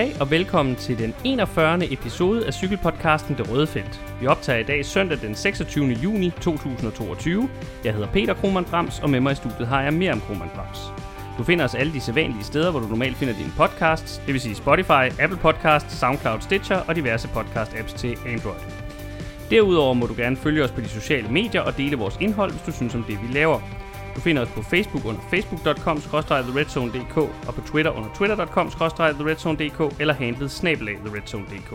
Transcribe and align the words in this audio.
dag, 0.00 0.16
og 0.20 0.30
velkommen 0.30 0.76
til 0.76 0.98
den 0.98 1.14
41. 1.24 1.92
episode 1.92 2.46
af 2.46 2.54
cykelpodcasten 2.54 3.38
Det 3.38 3.50
Røde 3.50 3.66
Felt. 3.66 4.00
Vi 4.20 4.26
optager 4.26 4.58
i 4.58 4.62
dag 4.62 4.84
søndag 4.84 5.18
den 5.20 5.34
26. 5.34 5.86
juni 5.86 6.30
2022. 6.30 7.48
Jeg 7.84 7.92
hedder 7.92 8.06
Peter 8.06 8.34
Krohmann 8.34 8.66
Brams, 8.66 9.00
og 9.00 9.10
med 9.10 9.20
mig 9.20 9.32
i 9.32 9.34
studiet 9.34 9.68
har 9.68 9.82
jeg 9.82 9.92
Miriam 9.92 10.20
Krohmann 10.20 10.50
Brams. 10.54 10.78
Du 11.38 11.44
finder 11.44 11.64
os 11.64 11.74
alle 11.74 11.92
de 11.92 12.00
sædvanlige 12.00 12.44
steder, 12.44 12.70
hvor 12.70 12.80
du 12.80 12.86
normalt 12.86 13.16
finder 13.16 13.34
dine 13.34 13.52
podcasts, 13.56 14.22
det 14.26 14.32
vil 14.32 14.40
sige 14.40 14.54
Spotify, 14.54 15.20
Apple 15.22 15.38
Podcasts, 15.42 15.98
SoundCloud, 15.98 16.40
Stitcher 16.40 16.76
og 16.76 16.96
diverse 16.96 17.28
podcast-apps 17.28 17.96
til 17.96 18.18
Android. 18.26 18.60
Derudover 19.50 19.94
må 19.94 20.06
du 20.06 20.14
gerne 20.16 20.36
følge 20.36 20.64
os 20.64 20.70
på 20.70 20.80
de 20.80 20.88
sociale 20.88 21.28
medier 21.28 21.60
og 21.60 21.76
dele 21.76 21.96
vores 21.96 22.16
indhold, 22.20 22.50
hvis 22.50 22.62
du 22.62 22.72
synes 22.72 22.94
om 22.94 23.04
det, 23.04 23.18
vi 23.22 23.32
laver. 23.32 23.60
Du 24.16 24.20
finder 24.20 24.42
os 24.42 24.48
på 24.48 24.62
Facebook 24.62 25.04
under 25.04 25.20
facebook.com-theredzone.dk 25.20 27.16
og 27.48 27.54
på 27.54 27.60
Twitter 27.60 27.90
under 27.90 28.08
twitter.com-theredzone.dk 28.14 30.00
eller 30.00 30.14
handlet 30.14 30.50
snabelag 30.50 30.96
theredzone.dk. 31.04 31.74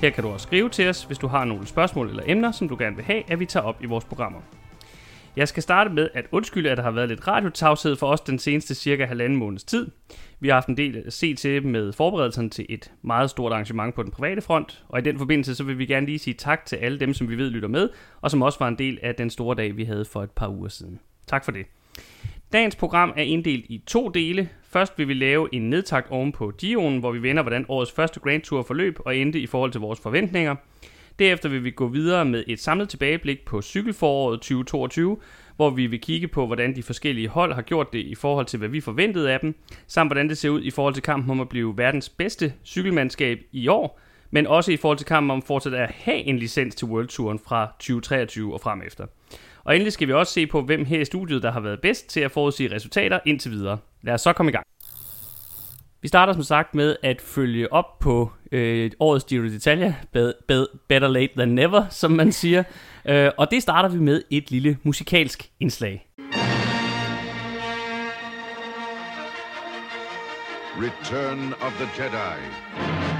Her 0.00 0.10
kan 0.10 0.24
du 0.24 0.30
også 0.30 0.46
skrive 0.46 0.68
til 0.68 0.88
os, 0.88 1.04
hvis 1.04 1.18
du 1.18 1.26
har 1.26 1.44
nogle 1.44 1.66
spørgsmål 1.66 2.08
eller 2.08 2.22
emner, 2.26 2.52
som 2.52 2.68
du 2.68 2.76
gerne 2.78 2.96
vil 2.96 3.04
have, 3.04 3.30
at 3.32 3.40
vi 3.40 3.46
tager 3.46 3.64
op 3.64 3.82
i 3.82 3.86
vores 3.86 4.04
programmer. 4.04 4.40
Jeg 5.36 5.48
skal 5.48 5.62
starte 5.62 5.90
med 5.90 6.08
at 6.14 6.26
undskylde, 6.32 6.70
at 6.70 6.76
der 6.76 6.82
har 6.82 6.90
været 6.90 7.08
lidt 7.08 7.28
radiotavshed 7.28 7.96
for 7.96 8.06
os 8.06 8.20
den 8.20 8.38
seneste 8.38 8.74
cirka 8.74 9.04
halvanden 9.04 9.38
måneds 9.38 9.64
tid. 9.64 9.90
Vi 10.40 10.48
har 10.48 10.54
haft 10.54 10.68
en 10.68 10.76
del 10.76 11.02
at 11.06 11.12
se 11.12 11.34
til 11.34 11.66
med 11.66 11.92
forberedelserne 11.92 12.50
til 12.50 12.66
et 12.68 12.92
meget 13.02 13.30
stort 13.30 13.52
arrangement 13.52 13.94
på 13.94 14.02
den 14.02 14.10
private 14.10 14.42
front, 14.42 14.84
og 14.88 14.98
i 14.98 15.02
den 15.02 15.18
forbindelse 15.18 15.54
så 15.54 15.64
vil 15.64 15.78
vi 15.78 15.86
gerne 15.86 16.06
lige 16.06 16.18
sige 16.18 16.34
tak 16.34 16.66
til 16.66 16.76
alle 16.76 17.00
dem, 17.00 17.14
som 17.14 17.28
vi 17.28 17.38
ved 17.38 17.50
lytter 17.50 17.68
med, 17.68 17.88
og 18.20 18.30
som 18.30 18.42
også 18.42 18.58
var 18.58 18.68
en 18.68 18.78
del 18.78 18.98
af 19.02 19.14
den 19.14 19.30
store 19.30 19.54
dag, 19.54 19.76
vi 19.76 19.84
havde 19.84 20.04
for 20.04 20.22
et 20.22 20.30
par 20.30 20.48
uger 20.48 20.68
siden. 20.68 21.00
Tak 21.26 21.44
for 21.44 21.52
det. 21.52 21.66
Dagens 22.52 22.76
program 22.76 23.12
er 23.16 23.22
inddelt 23.22 23.64
i 23.68 23.82
to 23.86 24.08
dele. 24.08 24.48
Først 24.62 24.98
vil 24.98 25.08
vi 25.08 25.14
lave 25.14 25.48
en 25.52 25.70
nedtakt 25.70 26.10
oven 26.10 26.32
på 26.32 26.52
Gio'en, 26.62 27.00
hvor 27.00 27.12
vi 27.12 27.22
vender, 27.22 27.42
hvordan 27.42 27.64
årets 27.68 27.92
første 27.92 28.20
Grand 28.20 28.42
Tour 28.42 28.62
forløb 28.62 28.98
og 29.04 29.16
endte 29.16 29.40
i 29.40 29.46
forhold 29.46 29.72
til 29.72 29.80
vores 29.80 30.00
forventninger. 30.00 30.56
Derefter 31.18 31.48
vil 31.48 31.64
vi 31.64 31.70
gå 31.70 31.88
videre 31.88 32.24
med 32.24 32.44
et 32.46 32.60
samlet 32.60 32.88
tilbageblik 32.88 33.44
på 33.44 33.62
cykelforåret 33.62 34.40
2022, 34.40 35.18
hvor 35.56 35.70
vi 35.70 35.86
vil 35.86 36.00
kigge 36.00 36.28
på, 36.28 36.46
hvordan 36.46 36.76
de 36.76 36.82
forskellige 36.82 37.28
hold 37.28 37.52
har 37.52 37.62
gjort 37.62 37.92
det 37.92 37.98
i 37.98 38.14
forhold 38.14 38.46
til, 38.46 38.58
hvad 38.58 38.68
vi 38.68 38.80
forventede 38.80 39.32
af 39.32 39.40
dem, 39.40 39.54
samt 39.86 40.08
hvordan 40.08 40.28
det 40.28 40.38
ser 40.38 40.48
ud 40.48 40.62
i 40.62 40.70
forhold 40.70 40.94
til 40.94 41.02
kampen 41.02 41.30
om 41.30 41.40
at 41.40 41.48
blive 41.48 41.78
verdens 41.78 42.08
bedste 42.08 42.52
cykelmandskab 42.64 43.38
i 43.52 43.68
år, 43.68 44.00
men 44.30 44.46
også 44.46 44.72
i 44.72 44.76
forhold 44.76 44.98
til 44.98 45.06
kampen 45.06 45.30
om 45.30 45.42
fortsat 45.42 45.74
at 45.74 45.90
have 45.90 46.18
en 46.18 46.38
licens 46.38 46.74
til 46.74 46.88
World 46.88 47.08
Touren 47.08 47.38
fra 47.38 47.66
2023 47.78 48.54
og 48.54 48.60
frem 48.60 48.82
efter. 48.86 49.06
Og 49.64 49.74
endelig 49.74 49.92
skal 49.92 50.08
vi 50.08 50.12
også 50.12 50.32
se 50.32 50.46
på, 50.46 50.62
hvem 50.62 50.84
her 50.84 51.00
i 51.00 51.04
studiet, 51.04 51.42
der 51.42 51.50
har 51.52 51.60
været 51.60 51.80
bedst 51.80 52.08
til 52.08 52.20
at 52.20 52.30
forudsige 52.30 52.74
resultater 52.74 53.18
indtil 53.26 53.50
videre. 53.50 53.78
Lad 54.02 54.14
os 54.14 54.20
så 54.20 54.32
komme 54.32 54.50
i 54.50 54.52
gang. 54.52 54.66
Vi 56.02 56.08
starter 56.08 56.32
som 56.32 56.42
sagt 56.42 56.74
med 56.74 56.96
at 57.02 57.20
følge 57.20 57.72
op 57.72 57.98
på 57.98 58.32
øh, 58.52 58.90
årets 59.00 59.24
Giro 59.24 59.44
d'Italia, 59.44 59.92
be, 60.12 60.66
better 60.88 61.08
late 61.08 61.32
than 61.36 61.48
never, 61.48 61.88
som 61.90 62.10
man 62.10 62.32
siger. 62.32 62.62
Øh, 63.08 63.30
og 63.38 63.50
det 63.50 63.62
starter 63.62 63.88
vi 63.88 63.98
med 63.98 64.22
et 64.30 64.50
lille 64.50 64.78
musikalsk 64.82 65.50
indslag. 65.60 66.06
Return 70.76 71.52
of 71.60 71.72
the 71.72 72.02
Jedi. 72.02 73.13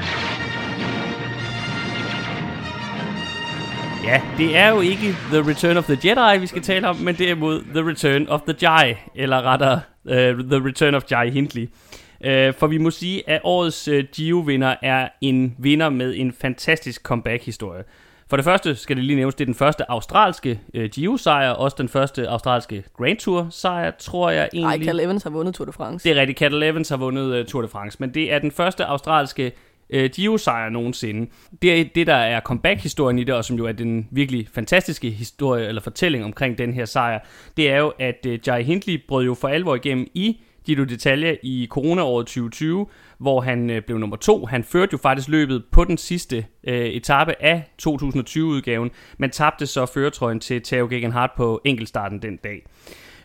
Ja, 4.05 4.23
det 4.39 4.57
er 4.57 4.69
jo 4.69 4.81
ikke 4.81 5.17
The 5.33 5.51
Return 5.51 5.77
of 5.77 5.85
the 5.85 5.99
Jedi, 6.05 6.41
vi 6.41 6.47
skal 6.47 6.63
tale 6.63 6.89
om, 6.89 6.97
men 6.97 7.15
derimod 7.15 7.61
The 7.75 7.89
Return 7.89 8.29
of 8.29 8.41
the 8.41 8.55
Jai, 8.63 8.95
eller 9.15 9.43
rettere 9.43 9.81
uh, 10.05 10.13
The 10.45 10.67
Return 10.69 10.95
of 10.95 11.03
Jai 11.11 11.31
Hindley. 11.31 11.63
Uh, 11.63 12.55
for 12.59 12.67
vi 12.67 12.79
må 12.79 12.91
sige, 12.91 13.29
at 13.29 13.41
årets 13.45 13.89
uh, 13.89 13.95
Gio-vinder 13.95 14.75
er 14.83 15.09
en 15.21 15.57
vinder 15.59 15.89
med 15.89 16.15
en 16.17 16.33
fantastisk 16.41 17.03
comeback-historie. 17.03 17.83
For 18.31 18.37
det 18.37 18.45
første 18.45 18.75
skal 18.75 18.97
det 18.97 19.05
lige 19.05 19.17
nævnes, 19.17 19.35
det 19.35 19.45
er 19.45 19.47
den 19.47 19.55
første 19.55 19.91
australske 19.91 20.61
uh, 20.75 20.85
Gio-sejr, 20.85 21.51
også 21.51 21.77
den 21.79 21.89
første 21.89 22.29
australske 22.29 22.85
Grand 22.97 23.17
Tour-sejr, 23.19 23.91
tror 23.99 24.31
jeg 24.31 24.49
egentlig. 24.53 24.79
Nej, 24.79 24.87
Cal 24.87 25.01
Evans 25.01 25.23
har 25.23 25.31
vundet 25.31 25.55
Tour 25.55 25.67
de 25.67 25.73
France. 25.73 26.09
Det 26.09 26.17
er 26.17 26.21
rigtigt, 26.21 26.39
Cal 26.39 26.63
Evans 26.63 26.89
har 26.89 26.97
vundet 26.97 27.41
uh, 27.41 27.47
Tour 27.47 27.63
de 27.63 27.69
France, 27.69 27.97
men 28.01 28.15
det 28.15 28.33
er 28.33 28.39
den 28.39 28.51
første 28.51 28.85
australske 28.85 29.53
øh, 29.91 30.11
Giro-sejr 30.11 30.69
nogensinde. 30.69 31.31
Det 31.63 31.81
er 31.81 31.85
det, 31.95 32.07
der 32.07 32.15
er 32.15 32.41
comeback-historien 32.41 33.19
i 33.19 33.25
det, 33.25 33.35
og 33.35 33.45
som 33.45 33.57
jo 33.57 33.67
er 33.67 33.73
den 33.73 34.09
virkelig 34.11 34.49
fantastiske 34.55 35.11
historie, 35.11 35.67
eller 35.69 35.83
fortælling 35.83 36.25
omkring 36.25 36.59
den 36.59 36.75
her 36.75 36.85
sejr, 36.85 37.19
det 37.57 37.71
er 37.71 37.79
jo, 37.79 37.93
at 37.99 38.27
øh, 38.27 38.39
Jai 38.47 38.63
Hindley 38.63 39.03
brød 39.09 39.25
jo 39.25 39.35
for 39.35 39.49
alvor 39.49 39.75
igennem 39.75 40.07
i 40.15 40.41
Giro 40.67 40.85
d'Italia 40.85 41.39
i 41.43 41.67
coronaåret 41.71 42.27
2020, 42.27 42.87
hvor 43.19 43.41
han 43.41 43.71
øh, 43.71 43.83
blev 43.83 43.99
nummer 43.99 44.17
to. 44.17 44.47
Han 44.47 44.65
førte 44.65 44.91
jo 44.93 44.99
faktisk 44.99 45.29
løbet 45.29 45.65
på 45.73 45.85
den 45.85 45.99
sidste 45.99 46.47
øh, 46.65 46.87
etape 46.87 47.43
af 47.43 47.63
2020-udgaven, 47.83 48.91
men 49.19 49.31
tabte 49.31 49.67
så 49.67 49.87
føretrøjen 49.87 50.41
til 50.41 50.63
Theo 50.63 50.87
Gegenhardt 50.91 51.33
på 51.37 51.61
enkeltstarten 51.65 52.23
den 52.23 52.37
dag. 52.37 52.67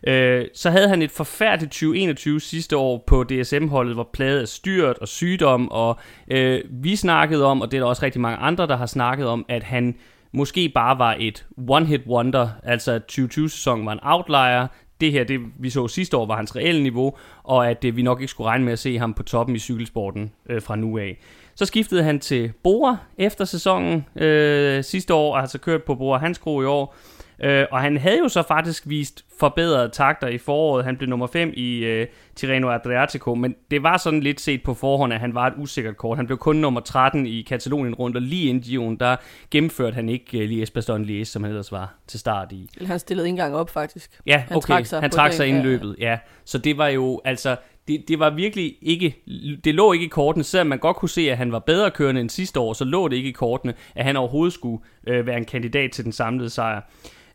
Øh, 0.07 0.45
så 0.53 0.69
havde 0.69 0.89
han 0.89 1.01
et 1.01 1.11
forfærdeligt 1.11 1.71
2021 1.71 2.41
sidste 2.41 2.77
år 2.77 3.03
på 3.07 3.23
DSM-holdet, 3.23 3.93
hvor 3.93 4.09
pladet 4.13 4.41
af 4.41 4.47
styrt 4.47 4.97
og 4.97 5.07
sygdom, 5.07 5.71
og 5.71 5.99
øh, 6.27 6.61
vi 6.69 6.95
snakkede 6.95 7.45
om, 7.45 7.61
og 7.61 7.71
det 7.71 7.77
er 7.77 7.81
der 7.81 7.87
også 7.87 8.03
rigtig 8.03 8.21
mange 8.21 8.37
andre, 8.37 8.67
der 8.67 8.77
har 8.77 8.85
snakket 8.85 9.27
om, 9.27 9.45
at 9.49 9.63
han 9.63 9.95
måske 10.31 10.71
bare 10.75 10.99
var 10.99 11.15
et 11.19 11.45
one-hit 11.57 12.07
wonder, 12.07 12.49
altså 12.63 12.91
at 12.91 13.01
2020-sæsonen 13.11 13.85
var 13.85 13.91
en 13.91 13.99
outlier, 14.01 14.67
det 15.01 15.11
her, 15.11 15.23
det 15.23 15.39
vi 15.59 15.69
så 15.69 15.87
sidste 15.87 16.17
år, 16.17 16.25
var 16.25 16.35
hans 16.35 16.55
reelle 16.55 16.83
niveau, 16.83 17.17
og 17.43 17.69
at 17.69 17.85
øh, 17.85 17.95
vi 17.95 18.01
nok 18.01 18.21
ikke 18.21 18.31
skulle 18.31 18.49
regne 18.49 18.65
med 18.65 18.73
at 18.73 18.79
se 18.79 18.97
ham 18.97 19.13
på 19.13 19.23
toppen 19.23 19.55
i 19.55 19.59
cykelsporten 19.59 20.31
øh, 20.49 20.61
fra 20.61 20.75
nu 20.75 20.97
af. 20.97 21.19
Så 21.55 21.65
skiftede 21.65 22.03
han 22.03 22.19
til 22.19 22.51
Bora 22.63 22.97
efter 23.17 23.45
sæsonen 23.45 24.05
øh, 24.15 24.83
sidste 24.83 25.13
år, 25.13 25.33
og 25.33 25.39
har 25.39 25.47
så 25.47 25.57
kørt 25.57 25.83
på 25.83 25.95
Bora 25.95 26.17
Hansgro 26.17 26.61
i 26.61 26.65
år, 26.65 26.95
Øh, 27.43 27.65
og 27.71 27.79
han 27.79 27.97
havde 27.97 28.17
jo 28.17 28.27
så 28.27 28.41
faktisk 28.41 28.83
vist 28.87 29.25
forbedrede 29.39 29.89
takter 29.89 30.27
i 30.27 30.37
foråret. 30.37 30.85
Han 30.85 30.97
blev 30.97 31.09
nummer 31.09 31.27
5 31.27 31.53
i 31.55 31.77
øh, 31.77 32.07
Tirreno 32.35 32.69
Adriatico, 32.69 33.35
men 33.35 33.55
det 33.71 33.83
var 33.83 33.97
sådan 33.97 34.19
lidt 34.19 34.41
set 34.41 34.63
på 34.63 34.73
forhånd, 34.73 35.13
at 35.13 35.19
han 35.19 35.35
var 35.35 35.47
et 35.47 35.53
usikkert 35.57 35.97
kort. 35.97 36.17
Han 36.17 36.25
blev 36.25 36.37
kun 36.37 36.55
nummer 36.55 36.81
13 36.81 37.25
i 37.25 37.41
Katalonien 37.41 37.95
rundt, 37.95 38.15
og 38.15 38.21
lige 38.21 38.49
inden 38.49 38.63
Gion, 38.63 38.95
der 38.95 39.15
gennemførte 39.51 39.93
han 39.93 40.09
ikke 40.09 40.39
øh, 40.39 40.49
lige 40.49 40.61
Espaston 40.61 41.05
Lies, 41.05 41.27
som 41.27 41.43
han 41.43 41.51
ellers 41.51 41.71
var 41.71 41.95
til 42.07 42.19
start 42.19 42.51
i. 42.51 42.69
Han 42.85 42.99
stillede 42.99 43.27
ikke 43.27 43.33
engang 43.33 43.55
op, 43.55 43.69
faktisk. 43.69 44.19
Ja, 44.25 44.37
han 44.47 44.57
okay. 44.57 44.67
Trak 44.67 44.85
sig 44.85 45.01
han 45.01 45.09
trak 45.09 45.33
sig 45.33 45.47
ind 45.47 45.57
i 45.57 45.61
løbet, 45.61 45.95
ja. 45.99 46.17
Så 46.45 46.57
det 46.57 46.77
var 46.77 46.87
jo, 46.87 47.21
altså, 47.25 47.55
det, 47.87 48.03
det 48.07 48.19
var 48.19 48.29
virkelig 48.29 48.75
ikke, 48.81 49.15
det 49.63 49.75
lå 49.75 49.93
ikke 49.93 50.05
i 50.05 50.09
kortene, 50.09 50.43
selvom 50.43 50.67
man 50.67 50.79
godt 50.79 50.97
kunne 50.97 51.09
se, 51.09 51.31
at 51.31 51.37
han 51.37 51.51
var 51.51 51.59
bedre 51.59 51.91
kørende 51.91 52.21
end 52.21 52.29
sidste 52.29 52.59
år, 52.59 52.73
så 52.73 52.85
lå 52.85 53.07
det 53.07 53.15
ikke 53.15 53.29
i 53.29 53.31
kortene, 53.31 53.73
at 53.95 54.05
han 54.05 54.17
overhovedet 54.17 54.53
skulle 54.53 54.83
øh, 55.07 55.27
være 55.27 55.37
en 55.37 55.45
kandidat 55.45 55.91
til 55.91 56.03
den 56.03 56.11
samlede 56.11 56.49
sejr. 56.49 56.81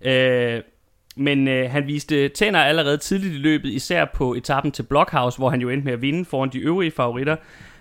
Øh, 0.00 0.62
men 1.16 1.48
øh, 1.48 1.70
han 1.70 1.86
viste 1.86 2.28
tænder 2.28 2.60
allerede 2.60 2.96
tidligt 2.96 3.34
i 3.34 3.38
løbet, 3.38 3.68
især 3.68 4.04
på 4.14 4.34
etappen 4.34 4.72
til 4.72 4.82
Blockhouse, 4.82 5.38
hvor 5.38 5.50
han 5.50 5.60
jo 5.60 5.68
endte 5.68 5.84
med 5.84 5.92
at 5.92 6.02
vinde 6.02 6.24
foran 6.24 6.50
de 6.52 6.58
øvrige 6.58 6.90
favoritter. 6.90 7.36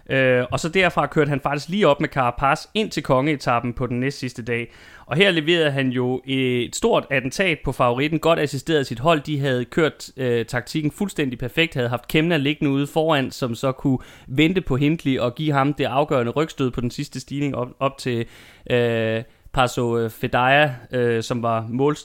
Øh, 0.09 0.43
og 0.51 0.59
så 0.59 0.69
derfra 0.69 1.05
kørte 1.05 1.29
han 1.29 1.39
faktisk 1.39 1.69
lige 1.69 1.87
op 1.87 2.01
med 2.01 2.09
Carapaz 2.09 2.65
ind 2.73 2.91
til 2.91 3.03
kongeetappen 3.03 3.73
på 3.73 3.87
den 3.87 3.99
næst 3.99 4.19
sidste 4.19 4.43
dag. 4.43 4.71
Og 5.05 5.15
her 5.15 5.31
leverede 5.31 5.71
han 5.71 5.89
jo 5.89 6.21
et 6.25 6.75
stort 6.75 7.05
attentat 7.09 7.57
på 7.65 7.71
favoritten, 7.71 8.19
godt 8.19 8.39
assisteret 8.39 8.79
af 8.79 8.85
sit 8.85 8.99
hold. 8.99 9.21
De 9.21 9.39
havde 9.39 9.65
kørt 9.65 10.09
øh, 10.17 10.45
taktikken 10.45 10.91
fuldstændig 10.91 11.39
perfekt, 11.39 11.73
havde 11.73 11.89
haft 11.89 12.07
Kemna 12.07 12.37
liggende 12.37 12.71
ude 12.71 12.87
foran, 12.87 13.31
som 13.31 13.55
så 13.55 13.71
kunne 13.71 13.97
vente 14.27 14.61
på 14.61 14.77
Hindley 14.77 15.19
og 15.19 15.35
give 15.35 15.53
ham 15.53 15.73
det 15.73 15.85
afgørende 15.85 16.31
rygstød 16.31 16.71
på 16.71 16.81
den 16.81 16.91
sidste 16.91 17.19
stigning 17.19 17.55
op, 17.55 17.69
op 17.79 17.97
til... 17.97 18.25
Øh, 18.69 19.23
Paso 19.53 19.97
øh, 19.97 20.09
Fedaya, 20.09 20.69
øh, 20.91 21.23
som 21.23 21.43
var 21.43 21.67
mål, 21.69 21.95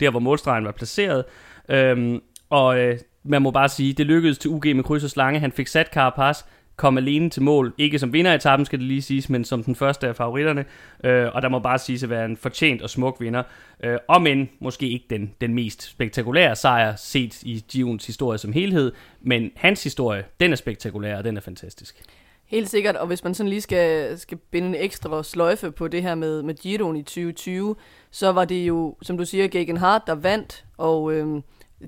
der, 0.00 0.10
hvor 0.10 0.20
målstregen 0.20 0.64
var 0.64 0.72
placeret. 0.72 1.24
Øhm, 1.68 2.20
og 2.50 2.78
øh, 2.78 2.98
man 3.22 3.42
må 3.42 3.50
bare 3.50 3.68
sige, 3.68 3.92
det 3.92 4.06
lykkedes 4.06 4.38
til 4.38 4.50
UG 4.50 4.66
med 4.66 4.84
kryds 4.84 5.04
og 5.04 5.10
slange. 5.10 5.40
Han 5.40 5.52
fik 5.52 5.66
sat 5.66 5.86
Carapaz, 5.86 6.42
kom 6.76 6.98
alene 6.98 7.30
til 7.30 7.42
mål. 7.42 7.74
Ikke 7.78 7.98
som 7.98 8.12
vinder 8.12 8.32
i 8.32 8.34
etappen, 8.34 8.66
skal 8.66 8.78
det 8.78 8.86
lige 8.86 9.02
siges, 9.02 9.28
men 9.28 9.44
som 9.44 9.64
den 9.64 9.74
første 9.74 10.08
af 10.08 10.16
favoritterne. 10.16 10.64
Øh, 11.04 11.28
og 11.34 11.42
der 11.42 11.48
må 11.48 11.58
bare 11.58 11.78
sige 11.78 12.04
at 12.04 12.10
være 12.10 12.24
en 12.24 12.36
fortjent 12.36 12.82
og 12.82 12.90
smuk 12.90 13.16
vinder. 13.20 13.42
Øh, 13.84 13.98
om 14.08 14.26
end 14.26 14.48
måske 14.60 14.88
ikke 14.88 15.06
den, 15.10 15.34
den 15.40 15.54
mest 15.54 15.82
spektakulære 15.82 16.56
sejr 16.56 16.96
set 16.96 17.42
i 17.42 17.64
Gions 17.68 18.06
historie 18.06 18.38
som 18.38 18.52
helhed. 18.52 18.92
Men 19.20 19.50
hans 19.56 19.82
historie, 19.82 20.24
den 20.40 20.52
er 20.52 20.56
spektakulær, 20.56 21.16
og 21.16 21.24
den 21.24 21.36
er 21.36 21.40
fantastisk. 21.40 22.02
Helt 22.46 22.68
sikkert, 22.70 22.96
og 22.96 23.06
hvis 23.06 23.24
man 23.24 23.34
sådan 23.34 23.50
lige 23.50 23.60
skal, 23.60 24.18
skal 24.18 24.38
binde 24.50 24.68
en 24.68 24.74
ekstra 24.74 25.22
sløjfe 25.22 25.70
på 25.70 25.88
det 25.88 26.02
her 26.02 26.14
med, 26.14 26.42
med 26.42 26.54
Giroen 26.54 26.96
i 26.96 27.02
2020, 27.02 27.76
så 28.10 28.32
var 28.32 28.44
det 28.44 28.62
jo, 28.68 28.96
som 29.02 29.18
du 29.18 29.24
siger, 29.24 29.48
Gegenhardt, 29.48 30.06
der 30.06 30.14
vandt, 30.14 30.64
og 30.78 31.12
øhm, 31.12 31.42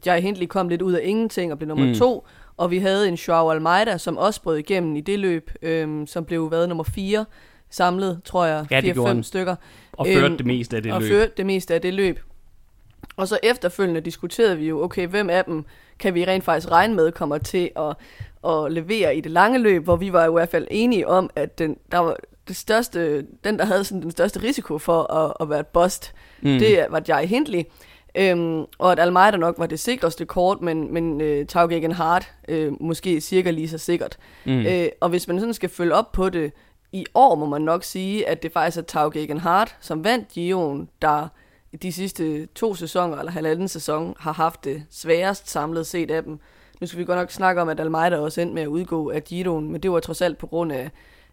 Jai 0.07 0.21
Hindley 0.21 0.47
kom 0.47 0.69
lidt 0.69 0.83
ud 0.83 0.93
af 0.93 1.01
ingenting 1.05 1.53
og 1.53 1.59
blev 1.59 1.69
nummer 1.69 1.87
Mm. 1.87 1.95
to, 1.95 2.27
og 2.57 2.71
vi 2.71 2.79
havde 2.79 3.09
en 3.09 3.15
Joao 3.15 3.51
Almeida, 3.51 3.99
som 3.99 4.17
også 4.17 4.43
brød 4.43 4.57
igennem 4.57 4.97
i 4.97 5.01
det 5.01 5.19
løb, 5.19 5.51
øhm, 5.63 6.07
som 6.07 6.25
blev 6.25 6.51
været 6.51 6.69
nummer 6.69 6.85
fire 6.85 7.25
samlet, 7.71 8.21
tror 8.25 8.45
jeg, 8.45 8.67
Ja, 8.71 8.81
det 8.81 8.95
gjorde 8.95 9.11
4-5 9.11 9.15
han. 9.15 9.23
stykker. 9.25 9.57
Og 9.93 10.07
førte 10.07 10.21
Øhm, 10.27 10.37
det 10.37 10.47
meste 10.47 10.77
af 10.77 10.83
det 10.83 10.93
og 10.93 11.01
løb. 11.01 11.11
førte 11.11 11.33
det 11.37 11.47
meste 11.47 11.75
af 11.75 11.81
det 11.81 11.95
løb. 11.95 12.21
Og 13.17 13.29
så 13.29 13.39
efterfølgende 13.43 14.01
diskuterede 14.01 14.57
vi 14.59 14.69
jo, 14.69 14.83
okay, 14.83 15.07
hvem 15.07 15.31
af 15.31 15.45
dem 15.45 15.65
kan 15.99 16.15
vi 16.15 16.25
rent 16.25 16.45
faktisk 16.45 16.71
regne 16.71 16.95
med 16.95 17.13
kommer 17.13 17.39
til 17.39 17.71
at, 17.77 17.97
at 18.47 18.73
levere 18.73 19.17
i 19.17 19.21
det 19.21 19.33
lange 19.33 19.59
løb, 19.59 19.85
hvor 19.85 19.97
vi 19.97 20.13
var 20.13 20.29
i 20.29 20.33
hvert 20.33 20.49
fald 20.49 20.67
enige 20.71 21.09
om, 21.09 21.31
at 21.37 21.59
den, 21.59 21.77
der 21.93 21.99
var 21.99 22.17
det 22.49 22.57
største, 22.57 23.27
den, 23.45 23.59
der 23.59 23.65
havde 23.65 23.85
sådan 23.85 24.03
den 24.03 24.11
største 24.11 24.43
risiko 24.43 24.79
for 24.79 25.13
at, 25.13 25.33
at 25.41 25.51
være 25.51 25.61
et 25.61 25.67
bust, 25.67 26.15
mm. 26.41 26.59
det 26.59 26.87
var 26.91 27.03
Jai 27.09 27.27
Hindley. 27.27 27.63
Øhm, 28.15 28.65
og 28.79 28.93
at 28.93 28.99
Almeida 28.99 29.37
nok 29.37 29.55
var 29.59 29.67
det 29.67 29.81
sikreste 29.81 30.25
kort, 30.25 30.61
men, 30.61 30.93
men 30.95 31.21
øh, 31.21 31.47
Tauge 31.47 31.95
Hart 31.95 32.33
øh, 32.49 32.73
måske 32.81 33.21
cirka 33.21 33.51
lige 33.51 33.69
så 33.69 33.79
sikkert. 33.79 34.19
Mm. 34.45 34.67
Øh, 34.67 34.89
og 35.01 35.09
hvis 35.09 35.29
man 35.29 35.41
sådan 35.41 35.55
skal 35.55 35.69
følge 35.69 35.95
op 35.95 36.13
på 36.13 36.29
det 36.29 36.53
i 36.93 37.07
år, 37.15 37.35
må 37.35 37.47
man 37.47 37.63
nok 37.63 37.85
sige, 37.85 38.29
at 38.29 38.43
det 38.43 38.53
faktisk 38.53 38.79
er 38.79 38.83
Tauge 38.83 39.39
Hart, 39.39 39.77
som 39.81 40.05
vandt 40.05 40.29
Gion, 40.29 40.89
der 41.03 41.29
de 41.83 41.93
sidste 41.93 42.47
to 42.47 42.75
sæsoner, 42.75 43.19
eller 43.19 43.33
halvanden 43.33 43.69
sæson, 43.69 44.15
har 44.19 44.33
haft 44.33 44.65
det 44.65 44.83
sværest 44.91 45.51
samlet 45.51 45.87
set 45.87 46.11
af 46.11 46.23
dem. 46.23 46.39
Nu 46.81 46.87
skal 46.87 46.99
vi 46.99 47.05
godt 47.05 47.19
nok 47.19 47.31
snakke 47.31 47.63
om, 47.63 47.69
at 47.69 47.81
Almeida 47.81 48.19
også 48.19 48.41
endte 48.41 48.55
med 48.55 48.63
at 48.63 48.67
udgå 48.67 49.11
af 49.11 49.25
Giroen, 49.25 49.73
men 49.73 49.81
det 49.81 49.91
var 49.91 50.01
trods 50.01 50.23
alt 50.23 50.39
på 50.39 50.47
grund 50.47 50.73
af, 50.73 50.91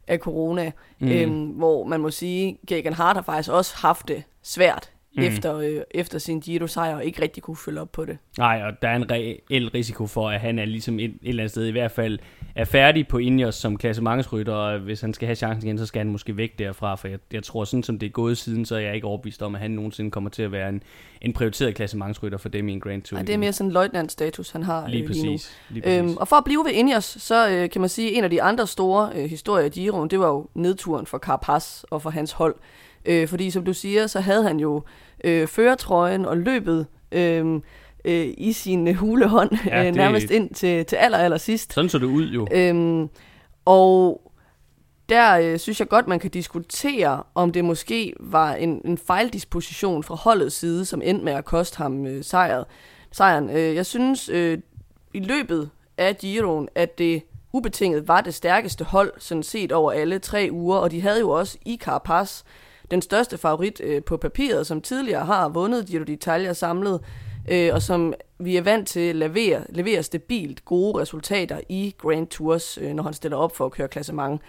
af 0.08 0.18
corona, 0.18 0.72
mm. 1.00 1.08
øhm, 1.08 1.46
hvor 1.46 1.84
man 1.84 2.00
må 2.00 2.12
sige, 2.12 2.58
Gegan 2.68 2.94
Hart 2.94 3.16
har 3.16 3.24
faktisk 3.24 3.52
også 3.52 3.78
haft 3.78 4.08
det 4.08 4.24
svært 4.44 4.92
mm. 5.18 5.24
efter, 5.24 5.58
øh, 5.58 5.82
efter 5.92 6.20
sin 6.20 6.40
Giro-sejr, 6.40 6.96
og 6.96 7.06
ikke 7.06 7.22
rigtig 7.22 7.44
kunne 7.44 7.58
følge 7.58 7.82
op 7.82 7.92
på 7.92 8.06
det. 8.06 8.18
Nej, 8.38 8.62
og 8.64 8.82
der 8.82 8.90
er 8.90 8.96
en 8.96 9.12
reel 9.12 9.70
risiko 9.70 10.08
for, 10.08 10.30
at 10.30 10.40
han 10.40 10.60
er 10.60 10.66
ligesom 10.66 11.00
et, 11.00 11.06
et 11.06 11.18
eller 11.22 11.44
andet 11.44 11.52
sted 11.52 11.66
i 11.66 11.72
hvert 11.72 11.92
fald 11.92 12.20
er 12.56 12.66
færdig 12.66 13.08
på 13.08 13.18
Ineos 13.18 13.56
som 13.56 13.78
klassementsrytter, 13.78 14.54
og 14.54 14.80
hvis 14.80 15.02
han 15.02 15.14
skal 15.14 15.26
have 15.26 15.36
chancen 15.36 15.68
igen, 15.68 15.78
så 15.78 15.86
skal 15.86 16.00
han 16.00 16.12
måske 16.12 16.38
væk 16.38 16.60
derfra, 16.60 16.96
for 16.96 17.08
jeg, 17.08 17.20
jeg 17.34 17.44
tror, 17.44 17.64
sådan 17.64 17.84
som 17.84 18.00
det 18.00 18.08
er 18.08 18.12
gået 18.12 18.38
siden, 18.38 18.66
så 18.66 18.76
er 18.76 18.80
jeg 18.80 18.96
ikke 18.96 19.08
overbevist 19.08 19.42
om, 19.42 19.56
at 19.56 19.62
han 19.62 19.72
nogensinde 19.72 20.12
kommer 20.12 20.30
til 20.30 20.44
at 20.44 20.52
være 20.52 20.70
en, 20.70 20.84
en 21.22 21.34
prioriteret 21.34 21.76
klassementsrytter 21.76 22.38
for 22.38 22.50
dem 22.50 22.70
i 22.70 22.74
en 22.74 22.80
Grand 22.80 23.02
Tour. 23.02 23.20
Ja, 23.20 23.24
det 23.24 23.34
er 23.34 23.38
mere 23.38 23.54
sådan 23.54 23.70
en 23.70 23.74
løjtnant-status, 23.74 24.52
han 24.52 24.64
har 24.64 24.88
lige, 24.88 25.02
øh, 25.04 25.08
præcis, 25.08 25.24
lige 25.24 25.32
nu. 25.32 25.40
Lige 25.70 25.82
præcis. 25.82 26.00
Øhm, 26.00 26.18
og 26.18 26.28
for 26.28 26.36
at 26.36 26.44
blive 26.44 26.66
ved 26.66 26.72
Ineos, 26.72 27.04
så 27.20 27.50
øh, 27.50 27.70
kan 27.70 27.82
man 27.82 27.90
sige, 27.90 28.12
at 28.12 28.18
en 28.18 28.24
af 28.24 28.30
de 28.30 28.42
andre 28.42 28.68
store 28.68 29.12
øh, 29.16 29.30
historier 29.30 29.66
i 29.66 29.70
Giroen, 29.70 30.10
det 30.10 30.20
var 30.20 30.28
jo 30.28 30.48
nedturen 30.54 31.06
for 31.06 31.18
Carapaz 31.18 31.84
og 31.84 32.02
for 32.02 32.10
hans 32.10 32.32
hold. 32.32 32.56
Øh, 33.06 33.28
fordi 33.28 33.52
som 33.52 33.66
du 33.66 33.74
siger, 33.74 34.08
så 34.08 34.20
havde 34.20 34.44
han 34.44 34.60
jo 34.60 34.84
øh, 35.24 35.48
føretrøjen 35.48 36.26
og 36.26 36.38
løbet 36.38 36.88
øh, 37.12 37.62
øh, 38.06 38.34
i 38.38 38.54
sin 38.54 38.96
hulehånd 38.96 39.58
ja, 39.66 39.88
øh, 39.88 39.96
nærmest 39.96 40.32
ind 40.32 40.50
til, 40.50 40.86
til 40.86 40.96
aller, 40.96 41.18
aller 41.18 41.38
sidst. 41.38 41.74
Sådan 41.74 41.90
så 41.90 42.00
det 42.00 42.06
ud 42.06 42.30
jo. 42.30 42.48
Øhm, 42.52 43.10
og 43.66 44.22
der 45.10 45.38
øh, 45.38 45.60
synes 45.60 45.80
jeg 45.80 45.88
godt, 45.88 46.08
man 46.08 46.20
kan 46.20 46.32
diskutere, 46.32 47.24
om 47.36 47.52
det 47.52 47.66
måske 47.66 48.14
var 48.20 48.54
en, 48.54 48.82
en 48.86 48.98
fejldisposition 48.98 50.04
fra 50.04 50.16
holdets 50.16 50.56
side, 50.56 50.86
som 50.86 51.02
endte 51.04 51.26
med 51.26 51.34
at 51.34 51.46
koste 51.46 51.78
ham 51.78 52.08
øh, 52.08 52.24
sejret, 52.24 52.66
sejren. 53.12 53.50
Øh, 53.50 53.76
jeg 53.76 53.86
synes 53.86 54.30
øh, 54.30 54.58
i 55.14 55.20
løbet 55.20 55.70
af 55.98 56.18
Giroen, 56.18 56.68
at 56.76 56.98
det 56.98 57.24
ubetinget 57.54 58.08
var 58.08 58.22
det 58.22 58.34
stærkeste 58.34 58.84
hold, 58.84 59.12
sådan 59.18 59.44
set 59.44 59.72
over 59.72 59.92
alle 59.92 60.20
tre 60.20 60.50
uger, 60.52 60.78
og 60.78 60.92
de 60.92 61.02
havde 61.02 61.20
jo 61.20 61.30
også 61.30 61.58
i 61.66 61.78
Carapaz 61.82 62.42
den 62.92 63.02
største 63.02 63.38
favorit 63.38 63.82
øh, 63.84 64.04
på 64.04 64.18
papiret, 64.18 64.68
som 64.68 64.82
tidligere 64.82 65.26
har 65.26 65.50
vundet 65.50 65.86
Giro 65.86 66.04
d'Italia 66.04 66.54
samlet, 66.54 67.02
øh, 67.52 67.74
og 67.74 67.82
som 67.82 68.14
vi 68.40 68.56
er 68.56 68.62
vant 68.62 68.88
til 68.88 69.00
at 69.00 69.16
levere, 69.16 69.64
levere 69.70 70.04
stabilt 70.04 70.66
gode 70.66 71.02
resultater 71.02 71.60
i 71.70 71.96
Grand 71.98 72.28
Tours, 72.28 72.78
øh, 72.78 72.94
når 72.94 73.04
han 73.04 73.14
stiller 73.14 73.38
op 73.38 73.56
for 73.56 73.66
at 73.66 73.72
køre 73.72 73.88
klassement. 73.88 74.42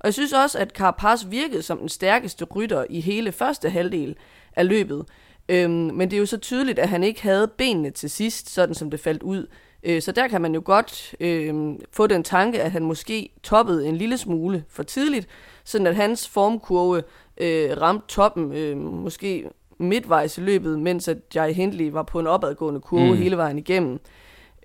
Og 0.00 0.06
jeg 0.06 0.14
synes 0.14 0.32
også, 0.32 0.58
at 0.58 0.70
Carapaz 0.70 1.24
virkede 1.30 1.62
som 1.62 1.78
den 1.78 1.88
stærkeste 1.88 2.44
rytter 2.44 2.84
i 2.90 3.00
hele 3.00 3.32
første 3.32 3.70
halvdel 3.70 4.16
af 4.56 4.68
løbet. 4.68 5.04
Øhm, 5.48 5.70
men 5.70 6.10
det 6.10 6.16
er 6.16 6.20
jo 6.20 6.26
så 6.26 6.38
tydeligt, 6.38 6.78
at 6.78 6.88
han 6.88 7.02
ikke 7.02 7.22
havde 7.22 7.48
benene 7.48 7.90
til 7.90 8.10
sidst, 8.10 8.50
sådan 8.50 8.74
som 8.74 8.90
det 8.90 9.00
faldt 9.00 9.22
ud. 9.22 9.46
Øh, 9.82 10.02
så 10.02 10.12
der 10.12 10.28
kan 10.28 10.40
man 10.40 10.54
jo 10.54 10.62
godt 10.64 11.14
øh, 11.20 11.74
få 11.92 12.06
den 12.06 12.22
tanke, 12.24 12.62
at 12.62 12.70
han 12.70 12.84
måske 12.84 13.28
toppede 13.42 13.86
en 13.86 13.96
lille 13.96 14.18
smule 14.18 14.64
for 14.68 14.82
tidligt, 14.82 15.28
sådan 15.64 15.86
at 15.86 15.96
hans 15.96 16.28
formkurve 16.28 17.02
øh, 17.36 17.80
ramte 17.80 18.06
toppen 18.08 18.52
øh, 18.52 18.76
måske 18.76 19.50
midtvejs 19.78 20.38
i 20.38 20.40
løbet, 20.40 20.78
mens 20.78 21.08
at 21.08 21.16
Jai 21.34 21.52
Hindley 21.52 21.90
var 21.90 22.02
på 22.02 22.20
en 22.20 22.26
opadgående 22.26 22.80
kurve 22.80 23.10
mm. 23.12 23.16
hele 23.16 23.36
vejen 23.36 23.58
igennem. 23.58 24.00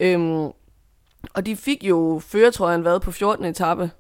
Øhm, 0.02 0.52
og 1.34 1.46
de 1.46 1.56
fik 1.56 1.84
jo 1.84 2.22
føretrøjen 2.24 2.86
været 2.86 3.02
på 3.02 3.12
14. 3.12 3.46
etape. 3.46 3.92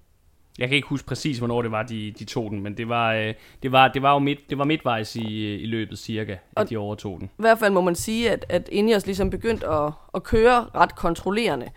Jeg 0.59 0.67
kan 0.67 0.75
ikke 0.75 0.87
huske 0.87 1.07
præcis, 1.07 1.37
hvornår 1.37 1.61
det 1.61 1.71
var, 1.71 1.83
de, 1.83 2.13
de 2.19 2.25
tog 2.25 2.51
den, 2.51 2.61
men 2.61 2.77
det 2.77 2.89
var, 2.89 3.13
øh, 3.13 3.33
det 3.63 3.71
var, 3.71 3.87
det 3.87 4.01
var 4.01 4.13
jo 4.13 4.19
midt, 4.19 4.39
det 4.49 4.57
var 4.57 4.63
midtvejs 4.63 5.15
i, 5.15 5.55
i 5.55 5.65
løbet 5.65 5.99
cirka, 5.99 6.37
og 6.55 6.61
at 6.61 6.69
de 6.69 6.77
overtog 6.77 7.19
den. 7.19 7.29
I 7.39 7.41
hvert 7.41 7.59
fald 7.59 7.73
må 7.73 7.81
man 7.81 7.95
sige, 7.95 8.31
at, 8.31 8.45
at 8.49 8.69
Ineos 8.71 9.05
ligesom 9.05 9.29
begyndte 9.29 9.67
at, 9.67 9.91
at 10.15 10.23
køre 10.23 10.65
ret 10.75 10.95
kontrollerende, 10.95 11.69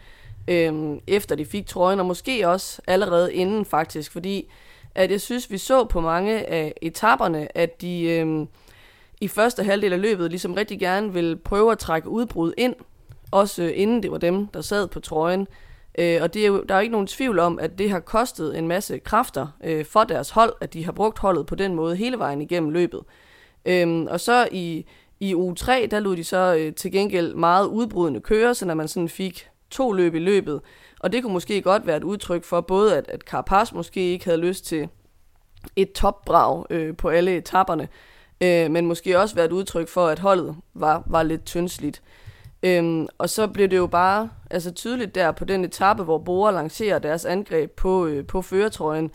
øhm, 0.49 1.01
efter 1.07 1.37
de 1.37 1.45
fik 1.45 1.67
trøjen, 1.67 2.01
og 2.01 2.07
måske 2.07 2.49
også 2.49 2.83
allerede 2.87 3.35
inden 3.35 3.65
faktisk, 3.65 4.13
fordi 4.13 4.49
at 4.95 5.11
jeg 5.11 5.21
synes, 5.21 5.51
vi 5.51 5.59
så 5.59 5.85
på 5.85 6.01
mange 6.01 6.47
af 6.47 6.75
etaperne, 6.83 7.59
at 7.59 7.81
de 7.81 8.03
øhm, 8.03 8.49
i 9.23 9.29
første 9.29 9.65
halvdel 9.65 9.93
af 9.93 10.01
løbet 10.01 10.31
ligesom 10.31 10.55
rigtig 10.55 10.81
gerne 10.81 11.13
vil 11.13 11.37
prøve 11.37 11.73
at 11.73 11.79
trække 11.79 12.09
udbrud 12.09 12.53
ind, 12.59 12.75
også 13.31 13.63
øh, 13.63 13.73
inden 13.75 14.03
det 14.03 14.11
var 14.11 14.19
dem, 14.19 14.47
der 14.47 14.61
sad 14.61 14.89
på 14.89 15.01
trøjen. 15.01 15.47
Øh, 15.99 16.19
og 16.23 16.35
det 16.35 16.43
er 16.43 16.47
jo, 16.47 16.63
der 16.69 16.75
er 16.75 16.79
jo 16.79 16.83
ikke 16.83 16.93
nogen 16.93 17.07
tvivl 17.07 17.39
om, 17.39 17.59
at 17.59 17.79
det 17.79 17.91
har 17.91 18.01
kostet 18.01 18.59
en 18.59 18.69
masse 18.69 18.99
kræfter 18.99 19.47
øh, 19.65 19.85
for 19.85 20.05
deres 20.05 20.31
hold, 20.31 20.53
at 20.61 20.73
de 20.73 20.85
har 20.85 20.93
brugt 20.93 21.19
holdet 21.19 21.47
på 21.47 21.55
den 21.55 21.75
måde 21.75 21.97
hele 21.97 22.19
vejen 22.19 22.41
igennem 22.41 22.71
løbet. 22.71 23.01
Øh, 23.65 24.07
og 24.11 24.21
så 24.21 24.49
i, 24.53 24.87
i 25.21 25.35
uge 25.35 25.55
3, 25.55 25.89
der 25.91 26.01
lod 26.01 26.17
de 26.17 26.25
så 26.25 26.57
øh, 26.59 26.75
til 26.75 26.93
gengæld 26.93 27.35
meget 27.35 27.67
udbrudende 27.67 28.21
køre, 28.21 28.55
så 28.55 28.67
når 28.67 28.75
man 28.75 28.89
sådan 28.89 29.09
fik 29.09 29.49
to 29.71 29.93
løb 29.93 30.15
i 30.15 30.19
løbet. 30.19 30.61
Og 31.01 31.13
det 31.13 31.23
kunne 31.23 31.33
måske 31.33 31.63
godt 31.63 31.87
være 31.87 31.97
et 31.97 32.05
udtryk 32.05 32.45
for 32.45 32.61
både, 32.61 32.97
at, 32.97 33.09
at 33.09 33.21
Carapaz 33.21 33.73
måske 33.73 34.01
ikke 34.01 34.25
havde 34.25 34.41
lyst 34.41 34.65
til 34.65 34.89
et 35.77 35.93
topbrag 35.93 36.65
øh, 36.71 36.97
på 36.97 37.09
alle 37.09 37.37
etaperne, 37.37 37.89
øh, 38.43 38.71
men 38.71 38.87
måske 38.87 39.19
også 39.19 39.35
være 39.35 39.45
et 39.45 39.53
udtryk 39.53 39.89
for, 39.89 40.07
at 40.07 40.19
holdet 40.19 40.57
var, 40.75 41.03
var 41.07 41.23
lidt 41.23 41.45
tyndsligt. 41.45 42.03
Øhm, 42.63 43.09
og 43.19 43.31
så 43.31 43.47
blev 43.47 43.69
det 43.69 43.77
jo 43.77 43.87
bare 43.87 44.31
altså 44.51 44.71
tydeligt 44.71 45.15
der 45.15 45.33
på 45.33 45.45
den 45.45 45.65
etape, 45.65 46.03
hvor 46.03 46.19
Bora 46.19 46.51
lancerer 46.51 46.99
deres 46.99 47.25
angreb 47.25 47.71
på, 47.71 48.07
øh, 48.07 48.27
på 48.27 48.43
føretrøjen, 48.43 49.11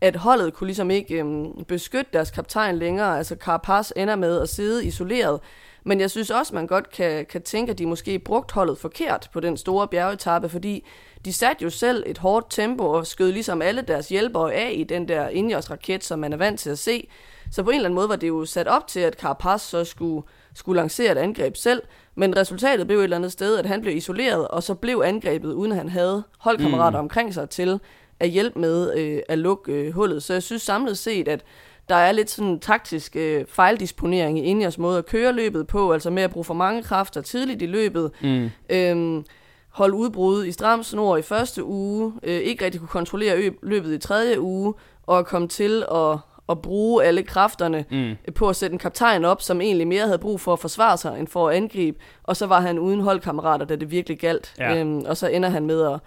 at 0.00 0.16
holdet 0.16 0.54
kunne 0.54 0.66
ligesom 0.66 0.90
ikke 0.90 1.14
øhm, 1.14 1.64
beskytte 1.64 2.10
deres 2.12 2.30
kaptajn 2.30 2.76
længere. 2.76 3.18
Altså 3.18 3.36
Carapaz 3.40 3.90
ender 3.96 4.16
med 4.16 4.40
at 4.40 4.48
sidde 4.48 4.84
isoleret. 4.84 5.40
Men 5.84 6.00
jeg 6.00 6.10
synes 6.10 6.30
også, 6.30 6.54
man 6.54 6.66
godt 6.66 6.90
kan, 6.90 7.26
kan 7.26 7.42
tænke, 7.42 7.70
at 7.70 7.78
de 7.78 7.86
måske 7.86 8.18
brugt 8.18 8.52
holdet 8.52 8.78
forkert 8.78 9.30
på 9.32 9.40
den 9.40 9.56
store 9.56 9.88
bjergetappe, 9.88 10.48
fordi 10.48 10.84
de 11.24 11.32
satte 11.32 11.64
jo 11.64 11.70
selv 11.70 12.02
et 12.06 12.18
hårdt 12.18 12.46
tempo 12.50 12.84
og 12.84 13.06
skød 13.06 13.32
ligesom 13.32 13.62
alle 13.62 13.82
deres 13.82 14.08
hjælpere 14.08 14.54
af 14.54 14.72
i 14.74 14.84
den 14.84 15.08
der 15.08 15.28
Ineos-raket, 15.28 16.04
som 16.04 16.18
man 16.18 16.32
er 16.32 16.36
vant 16.36 16.60
til 16.60 16.70
at 16.70 16.78
se. 16.78 17.08
Så 17.52 17.62
på 17.62 17.70
en 17.70 17.76
eller 17.76 17.88
anden 17.88 17.94
måde 17.94 18.08
var 18.08 18.16
det 18.16 18.28
jo 18.28 18.44
sat 18.44 18.68
op 18.68 18.86
til, 18.86 19.00
at 19.00 19.20
Carapaz 19.20 19.62
så 19.62 19.84
skulle, 19.84 20.26
skulle 20.54 20.80
lancere 20.80 21.12
et 21.12 21.18
angreb 21.18 21.56
selv, 21.56 21.82
men 22.14 22.36
resultatet 22.36 22.86
blev 22.86 22.98
et 22.98 23.04
eller 23.04 23.16
andet 23.16 23.32
sted, 23.32 23.56
at 23.56 23.66
han 23.66 23.80
blev 23.80 23.96
isoleret, 23.96 24.48
og 24.48 24.62
så 24.62 24.74
blev 24.74 25.02
angrebet, 25.04 25.52
uden 25.52 25.72
at 25.72 25.78
han 25.78 25.88
havde 25.88 26.22
holdkammerater 26.38 27.00
mm. 27.00 27.04
omkring 27.04 27.34
sig 27.34 27.50
til 27.50 27.80
at 28.20 28.28
hjælpe 28.28 28.58
med 28.58 28.96
øh, 28.96 29.20
at 29.28 29.38
lukke 29.38 29.72
øh, 29.72 29.92
hullet. 29.92 30.22
Så 30.22 30.32
jeg 30.32 30.42
synes 30.42 30.62
samlet 30.62 30.98
set, 30.98 31.28
at 31.28 31.44
der 31.88 31.94
er 31.94 32.12
lidt 32.12 32.30
sådan 32.30 32.50
en 32.50 32.60
taktisk 32.60 33.16
øh, 33.16 33.44
fejldisponering 33.48 34.38
i 34.38 34.42
Indias 34.42 34.78
måde 34.78 34.98
at 34.98 35.06
køre 35.06 35.32
løbet 35.32 35.66
på, 35.66 35.92
altså 35.92 36.10
med 36.10 36.22
at 36.22 36.30
bruge 36.30 36.44
for 36.44 36.54
mange 36.54 36.82
kræfter 36.82 37.20
tidligt 37.20 37.62
i 37.62 37.66
løbet. 37.66 38.10
Mm. 38.22 38.50
Øhm, 38.70 39.24
holde 39.68 39.94
udbrud 39.94 40.44
i 40.44 40.52
stram 40.52 40.82
snor 40.82 41.16
i 41.16 41.22
første 41.22 41.64
uge, 41.64 42.12
øh, 42.22 42.36
ikke 42.36 42.64
rigtig 42.64 42.80
kunne 42.80 42.88
kontrollere 42.88 43.50
løbet 43.62 43.94
i 43.94 43.98
tredje 43.98 44.40
uge, 44.40 44.74
og 45.06 45.26
komme 45.26 45.48
til 45.48 45.84
at, 45.94 46.18
at 46.48 46.62
bruge 46.62 47.04
alle 47.04 47.22
kræfterne 47.22 47.84
mm. 47.90 48.32
på 48.34 48.48
at 48.48 48.56
sætte 48.56 48.74
en 48.74 48.78
kaptajn 48.78 49.24
op, 49.24 49.42
som 49.42 49.60
egentlig 49.60 49.88
mere 49.88 50.04
havde 50.04 50.18
brug 50.18 50.40
for 50.40 50.52
at 50.52 50.58
forsvare 50.58 50.96
sig, 50.96 51.18
end 51.18 51.28
for 51.28 51.48
at 51.48 51.56
angribe, 51.56 51.98
og 52.22 52.36
så 52.36 52.46
var 52.46 52.60
han 52.60 52.78
uden 52.78 53.00
holdkammerater, 53.00 53.66
da 53.66 53.76
det 53.76 53.90
virkelig 53.90 54.18
galt. 54.18 54.54
Ja. 54.58 54.80
Øhm, 54.80 55.04
og 55.06 55.16
så 55.16 55.28
ender 55.28 55.48
han 55.48 55.66
med 55.66 55.82
at, 55.82 56.00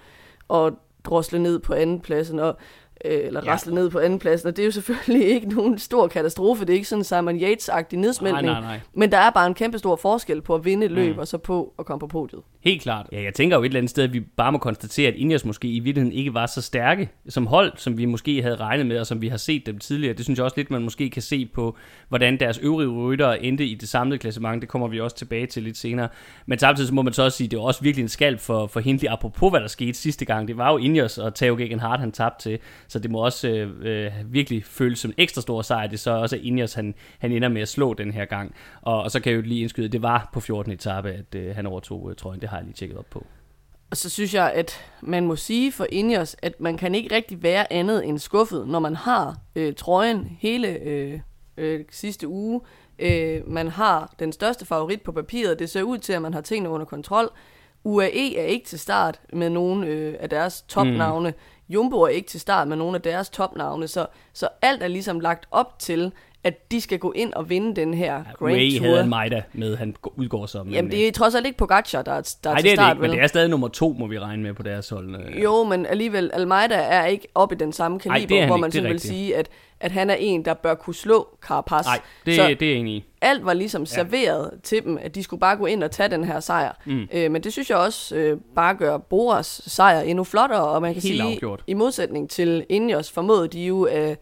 at 0.57 0.74
drosle 1.03 1.39
ned 1.39 1.60
på 1.60 1.74
andenpladsen, 1.74 2.39
og 2.39 2.57
øh, 3.05 3.20
eller 3.27 3.41
ja. 3.46 3.51
rasle 3.51 3.74
ned 3.74 3.89
på 3.89 4.00
andenpladsen, 4.00 4.48
og 4.48 4.55
det 4.55 4.63
er 4.63 4.65
jo 4.65 4.72
selvfølgelig 4.72 5.27
ikke 5.36 5.50
nogen 5.50 5.79
stor 5.79 6.08
katastrofe, 6.08 6.65
det 6.65 6.70
er 6.70 6.74
ikke 6.74 6.88
sådan 6.88 7.03
Simon 7.03 7.39
Yates-agtig 7.39 7.96
nedsmeltning, 7.96 8.46
nej, 8.46 8.62
nej, 8.62 8.70
nej. 8.70 8.79
men 8.93 9.12
der 9.12 9.17
er 9.17 9.29
bare 9.29 9.48
en 9.48 9.53
kæmpe 9.53 9.77
stor 9.77 9.96
forskel 9.96 10.41
på 10.41 10.55
at 10.55 10.65
vinde 10.65 10.86
et 10.86 10.91
løb, 10.91 11.15
mm. 11.15 11.20
og 11.20 11.27
så 11.27 11.38
på 11.38 11.74
at 11.79 11.86
komme 11.86 12.00
på 12.00 12.08
podiet. 12.08 12.41
Helt 12.62 12.81
klart. 12.81 13.08
Ja, 13.12 13.22
jeg 13.22 13.34
tænker 13.34 13.58
jo 13.58 13.63
et 13.63 13.65
eller 13.65 13.79
andet 13.79 13.89
sted, 13.89 14.03
at 14.03 14.13
vi 14.13 14.20
bare 14.20 14.51
må 14.51 14.58
konstatere, 14.58 15.08
at 15.08 15.15
Ineos 15.15 15.46
måske 15.46 15.67
i 15.67 15.79
virkeligheden 15.79 16.17
ikke 16.17 16.34
var 16.34 16.46
så 16.46 16.62
stærke 16.62 17.10
som 17.29 17.48
hold, 17.48 17.72
som 17.75 17.98
vi 17.98 18.05
måske 18.05 18.41
havde 18.41 18.55
regnet 18.55 18.86
med, 18.86 19.00
og 19.00 19.08
som 19.08 19.22
vi 19.22 19.27
har 19.27 19.38
set 19.38 19.65
dem 19.65 19.79
tidligere. 19.79 20.13
Det 20.13 20.25
synes 20.25 20.38
jeg 20.38 20.43
også 20.43 20.58
lidt, 20.58 20.72
man 20.72 20.84
måske 20.84 21.10
kan 21.10 21.22
se 21.22 21.46
på, 21.46 21.77
hvordan 22.10 22.39
deres 22.39 22.58
øvrige 22.58 22.89
ryttere 22.89 23.43
endte 23.43 23.65
i 23.65 23.75
det 23.75 23.89
samlede 23.89 24.17
klassement. 24.17 24.62
Det 24.62 24.70
kommer 24.70 24.88
vi 24.88 25.00
også 25.00 25.15
tilbage 25.15 25.46
til 25.46 25.63
lidt 25.63 25.77
senere. 25.77 26.08
Men 26.46 26.60
samtidig 26.60 26.88
så 26.88 26.93
må 26.93 27.01
man 27.01 27.13
så 27.13 27.24
også 27.24 27.38
sige, 27.38 27.46
at 27.46 27.51
det 27.51 27.58
er 27.58 27.62
også 27.62 27.81
virkelig 27.81 28.03
en 28.03 28.10
skalp 28.10 28.39
for, 28.39 28.67
for 28.67 28.79
Hindley, 28.79 29.10
apropos 29.10 29.51
hvad 29.51 29.62
der 29.62 29.67
skete 29.67 29.93
sidste 29.93 30.25
gang. 30.25 30.48
Det 30.48 30.58
var 30.58 30.72
jo 30.72 30.77
Ineos 30.77 31.17
og 31.17 31.36
Theo 31.36 31.55
Gegenhardt, 31.55 32.00
han 32.00 32.12
tabte 32.12 32.50
til. 32.50 32.60
Så 32.91 33.00
det 33.00 33.12
må 33.12 33.25
også 33.25 33.48
øh, 33.48 33.69
øh, 33.81 34.33
virkelig 34.33 34.65
føles 34.65 35.00
som 35.00 35.12
en 35.12 35.15
ekstra 35.17 35.41
stor 35.41 35.62
sejr. 35.62 35.88
Det 35.88 35.93
er 35.93 35.98
så 35.98 36.12
også 36.12 36.36
Ineos, 36.36 36.74
han, 36.74 36.95
han 37.19 37.31
ender 37.31 37.50
med 37.50 37.62
at 37.62 37.67
slå 37.67 37.93
den 37.93 38.12
her 38.12 38.25
gang. 38.25 38.55
Og, 38.81 39.03
og 39.03 39.12
så 39.12 39.19
kan 39.19 39.31
jeg 39.31 39.38
jo 39.38 39.41
lige 39.41 39.62
indskyde, 39.62 39.88
det 39.88 40.01
var 40.01 40.29
på 40.33 40.39
14. 40.39 40.71
etape, 40.71 41.10
at 41.10 41.36
øh, 41.36 41.55
han 41.55 41.65
overtog 41.65 42.10
øh, 42.10 42.15
trøjen. 42.15 42.41
Det 42.41 42.50
har 42.50 42.57
jeg 42.57 42.65
lige 42.65 42.74
tjekket 42.74 42.98
op 42.98 43.05
på. 43.10 43.25
Og 43.91 43.98
så 43.98 44.10
synes 44.10 44.33
jeg, 44.33 44.51
at 44.51 44.86
man 45.01 45.25
må 45.25 45.36
sige 45.36 45.71
for 45.71 45.88
Ineos, 45.91 46.36
at 46.41 46.60
man 46.60 46.77
kan 46.77 46.95
ikke 46.95 47.15
rigtig 47.15 47.43
være 47.43 47.74
andet 47.74 48.05
end 48.05 48.19
skuffet, 48.19 48.67
når 48.67 48.79
man 48.79 48.95
har 48.95 49.38
øh, 49.55 49.74
trøjen 49.74 50.38
hele 50.39 50.67
øh, 50.67 51.19
øh, 51.57 51.86
sidste 51.91 52.27
uge. 52.27 52.62
Øh, 53.00 53.48
man 53.48 53.67
har 53.67 54.13
den 54.19 54.31
største 54.31 54.65
favorit 54.65 55.01
på 55.01 55.12
papiret. 55.12 55.60
Det 55.60 55.69
ser 55.69 55.83
ud 55.83 55.98
til, 55.98 56.13
at 56.13 56.21
man 56.21 56.33
har 56.33 56.41
tingene 56.41 56.69
under 56.69 56.86
kontrol. 56.86 57.29
UAE 57.83 58.38
er 58.38 58.45
ikke 58.45 58.65
til 58.65 58.79
start 58.79 59.21
med 59.33 59.50
nogen 59.50 59.83
øh, 59.83 60.15
af 60.19 60.29
deres 60.29 60.62
topnavne. 60.62 61.29
Mm. 61.29 61.36
Jumbo 61.73 62.01
er 62.01 62.07
ikke 62.07 62.29
til 62.29 62.39
start 62.39 62.67
med 62.67 62.77
nogle 62.77 62.95
af 62.95 63.01
deres 63.01 63.29
topnavne. 63.29 63.87
Så, 63.87 64.07
så 64.33 64.49
alt 64.61 64.83
er 64.83 64.87
ligesom 64.87 65.19
lagt 65.19 65.47
op 65.51 65.79
til, 65.79 66.11
at 66.43 66.71
de 66.71 66.81
skal 66.81 67.00
gå 67.00 67.12
ind 67.12 67.33
og 67.33 67.50
vinde 67.50 67.75
den 67.75 67.93
her 67.93 68.24
Grand 68.39 68.55
Ray 68.55 68.71
Tour. 68.77 68.88
havde 68.88 69.01
en 69.03 69.10
Majda 69.10 69.41
med, 69.53 69.77
han 69.77 69.95
går- 70.01 70.13
udgår 70.17 70.45
som. 70.45 70.69
Jamen, 70.69 70.91
det 70.91 71.07
er 71.07 71.12
trods 71.12 71.36
alt 71.36 71.45
ikke 71.45 71.57
Pogacar, 71.57 72.01
der 72.01 72.12
er, 72.12 72.36
der 72.43 72.50
er 72.50 72.53
Nej, 72.53 72.62
til 72.62 72.63
det 72.63 72.71
er 72.71 72.75
det 72.75 72.77
start, 72.77 72.95
ikke, 72.95 73.01
men 73.01 73.10
vel? 73.12 73.17
det 73.17 73.24
er 73.24 73.27
stadig 73.27 73.50
nummer 73.50 73.67
to, 73.67 73.95
må 74.00 74.07
vi 74.07 74.19
regne 74.19 74.43
med 74.43 74.53
på 74.53 74.63
deres 74.63 74.89
hold. 74.89 75.15
Øh, 75.36 75.43
Jo, 75.43 75.63
men 75.63 75.86
alligevel, 75.86 76.31
Almeida 76.33 76.75
er 76.75 77.05
ikke 77.05 77.27
oppe 77.36 77.55
i 77.55 77.57
den 77.57 77.74
samme 77.74 77.95
Ej, 77.95 78.00
det 78.00 78.05
er 78.05 78.12
kaliber, 78.27 78.39
han 78.39 78.48
hvor 78.48 78.55
ikke, 78.55 78.62
man 78.62 78.69
det 78.71 78.74
sådan 78.75 78.89
vil 78.91 79.00
sige, 79.00 79.36
at, 79.36 79.50
at 79.79 79.91
han 79.91 80.10
er 80.10 80.15
en, 80.19 80.45
der 80.45 80.53
bør 80.53 80.74
kunne 80.74 80.95
slå 80.95 81.27
Carapaz. 81.41 81.86
Nej, 81.86 82.00
det, 82.25 82.36
Så 82.36 82.55
det 82.60 82.71
er 82.71 82.75
enig 82.75 82.93
i. 82.93 83.03
alt 83.21 83.45
var 83.45 83.53
ligesom 83.53 83.86
serveret 83.86 84.51
til 84.63 84.83
dem, 84.83 84.98
at 85.01 85.15
de 85.15 85.24
skulle 85.24 85.39
bare 85.39 85.55
gå 85.57 85.65
ind 85.65 85.83
og 85.83 85.91
tage 85.91 86.10
den 86.10 86.24
her 86.24 86.39
sejr. 86.39 86.71
Mm. 86.86 87.07
Øh, 87.13 87.31
men 87.31 87.43
det 87.43 87.51
synes 87.51 87.69
jeg 87.69 87.77
også 87.77 88.15
øh, 88.15 88.38
bare 88.55 88.75
gør 88.75 88.98
Boras 88.98 89.62
sejr 89.67 90.00
endnu 90.01 90.24
flottere, 90.24 90.67
og 90.67 90.81
man 90.81 90.93
kan 90.93 91.01
Helt 91.03 91.15
sige, 91.21 91.33
afgjort. 91.36 91.63
i 91.67 91.74
modsætning 91.74 92.29
til 92.29 92.65
Ineos, 92.69 93.12
formåede 93.12 93.48
de 93.48 93.65
jo 93.65 93.88
øh, 93.88 94.15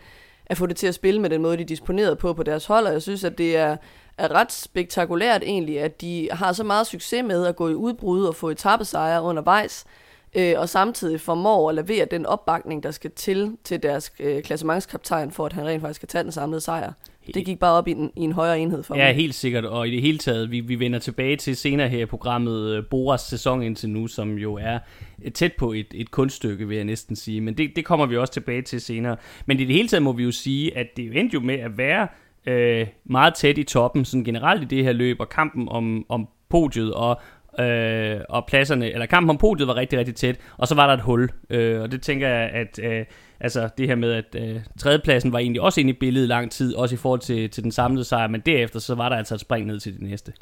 at 0.50 0.58
få 0.58 0.66
det 0.66 0.78
til 0.78 0.88
at 0.88 0.96
spille 0.96 1.22
med 1.22 1.30
den 1.30 1.42
måde, 1.42 1.58
de 1.58 1.64
disponerede 1.64 2.16
på 2.16 2.34
på 2.34 2.44
deres 2.44 2.66
hold, 2.66 2.88
og 2.88 2.94
jeg 2.94 3.02
synes, 3.02 3.24
at 3.24 3.38
det 3.38 3.58
er, 3.58 3.78
er 4.18 4.32
ret 4.32 4.52
spektakulært 4.52 5.44
egentlig, 5.44 5.80
at 5.80 6.02
de 6.02 6.30
har 6.32 6.54
så 6.54 6.64
meget 6.64 6.88
succes 6.88 7.24
med 7.24 7.46
at 7.46 7.56
gå 7.56 7.70
i 7.70 7.74
udbrud 7.74 8.24
og 8.24 8.36
få 8.36 8.50
etappesejre 8.50 9.22
undervejs, 9.22 9.86
øh, 10.36 10.54
og 10.58 10.70
samtidig 10.70 11.22
formår 11.22 11.70
at 11.70 11.76
levere 11.76 12.06
den 12.06 12.26
opbakning, 12.26 12.84
der 12.84 12.92
skal 12.92 13.12
til 13.12 13.58
til 13.64 13.84
deres 13.84 14.12
øh, 14.20 14.44
klassementskaptajn, 14.44 15.32
for 15.32 15.46
at 15.46 15.54
han 15.54 15.66
rent 15.66 15.82
faktisk 15.82 16.02
kan 16.02 16.08
tage 16.08 16.24
den 16.24 16.32
samlede 16.32 16.62
sejr. 16.62 16.94
Det 17.34 17.46
gik 17.46 17.60
bare 17.60 17.74
op 17.74 17.88
i, 17.88 17.94
den, 17.94 18.12
i 18.16 18.22
en 18.22 18.32
højere 18.32 18.60
enhed 18.60 18.84
for 18.84 18.96
Ja, 18.96 19.08
dem. 19.08 19.16
helt 19.16 19.36
sikkert, 19.36 19.66
og 19.66 19.88
i 19.88 19.92
det 19.92 20.02
hele 20.02 20.18
taget, 20.18 20.52
vi, 20.52 20.60
vi 20.60 20.80
vender 20.80 21.00
tilbage 21.00 21.36
til 21.36 21.56
senere 21.56 21.90
her 21.90 22.02
i 22.02 22.06
programmet 22.06 22.76
øh, 22.76 22.84
Boras 22.90 23.22
sæson 23.22 23.64
indtil 23.64 23.90
nu, 23.90 24.08
som 24.08 24.38
jo 24.38 24.56
er 24.56 24.80
øh, 25.26 25.32
tæt 25.32 25.54
på 25.54 25.72
et, 25.74 25.88
et 25.94 26.12
kunststykke, 26.12 26.68
vil 26.68 26.76
jeg 26.76 26.86
næsten 26.86 27.16
sige, 27.16 27.42
men 27.42 27.58
det, 27.58 27.72
det 27.76 27.86
kommer 27.86 28.06
vi 28.06 28.18
også 28.18 28.34
tilbage 28.34 28.62
til 28.62 28.82
senere. 28.82 29.16
Men 29.46 29.60
i 29.60 29.66
det 29.66 29.76
hele 29.76 29.88
taget 29.88 30.04
må 30.04 30.12
vi 30.14 30.24
jo 30.24 30.32
sige, 30.32 30.78
at 30.78 30.88
det 30.98 31.04
jo 31.08 31.12
endte 31.12 31.34
jo 31.34 31.40
med 31.40 31.56
at 31.56 31.78
være 31.78 32.08
øh, 32.46 32.88
meget 33.06 33.34
tæt 33.34 33.58
i 33.58 33.64
toppen, 33.64 34.06
sådan 34.06 34.24
generelt 34.24 34.62
i 34.62 34.76
det 34.76 34.84
her 34.84 34.92
løb, 34.94 35.20
og 35.20 35.30
kampen 35.30 35.70
om, 35.70 36.06
om 36.10 36.28
podiet, 36.50 36.94
og 36.94 37.22
øh, 37.60 38.22
og 38.30 38.46
pladserne, 38.48 38.92
eller 38.92 39.06
kampen 39.06 39.30
om 39.30 39.38
podiet 39.38 39.68
var 39.68 39.76
rigtig, 39.76 40.00
rigtig 40.00 40.16
tæt, 40.16 40.38
og 40.58 40.68
så 40.68 40.76
var 40.76 40.88
der 40.88 40.94
et 40.94 41.02
hul, 41.02 41.30
øh, 41.50 41.82
og 41.82 41.92
det 41.92 42.02
tænker 42.02 42.28
jeg, 42.28 42.50
at 42.50 42.80
øh, 42.84 43.06
altså 43.40 43.70
det 43.78 43.88
her 43.88 43.96
med, 43.96 44.12
at 44.14 44.36
øh, 44.36 44.60
tredjepladsen 44.80 45.32
var 45.32 45.40
egentlig 45.40 45.62
også 45.62 45.80
inde 45.80 45.90
i 45.90 45.94
billedet 45.94 46.26
i 46.26 46.30
lang 46.30 46.52
tid, 46.52 46.76
også 46.76 46.96
i 46.96 46.98
forhold 46.98 47.20
til, 47.20 47.50
til 47.50 47.64
den 47.64 47.72
samlede 47.72 48.04
sejr, 48.06 48.28
men 48.28 48.42
derefter 48.46 48.80
så 48.80 48.96
var 48.96 49.10
der 49.10 49.16
altså 49.16 49.36
et 49.36 49.42
spring 49.42 49.66
ned 49.68 49.80
til 49.80 49.94
det 49.94 50.02
næste. 50.02 50.34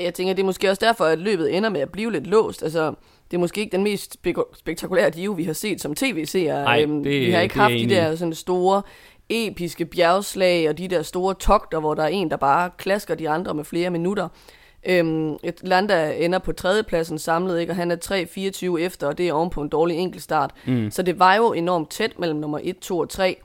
Jeg 0.00 0.14
tænker, 0.14 0.34
det 0.34 0.42
er 0.42 0.46
måske 0.46 0.70
også 0.70 0.84
derfor, 0.86 1.04
at 1.04 1.18
løbet 1.18 1.56
ender 1.56 1.70
med 1.70 1.80
at 1.80 1.90
blive 1.92 2.12
lidt 2.12 2.26
låst. 2.26 2.62
Altså, 2.62 2.94
det 3.30 3.36
er 3.36 3.40
måske 3.40 3.60
ikke 3.60 3.76
den 3.76 3.84
mest 3.84 4.16
spek- 4.26 4.54
spektakulære 4.58 5.10
Giro, 5.10 5.32
vi 5.32 5.44
har 5.44 5.52
set 5.52 5.80
som 5.80 5.94
tv-seere. 5.94 6.64
Ej, 6.64 6.82
Øhm, 6.82 7.02
det- 7.04 7.20
vi 7.26 7.30
har 7.30 7.40
ikke 7.40 7.58
haft 7.58 7.72
jeg 7.74 7.80
de 7.90 7.94
der 7.94 8.16
sådan 8.16 8.34
store 8.34 8.82
episke 9.28 9.84
bjergslag 9.84 10.68
og 10.68 10.78
de 10.78 10.88
der 10.88 11.02
store 11.02 11.34
togter, 11.34 11.80
hvor 11.80 11.94
der 11.94 12.02
er 12.02 12.06
en, 12.08 12.30
der 12.30 12.36
bare 12.36 12.70
klasker 12.78 13.14
de 13.14 13.28
andre 13.28 13.54
med 13.54 13.64
flere 13.64 13.90
minutter. 13.90 14.28
Øhm, 14.86 15.32
et 15.42 15.60
Landa 15.62 16.16
ender 16.18 16.38
på 16.38 16.52
tredjepladsen 16.52 17.18
samlet, 17.18 17.60
ikke? 17.60 17.72
og 17.72 17.76
han 17.76 17.90
er 17.90 17.96
3-24 18.76 18.80
efter, 18.80 19.06
og 19.06 19.18
det 19.18 19.28
er 19.28 19.32
oven 19.32 19.50
på 19.50 19.62
en 19.62 19.68
dårlig 19.68 19.96
enkeltstart. 19.96 20.50
Mm. 20.66 20.90
Så 20.90 21.02
det 21.02 21.18
var 21.18 21.34
jo 21.34 21.52
enormt 21.52 21.90
tæt 21.90 22.18
mellem 22.18 22.38
nummer 22.38 22.58
1, 22.62 22.78
2 22.78 22.98
og 22.98 23.08
3. 23.08 23.36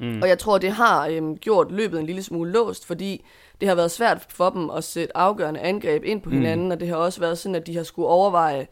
Mm. 0.00 0.22
Og 0.22 0.28
jeg 0.28 0.38
tror, 0.38 0.58
det 0.58 0.70
har 0.70 1.06
øhm, 1.06 1.36
gjort 1.36 1.70
løbet 1.70 2.00
en 2.00 2.06
lille 2.06 2.22
smule 2.22 2.52
låst, 2.52 2.86
fordi 2.86 3.24
det 3.60 3.68
har 3.68 3.74
været 3.74 3.90
svært 3.90 4.26
for 4.28 4.50
dem 4.50 4.70
at 4.70 4.84
sætte 4.84 5.16
afgørende 5.16 5.60
angreb 5.60 6.04
ind 6.04 6.22
på 6.22 6.30
hinanden, 6.30 6.66
mm. 6.66 6.72
og 6.72 6.80
det 6.80 6.88
har 6.88 6.96
også 6.96 7.20
været 7.20 7.38
sådan, 7.38 7.54
at 7.54 7.66
de 7.66 7.76
har 7.76 7.82
skulle 7.82 8.08
overveje, 8.08 8.66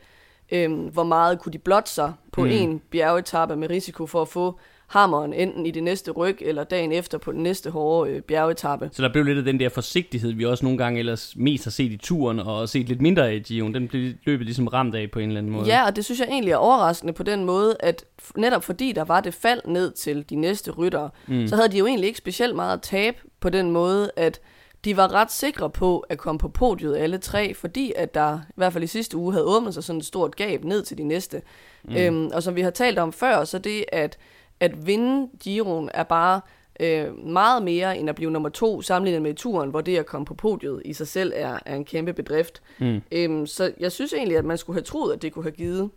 øhm, 0.52 0.74
hvor 0.74 1.04
meget 1.04 1.40
kunne 1.40 1.52
de 1.52 1.58
blotte 1.58 1.90
sig 1.90 2.12
på 2.32 2.40
mm. 2.40 2.50
en 2.50 2.78
bjergetappe 2.90 3.56
med 3.56 3.70
risiko 3.70 4.06
for 4.06 4.22
at 4.22 4.28
få 4.28 4.58
hammeren 4.94 5.32
enten 5.32 5.66
i 5.66 5.70
det 5.70 5.82
næste 5.82 6.10
ryg, 6.10 6.38
eller 6.40 6.64
dagen 6.64 6.92
efter 6.92 7.18
på 7.18 7.32
den 7.32 7.42
næste 7.42 7.70
hårde 7.70 8.10
øh, 8.10 8.22
bjergetappe. 8.22 8.90
Så 8.92 9.02
der 9.02 9.12
blev 9.12 9.24
lidt 9.24 9.38
af 9.38 9.44
den 9.44 9.60
der 9.60 9.68
forsigtighed, 9.68 10.32
vi 10.32 10.44
også 10.44 10.64
nogle 10.64 10.78
gange 10.78 10.98
ellers 10.98 11.34
mest 11.36 11.64
har 11.64 11.70
set 11.70 11.92
i 11.92 11.96
turen, 11.96 12.40
og 12.40 12.68
set 12.68 12.88
lidt 12.88 13.00
mindre 13.00 13.36
i 13.36 13.38
Giroen. 13.38 13.74
Den 13.74 13.88
blev 13.88 14.12
løbet 14.24 14.46
ligesom 14.46 14.68
ramt 14.68 14.94
af 14.94 15.10
på 15.10 15.18
en 15.18 15.28
eller 15.28 15.38
anden 15.38 15.52
måde. 15.52 15.66
Ja, 15.66 15.86
og 15.86 15.96
det 15.96 16.04
synes 16.04 16.20
jeg 16.20 16.28
egentlig 16.28 16.52
er 16.52 16.56
overraskende 16.56 17.12
på 17.12 17.22
den 17.22 17.44
måde, 17.44 17.76
at 17.80 18.04
netop 18.36 18.64
fordi 18.64 18.92
der 18.92 19.04
var 19.04 19.20
det 19.20 19.34
fald 19.34 19.60
ned 19.66 19.92
til 19.92 20.30
de 20.30 20.36
næste 20.36 20.70
ryttere, 20.70 21.10
mm. 21.26 21.48
så 21.48 21.56
havde 21.56 21.68
de 21.68 21.78
jo 21.78 21.86
egentlig 21.86 22.06
ikke 22.06 22.18
specielt 22.18 22.56
meget 22.56 22.72
at 22.72 22.82
tabe 22.82 23.16
på 23.40 23.50
den 23.50 23.70
måde, 23.70 24.10
at 24.16 24.40
de 24.84 24.96
var 24.96 25.12
ret 25.12 25.32
sikre 25.32 25.70
på 25.70 25.98
at 25.98 26.18
komme 26.18 26.38
på 26.38 26.48
podiet 26.48 26.96
alle 26.96 27.18
tre, 27.18 27.54
fordi 27.54 27.92
at 27.96 28.14
der 28.14 28.38
i 28.48 28.52
hvert 28.56 28.72
fald 28.72 28.84
i 28.84 28.86
sidste 28.86 29.16
uge 29.16 29.32
havde 29.32 29.44
åbnet 29.44 29.74
sig 29.74 29.84
sådan 29.84 29.98
et 29.98 30.06
stort 30.06 30.36
gab 30.36 30.64
ned 30.64 30.82
til 30.82 30.98
de 30.98 31.04
næste. 31.04 31.42
Mm. 31.84 31.96
Øhm, 31.96 32.30
og 32.34 32.42
som 32.42 32.56
vi 32.56 32.60
har 32.60 32.70
talt 32.70 32.98
om 32.98 33.12
før, 33.12 33.44
så 33.44 33.58
det 33.58 33.84
at, 33.92 34.18
at 34.64 34.86
vinde 34.86 35.28
Giroen 35.40 35.90
er 35.94 36.02
bare 36.02 36.40
øh, 36.80 37.26
meget 37.26 37.62
mere 37.62 37.98
end 37.98 38.08
at 38.08 38.14
blive 38.14 38.30
nummer 38.30 38.48
to 38.48 38.82
sammenlignet 38.82 39.22
med 39.22 39.34
turen, 39.34 39.70
hvor 39.70 39.80
det 39.80 39.96
at 39.96 40.06
komme 40.06 40.24
på 40.24 40.34
podiet 40.34 40.82
i 40.84 40.92
sig 40.92 41.08
selv 41.08 41.32
er, 41.36 41.58
er 41.66 41.76
en 41.76 41.84
kæmpe 41.84 42.12
bedrift. 42.12 42.62
Mm. 42.78 43.02
Øhm, 43.12 43.46
så 43.46 43.72
jeg 43.80 43.92
synes 43.92 44.12
egentlig, 44.12 44.38
at 44.38 44.44
man 44.44 44.58
skulle 44.58 44.76
have 44.76 44.84
troet, 44.84 45.12
at 45.12 45.22
det 45.22 45.32
kunne 45.32 45.44
have 45.44 45.52
givet 45.52 45.90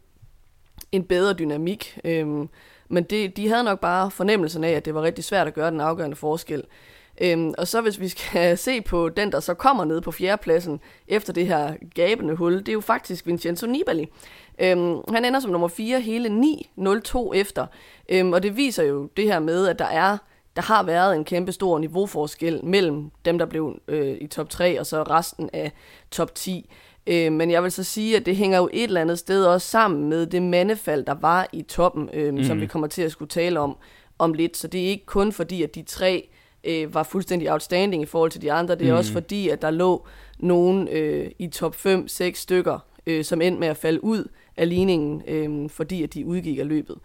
en 0.91 1.03
bedre 1.03 1.33
dynamik. 1.33 1.99
Øhm, 2.03 2.49
men 2.89 3.03
det, 3.03 3.37
de 3.37 3.47
havde 3.47 3.63
nok 3.63 3.79
bare 3.79 4.11
fornemmelsen 4.11 4.63
af, 4.63 4.71
at 4.71 4.85
det 4.85 4.95
var 4.95 5.01
rigtig 5.01 5.23
svært 5.23 5.47
at 5.47 5.53
gøre 5.53 5.71
den 5.71 5.81
afgørende 5.81 6.15
forskel. 6.15 6.63
Øhm, 7.21 7.53
og 7.57 7.67
så 7.67 7.81
hvis 7.81 7.99
vi 7.99 8.07
skal 8.07 8.57
se 8.67 8.81
på 8.81 9.09
den, 9.09 9.31
der 9.31 9.39
så 9.39 9.53
kommer 9.53 9.85
ned 9.85 10.01
på 10.01 10.11
fjerdepladsen 10.11 10.79
efter 11.07 11.33
det 11.33 11.47
her 11.47 11.73
gabende 11.95 12.35
hul, 12.35 12.59
det 12.59 12.69
er 12.69 12.73
jo 12.73 12.81
faktisk 12.81 13.27
Vincenzo 13.27 13.67
Nibali. 13.67 14.07
Øhm, 14.59 14.97
han 15.09 15.25
ender 15.25 15.39
som 15.39 15.51
nummer 15.51 15.67
4 15.67 16.01
hele 16.01 16.29
9.02 16.79 17.33
efter. 17.33 17.65
Øhm, 18.09 18.33
og 18.33 18.43
det 18.43 18.57
viser 18.57 18.83
jo 18.83 19.09
det 19.17 19.25
her 19.25 19.39
med, 19.39 19.67
at 19.67 19.79
der 19.79 19.85
er 19.85 20.17
der 20.55 20.63
har 20.63 20.83
været 20.83 21.15
en 21.15 21.25
kæmpe 21.25 21.51
stor 21.51 21.79
niveauforskel 21.79 22.65
mellem 22.65 23.11
dem, 23.25 23.37
der 23.37 23.45
blev 23.45 23.79
øh, 23.87 24.17
i 24.21 24.27
top 24.27 24.49
3, 24.49 24.79
og 24.79 24.85
så 24.85 25.03
resten 25.03 25.49
af 25.53 25.71
top 26.11 26.35
10. 26.35 26.69
Øh, 27.07 27.31
men 27.31 27.51
jeg 27.51 27.63
vil 27.63 27.71
så 27.71 27.83
sige, 27.83 28.17
at 28.17 28.25
det 28.25 28.35
hænger 28.35 28.57
jo 28.57 28.69
et 28.73 28.83
eller 28.83 29.01
andet 29.01 29.19
sted 29.19 29.45
også 29.45 29.67
sammen 29.67 30.09
med 30.09 30.25
det 30.25 30.43
mandefald, 30.43 31.05
der 31.05 31.13
var 31.13 31.47
i 31.53 31.61
toppen, 31.61 32.09
øh, 32.13 32.33
mm. 32.33 32.43
som 32.43 32.61
vi 32.61 32.65
kommer 32.65 32.87
til 32.87 33.01
at 33.01 33.11
skulle 33.11 33.29
tale 33.29 33.59
om 33.59 33.77
om 34.19 34.33
lidt. 34.33 34.57
Så 34.57 34.67
det 34.67 34.81
er 34.81 34.87
ikke 34.87 35.05
kun 35.05 35.31
fordi, 35.31 35.63
at 35.63 35.75
de 35.75 35.81
tre 35.81 36.29
øh, 36.67 36.93
var 36.93 37.03
fuldstændig 37.03 37.51
outstanding 37.51 38.03
i 38.03 38.05
forhold 38.05 38.31
til 38.31 38.41
de 38.41 38.51
andre. 38.51 38.75
Det 38.75 38.87
er 38.87 38.91
mm. 38.91 38.97
også 38.97 39.13
fordi, 39.13 39.49
at 39.49 39.61
der 39.61 39.71
lå 39.71 40.07
nogen 40.39 40.87
øh, 40.87 41.31
i 41.39 41.47
top 41.47 41.75
5-6 41.75 42.31
stykker, 42.33 42.79
øh, 43.07 43.23
som 43.23 43.41
endte 43.41 43.59
med 43.59 43.67
at 43.67 43.77
falde 43.77 44.03
ud 44.03 44.27
af 44.57 44.69
ligningen, 44.69 45.21
øh, 45.27 45.69
fordi 45.69 46.03
at 46.03 46.13
de 46.13 46.25
udgik 46.25 46.59
af 46.59 46.67
løbet. 46.67 46.97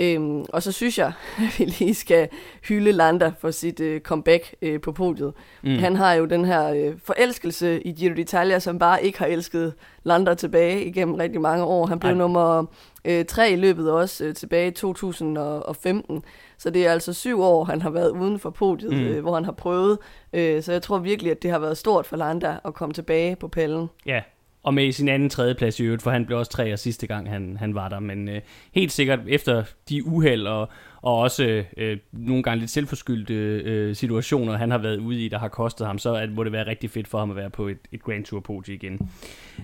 Øhm, 0.00 0.44
og 0.48 0.62
så 0.62 0.72
synes 0.72 0.98
jeg, 0.98 1.06
at 1.38 1.58
vi 1.58 1.64
lige 1.64 1.94
skal 1.94 2.28
hylde 2.68 2.92
Landa 2.92 3.32
for 3.38 3.50
sit 3.50 3.80
øh, 3.80 4.00
comeback 4.00 4.54
øh, 4.62 4.80
på 4.80 4.92
podiet. 4.92 5.32
Mm. 5.62 5.78
Han 5.78 5.96
har 5.96 6.12
jo 6.12 6.24
den 6.24 6.44
her 6.44 6.68
øh, 6.68 6.94
forelskelse 7.04 7.82
i 7.82 7.92
Giro 7.92 8.14
d'Italia, 8.14 8.58
som 8.58 8.78
bare 8.78 9.04
ikke 9.04 9.18
har 9.18 9.26
elsket 9.26 9.74
Landa 10.04 10.34
tilbage 10.34 10.84
igennem 10.84 11.14
rigtig 11.14 11.40
mange 11.40 11.64
år. 11.64 11.86
Han 11.86 11.98
blev 11.98 12.10
Ej. 12.10 12.16
nummer 12.18 12.64
øh, 13.04 13.24
tre 13.24 13.50
i 13.50 13.56
løbet 13.56 13.90
også 13.90 14.24
øh, 14.24 14.34
tilbage 14.34 14.68
i 14.68 14.70
2015. 14.70 16.22
Så 16.58 16.70
det 16.70 16.86
er 16.86 16.92
altså 16.92 17.12
syv 17.12 17.40
år, 17.40 17.64
han 17.64 17.82
har 17.82 17.90
været 17.90 18.10
uden 18.10 18.38
for 18.38 18.50
podiet, 18.50 18.92
mm. 18.92 19.00
øh, 19.00 19.22
hvor 19.22 19.34
han 19.34 19.44
har 19.44 19.52
prøvet. 19.52 19.98
Øh, 20.32 20.62
så 20.62 20.72
jeg 20.72 20.82
tror 20.82 20.98
virkelig, 20.98 21.30
at 21.32 21.42
det 21.42 21.50
har 21.50 21.58
været 21.58 21.78
stort 21.78 22.06
for 22.06 22.16
Landa 22.16 22.56
at 22.64 22.74
komme 22.74 22.92
tilbage 22.92 23.36
på 23.36 23.48
pallen. 23.48 23.88
Ja, 24.06 24.22
og 24.66 24.74
med 24.74 24.92
sin 24.92 25.08
anden 25.08 25.30
tredjeplads 25.30 25.80
i 25.80 25.82
øvrigt, 25.82 26.02
for 26.02 26.10
han 26.10 26.26
blev 26.26 26.38
også 26.38 26.52
tre 26.52 26.76
sidste 26.76 27.06
gang, 27.06 27.30
han, 27.30 27.56
han 27.60 27.74
var 27.74 27.88
der. 27.88 28.00
Men 28.00 28.28
øh, 28.28 28.40
helt 28.72 28.92
sikkert 28.92 29.18
efter 29.28 29.64
de 29.88 30.06
uheld 30.06 30.46
og, 30.46 30.68
og 31.02 31.18
også 31.18 31.64
øh, 31.76 31.98
nogle 32.12 32.42
gange 32.42 32.60
lidt 32.60 32.70
selvforskyldte 32.70 33.34
øh, 33.34 33.96
situationer, 33.96 34.56
han 34.56 34.70
har 34.70 34.78
været 34.78 34.98
ude 34.98 35.24
i, 35.24 35.28
der 35.28 35.38
har 35.38 35.48
kostet 35.48 35.86
ham, 35.86 35.98
så 35.98 36.14
at, 36.14 36.30
må 36.30 36.44
det 36.44 36.52
være 36.52 36.66
rigtig 36.66 36.90
fedt 36.90 37.08
for 37.08 37.18
ham 37.18 37.30
at 37.30 37.36
være 37.36 37.50
på 37.50 37.68
et, 37.68 37.78
et 37.92 38.02
Grand 38.02 38.24
Tour 38.24 38.40
podie 38.40 38.74
igen. 38.74 39.10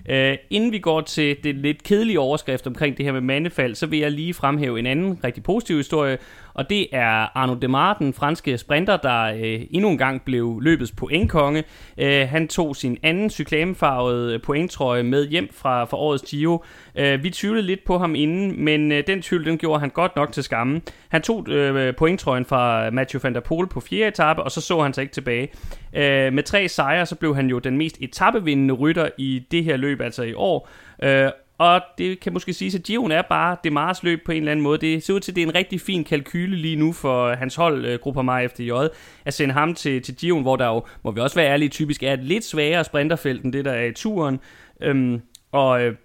Øh, 0.09 0.37
inden 0.49 0.71
vi 0.71 0.79
går 0.79 1.01
til 1.01 1.37
det 1.43 1.55
lidt 1.55 1.83
kedelige 1.83 2.19
overskrift 2.19 2.67
omkring 2.67 2.97
det 2.97 3.05
her 3.05 3.13
med 3.13 3.21
mandefald, 3.21 3.75
så 3.75 3.85
vil 3.85 3.99
jeg 3.99 4.11
lige 4.11 4.33
fremhæve 4.33 4.79
en 4.79 4.85
anden 4.85 5.19
rigtig 5.23 5.43
positiv 5.43 5.77
historie, 5.77 6.17
og 6.53 6.69
det 6.69 6.87
er 6.91 7.37
Arnaud 7.37 7.57
Demar, 7.57 7.93
den 7.93 8.13
franske 8.13 8.57
sprinter, 8.57 8.97
der 8.97 9.23
øh, 9.23 9.61
endnu 9.71 9.89
en 9.89 9.97
gang 9.97 10.21
blev 10.21 10.59
løbets 10.61 10.91
pointkonge. 10.91 11.63
Øh, 11.97 12.27
han 12.27 12.47
tog 12.47 12.75
sin 12.75 12.97
anden 13.03 13.29
cyklamefarvede 13.29 14.33
øh, 14.33 14.41
pointtrøje 14.41 15.03
med 15.03 15.27
hjem 15.27 15.49
fra, 15.53 15.85
fra 15.85 15.97
årets 15.97 16.23
Giro. 16.29 16.63
Øh, 16.95 17.23
vi 17.23 17.29
tvivlede 17.29 17.65
lidt 17.65 17.85
på 17.85 17.97
ham 17.97 18.15
inden, 18.15 18.65
men 18.65 18.91
øh, 18.91 19.03
den 19.07 19.21
tvivl 19.21 19.45
den 19.45 19.57
gjorde 19.57 19.79
han 19.79 19.89
godt 19.89 20.15
nok 20.15 20.31
til 20.31 20.43
skamme. 20.43 20.81
Han 21.09 21.21
tog 21.21 21.49
øh, 21.49 21.95
pointtrøjen 21.95 22.45
fra 22.45 22.89
Mathieu 22.89 23.19
van 23.23 23.33
der 23.33 23.39
Poel 23.39 23.67
på 23.67 23.79
fjerde 23.79 24.07
etape, 24.07 24.43
og 24.43 24.51
så 24.51 24.61
så 24.61 24.81
han 24.81 24.93
sig 24.93 25.01
ikke 25.01 25.13
tilbage. 25.13 25.49
Øh, 25.93 26.33
med 26.33 26.43
tre 26.43 26.67
sejre, 26.67 27.05
så 27.05 27.15
blev 27.15 27.35
han 27.35 27.47
jo 27.47 27.59
den 27.59 27.77
mest 27.77 27.97
etappevindende 28.01 28.73
rytter 28.73 29.09
i 29.17 29.45
det 29.51 29.63
her 29.63 29.77
løb, 29.77 30.01
altså 30.01 30.23
i 30.23 30.33
år. 30.33 30.69
Øh, 31.03 31.29
og 31.63 31.81
det 31.97 32.19
kan 32.19 32.33
måske 32.33 32.53
sige, 32.53 32.77
at 32.77 32.83
Giroen 32.83 33.11
er 33.11 33.21
bare 33.21 33.57
det 33.63 33.73
Mars 33.73 34.03
løb 34.03 34.25
på 34.25 34.31
en 34.31 34.37
eller 34.37 34.51
anden 34.51 34.63
måde. 34.63 34.77
Det 34.77 35.03
ser 35.03 35.13
ud 35.13 35.19
til, 35.19 35.31
at 35.31 35.35
det 35.35 35.43
er 35.43 35.47
en 35.47 35.55
rigtig 35.55 35.81
fin 35.81 36.03
kalkyle 36.03 36.55
lige 36.55 36.75
nu 36.75 36.93
for 36.93 37.33
hans 37.35 37.55
hold, 37.55 37.85
øh, 37.85 37.91
Gruppe 37.91 37.99
Grupper 38.03 38.21
Mig 38.21 38.45
efter 38.45 38.63
J, 38.63 38.87
at 39.25 39.33
sende 39.33 39.53
ham 39.53 39.75
til, 39.75 40.01
til 40.01 40.15
Giroen, 40.15 40.41
hvor 40.41 40.55
der 40.55 40.67
jo, 40.67 40.85
må 41.03 41.11
vi 41.11 41.19
også 41.19 41.35
være 41.35 41.49
ærlige, 41.49 41.69
typisk 41.69 42.03
er 42.03 42.13
et 42.13 42.23
lidt 42.23 42.43
svagere 42.43 42.83
sprinterfelt 42.83 43.43
end 43.43 43.53
det, 43.53 43.65
der 43.65 43.71
er 43.71 43.85
i 43.85 43.93
turen. 43.93 44.39
Øhm, 44.81 45.21
og 45.51 45.81
øh, 45.81 45.95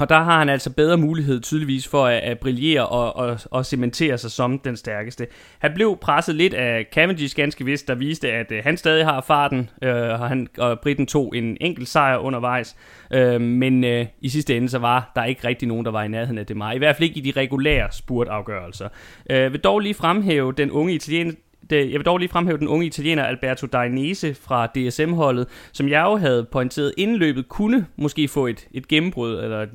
og 0.00 0.08
der 0.08 0.18
har 0.18 0.38
han 0.38 0.48
altså 0.48 0.70
bedre 0.70 0.96
mulighed 0.96 1.40
tydeligvis 1.40 1.88
for 1.88 2.06
at, 2.06 2.20
at 2.22 2.38
brillere 2.38 2.86
og, 2.86 3.16
og, 3.16 3.38
og 3.50 3.66
cementere 3.66 4.18
sig 4.18 4.30
som 4.30 4.58
den 4.58 4.76
stærkeste. 4.76 5.26
Han 5.58 5.74
blev 5.74 5.98
presset 6.00 6.34
lidt 6.34 6.54
af 6.54 6.86
Cavendish 6.92 7.36
ganske 7.36 7.64
vist, 7.64 7.88
der 7.88 7.94
viste, 7.94 8.32
at 8.32 8.52
øh, 8.52 8.62
han 8.64 8.76
stadig 8.76 9.04
har 9.04 9.20
farten, 9.20 9.70
øh, 9.82 9.94
og, 9.94 10.28
han, 10.28 10.48
og 10.58 10.80
Britten 10.80 11.06
tog 11.06 11.36
en 11.36 11.56
enkelt 11.60 11.88
sejr 11.88 12.16
undervejs. 12.16 12.76
Øh, 13.12 13.40
men 13.40 13.84
øh, 13.84 14.06
i 14.20 14.28
sidste 14.28 14.56
ende 14.56 14.68
så 14.68 14.78
var 14.78 15.12
der 15.14 15.24
ikke 15.24 15.48
rigtig 15.48 15.68
nogen, 15.68 15.84
der 15.84 15.90
var 15.90 16.02
i 16.02 16.08
nærheden 16.08 16.38
af 16.38 16.46
det 16.46 16.56
meget. 16.56 16.74
I 16.74 16.78
hvert 16.78 16.96
fald 16.96 17.08
ikke 17.08 17.20
i 17.20 17.32
de 17.32 17.40
regulære 17.40 17.88
spurtafgørelser. 17.92 18.88
Øh, 19.30 19.52
vil 19.52 19.60
dog 19.60 19.80
lige 19.80 19.94
fremhæve 19.94 20.52
den 20.52 20.70
unge 20.70 20.92
italiener 20.92 21.32
det, 21.70 21.76
øh, 21.76 21.92
jeg 21.92 21.98
vil 21.98 22.06
dog 22.06 22.18
lige 22.18 22.28
fremhæve 22.28 22.58
den 22.58 22.68
unge 22.68 22.86
italiener 22.86 23.24
Alberto 23.24 23.66
Dainese 23.66 24.34
fra 24.34 24.66
DSM-holdet, 24.66 25.46
som 25.72 25.88
jeg 25.88 26.02
jo 26.02 26.16
havde 26.16 26.44
pointeret 26.52 26.94
inden 26.98 27.16
løbet, 27.16 27.48
kunne 27.48 27.86
måske 27.96 28.28
få 28.28 28.46
et, 28.46 28.68
et 28.72 28.88
gennembrud, 28.88 29.38
eller 29.38 29.66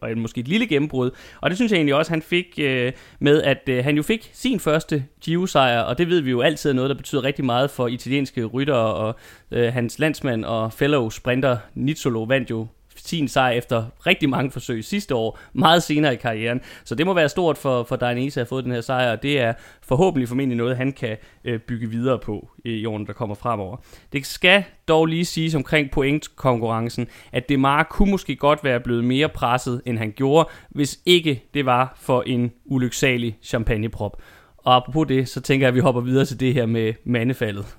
og 0.00 0.10
måske 0.16 0.40
et 0.40 0.48
lille 0.48 0.66
gennembrud. 0.66 1.10
Og 1.40 1.50
det 1.50 1.58
synes 1.58 1.72
jeg 1.72 1.76
egentlig 1.76 1.94
også, 1.94 2.12
han 2.12 2.22
fik 2.22 2.46
øh, 2.58 2.92
med, 3.18 3.42
at 3.42 3.68
øh, 3.68 3.84
han 3.84 3.96
jo 3.96 4.02
fik 4.02 4.30
sin 4.32 4.60
første 4.60 5.04
Giro-sejr, 5.20 5.80
og 5.80 5.98
det 5.98 6.08
ved 6.08 6.20
vi 6.20 6.30
jo 6.30 6.40
altid 6.40 6.70
er 6.70 6.74
noget, 6.74 6.90
der 6.90 6.96
betyder 6.96 7.24
rigtig 7.24 7.44
meget 7.44 7.70
for 7.70 7.88
italienske 7.88 8.44
ryttere, 8.44 8.94
og 8.94 9.16
øh, 9.50 9.72
hans 9.72 9.98
landsmand 9.98 10.44
og 10.44 10.72
fellow 10.72 11.08
sprinter 11.08 11.56
Nizzolo 11.74 12.22
vandt 12.22 12.50
jo 12.50 12.66
sin 13.10 13.28
sejr 13.28 13.50
efter 13.50 13.84
rigtig 14.06 14.28
mange 14.28 14.50
forsøg 14.50 14.84
sidste 14.84 15.14
år, 15.14 15.38
meget 15.52 15.82
senere 15.82 16.12
i 16.12 16.16
karrieren. 16.16 16.60
Så 16.84 16.94
det 16.94 17.06
må 17.06 17.14
være 17.14 17.28
stort 17.28 17.58
for, 17.58 17.82
for 17.82 17.96
Dainese 17.96 18.40
at 18.40 18.44
have 18.44 18.48
fået 18.48 18.64
den 18.64 18.72
her 18.72 18.80
sejr, 18.80 19.12
og 19.12 19.22
det 19.22 19.40
er 19.40 19.52
forhåbentlig 19.82 20.28
formentlig 20.28 20.56
noget, 20.56 20.76
han 20.76 20.92
kan 20.92 21.16
øh, 21.44 21.60
bygge 21.60 21.90
videre 21.90 22.18
på 22.18 22.48
øh, 22.64 22.72
i 22.72 22.86
årene, 22.86 23.06
der 23.06 23.12
kommer 23.12 23.34
fremover. 23.34 23.76
Det 24.12 24.26
skal 24.26 24.64
dog 24.88 25.06
lige 25.06 25.24
siges 25.24 25.54
omkring 25.54 25.90
pointkonkurrencen, 25.90 27.08
at 27.32 27.48
det 27.48 27.60
Demar 27.60 27.82
kunne 27.82 28.10
måske 28.10 28.36
godt 28.36 28.64
være 28.64 28.80
blevet 28.80 29.04
mere 29.04 29.28
presset, 29.28 29.82
end 29.86 29.98
han 29.98 30.12
gjorde, 30.12 30.48
hvis 30.68 31.00
ikke 31.06 31.44
det 31.54 31.66
var 31.66 31.96
for 32.00 32.22
en 32.26 32.52
ulyksalig 32.64 33.38
champagneprop. 33.42 34.22
Og 34.56 34.76
apropos 34.76 35.08
det, 35.08 35.28
så 35.28 35.40
tænker 35.40 35.66
jeg, 35.66 35.68
at 35.68 35.74
vi 35.74 35.80
hopper 35.80 36.00
videre 36.00 36.24
til 36.24 36.40
det 36.40 36.54
her 36.54 36.66
med 36.66 36.94
mandefaldet. 37.04 37.76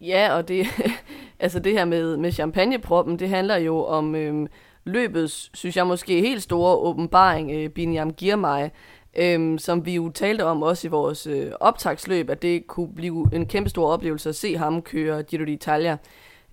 Ja, 0.00 0.36
og 0.36 0.48
det, 0.48 0.66
altså 1.40 1.58
det 1.58 1.72
her 1.72 1.84
med, 1.84 2.16
med 2.16 2.32
champagneproppen, 2.32 3.18
det 3.18 3.28
handler 3.28 3.56
jo 3.56 3.84
om 3.84 4.14
øhm, 4.14 4.46
løbets, 4.84 5.50
synes 5.54 5.76
jeg 5.76 5.86
måske, 5.86 6.20
helt 6.20 6.42
store 6.42 6.76
åbenbaring, 6.76 7.50
øh, 7.50 7.68
Binyam 7.68 8.12
Girmay, 8.12 8.68
øhm, 9.16 9.58
som 9.58 9.86
vi 9.86 9.94
jo 9.94 10.08
talte 10.08 10.44
om 10.44 10.62
også 10.62 10.86
i 10.86 10.90
vores 10.90 11.26
øh, 11.26 11.52
optagsløb, 11.60 12.30
at 12.30 12.42
det 12.42 12.66
kunne 12.66 12.94
blive 12.94 13.28
en 13.32 13.46
kæmpe 13.46 13.70
stor 13.70 13.88
oplevelse 13.88 14.28
at 14.28 14.36
se 14.36 14.56
ham 14.56 14.82
køre 14.82 15.22
Giro 15.22 15.44
d'Italia. 15.44 15.96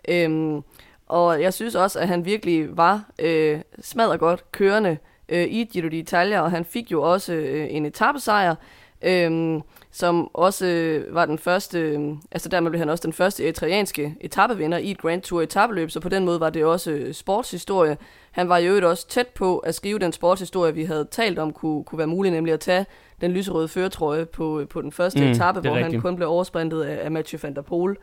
Øhm, 0.09 0.61
og 1.07 1.41
jeg 1.41 1.53
synes 1.53 1.75
også, 1.75 1.99
at 1.99 2.07
han 2.07 2.25
virkelig 2.25 2.77
var 2.77 3.03
øh, 3.19 3.59
smadret 3.81 4.19
godt 4.19 4.51
kørende 4.51 4.97
øh, 5.29 5.43
i 5.43 5.63
Giro 5.63 5.87
d'Italia, 5.87 6.37
og 6.37 6.51
han 6.51 6.65
fik 6.65 6.91
jo 6.91 7.01
også 7.01 7.33
øh, 7.33 7.67
en 7.69 7.85
etappesejr, 7.85 8.55
øh, 9.01 9.61
som 9.91 10.29
også 10.33 10.65
øh, 10.65 11.15
var 11.15 11.25
den 11.25 11.37
første, 11.37 11.79
øh, 11.79 11.99
altså 12.31 12.49
dermed 12.49 12.71
blev 12.71 12.79
han 12.79 12.89
også 12.89 13.01
den 13.01 13.13
første 13.13 13.49
italienske 13.49 14.15
etappevinder 14.21 14.77
i 14.77 14.91
et 14.91 14.97
Grand 14.97 15.21
Tour 15.21 15.41
etappeløb, 15.41 15.91
så 15.91 15.99
på 15.99 16.09
den 16.09 16.25
måde 16.25 16.39
var 16.39 16.49
det 16.49 16.65
også 16.65 16.91
øh, 16.91 17.13
sportshistorie. 17.13 17.97
Han 18.31 18.49
var 18.49 18.57
jo 18.57 18.67
øvrigt 18.67 18.85
også 18.85 19.07
tæt 19.07 19.27
på 19.27 19.57
at 19.57 19.75
skrive 19.75 19.99
den 19.99 20.11
sportshistorie, 20.11 20.73
vi 20.73 20.83
havde 20.83 21.07
talt 21.11 21.39
om, 21.39 21.53
kunne, 21.53 21.83
kunne 21.83 21.97
være 21.97 22.07
muligt, 22.07 22.33
nemlig 22.33 22.53
at 22.53 22.59
tage 22.59 22.85
den 23.21 23.31
lyserøde 23.31 23.67
føretrøje 23.67 24.25
på, 24.25 24.65
på 24.69 24.81
den 24.81 24.91
første 24.91 25.19
mm, 25.19 25.31
etape, 25.31 25.59
hvor 25.59 25.75
rigtigt. 25.75 25.93
han 25.93 26.01
kun 26.01 26.15
blev 26.15 26.29
oversprintet 26.29 26.81
af, 26.81 27.05
af 27.05 27.11
Mathieu 27.11 27.39
van 27.43 27.55
der 27.55 27.61
Poel. 27.61 27.95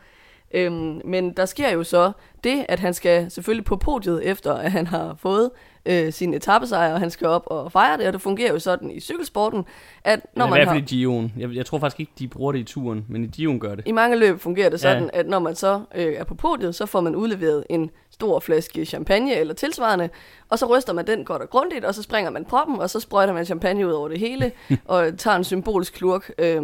Øhm, 0.54 1.00
men 1.04 1.32
der 1.32 1.44
sker 1.44 1.70
jo 1.70 1.84
så 1.84 2.12
det, 2.44 2.66
at 2.68 2.80
han 2.80 2.94
skal 2.94 3.30
selvfølgelig 3.30 3.64
på 3.64 3.76
podiet, 3.76 4.24
efter 4.24 4.54
at 4.54 4.72
han 4.72 4.86
har 4.86 5.14
fået 5.18 5.50
øh, 5.86 6.12
sin 6.12 6.34
etappesejr, 6.34 6.92
og 6.94 7.00
han 7.00 7.10
skal 7.10 7.26
op 7.26 7.42
og 7.46 7.72
fejre 7.72 7.98
det, 7.98 8.06
og 8.06 8.12
det 8.12 8.20
fungerer 8.20 8.52
jo 8.52 8.58
sådan 8.58 8.90
i 8.90 9.00
cykelsporten, 9.00 9.64
at 10.04 10.20
når 10.36 10.46
man 10.46 10.52
har... 10.52 10.58
I 10.58 10.64
hvert 10.64 10.74
fald 10.74 10.92
i 10.92 11.04
Gio'en. 11.04 11.40
Jeg, 11.40 11.54
jeg 11.56 11.66
tror 11.66 11.78
faktisk 11.78 12.00
ikke, 12.00 12.12
de 12.18 12.28
bruger 12.28 12.52
det 12.52 12.58
i 12.58 12.64
turen, 12.64 13.06
men 13.08 13.24
i 13.24 13.28
Gio'en 13.36 13.58
gør 13.58 13.74
det. 13.74 13.86
I 13.86 13.92
mange 13.92 14.16
løb 14.16 14.40
fungerer 14.40 14.70
det 14.70 14.80
sådan, 14.80 15.10
ja. 15.14 15.20
at 15.20 15.26
når 15.26 15.38
man 15.38 15.54
så 15.54 15.80
øh, 15.94 16.14
er 16.14 16.24
på 16.24 16.34
podiet, 16.34 16.74
så 16.74 16.86
får 16.86 17.00
man 17.00 17.16
udleveret 17.16 17.64
en 17.70 17.90
stor 18.10 18.40
flaske 18.40 18.84
champagne 18.84 19.34
eller 19.34 19.54
tilsvarende, 19.54 20.08
og 20.48 20.58
så 20.58 20.76
ryster 20.76 20.92
man 20.92 21.06
den 21.06 21.24
godt 21.24 21.42
og 21.42 21.50
grundigt, 21.50 21.84
og 21.84 21.94
så 21.94 22.02
springer 22.02 22.30
man 22.30 22.44
proppen, 22.44 22.78
og 22.78 22.90
så 22.90 23.00
sprøjter 23.00 23.32
man 23.32 23.44
champagne 23.44 23.86
ud 23.86 23.92
over 23.92 24.08
det 24.08 24.18
hele, 24.18 24.52
og 24.84 25.18
tager 25.18 25.36
en 25.36 25.44
symbolisk 25.44 25.92
klurk, 25.92 26.30
øh, 26.38 26.62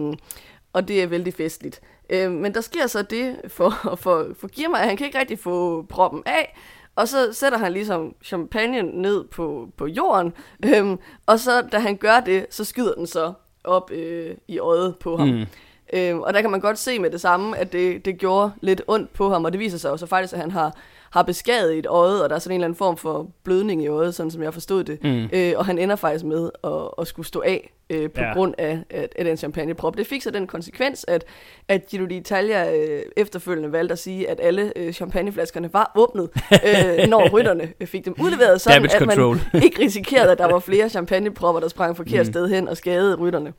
og 0.72 0.88
det 0.88 1.02
er 1.02 1.06
vældig 1.06 1.34
festligt. 1.34 1.80
Øh, 2.10 2.32
men 2.32 2.54
der 2.54 2.60
sker 2.60 2.86
så 2.86 3.02
det 3.02 3.36
for, 3.48 3.70
for, 4.02 4.26
for 4.40 4.48
Girma, 4.48 4.78
at 4.78 4.86
han 4.86 4.96
kan 4.96 5.06
ikke 5.06 5.18
rigtig 5.18 5.38
få 5.38 5.82
proppen 5.82 6.22
af, 6.26 6.56
og 6.98 7.08
så 7.08 7.32
sætter 7.32 7.58
han 7.58 7.72
ligesom 7.72 8.14
champagne 8.24 8.82
ned 8.82 9.24
på, 9.24 9.68
på 9.76 9.86
jorden, 9.86 10.32
øhm, 10.64 10.98
og 11.26 11.40
så 11.40 11.62
da 11.72 11.78
han 11.78 11.96
gør 11.96 12.20
det, 12.20 12.46
så 12.50 12.64
skyder 12.64 12.94
den 12.94 13.06
så 13.06 13.32
op 13.64 13.90
øh, 13.90 14.34
i 14.48 14.58
øjet 14.58 14.96
på 14.96 15.16
ham. 15.16 15.28
Mm. 15.28 15.46
Øhm, 15.92 16.20
og 16.20 16.34
der 16.34 16.40
kan 16.40 16.50
man 16.50 16.60
godt 16.60 16.78
se 16.78 16.98
med 16.98 17.10
det 17.10 17.20
samme, 17.20 17.58
at 17.58 17.72
det, 17.72 18.04
det 18.04 18.18
gjorde 18.18 18.52
lidt 18.60 18.82
ondt 18.86 19.12
på 19.12 19.30
ham, 19.30 19.44
og 19.44 19.52
det 19.52 19.58
viser 19.60 19.78
sig 19.78 19.88
jo 19.88 19.96
så 19.96 20.06
faktisk, 20.06 20.34
at 20.34 20.40
han 20.40 20.50
har 20.50 20.76
har 21.10 21.22
beskadiget 21.22 21.78
et 21.78 21.86
øje, 21.86 22.22
og 22.22 22.28
der 22.28 22.34
er 22.34 22.40
sådan 22.40 22.54
en 22.54 22.60
eller 22.60 22.66
anden 22.66 22.78
form 22.78 22.96
for 22.96 23.30
blødning 23.44 23.82
i 23.82 23.86
øjet, 23.86 24.14
sådan 24.14 24.30
som 24.30 24.42
jeg 24.42 24.54
forstod 24.54 24.84
det. 24.84 25.04
Mm. 25.04 25.28
Øh, 25.32 25.52
og 25.56 25.66
han 25.66 25.78
ender 25.78 25.96
faktisk 25.96 26.24
med 26.24 26.50
at, 26.64 26.88
at 26.98 27.06
skulle 27.06 27.26
stå 27.26 27.40
af 27.46 27.72
øh, 27.90 28.10
på 28.10 28.20
ja. 28.20 28.32
grund 28.32 28.54
af, 28.58 28.78
af, 28.90 29.08
af 29.16 29.24
den 29.24 29.36
champagneprop. 29.36 29.96
Det 29.96 30.06
fik 30.06 30.22
så 30.22 30.30
den 30.30 30.46
konsekvens, 30.46 31.04
at, 31.08 31.24
at 31.68 31.86
Giro 31.86 32.04
d'Italia 32.04 32.74
øh, 32.76 33.02
efterfølgende 33.16 33.72
valgte 33.72 33.92
at 33.92 33.98
sige, 33.98 34.30
at 34.30 34.40
alle 34.42 34.72
øh, 34.76 34.92
champagneflaskerne 34.92 35.72
var 35.72 35.92
åbnet, 35.96 36.30
øh, 36.68 37.08
når 37.08 37.28
rytterne 37.32 37.72
fik 37.84 38.04
dem 38.04 38.14
udleveret, 38.20 38.60
sådan 38.60 38.84
at 38.84 39.06
man 39.06 39.40
ikke 39.62 39.82
risikerede, 39.82 40.32
at 40.32 40.38
der 40.38 40.46
var 40.52 40.58
flere 40.58 40.88
champagnepropper, 40.88 41.60
der 41.60 41.68
sprang 41.68 41.96
forkert 41.96 42.26
mm. 42.26 42.32
sted 42.32 42.48
hen 42.48 42.68
og 42.68 42.76
skadede 42.76 43.14
rytterne. 43.14 43.52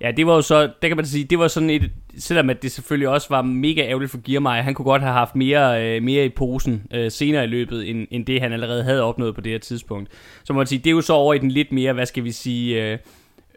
Ja, 0.00 0.10
det 0.10 0.26
var 0.26 0.34
jo 0.34 0.42
så, 0.42 0.62
det 0.62 0.90
kan 0.90 0.96
man 0.96 1.06
sige, 1.06 1.24
det 1.24 1.38
var 1.38 1.48
sådan 1.48 1.70
et, 1.70 1.90
selvom 2.18 2.50
at 2.50 2.62
det 2.62 2.72
selvfølgelig 2.72 3.08
også 3.08 3.26
var 3.30 3.42
mega 3.42 3.80
ærgerligt 3.80 4.10
for 4.10 4.18
Giermeier, 4.18 4.62
han 4.62 4.74
kunne 4.74 4.84
godt 4.84 5.02
have 5.02 5.12
haft 5.12 5.36
mere, 5.36 5.84
øh, 5.84 6.02
mere 6.02 6.24
i 6.24 6.28
posen 6.28 6.86
øh, 6.94 7.10
senere 7.10 7.44
i 7.44 7.46
løbet, 7.46 7.90
end, 7.90 8.06
end 8.10 8.26
det 8.26 8.40
han 8.40 8.52
allerede 8.52 8.84
havde 8.84 9.02
opnået 9.02 9.34
på 9.34 9.40
det 9.40 9.52
her 9.52 9.58
tidspunkt. 9.58 10.10
Så 10.44 10.52
må 10.52 10.56
man 10.56 10.66
sige, 10.66 10.78
det 10.78 10.86
er 10.86 10.94
jo 10.94 11.00
så 11.00 11.12
over 11.12 11.34
i 11.34 11.38
den 11.38 11.50
lidt 11.50 11.72
mere, 11.72 11.92
hvad 11.92 12.06
skal 12.06 12.24
vi 12.24 12.32
sige, 12.32 12.92
øh, 12.92 12.98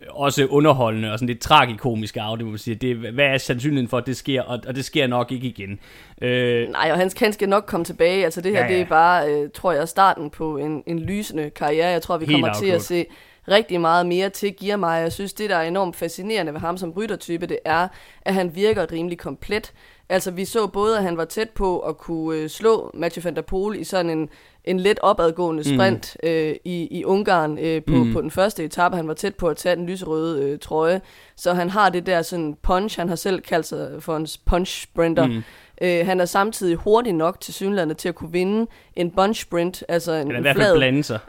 også 0.09 0.45
underholdende 0.45 1.11
og 1.11 1.19
sådan 1.19 1.27
lidt 1.27 1.39
tragikomiske 1.39 2.21
af, 2.21 2.37
det 2.37 2.45
må 2.45 2.49
man 2.49 2.59
sige. 2.59 2.75
Det, 2.75 2.95
hvad 2.95 3.25
er 3.25 3.37
sandsynligheden 3.37 3.89
for, 3.89 3.97
at 3.97 4.05
det 4.05 4.17
sker, 4.17 4.41
og, 4.41 4.59
og 4.67 4.75
det 4.75 4.85
sker 4.85 5.07
nok 5.07 5.31
ikke 5.31 5.47
igen. 5.47 5.79
Øh, 6.21 6.69
Nej, 6.69 6.89
og 6.91 6.97
han, 6.97 7.11
han 7.19 7.33
skal 7.33 7.49
nok 7.49 7.63
komme 7.67 7.83
tilbage. 7.83 8.23
Altså 8.23 8.41
det 8.41 8.51
her, 8.51 8.59
ja, 8.59 8.65
ja. 8.65 8.73
det 8.73 8.81
er 8.81 8.85
bare, 8.85 9.31
øh, 9.31 9.49
tror 9.53 9.71
jeg, 9.71 9.87
starten 9.87 10.29
på 10.29 10.57
en, 10.57 10.83
en 10.87 10.99
lysende 10.99 11.49
karriere. 11.49 11.87
Jeg 11.87 12.01
tror, 12.01 12.17
vi 12.17 12.25
kommer 12.25 12.53
til 12.53 12.67
at 12.67 12.81
se 12.81 13.05
rigtig 13.51 13.81
meget 13.81 14.05
mere 14.05 14.29
til 14.29 14.53
giver 14.53 14.75
mig. 14.75 15.01
Jeg 15.01 15.11
synes, 15.11 15.33
det 15.33 15.49
der 15.49 15.55
er 15.55 15.67
enormt 15.67 15.95
fascinerende 15.95 16.53
ved 16.53 16.59
ham 16.59 16.77
som 16.77 16.91
ryttertype, 16.91 17.45
det 17.45 17.59
er, 17.65 17.87
at 18.21 18.33
han 18.33 18.55
virker 18.55 18.91
rimelig 18.91 19.17
komplet. 19.17 19.73
Altså, 20.09 20.31
vi 20.31 20.45
så 20.45 20.67
både, 20.67 20.97
at 20.97 21.03
han 21.03 21.17
var 21.17 21.25
tæt 21.25 21.49
på 21.49 21.79
at 21.79 21.97
kunne 21.97 22.37
øh, 22.37 22.49
slå 22.49 22.91
Mathieu 22.93 23.23
van 23.23 23.35
der 23.35 23.41
Poel 23.41 23.79
i 23.79 23.83
sådan 23.83 24.09
en, 24.09 24.29
en 24.63 24.79
let 24.79 24.99
opadgående 24.99 25.63
mm. 25.69 25.75
sprint 25.77 26.17
mm. 26.23 26.29
øh, 26.29 26.55
i, 26.65 26.87
i 26.91 27.05
Ungarn 27.05 27.57
øh, 27.57 27.83
på, 27.83 27.95
mm. 27.95 28.13
på 28.13 28.21
den 28.21 28.31
første 28.31 28.63
etape. 28.63 28.95
Han 28.95 29.07
var 29.07 29.13
tæt 29.13 29.35
på 29.35 29.47
at 29.47 29.57
tage 29.57 29.75
den 29.75 29.85
lyserøde 29.85 30.43
øh, 30.43 30.59
trøje. 30.59 31.01
Så 31.35 31.53
han 31.53 31.69
har 31.69 31.89
det 31.89 32.05
der 32.05 32.21
sådan 32.21 32.57
punch, 32.63 32.99
han 32.99 33.09
har 33.09 33.15
selv 33.15 33.41
kaldt 33.41 33.65
sig 33.65 34.03
for 34.03 34.17
en 34.17 34.27
punch 34.45 34.83
sprinter. 34.83 35.27
Mm. 35.27 35.43
Øh, 35.81 36.05
han 36.05 36.19
er 36.19 36.25
samtidig 36.25 36.75
hurtig 36.75 37.13
nok 37.13 37.39
til 37.39 37.53
synlandet 37.53 37.97
til 37.97 38.09
at 38.09 38.15
kunne 38.15 38.31
vinde 38.31 38.67
en 38.95 39.11
bunch 39.11 39.41
sprint, 39.41 39.83
altså 39.87 40.11
en, 40.11 40.35
en 40.35 40.43
flad. 40.55 40.75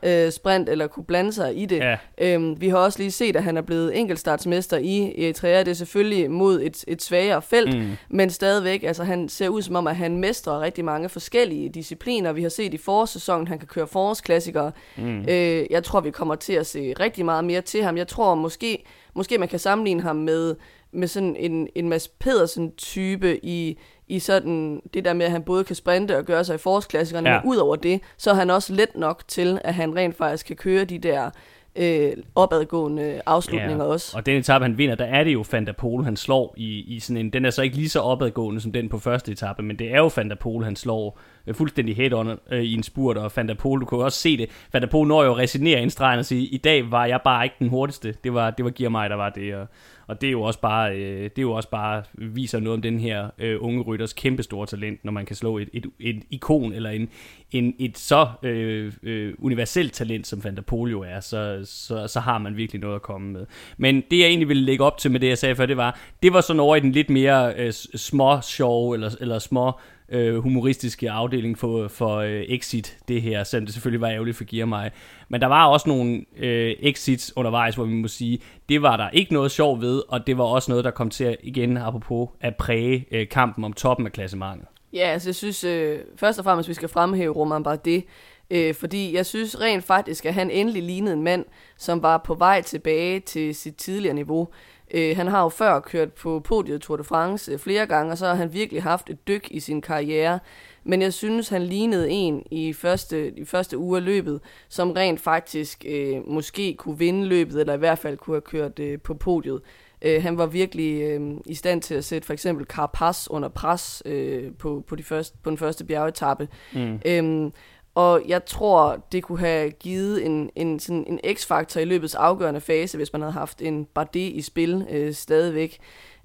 Øh, 0.02 0.32
sprint, 0.32 0.68
eller 0.68 0.87
kunne 0.87 1.04
blande 1.04 1.32
sig 1.32 1.58
i 1.58 1.66
det. 1.66 1.76
Ja. 1.76 1.96
Øhm, 2.18 2.61
vi 2.61 2.68
har 2.68 2.78
også 2.78 2.98
lige 2.98 3.11
set, 3.11 3.37
at 3.37 3.42
han 3.42 3.56
er 3.56 3.62
blevet 3.62 3.98
enkeltstartsmester 3.98 4.78
i 4.78 5.24
Eritrea. 5.24 5.58
Det 5.58 5.68
er 5.68 5.74
selvfølgelig 5.74 6.30
mod 6.30 6.61
et, 6.62 6.84
et 6.88 7.02
svagere 7.02 7.42
felt, 7.42 7.78
mm. 7.78 7.90
men 8.08 8.30
stadigvæk, 8.30 8.82
altså 8.82 9.04
han 9.04 9.28
ser 9.28 9.48
ud 9.48 9.62
som 9.62 9.76
om, 9.76 9.87
at 9.87 9.96
han 9.96 10.16
mestrer 10.16 10.61
rigtig 10.61 10.84
mange 10.84 11.08
forskellige 11.08 11.68
discipliner. 11.68 12.32
Vi 12.32 12.42
har 12.42 12.48
set 12.48 12.74
i 12.74 12.78
forårssæsonen, 12.78 13.48
han 13.48 13.58
kan 13.58 13.68
køre 13.68 13.87
forårsklassikere. 13.87 14.72
Mm. 14.96 15.20
Øh, 15.28 15.66
jeg 15.70 15.84
tror, 15.84 16.00
vi 16.00 16.11
kommer 16.11 16.34
til 16.34 16.52
at 16.52 16.66
se 16.66 16.94
rigtig 17.00 17.24
meget 17.24 17.44
mere 17.44 17.61
til 17.61 17.82
ham. 17.82 17.96
Jeg 17.96 18.08
tror 18.08 18.34
måske, 18.34 18.84
måske 19.14 19.38
man 19.38 19.48
kan 19.48 19.58
sammenligne 19.58 20.02
ham 20.02 20.16
med, 20.16 20.54
med 20.92 21.08
sådan 21.08 21.37
en, 21.37 21.68
en 21.74 21.88
Mads 21.88 22.08
Pedersen-type 22.08 23.44
i 23.44 23.78
i 24.09 24.18
sådan 24.18 24.83
det 24.94 25.05
der 25.05 25.12
med, 25.12 25.27
at 25.27 25.33
han 25.33 25.42
både 25.42 25.64
kan 25.64 25.77
sprinte 25.77 26.18
og 26.18 26.25
gøre 26.25 26.44
sig 26.44 26.55
i 26.55 26.59
forårsklassikerne, 26.59 27.31
ja. 27.31 27.40
men 27.40 27.51
ud 27.51 27.57
over 27.57 27.77
det, 27.77 28.01
så 28.16 28.31
er 28.31 28.35
han 28.35 28.51
også 28.51 28.73
let 28.73 28.97
nok 28.97 29.23
til, 29.29 29.61
at 29.64 29.75
han 29.75 29.97
rent 29.97 30.16
faktisk 30.16 30.47
kan 30.47 30.57
køre 30.57 30.85
de 30.85 30.99
der 30.99 31.31
øh, 31.77 32.12
opadgående 32.35 33.21
afslutninger 33.27 33.85
ja, 33.85 33.90
også. 33.90 34.16
Og 34.16 34.27
den 34.27 34.37
etape, 34.37 34.64
han 34.64 34.79
vinder, 34.79 34.94
der 34.94 35.05
er 35.05 35.25
det 35.25 35.33
jo 35.33 35.42
der 35.66 35.73
Pol, 35.73 36.05
han 36.05 36.16
slår 36.16 36.55
i, 36.57 36.94
i 36.97 37.01
sådan 37.01 37.16
en... 37.16 37.33
Den 37.33 37.44
er 37.44 37.51
så 37.51 37.62
ikke 37.62 37.77
lige 37.77 37.88
så 37.88 38.01
opadgående 38.01 38.61
som 38.61 38.73
den 38.73 38.88
på 38.88 38.99
første 38.99 39.33
etape, 39.33 39.62
men 39.62 39.79
det 39.79 39.94
er 39.94 39.99
jo 39.99 40.09
der 40.29 40.35
Pol, 40.35 40.64
han 40.64 40.77
slår 40.77 41.18
øh, 41.47 41.55
fuldstændig 41.55 41.97
head-on 41.97 42.55
øh, 42.55 42.62
i 42.62 42.75
en 42.75 42.83
spurt, 42.83 43.16
og 43.16 43.33
der 43.49 43.55
Pol, 43.55 43.81
du 43.81 43.85
kunne 43.85 44.05
også 44.05 44.18
se 44.18 44.37
det. 44.37 44.51
Der 44.73 44.87
Pol 44.87 45.07
når 45.09 45.25
jo 45.25 45.31
at 45.31 45.38
resignere 45.38 45.81
en 45.81 45.90
stregen 45.90 46.18
og 46.18 46.25
sige, 46.25 46.47
i 46.47 46.57
dag 46.57 46.90
var 46.90 47.07
jeg 47.07 47.21
bare 47.25 47.44
ikke 47.44 47.57
den 47.59 47.68
hurtigste. 47.68 48.14
Det 48.25 48.35
var, 48.35 48.51
det 48.51 48.64
var 48.64 48.71
Gear 48.71 48.90
mig, 48.90 49.11
der 49.11 49.16
var 49.16 49.31
det. 49.31 49.55
Og, 49.55 49.66
og 50.09 50.21
det 50.21 50.27
er 50.27 50.31
jo 50.31 50.42
også 50.42 50.61
bare, 50.61 50.97
øh, 50.97 51.23
det 51.23 51.38
er 51.38 51.42
jo 51.42 51.53
også 51.53 51.71
bare 51.71 52.03
viser 52.14 52.61
noget 52.61 52.75
om 52.75 52.83
den 52.83 53.01
her 53.01 53.31
øh, 53.38 53.57
unge 53.61 53.83
rytters 53.83 54.12
kæmpe 54.12 54.42
store 54.42 54.66
talent, 54.66 55.05
når 55.05 55.12
man 55.12 55.27
kan 55.27 55.37
slå 55.37 55.59
et, 55.59 55.68
et, 55.73 55.87
et 56.01 56.23
ikon 56.31 56.73
eller 56.73 56.90
en, 56.90 57.09
en, 57.51 57.75
et 57.79 57.99
så 57.99 58.29
øh, 58.42 58.92
øh, 59.03 59.35
universelt 59.38 59.92
talent, 59.92 60.27
som 60.27 60.44
Van 60.44 60.57
der 60.57 60.62
er, 61.09 61.21
så, 61.21 61.61
så, 61.64 62.07
så 62.07 62.21
har 62.21 62.38
man 62.38 62.57
virkelig 62.57 62.81
noget 62.81 62.94
at 62.94 63.03
komme 63.03 63.33
med. 63.33 63.47
Men 63.77 64.03
det 64.11 64.18
jeg 64.18 64.27
egentlig 64.27 64.49
ville 64.49 64.62
lægge 64.62 64.85
op 64.85 64.99
til 64.99 65.11
med 65.11 65.21
det, 65.21 65.29
jeg 65.29 65.38
sagde 65.38 65.57
før, 65.57 65.66
det 65.66 65.77
var, 65.77 65.99
det 66.23 66.33
var 66.33 66.40
sådan 66.40 66.61
over 66.61 66.77
i 66.77 66.81
den 66.81 66.92
lidt 66.92 67.11
mere 67.11 67.55
øh, 67.57 67.73
små 67.73 68.40
show, 68.40 68.92
eller, 68.92 69.11
eller 69.21 69.38
små 69.38 69.73
øh, 70.09 70.37
humoristiske 70.37 71.11
afdeling 71.11 71.59
for, 71.59 71.88
for 71.88 72.16
øh, 72.16 72.44
Exit, 72.49 72.99
det 73.09 73.23
her, 73.23 73.44
selvom 73.44 73.66
det 73.66 73.75
selvfølgelig 73.75 74.01
var 74.01 74.09
ærgerligt 74.09 74.37
for 74.37 74.44
Gear 74.44 74.66
mig. 74.66 74.90
Men 75.29 75.40
der 75.40 75.47
var 75.47 75.66
også 75.66 75.88
nogle 75.88 76.25
øh, 76.37 76.75
exits 76.81 77.37
undervejs, 77.37 77.75
hvor 77.75 77.85
vi 77.85 77.94
må 77.94 78.09
sige, 78.09 78.38
det 78.68 78.83
var 78.83 78.97
der 78.97 79.11
ikke 79.11 79.33
noget 79.33 79.51
sjov 79.51 79.81
ved, 79.81 80.03
og 80.09 80.27
det 80.27 80.38
var 80.38 80.44
også 80.44 80.71
noget, 80.71 80.85
der 80.85 80.90
kom 80.90 81.11
til 81.11 81.25
at, 81.25 81.37
igen 81.42 81.77
apropos, 81.77 82.29
at 82.40 82.57
præge 82.57 83.07
øh, 83.11 83.29
kampen 83.29 83.64
om 83.64 83.73
toppen 83.73 84.07
af 84.07 84.12
klassementet. 84.12 84.66
Ja, 84.92 84.99
altså 85.12 85.29
jeg 85.29 85.35
synes 85.35 85.64
øh, 85.64 85.99
først 86.16 86.38
og 86.38 86.44
fremmest, 86.44 86.68
vi 86.68 86.75
skal 86.75 86.88
fremhæve 86.88 87.35
Roman 87.35 87.62
Bardet, 87.62 88.05
øh, 88.51 88.75
fordi 88.75 89.14
jeg 89.14 89.27
synes 89.27 89.61
rent 89.61 89.85
faktisk, 89.85 90.27
at 90.27 90.35
han 90.35 90.51
endelig 90.51 90.83
lignede 90.83 91.14
en 91.14 91.23
mand, 91.23 91.44
som 91.77 92.03
var 92.03 92.18
på 92.18 92.35
vej 92.35 92.62
tilbage 92.62 93.21
til 93.21 93.55
sit 93.55 93.77
tidligere 93.77 94.14
niveau. 94.14 94.49
Øh, 94.94 95.16
han 95.16 95.27
har 95.27 95.42
jo 95.42 95.48
før 95.48 95.81
kørt 95.81 96.12
på 96.12 96.40
podiet 96.40 96.81
Tour 96.81 96.96
de 96.96 97.05
France 97.05 97.53
øh, 97.53 97.59
flere 97.59 97.87
gange, 97.87 98.12
og 98.12 98.18
så 98.18 98.27
har 98.27 98.35
han 98.35 98.53
virkelig 98.53 98.83
haft 98.83 99.11
et 99.11 99.29
dyk 99.29 99.48
i 99.51 99.61
sin 99.61 99.81
karriere. 99.81 100.38
Men 100.85 101.03
jeg 101.03 101.12
synes, 101.12 101.48
han 101.48 101.62
lignede 101.62 102.11
en 102.11 102.42
i 102.51 102.72
første, 102.72 103.38
i 103.38 103.44
første 103.44 103.79
uge 103.79 103.96
af 103.96 104.05
løbet, 104.05 104.40
som 104.68 104.90
rent 104.90 105.20
faktisk 105.20 105.85
øh, 105.88 106.29
måske 106.29 106.74
kunne 106.74 106.98
vinde 106.98 107.27
løbet, 107.27 107.61
eller 107.61 107.74
i 107.74 107.79
hvert 107.79 107.98
fald 107.98 108.16
kunne 108.16 108.35
have 108.35 108.40
kørt 108.40 108.79
øh, 108.79 109.01
på 109.01 109.14
podiet. 109.14 109.61
Øh, 110.03 110.22
han 110.22 110.38
var 110.38 110.46
virkelig 110.46 111.03
øh, 111.03 111.20
i 111.46 111.55
stand 111.55 111.83
til 111.83 111.94
at 111.94 112.05
sætte 112.05 112.27
for 112.27 112.33
eksempel 112.33 112.66
Carapaz 112.66 113.27
under 113.31 113.48
pres 113.48 114.03
øh, 114.07 114.53
på, 114.59 114.85
på, 114.87 114.96
de 114.96 115.03
første, 115.03 115.38
på 115.42 115.51
den 115.51 115.59
første 115.59 115.85
bjergetappe. 115.85 116.48
Mm. 116.74 117.01
Øhm, 117.07 117.53
og 117.98 118.22
jeg 118.28 118.44
tror, 118.44 119.06
det 119.12 119.22
kunne 119.22 119.38
have 119.38 119.70
givet 119.70 120.26
en, 120.26 120.50
en, 120.56 120.80
sådan 120.80 121.04
en 121.06 121.37
x-faktor 121.37 121.80
i 121.80 121.84
løbets 121.84 122.14
afgørende 122.14 122.61
fase, 122.61 122.96
hvis 122.96 123.12
man 123.12 123.22
havde 123.22 123.32
haft 123.32 123.62
en 123.62 123.84
Bardet 123.84 124.32
i 124.34 124.42
spil 124.42 124.87
øh, 124.90 125.14
stadigvæk. 125.14 125.78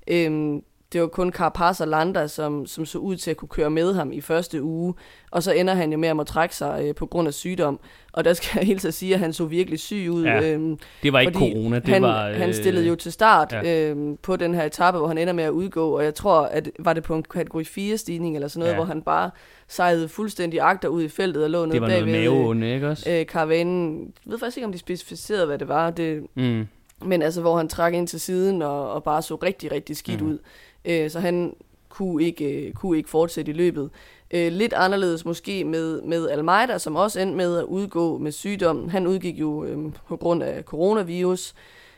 Øhm, 0.07 0.63
det 0.93 1.01
var 1.01 1.07
kun 1.07 1.31
Carapaz 1.31 1.81
og 1.81 1.87
Landa, 1.87 2.27
som, 2.27 2.65
som 2.65 2.85
så 2.85 2.97
ud 2.97 3.15
til 3.15 3.31
at 3.31 3.37
kunne 3.37 3.49
køre 3.49 3.69
med 3.69 3.93
ham 3.93 4.11
i 4.11 4.21
første 4.21 4.63
uge, 4.63 4.93
og 5.31 5.43
så 5.43 5.51
ender 5.51 5.73
han 5.73 5.91
jo 5.91 5.97
med 5.97 6.09
at 6.09 6.15
må 6.15 6.23
trække 6.23 6.55
sig 6.55 6.83
øh, 6.83 6.95
på 6.95 7.05
grund 7.05 7.27
af 7.27 7.33
sygdom. 7.33 7.79
Og 8.11 8.25
der 8.25 8.33
skal 8.33 8.49
jeg 8.59 8.67
helt 8.71 8.85
at 8.85 8.93
sige, 8.93 9.13
at 9.13 9.19
han 9.19 9.33
så 9.33 9.45
virkelig 9.45 9.79
syg 9.79 10.07
ud. 10.11 10.23
Ja, 10.23 10.51
øhm, 10.51 10.79
det 11.03 11.13
var 11.13 11.19
ikke 11.19 11.33
corona, 11.33 11.79
det 11.79 11.87
han, 11.87 12.01
var... 12.01 12.29
Øh, 12.29 12.35
han 12.35 12.53
stillede 12.53 12.87
jo 12.87 12.95
til 12.95 13.11
start 13.11 13.53
ja. 13.53 13.89
øhm, 13.89 14.17
på 14.17 14.35
den 14.35 14.53
her 14.53 14.63
etape, 14.63 14.97
hvor 14.97 15.07
han 15.07 15.17
ender 15.17 15.33
med 15.33 15.43
at 15.43 15.51
udgå, 15.51 15.97
og 15.97 16.03
jeg 16.03 16.15
tror, 16.15 16.41
at 16.41 16.69
var 16.79 16.93
det 16.93 17.03
på 17.03 17.15
en 17.15 17.23
kategori 17.23 17.63
4-stigning 17.63 18.35
eller 18.35 18.47
sådan 18.47 18.59
noget, 18.59 18.71
ja. 18.71 18.75
hvor 18.75 18.85
han 18.85 19.01
bare 19.01 19.31
sejlede 19.67 20.07
fuldstændig 20.07 20.59
agter 20.59 20.87
ud 20.87 21.03
i 21.03 21.07
feltet 21.07 21.43
og 21.43 21.49
lå 21.49 21.65
nede 21.65 21.79
bagved. 21.79 21.95
Det 21.95 22.05
var 22.05 22.11
noget 22.11 22.31
maveonde, 22.31 22.73
ikke 22.73 22.89
også? 22.89 23.11
Øh, 23.11 23.25
karavanen. 23.25 24.13
Jeg 24.25 24.31
ved 24.31 24.39
faktisk 24.39 24.57
ikke, 24.57 24.65
om 24.65 24.71
de 24.71 24.77
specificerede, 24.77 25.45
hvad 25.45 25.57
det 25.57 25.67
var. 25.67 25.89
Det, 25.89 26.27
mm. 26.35 26.67
Men 27.05 27.21
altså, 27.21 27.41
hvor 27.41 27.57
han 27.57 27.67
trak 27.67 27.93
ind 27.93 28.07
til 28.07 28.19
siden 28.19 28.61
og, 28.61 28.91
og 28.91 29.03
bare 29.03 29.21
så 29.21 29.35
rigtig, 29.35 29.71
rigtig 29.71 29.97
skidt 29.97 30.21
mm. 30.21 30.27
ud. 30.27 30.37
Øh, 30.85 31.09
så 31.09 31.19
han 31.19 31.55
kunne 31.89 32.23
ikke, 32.23 32.67
øh, 32.67 32.73
kunne 32.73 32.97
ikke 32.97 33.09
fortsætte 33.09 33.51
i 33.51 33.55
løbet. 33.55 33.89
Øh, 34.31 34.51
lidt 34.51 34.73
anderledes 34.73 35.25
måske 35.25 35.63
med, 35.63 36.01
med 36.01 36.29
Almeida, 36.29 36.77
som 36.77 36.95
også 36.95 37.19
endte 37.19 37.37
med 37.37 37.57
at 37.57 37.63
udgå 37.63 38.17
med 38.17 38.31
sygdom. 38.31 38.89
Han 38.89 39.07
udgik 39.07 39.39
jo 39.39 39.63
øh, 39.63 39.77
på 40.07 40.17
grund 40.17 40.43
af 40.43 40.63
coronavirus. 40.63 41.53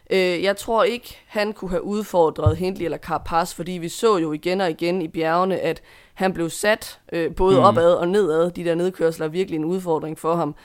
Øh, 0.10 0.44
jeg 0.44 0.58
tror 0.58 0.84
ikke, 0.84 1.18
han 1.28 1.54
kunne 1.54 1.72
have 1.72 1.84
udfordret 1.84 2.58
Hindley 2.58 2.86
eller 2.86 2.98
Carapaz, 2.98 3.54
fordi 3.54 3.72
vi 3.72 3.90
så 3.90 4.18
jo 4.18 4.34
igen 4.34 4.62
og 4.62 4.70
igen 4.70 5.02
i 5.02 5.08
bjergene, 5.08 5.60
at 5.60 5.82
han 6.14 6.34
blev 6.34 6.50
sat 6.50 7.00
øh, 7.14 7.36
både 7.36 7.58
mm. 7.58 7.64
opad 7.64 7.94
og 7.94 8.08
nedad. 8.08 8.52
De 8.52 8.64
der 8.64 8.76
nedkørsler 8.76 9.26
er 9.26 9.30
virkelig 9.30 9.58
en 9.58 9.66
udfordring 9.66 10.20
for 10.20 10.36
ham. 10.36 10.56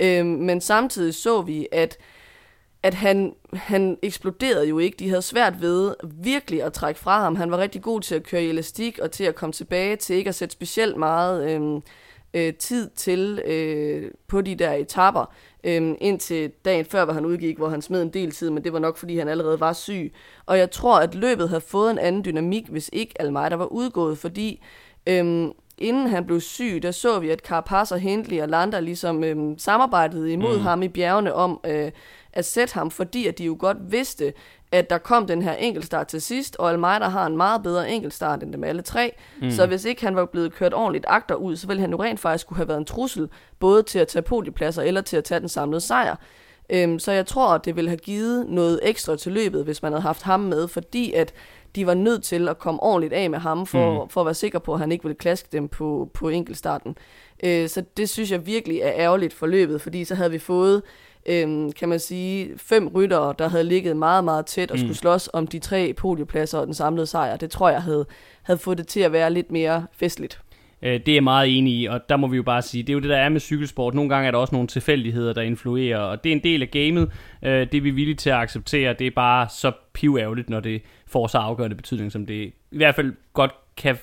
Øh, 0.00 0.26
men 0.26 0.60
samtidig 0.60 1.14
så 1.14 1.42
vi, 1.42 1.68
at 1.72 1.98
at 2.82 2.94
han, 2.94 3.34
han 3.52 3.98
eksploderede 4.02 4.68
jo 4.68 4.78
ikke. 4.78 4.96
De 4.98 5.08
havde 5.08 5.22
svært 5.22 5.60
ved 5.60 5.94
virkelig 6.04 6.62
at 6.62 6.72
trække 6.72 7.00
fra 7.00 7.20
ham. 7.20 7.36
Han 7.36 7.50
var 7.50 7.58
rigtig 7.58 7.82
god 7.82 8.00
til 8.00 8.14
at 8.14 8.22
køre 8.22 8.44
i 8.44 8.48
elastik 8.48 8.98
og 8.98 9.10
til 9.10 9.24
at 9.24 9.34
komme 9.34 9.52
tilbage 9.52 9.96
til 9.96 10.16
ikke 10.16 10.28
at 10.28 10.34
sætte 10.34 10.52
specielt 10.52 10.96
meget 10.96 11.50
øh, 11.50 11.80
øh, 12.34 12.54
tid 12.54 12.90
til 12.90 13.42
øh, 13.46 14.10
på 14.28 14.40
de 14.40 14.54
der 14.54 14.72
etapper. 14.72 15.34
Øh, 15.64 15.94
indtil 16.00 16.50
dagen 16.64 16.84
før, 16.84 17.04
hvor 17.04 17.14
han 17.14 17.26
udgik, 17.26 17.56
hvor 17.56 17.68
han 17.68 17.82
smed 17.82 18.02
en 18.02 18.12
del 18.12 18.30
tid, 18.30 18.50
men 18.50 18.64
det 18.64 18.72
var 18.72 18.78
nok, 18.78 18.96
fordi 18.96 19.18
han 19.18 19.28
allerede 19.28 19.60
var 19.60 19.72
syg. 19.72 20.12
Og 20.46 20.58
jeg 20.58 20.70
tror, 20.70 20.98
at 20.98 21.14
løbet 21.14 21.48
havde 21.48 21.60
fået 21.60 21.90
en 21.90 21.98
anden 21.98 22.24
dynamik, 22.24 22.68
hvis 22.68 22.90
ikke 22.92 23.20
Almeida 23.20 23.56
var 23.56 23.66
udgået, 23.66 24.18
fordi... 24.18 24.62
Øh, 25.06 25.48
inden 25.80 26.06
han 26.06 26.26
blev 26.26 26.40
syg, 26.40 26.82
der 26.82 26.90
så 26.90 27.18
vi, 27.18 27.30
at 27.30 27.40
Carapaz 27.40 27.92
og 27.92 27.98
Hindley 27.98 28.40
og 28.40 28.48
Landa 28.48 28.80
ligesom 28.80 29.24
øhm, 29.24 29.58
samarbejdede 29.58 30.32
imod 30.32 30.56
mm. 30.56 30.62
ham 30.62 30.82
i 30.82 30.88
bjergene 30.88 31.34
om 31.34 31.60
øh, 31.66 31.90
at 32.32 32.44
sætte 32.44 32.74
ham, 32.74 32.90
fordi 32.90 33.26
at 33.26 33.38
de 33.38 33.44
jo 33.44 33.56
godt 33.58 33.92
vidste, 33.92 34.32
at 34.72 34.90
der 34.90 34.98
kom 34.98 35.26
den 35.26 35.42
her 35.42 35.52
enkeltstart 35.52 36.06
til 36.06 36.20
sidst, 36.20 36.56
og 36.56 36.70
Almeida 36.70 37.04
har 37.04 37.26
en 37.26 37.36
meget 37.36 37.62
bedre 37.62 37.90
enkeltstart 37.90 38.42
end 38.42 38.52
dem 38.52 38.64
alle 38.64 38.82
tre. 38.82 39.12
Mm. 39.42 39.50
Så 39.50 39.66
hvis 39.66 39.84
ikke 39.84 40.04
han 40.04 40.16
var 40.16 40.24
blevet 40.24 40.54
kørt 40.54 40.74
ordentligt 40.74 41.04
agter 41.08 41.34
ud, 41.34 41.56
så 41.56 41.66
ville 41.66 41.80
han 41.80 41.90
jo 41.90 42.02
rent 42.02 42.20
faktisk 42.20 42.46
kunne 42.46 42.56
have 42.56 42.68
været 42.68 42.78
en 42.78 42.84
trussel, 42.84 43.28
både 43.58 43.82
til 43.82 43.98
at 43.98 44.08
tage 44.08 44.22
podiepladser 44.22 44.82
eller 44.82 45.00
til 45.00 45.16
at 45.16 45.24
tage 45.24 45.40
den 45.40 45.48
samlede 45.48 45.80
sejr. 45.80 46.16
Øhm, 46.72 46.98
så 46.98 47.12
jeg 47.12 47.26
tror, 47.26 47.54
at 47.54 47.64
det 47.64 47.76
ville 47.76 47.90
have 47.90 47.98
givet 47.98 48.46
noget 48.48 48.80
ekstra 48.82 49.16
til 49.16 49.32
løbet, 49.32 49.64
hvis 49.64 49.82
man 49.82 49.92
havde 49.92 50.02
haft 50.02 50.22
ham 50.22 50.40
med, 50.40 50.68
fordi 50.68 51.12
at 51.12 51.32
de 51.74 51.86
var 51.86 51.94
nødt 51.94 52.22
til 52.22 52.48
at 52.48 52.58
komme 52.58 52.82
ordentligt 52.82 53.12
af 53.12 53.30
med 53.30 53.38
ham, 53.38 53.66
for, 53.66 54.02
mm. 54.04 54.08
for 54.08 54.20
at 54.20 54.24
være 54.24 54.34
sikker 54.34 54.58
på, 54.58 54.72
at 54.72 54.80
han 54.80 54.92
ikke 54.92 55.04
ville 55.04 55.18
klaske 55.18 55.48
dem 55.52 55.68
på, 55.68 56.10
på 56.14 56.28
enkeltstarten. 56.28 56.96
Øh, 57.44 57.68
så 57.68 57.84
det 57.96 58.08
synes 58.08 58.30
jeg 58.30 58.46
virkelig 58.46 58.80
er 58.80 58.92
ærgerligt 58.94 59.34
for 59.34 59.46
løbet, 59.46 59.80
fordi 59.80 60.04
så 60.04 60.14
havde 60.14 60.30
vi 60.30 60.38
fået 60.38 60.82
øhm, 61.26 61.72
kan 61.72 61.88
man 61.88 61.98
sige, 61.98 62.50
fem 62.56 62.88
ryttere, 62.88 63.34
der 63.38 63.48
havde 63.48 63.64
ligget 63.64 63.96
meget, 63.96 64.24
meget 64.24 64.46
tæt 64.46 64.70
og 64.70 64.76
mm. 64.76 64.80
skulle 64.80 64.96
slås 64.96 65.30
om 65.32 65.46
de 65.46 65.58
tre 65.58 65.92
podiepladser 65.92 66.58
og 66.58 66.66
den 66.66 66.74
samlede 66.74 67.06
sejr. 67.06 67.36
Det 67.36 67.50
tror 67.50 67.70
jeg 67.70 67.82
havde, 67.82 68.06
havde 68.42 68.58
fået 68.58 68.78
det 68.78 68.86
til 68.86 69.00
at 69.00 69.12
være 69.12 69.32
lidt 69.32 69.50
mere 69.50 69.86
festligt. 69.92 70.40
Øh, 70.82 70.92
det 70.92 71.08
er 71.08 71.14
jeg 71.14 71.24
meget 71.24 71.58
enig 71.58 71.72
i, 71.72 71.86
og 71.86 72.00
der 72.08 72.16
må 72.16 72.26
vi 72.26 72.36
jo 72.36 72.42
bare 72.42 72.62
sige, 72.62 72.82
det 72.82 72.90
er 72.90 72.94
jo 72.94 73.00
det, 73.00 73.10
der 73.10 73.16
er 73.16 73.28
med 73.28 73.40
cykelsport. 73.40 73.94
Nogle 73.94 74.08
gange 74.08 74.26
er 74.26 74.30
der 74.30 74.38
også 74.38 74.54
nogle 74.54 74.68
tilfældigheder, 74.68 75.32
der 75.32 75.42
influerer, 75.42 75.98
og 75.98 76.24
det 76.24 76.32
er 76.32 76.36
en 76.36 76.42
del 76.44 76.62
af 76.62 76.70
gamet. 76.70 77.10
Øh, 77.42 77.52
det 77.52 77.74
er 77.74 77.80
vi 77.80 77.90
villige 77.90 78.16
til 78.16 78.30
at 78.30 78.36
acceptere. 78.36 78.94
Det 78.98 79.06
er 79.06 79.10
bare 79.10 79.48
så 79.48 79.72
piværgerligt, 79.92 80.50
når 80.50 80.60
det 80.60 80.82
får 81.06 81.26
så 81.26 81.38
afgørende 81.38 81.76
betydning, 81.76 82.12
som 82.12 82.26
det 82.26 82.52
i 82.70 82.76
hvert 82.76 82.94
fald 82.94 83.14
godt 83.32 83.52
kan 83.76 83.96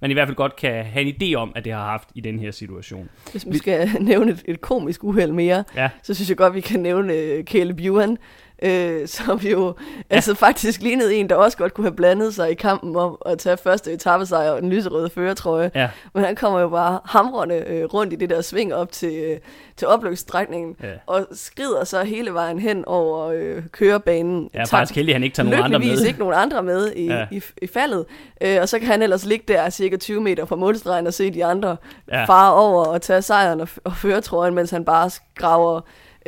man 0.00 0.10
i 0.10 0.14
hvert 0.14 0.28
fald 0.28 0.36
godt 0.36 0.56
kan 0.56 0.84
have 0.84 1.06
en 1.06 1.14
idé 1.22 1.34
om, 1.34 1.52
at 1.56 1.64
det 1.64 1.72
har 1.72 1.84
haft 1.84 2.08
i 2.14 2.20
den 2.20 2.38
her 2.38 2.50
situation. 2.50 3.08
Hvis 3.30 3.46
vi 3.50 3.58
skal 3.58 3.88
nævne 4.00 4.32
et, 4.32 4.42
et 4.44 4.60
komisk 4.60 5.04
uheld 5.04 5.32
mere, 5.32 5.64
ja. 5.76 5.90
så 6.02 6.14
synes 6.14 6.28
jeg 6.28 6.36
godt, 6.36 6.54
vi 6.54 6.60
kan 6.60 6.80
nævne 6.80 7.12
uh, 7.38 7.44
Caleb 7.44 7.80
Ewan, 7.80 8.18
øh, 8.62 9.08
som 9.18 9.38
jo 9.38 9.74
ja. 10.10 10.14
altså 10.14 10.34
faktisk 10.34 10.80
lignede 10.82 11.14
en, 11.14 11.28
der 11.28 11.34
også 11.34 11.58
godt 11.58 11.74
kunne 11.74 11.84
have 11.84 11.96
blandet 11.96 12.34
sig 12.34 12.50
i 12.50 12.54
kampen 12.54 12.96
om 12.96 13.18
at 13.26 13.38
tage 13.38 13.56
første 13.56 13.92
etappesejr 13.92 14.50
og 14.50 14.62
den 14.62 14.70
lyserøde 14.70 15.10
føretrøje. 15.10 15.70
Ja. 15.74 15.88
Men 16.14 16.24
han 16.24 16.36
kommer 16.36 16.60
jo 16.60 16.68
bare 16.68 17.00
hamrende 17.04 17.64
øh, 17.66 17.84
rundt 17.84 18.12
i 18.12 18.16
det 18.16 18.30
der 18.30 18.40
sving 18.40 18.74
op 18.74 18.92
til, 18.92 19.14
øh, 19.14 19.38
til 19.76 19.88
opløbsstrækningen, 19.88 20.76
ja. 20.82 20.88
og 21.06 21.26
skrider 21.32 21.84
så 21.84 22.02
hele 22.02 22.34
vejen 22.34 22.58
hen 22.58 22.84
over 22.84 23.26
øh, 23.26 23.62
kørebanen. 23.72 24.50
Ja, 24.54 24.64
faktisk 24.64 24.96
heldig, 24.96 25.14
han 25.14 25.22
ikke 25.22 25.34
tager 25.34 25.50
nogen 25.50 25.64
andre 25.64 25.78
med. 25.78 26.06
ikke 26.06 26.18
nogen 26.18 26.34
andre 26.34 26.62
med 26.62 26.92
i, 26.92 27.06
ja. 27.06 27.26
i, 27.30 27.42
i 27.62 27.66
faldet. 27.66 28.04
Øh, 28.40 28.58
og 28.60 28.68
så 28.68 28.78
kan 28.78 28.88
han 28.88 29.02
ellers 29.02 29.24
ligge 29.24 29.44
der 29.48 29.70
cirka 29.70 29.96
20 29.96 30.20
meter 30.20 30.44
fra 30.44 30.56
målstregen 30.56 31.06
og 31.06 31.14
se 31.14 31.30
de 31.30 31.44
andre 31.44 31.76
ja. 32.12 32.24
fare 32.24 32.54
over 32.54 32.84
og 32.84 33.02
tage 33.02 33.22
sejren 33.22 33.60
og, 33.60 33.68
og 33.84 33.96
føretrøjen, 33.96 34.54
mens 34.54 34.70
han 34.70 34.84
bare 34.84 35.10
graver 35.34 35.80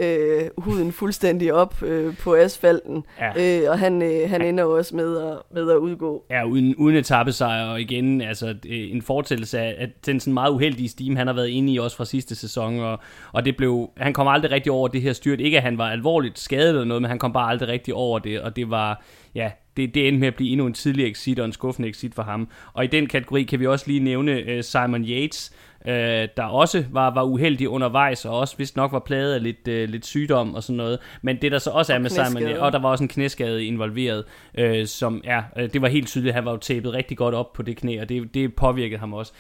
øh, 0.02 0.50
huden 0.58 0.92
fuldstændig 0.92 1.52
op 1.52 1.82
øh, 1.82 2.16
på 2.16 2.34
asfalten. 2.34 3.04
Ja. 3.20 3.62
Øh, 3.64 3.70
og 3.70 3.78
han, 3.78 4.02
øh, 4.02 4.30
han 4.30 4.42
ender 4.42 4.64
også 4.64 4.96
med 4.96 5.18
at, 5.18 5.38
med 5.54 5.70
at 5.70 5.76
udgå. 5.76 6.24
Ja, 6.30 6.44
uden, 6.44 6.76
uden 6.76 6.96
etappesejr, 6.96 7.66
og 7.66 7.80
igen 7.80 8.20
altså, 8.20 8.46
øh, 8.48 8.92
en 8.92 9.02
fortællelse 9.02 9.58
af 9.58 9.74
at 9.78 10.06
den 10.06 10.20
sådan 10.20 10.34
meget 10.34 10.50
uheldige 10.50 10.88
stime, 10.88 11.16
han 11.16 11.26
har 11.26 11.34
været 11.34 11.48
inde 11.48 11.72
i 11.72 11.78
også 11.78 11.96
fra 11.96 12.04
sidste 12.04 12.36
sæson, 12.36 12.78
og, 12.78 12.98
og 13.32 13.44
det 13.44 13.56
blev, 13.56 13.90
han 13.96 14.12
kom 14.12 14.28
aldrig 14.28 14.50
rigtig 14.50 14.72
over 14.72 14.88
det 14.88 15.02
her 15.02 15.12
styrt. 15.12 15.40
Ikke 15.40 15.56
at 15.56 15.62
han 15.62 15.78
var 15.78 15.90
alvorligt 15.90 16.38
skadet 16.38 16.68
eller 16.68 16.84
noget, 16.84 17.02
men 17.02 17.08
han 17.08 17.18
kom 17.18 17.32
bare 17.32 17.50
aldrig 17.50 17.68
rigtig 17.68 17.94
over 17.94 18.18
det, 18.18 18.40
og 18.40 18.56
det 18.56 18.70
var, 18.70 19.04
ja, 19.34 19.50
det, 19.76 19.94
det 19.94 20.08
endte 20.08 20.20
med 20.20 20.28
at 20.28 20.34
blive 20.34 20.50
endnu 20.50 20.66
en 20.66 20.72
tidlig 20.72 21.10
exit 21.10 21.38
og 21.38 21.44
en 21.44 21.52
skuffende 21.52 21.88
exit 21.88 22.14
for 22.14 22.22
ham. 22.22 22.48
Og 22.72 22.84
i 22.84 22.86
den 22.86 23.06
kategori 23.06 23.42
kan 23.42 23.60
vi 23.60 23.66
også 23.66 23.84
lige 23.86 24.00
nævne 24.00 24.56
uh, 24.56 24.60
Simon 24.60 25.04
Yates, 25.04 25.52
øh, 25.86 26.28
der 26.36 26.44
også 26.44 26.84
var, 26.90 27.14
var 27.14 27.22
uheldig 27.22 27.68
undervejs, 27.68 28.24
og 28.24 28.38
også 28.38 28.56
vist 28.58 28.76
nok 28.76 28.92
var 28.92 28.98
plaget 28.98 29.34
af 29.34 29.42
lidt, 29.42 29.68
øh, 29.68 29.88
lidt 29.88 30.06
sygdom 30.06 30.54
og 30.54 30.62
sådan 30.62 30.76
noget. 30.76 30.98
Men 31.22 31.36
det 31.42 31.52
der 31.52 31.58
så 31.58 31.70
også 31.70 31.92
og 31.92 31.96
er 31.96 32.02
med 32.02 32.10
Simon, 32.10 32.42
ja, 32.42 32.64
og 32.64 32.72
der 32.72 32.78
var 32.78 32.88
også 32.88 33.04
en 33.04 33.08
knæskade 33.08 33.64
involveret, 33.64 34.24
øh, 34.58 34.86
som 34.86 35.20
er, 35.24 35.42
øh, 35.58 35.72
det 35.72 35.82
var 35.82 35.88
helt 35.88 36.08
tydeligt, 36.08 36.30
at 36.30 36.34
han 36.34 36.44
var 36.44 36.50
jo 36.50 36.56
tæppet 36.56 36.92
rigtig 36.92 37.16
godt 37.16 37.34
op 37.34 37.52
på 37.52 37.62
det 37.62 37.76
knæ, 37.76 38.00
og 38.00 38.08
det, 38.08 38.34
det 38.34 38.54
påvirkede 38.54 39.00
ham 39.00 39.12
også 39.12 39.32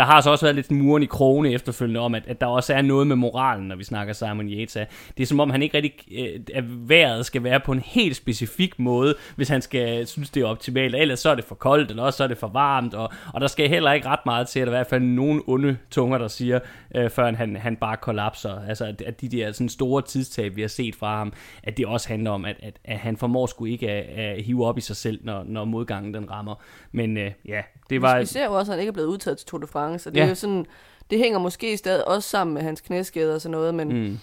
der 0.00 0.06
har 0.06 0.20
så 0.20 0.30
også 0.30 0.44
været 0.44 0.54
lidt 0.54 0.70
muren 0.70 1.02
i 1.02 1.06
krone 1.06 1.52
efterfølgende 1.52 2.00
om, 2.00 2.14
at, 2.14 2.22
at 2.26 2.40
der 2.40 2.46
også 2.46 2.74
er 2.74 2.82
noget 2.82 3.06
med 3.06 3.16
moralen, 3.16 3.68
når 3.68 3.76
vi 3.76 3.84
snakker 3.84 4.12
Simon 4.12 4.48
Yates. 4.48 4.72
Det 5.16 5.22
er 5.22 5.26
som 5.26 5.40
om, 5.40 5.50
han 5.50 5.62
ikke 5.62 5.76
rigtig, 5.76 5.92
øh, 6.18 6.40
at 6.54 6.88
vejret 6.88 7.26
skal 7.26 7.44
være 7.44 7.60
på 7.60 7.72
en 7.72 7.80
helt 7.80 8.16
specifik 8.16 8.78
måde, 8.78 9.14
hvis 9.36 9.48
han 9.48 9.62
skal 9.62 10.06
synes, 10.06 10.30
det 10.30 10.42
er 10.42 10.46
optimalt. 10.46 10.94
Ellers 10.94 11.20
så 11.20 11.30
er 11.30 11.34
det 11.34 11.44
for 11.44 11.54
koldt, 11.54 11.90
eller 11.90 12.02
også 12.02 12.16
så 12.16 12.24
er 12.24 12.28
det 12.28 12.38
for 12.38 12.48
varmt, 12.48 12.94
og, 12.94 13.12
og 13.34 13.40
der 13.40 13.46
skal 13.46 13.68
heller 13.68 13.92
ikke 13.92 14.08
ret 14.08 14.26
meget 14.26 14.48
til, 14.48 14.60
at 14.60 14.66
der 14.66 14.72
i 14.72 14.76
hvert 14.76 14.86
fald 14.86 15.02
nogen 15.02 15.42
onde 15.46 15.76
tunger, 15.90 16.18
der 16.18 16.28
siger, 16.28 16.58
øh, 16.94 17.10
før 17.10 17.32
han, 17.32 17.56
han 17.56 17.76
bare 17.76 17.96
kollapser. 17.96 18.60
Altså, 18.68 18.84
at, 18.84 19.02
at 19.02 19.20
de 19.20 19.28
der 19.28 19.52
sådan 19.52 19.68
store 19.68 20.02
tidstab, 20.02 20.56
vi 20.56 20.60
har 20.60 20.68
set 20.68 20.94
fra 20.94 21.18
ham, 21.18 21.32
at 21.62 21.76
det 21.76 21.86
også 21.86 22.08
handler 22.08 22.30
om, 22.30 22.44
at, 22.44 22.56
at, 22.62 22.78
at 22.84 22.98
han 22.98 23.16
formår 23.16 23.46
sgu 23.46 23.64
ikke 23.64 23.90
at, 23.90 24.04
at 24.18 24.42
hive 24.42 24.66
op 24.66 24.78
i 24.78 24.80
sig 24.80 24.96
selv, 24.96 25.20
når, 25.24 25.44
når 25.44 25.64
modgangen 25.64 26.14
den 26.14 26.30
rammer. 26.30 26.54
Men 26.92 27.16
øh, 27.16 27.32
ja, 27.48 27.62
det 27.90 28.02
var... 28.02 28.18
Vi 28.18 28.26
ser 28.26 28.44
jo 28.44 28.52
også, 28.52 28.72
at 28.72 28.76
han 28.76 28.80
ikke 28.80 28.88
er 28.88 28.92
blevet 28.92 29.08
udtaget 29.08 29.38
til 29.38 29.46
Tour 29.46 29.60
de 29.60 29.66
France, 29.66 30.08
og 30.08 30.14
det 30.14 30.20
ja. 30.20 30.24
er 30.24 30.28
jo 30.28 30.34
sådan... 30.34 30.66
Det 31.10 31.18
hænger 31.18 31.38
måske 31.38 31.76
stadig 31.76 32.08
også 32.08 32.28
sammen 32.28 32.54
med 32.54 32.62
hans 32.62 32.80
knæskade 32.80 33.34
og 33.34 33.40
sådan 33.40 33.52
noget, 33.52 33.74
men... 33.74 33.88
Mm. 33.88 34.18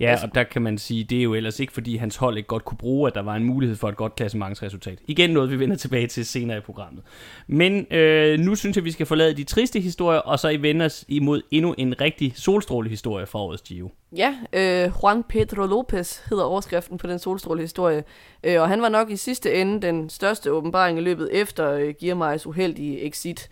Ja, 0.00 0.10
altså. 0.10 0.26
og 0.26 0.34
der 0.34 0.42
kan 0.42 0.62
man 0.62 0.78
sige, 0.78 1.04
det 1.04 1.18
er 1.18 1.22
jo 1.22 1.34
ellers 1.34 1.60
ikke, 1.60 1.72
fordi 1.72 1.96
hans 1.96 2.16
hold 2.16 2.36
ikke 2.36 2.46
godt 2.46 2.64
kunne 2.64 2.78
bruge, 2.78 3.08
at 3.08 3.14
der 3.14 3.22
var 3.22 3.36
en 3.36 3.44
mulighed 3.44 3.76
for 3.76 3.88
et 3.88 3.96
godt 3.96 4.16
klassementsresultat. 4.16 4.98
Igen 5.06 5.30
noget, 5.30 5.50
vi 5.50 5.58
vender 5.58 5.76
tilbage 5.76 6.06
til 6.06 6.26
senere 6.26 6.58
i 6.58 6.60
programmet. 6.60 7.02
Men 7.46 7.86
øh, 7.90 8.38
nu 8.38 8.54
synes 8.54 8.76
jeg, 8.76 8.84
vi 8.84 8.90
skal 8.90 9.06
forlade 9.06 9.34
de 9.34 9.44
triste 9.44 9.80
historier, 9.80 10.20
og 10.20 10.38
så 10.38 10.48
i 10.48 10.62
vende 10.62 10.84
os 10.84 11.04
imod 11.08 11.42
endnu 11.50 11.74
en 11.78 12.00
rigtig 12.00 12.32
solstrålehistorie 12.36 13.26
fra 13.26 13.38
årets 13.38 13.62
Gio. 13.62 13.90
Ja, 14.16 14.34
øh, 14.52 14.92
Juan 15.02 15.22
Pedro 15.22 15.66
Lopez 15.66 16.18
hedder 16.30 16.44
overskriften 16.44 16.98
på 16.98 17.06
den 17.06 17.18
solstrålehistorie, 17.18 18.04
øh, 18.44 18.60
og 18.60 18.68
han 18.68 18.82
var 18.82 18.88
nok 18.88 19.10
i 19.10 19.16
sidste 19.16 19.54
ende 19.54 19.86
den 19.86 20.10
største 20.10 20.52
åbenbaring 20.52 20.98
i 20.98 21.02
løbet 21.02 21.28
efter 21.32 21.72
øh, 21.72 21.94
Giermeyers 22.00 22.46
uheldige 22.46 23.06
exit. 23.06 23.50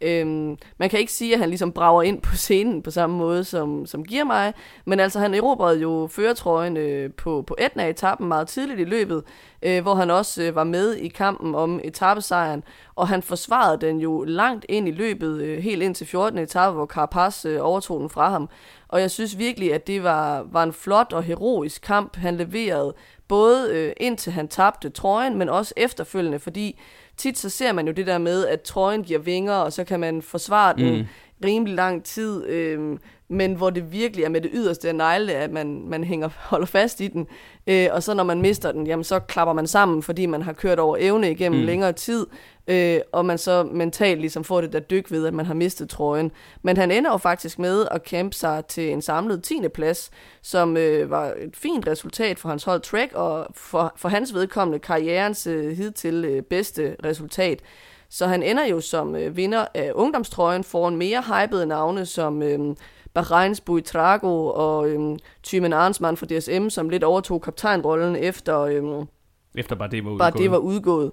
Øhm, 0.00 0.56
man 0.78 0.90
kan 0.90 0.98
ikke 0.98 1.12
sige, 1.12 1.32
at 1.34 1.40
han 1.40 1.48
ligesom 1.48 1.72
brager 1.72 2.02
ind 2.02 2.22
på 2.22 2.36
scenen 2.36 2.82
på 2.82 2.90
samme 2.90 3.16
måde, 3.16 3.44
som, 3.44 3.86
som 3.86 4.04
giver 4.04 4.24
mig, 4.24 4.54
men 4.84 5.00
altså 5.00 5.18
han 5.18 5.34
erobrede 5.34 5.80
jo 5.80 6.08
føretrøjen 6.10 6.76
øh, 6.76 7.12
på, 7.12 7.44
på 7.46 7.56
Etna-etappen 7.58 8.28
meget 8.28 8.48
tidligt 8.48 8.80
i 8.80 8.84
løbet, 8.84 9.22
øh, 9.62 9.82
hvor 9.82 9.94
han 9.94 10.10
også 10.10 10.42
øh, 10.42 10.54
var 10.54 10.64
med 10.64 10.94
i 10.94 11.08
kampen 11.08 11.54
om 11.54 11.80
etappesejren, 11.84 12.64
og 12.94 13.08
han 13.08 13.22
forsvarede 13.22 13.86
den 13.86 14.00
jo 14.00 14.24
langt 14.24 14.66
ind 14.68 14.88
i 14.88 14.90
løbet, 14.90 15.40
øh, 15.40 15.58
helt 15.58 15.82
ind 15.82 15.94
til 15.94 16.06
14. 16.06 16.38
etape, 16.38 16.74
hvor 16.74 16.86
Carapaz 16.86 17.44
øh, 17.44 17.58
overtog 17.60 18.00
den 18.00 18.10
fra 18.10 18.30
ham. 18.30 18.48
Og 18.88 19.00
jeg 19.00 19.10
synes 19.10 19.38
virkelig, 19.38 19.74
at 19.74 19.86
det 19.86 20.02
var, 20.02 20.46
var 20.52 20.62
en 20.62 20.72
flot 20.72 21.12
og 21.12 21.22
heroisk 21.22 21.82
kamp, 21.82 22.16
han 22.16 22.36
leverede, 22.36 22.94
både 23.28 23.70
øh, 23.72 23.92
indtil 23.96 24.32
han 24.32 24.48
tabte 24.48 24.90
trøjen, 24.90 25.38
men 25.38 25.48
også 25.48 25.74
efterfølgende, 25.76 26.38
fordi 26.38 26.80
tit 27.20 27.38
så 27.38 27.48
ser 27.48 27.72
man 27.72 27.86
jo 27.86 27.92
det 27.92 28.06
der 28.06 28.18
med, 28.18 28.46
at 28.46 28.60
trøjen 28.60 29.04
giver 29.04 29.18
vinger, 29.18 29.54
og 29.54 29.72
så 29.72 29.84
kan 29.84 30.00
man 30.00 30.22
forsvare 30.22 30.76
den 30.76 30.98
mm. 30.98 31.06
rimelig 31.44 31.74
lang 31.74 32.04
tid, 32.04 32.46
øh, 32.46 32.98
men 33.30 33.54
hvor 33.54 33.70
det 33.70 33.92
virkelig 33.92 34.24
er 34.24 34.28
med 34.28 34.40
det 34.40 34.50
yderste 34.54 34.88
af 34.88 34.94
negle, 34.94 35.32
at 35.32 35.50
man, 35.50 35.82
man 35.86 36.04
hænger, 36.04 36.28
holder 36.50 36.66
fast 36.66 37.00
i 37.00 37.08
den. 37.08 37.26
Øh, 37.66 37.88
og 37.92 38.02
så 38.02 38.14
når 38.14 38.24
man 38.24 38.40
mister 38.40 38.72
den, 38.72 38.86
jamen 38.86 39.04
så 39.04 39.18
klapper 39.18 39.52
man 39.54 39.66
sammen, 39.66 40.02
fordi 40.02 40.26
man 40.26 40.42
har 40.42 40.52
kørt 40.52 40.78
over 40.78 40.96
evne 41.00 41.30
igennem 41.30 41.60
mm. 41.60 41.66
længere 41.66 41.92
tid, 41.92 42.26
øh, 42.66 43.00
og 43.12 43.26
man 43.26 43.38
så 43.38 43.62
mentalt 43.62 44.20
ligesom 44.20 44.44
får 44.44 44.60
det 44.60 44.72
der 44.72 44.80
dyk 44.80 45.10
ved, 45.10 45.26
at 45.26 45.34
man 45.34 45.46
har 45.46 45.54
mistet 45.54 45.88
trøjen. 45.88 46.30
Men 46.62 46.76
han 46.76 46.90
ender 46.90 47.10
jo 47.10 47.16
faktisk 47.16 47.58
med 47.58 47.86
at 47.90 48.02
kæmpe 48.02 48.36
sig 48.36 48.64
til 48.66 48.92
en 48.92 49.02
samlet 49.02 49.42
10. 49.42 49.60
plads, 49.74 50.10
som 50.42 50.76
øh, 50.76 51.10
var 51.10 51.34
et 51.38 51.56
fint 51.56 51.86
resultat 51.86 52.38
for 52.38 52.48
hans 52.48 52.64
hold 52.64 52.80
Trek, 52.80 53.12
og 53.12 53.46
for, 53.54 53.92
for 53.96 54.08
hans 54.08 54.34
vedkommende 54.34 54.78
karrierens 54.78 55.46
øh, 55.46 55.76
hidtil 55.76 56.24
øh, 56.24 56.42
bedste 56.42 56.96
resultat. 57.04 57.60
Så 58.10 58.26
han 58.26 58.42
ender 58.42 58.64
jo 58.64 58.80
som 58.80 59.16
øh, 59.16 59.36
vinder 59.36 59.66
af 59.74 59.92
ungdomstrøjen 59.94 60.64
foran 60.64 60.96
mere 60.96 61.22
hypede 61.22 61.66
navne 61.66 62.06
som 62.06 62.42
øh, 62.42 62.76
Bahreins 63.14 63.60
Buitrago 63.60 64.46
og 64.46 64.88
øh, 64.88 65.18
Thymen 65.44 65.72
Arnsmann 65.72 66.16
fra 66.16 66.26
DSM, 66.26 66.68
som 66.68 66.88
lidt 66.88 67.04
overtog 67.04 67.42
kaptajnrollen 67.42 68.16
efter, 68.16 68.60
øh, 68.60 68.82
efter 69.54 69.76
bare 69.76 69.90
det 69.90 70.04
var 70.04 70.10
udgået. 70.10 70.18
Bare 70.18 70.42
det 70.42 70.50
var 70.50 70.58
udgået. 70.58 71.12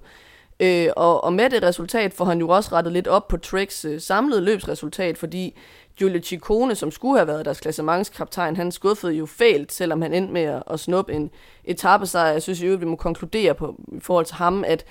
Øh, 0.60 0.88
og, 0.96 1.24
og 1.24 1.32
med 1.32 1.50
det 1.50 1.62
resultat 1.62 2.12
får 2.12 2.24
han 2.24 2.38
jo 2.38 2.48
også 2.48 2.72
rettet 2.72 2.92
lidt 2.92 3.08
op 3.08 3.28
på 3.28 3.36
Treks 3.36 3.84
øh, 3.84 4.00
samlede 4.00 4.40
løbsresultat, 4.40 5.18
fordi 5.18 5.58
Giulio 5.96 6.22
Ciccone, 6.22 6.74
som 6.74 6.90
skulle 6.90 7.18
have 7.18 7.26
været 7.26 7.44
deres 7.44 7.60
klassementskaptajn, 7.60 8.56
han 8.56 8.72
skuffede 8.72 9.12
jo 9.12 9.26
fælt, 9.26 9.72
selvom 9.72 10.02
han 10.02 10.14
endte 10.14 10.32
med 10.32 10.42
at, 10.42 10.62
at 10.70 10.80
snuppe 10.80 11.12
en 11.12 11.30
etappesejr. 11.64 12.32
Jeg 12.32 12.42
synes 12.42 12.62
jo, 12.62 12.72
at 12.72 12.80
vi 12.80 12.86
må 12.86 12.96
konkludere 12.96 13.54
på, 13.54 13.80
i 13.92 14.00
forhold 14.00 14.26
til 14.26 14.36
ham, 14.36 14.64
at 14.66 14.84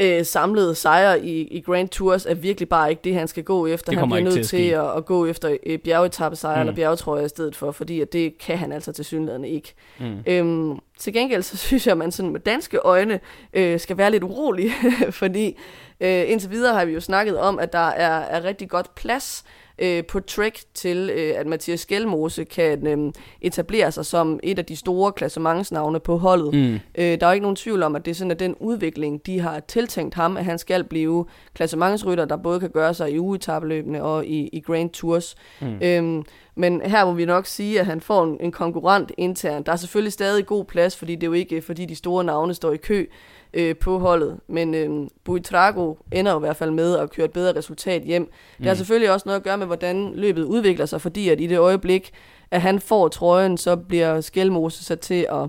øh, 0.00 0.24
samlede 0.24 0.74
sejre 0.74 1.24
i, 1.24 1.40
i 1.40 1.60
Grand 1.60 1.88
Tours 1.88 2.26
er 2.26 2.34
virkelig 2.34 2.68
bare 2.68 2.90
ikke 2.90 3.02
det, 3.04 3.14
han 3.14 3.28
skal 3.28 3.44
gå 3.44 3.66
efter. 3.66 3.98
Han 3.98 4.08
bliver 4.08 4.22
nødt 4.22 4.34
til, 4.34 4.44
til 4.44 4.68
at, 4.68 4.96
at 4.96 5.04
gå 5.04 5.26
efter 5.26 5.56
øh, 5.66 5.78
bjergetappesejre 5.78 6.56
mm. 6.56 6.60
eller 6.60 6.74
bjergetrøjer 6.74 7.24
i 7.24 7.28
stedet 7.28 7.56
for, 7.56 7.72
fordi 7.72 8.00
at 8.00 8.12
det 8.12 8.38
kan 8.38 8.58
han 8.58 8.72
altså 8.72 8.92
til 8.92 9.04
synligheden 9.04 9.44
ikke. 9.44 9.74
Mm. 9.98 10.18
Øhm, 10.26 10.78
til 10.98 11.12
gengæld 11.12 11.42
så 11.42 11.56
synes 11.66 11.86
jeg, 11.86 11.92
at 11.92 11.98
man 11.98 12.12
sådan 12.12 12.30
med 12.30 12.40
danske 12.40 12.78
øjne 12.78 13.20
øh, 13.52 13.80
skal 13.80 13.96
være 13.96 14.10
lidt 14.10 14.22
urolig, 14.22 14.70
fordi 15.10 15.58
øh, 16.00 16.30
indtil 16.30 16.50
videre 16.50 16.74
har 16.74 16.84
vi 16.84 16.92
jo 16.92 17.00
snakket 17.00 17.38
om, 17.38 17.58
at 17.58 17.72
der 17.72 17.88
er, 17.88 18.20
er 18.20 18.44
rigtig 18.44 18.68
godt 18.68 18.94
plads 18.94 19.44
øh, 19.80 20.04
på 20.04 20.20
track 20.20 20.60
til, 20.74 21.10
øh, 21.14 21.32
at 21.36 21.46
Mathias 21.46 21.80
Skelmose 21.80 22.44
kan 22.44 22.86
øh, 22.86 23.12
etablere 23.40 23.92
sig 23.92 24.06
som 24.06 24.40
et 24.42 24.58
af 24.58 24.64
de 24.64 24.76
store 24.76 25.12
klassementsnavne 25.12 26.00
på 26.00 26.16
holdet. 26.16 26.54
Mm. 26.54 26.74
Øh, 26.74 27.20
der 27.20 27.26
er 27.26 27.32
ikke 27.32 27.42
nogen 27.42 27.56
tvivl 27.56 27.82
om, 27.82 27.96
at 27.96 28.04
det 28.04 28.10
er 28.10 28.14
sådan, 28.14 28.30
at 28.30 28.40
den 28.40 28.54
udvikling, 28.60 29.26
de 29.26 29.40
har 29.40 29.60
tiltænkt 29.60 30.14
ham, 30.14 30.36
at 30.36 30.44
han 30.44 30.58
skal 30.58 30.84
blive 30.84 31.26
klassementsrytter, 31.54 32.24
der 32.24 32.36
både 32.36 32.60
kan 32.60 32.70
gøre 32.70 32.94
sig 32.94 33.12
i 33.12 33.18
ugetabeløbene 33.18 34.02
og 34.02 34.26
i, 34.26 34.48
i 34.52 34.60
Grand 34.60 34.90
Tours. 34.90 35.34
Mm. 35.60 35.78
Øhm, 35.82 36.24
men 36.54 36.82
her 36.84 37.04
må 37.04 37.12
vi 37.12 37.24
nok 37.24 37.46
sige, 37.46 37.80
at 37.80 37.86
han 37.86 38.00
får 38.00 38.24
en, 38.24 38.36
en 38.40 38.52
konkurrent 38.52 39.12
internt. 39.18 39.66
Der 39.66 39.72
er 39.72 39.76
selvfølgelig 39.76 40.12
stadig 40.12 40.46
god 40.46 40.64
plads, 40.64 40.96
fordi 40.96 41.14
det 41.14 41.22
er 41.22 41.26
jo 41.26 41.32
ikke, 41.32 41.62
fordi 41.62 41.86
de 41.86 41.94
store 41.94 42.24
navne 42.24 42.54
står 42.54 42.72
i 42.72 42.76
kø 42.76 43.06
øh, 43.54 43.76
på 43.76 43.98
holdet. 43.98 44.40
Men 44.48 44.74
øh, 44.74 45.08
Buitrago 45.24 45.94
ender 46.12 46.32
jo 46.32 46.38
i 46.38 46.40
hvert 46.40 46.56
fald 46.56 46.70
med 46.70 46.98
at 46.98 47.10
køre 47.10 47.24
et 47.24 47.32
bedre 47.32 47.56
resultat 47.56 48.02
hjem. 48.02 48.22
Mm. 48.22 48.28
Det 48.58 48.66
har 48.66 48.74
mm. 48.74 48.76
selvfølgelig 48.76 49.10
også 49.12 49.28
noget 49.28 49.38
at 49.38 49.44
gøre 49.44 49.58
med, 49.58 49.66
hvordan 49.66 50.12
løbet 50.14 50.42
udvikler 50.42 50.86
sig, 50.86 51.00
fordi 51.00 51.28
at 51.28 51.40
i 51.40 51.46
det 51.46 51.58
øjeblik, 51.58 52.10
at 52.50 52.62
han 52.62 52.80
får 52.80 53.08
trøjen, 53.08 53.56
så 53.56 53.76
bliver 53.76 54.20
Skelmose 54.20 54.84
sat 54.84 55.00
til 55.00 55.26
at, 55.30 55.42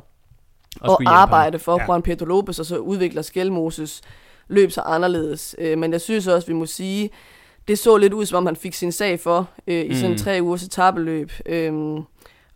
at 0.83 0.97
arbejde 1.05 1.59
for 1.59 1.79
ja. 1.79 1.85
Juan 1.85 2.01
Pedro 2.01 2.25
Lopez, 2.25 2.59
og 2.59 2.65
så 2.65 2.77
udvikler 2.77 3.21
Skelmoses 3.21 4.01
løb 4.47 4.71
sig 4.71 4.83
anderledes. 4.85 5.55
Øh, 5.57 5.77
men 5.77 5.91
jeg 5.91 6.01
synes 6.01 6.27
også, 6.27 6.47
vi 6.47 6.53
må 6.53 6.65
sige, 6.65 7.09
det 7.67 7.79
så 7.79 7.97
lidt 7.97 8.13
ud, 8.13 8.25
som 8.25 8.37
om 8.37 8.45
han 8.45 8.55
fik 8.55 8.73
sin 8.73 8.91
sag 8.91 9.19
for 9.19 9.49
øh, 9.67 9.85
i 9.85 9.87
mm. 9.87 9.95
sådan 9.95 10.17
tre 10.17 10.39
ugers 10.41 10.63
etabeløb. 10.63 11.31
Øh, 11.45 11.73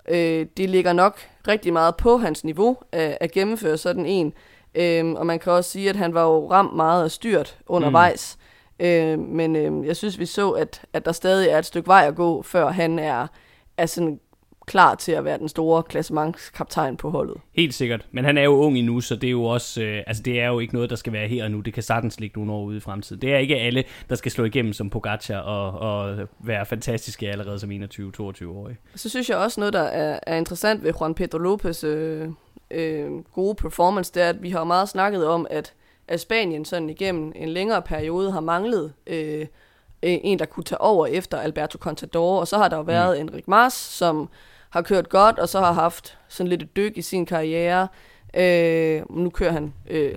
øh, 0.09 0.45
det 0.57 0.69
ligger 0.69 0.93
nok 0.93 1.19
rigtig 1.47 1.73
meget 1.73 1.95
på 1.95 2.17
hans 2.17 2.43
niveau 2.43 2.77
at, 2.91 3.17
at 3.21 3.31
gennemføre 3.31 3.77
sådan 3.77 4.05
en. 4.05 4.33
Øhm, 4.75 5.15
og 5.15 5.25
man 5.25 5.39
kan 5.39 5.51
også 5.51 5.69
sige, 5.69 5.89
at 5.89 5.95
han 5.95 6.13
var 6.13 6.23
jo 6.23 6.51
ramt 6.51 6.75
meget 6.75 7.03
af 7.03 7.11
styrt 7.11 7.57
undervejs. 7.67 8.37
Mm. 8.79 8.85
Øhm, 8.85 9.21
men 9.21 9.55
øhm, 9.55 9.85
jeg 9.85 9.95
synes, 9.95 10.19
vi 10.19 10.25
så, 10.25 10.51
at, 10.51 10.81
at 10.93 11.05
der 11.05 11.11
stadig 11.11 11.49
er 11.49 11.59
et 11.59 11.65
stykke 11.65 11.87
vej 11.87 12.05
at 12.07 12.15
gå, 12.15 12.41
før 12.41 12.71
han 12.71 12.99
er, 12.99 13.27
er 13.77 13.85
sådan 13.85 14.19
klar 14.67 14.95
til 14.95 15.11
at 15.11 15.25
være 15.25 15.37
den 15.37 15.49
store 15.49 15.83
klassementskaptajn 15.83 16.97
på 16.97 17.09
holdet. 17.09 17.37
Helt 17.55 17.73
sikkert, 17.73 18.07
men 18.11 18.25
han 18.25 18.37
er 18.37 18.43
jo 18.43 18.51
ung 18.51 18.77
endnu, 18.77 19.01
så 19.01 19.15
det 19.15 19.27
er 19.27 19.31
jo 19.31 19.43
også, 19.43 19.81
øh, 19.81 20.03
altså 20.07 20.23
det 20.23 20.41
er 20.41 20.47
jo 20.47 20.59
ikke 20.59 20.73
noget, 20.73 20.89
der 20.89 20.95
skal 20.95 21.13
være 21.13 21.27
her 21.27 21.43
og 21.43 21.51
nu. 21.51 21.59
Det 21.59 21.73
kan 21.73 21.83
sagtens 21.83 22.19
ligge 22.19 22.39
nogle 22.39 22.53
år 22.53 22.63
ude 22.63 22.77
i 22.77 22.79
fremtiden. 22.79 23.21
Det 23.21 23.33
er 23.33 23.37
ikke 23.37 23.55
alle, 23.55 23.83
der 24.09 24.15
skal 24.15 24.31
slå 24.31 24.43
igennem 24.43 24.73
som 24.73 24.89
Pogacar 24.89 25.37
og, 25.37 25.71
og 25.71 26.27
være 26.39 26.65
fantastiske 26.65 27.29
allerede 27.29 27.59
som 27.59 27.71
21-22-årige. 27.71 28.77
Så 28.95 29.09
synes 29.09 29.29
jeg 29.29 29.37
også 29.37 29.59
noget, 29.59 29.73
der 29.73 29.83
er, 29.83 30.19
er 30.27 30.37
interessant 30.37 30.83
ved 30.83 30.93
Juan 30.99 31.13
Pedro 31.13 31.37
Lopez, 31.37 31.83
øh, 31.83 32.27
øh, 32.75 33.11
gode 33.33 33.55
performance, 33.55 34.13
det 34.13 34.23
er, 34.23 34.29
at 34.29 34.43
vi 34.43 34.49
har 34.49 34.63
meget 34.63 34.89
snakket 34.89 35.27
om, 35.27 35.47
at, 35.49 35.73
at 36.07 36.19
Spanien 36.19 36.65
sådan 36.65 36.89
igennem 36.89 37.31
en 37.35 37.49
længere 37.49 37.81
periode 37.81 38.31
har 38.31 38.39
manglet 38.39 38.93
øh, 39.07 39.45
en, 40.01 40.39
der 40.39 40.45
kunne 40.45 40.63
tage 40.63 40.81
over 40.81 41.05
efter 41.05 41.37
Alberto 41.37 41.77
Contador, 41.77 42.39
og 42.39 42.47
så 42.47 42.57
har 42.57 42.67
der 42.67 42.77
jo 42.77 42.81
mm. 42.81 42.87
været 42.87 43.17
mm. 43.17 43.27
Enric 43.27 43.43
Mas, 43.47 43.73
som 43.73 44.29
har 44.69 44.81
kørt 44.81 45.09
godt, 45.09 45.39
og 45.39 45.49
så 45.49 45.59
har 45.59 45.71
haft 45.71 46.17
sådan 46.27 46.47
lidt 46.47 46.61
et 46.61 46.75
dyk 46.75 46.97
i 46.97 47.01
sin 47.01 47.25
karriere. 47.25 47.87
Øh, 48.33 49.01
nu 49.09 49.29
kører 49.29 49.51
han 49.51 49.73
øh, 49.89 50.15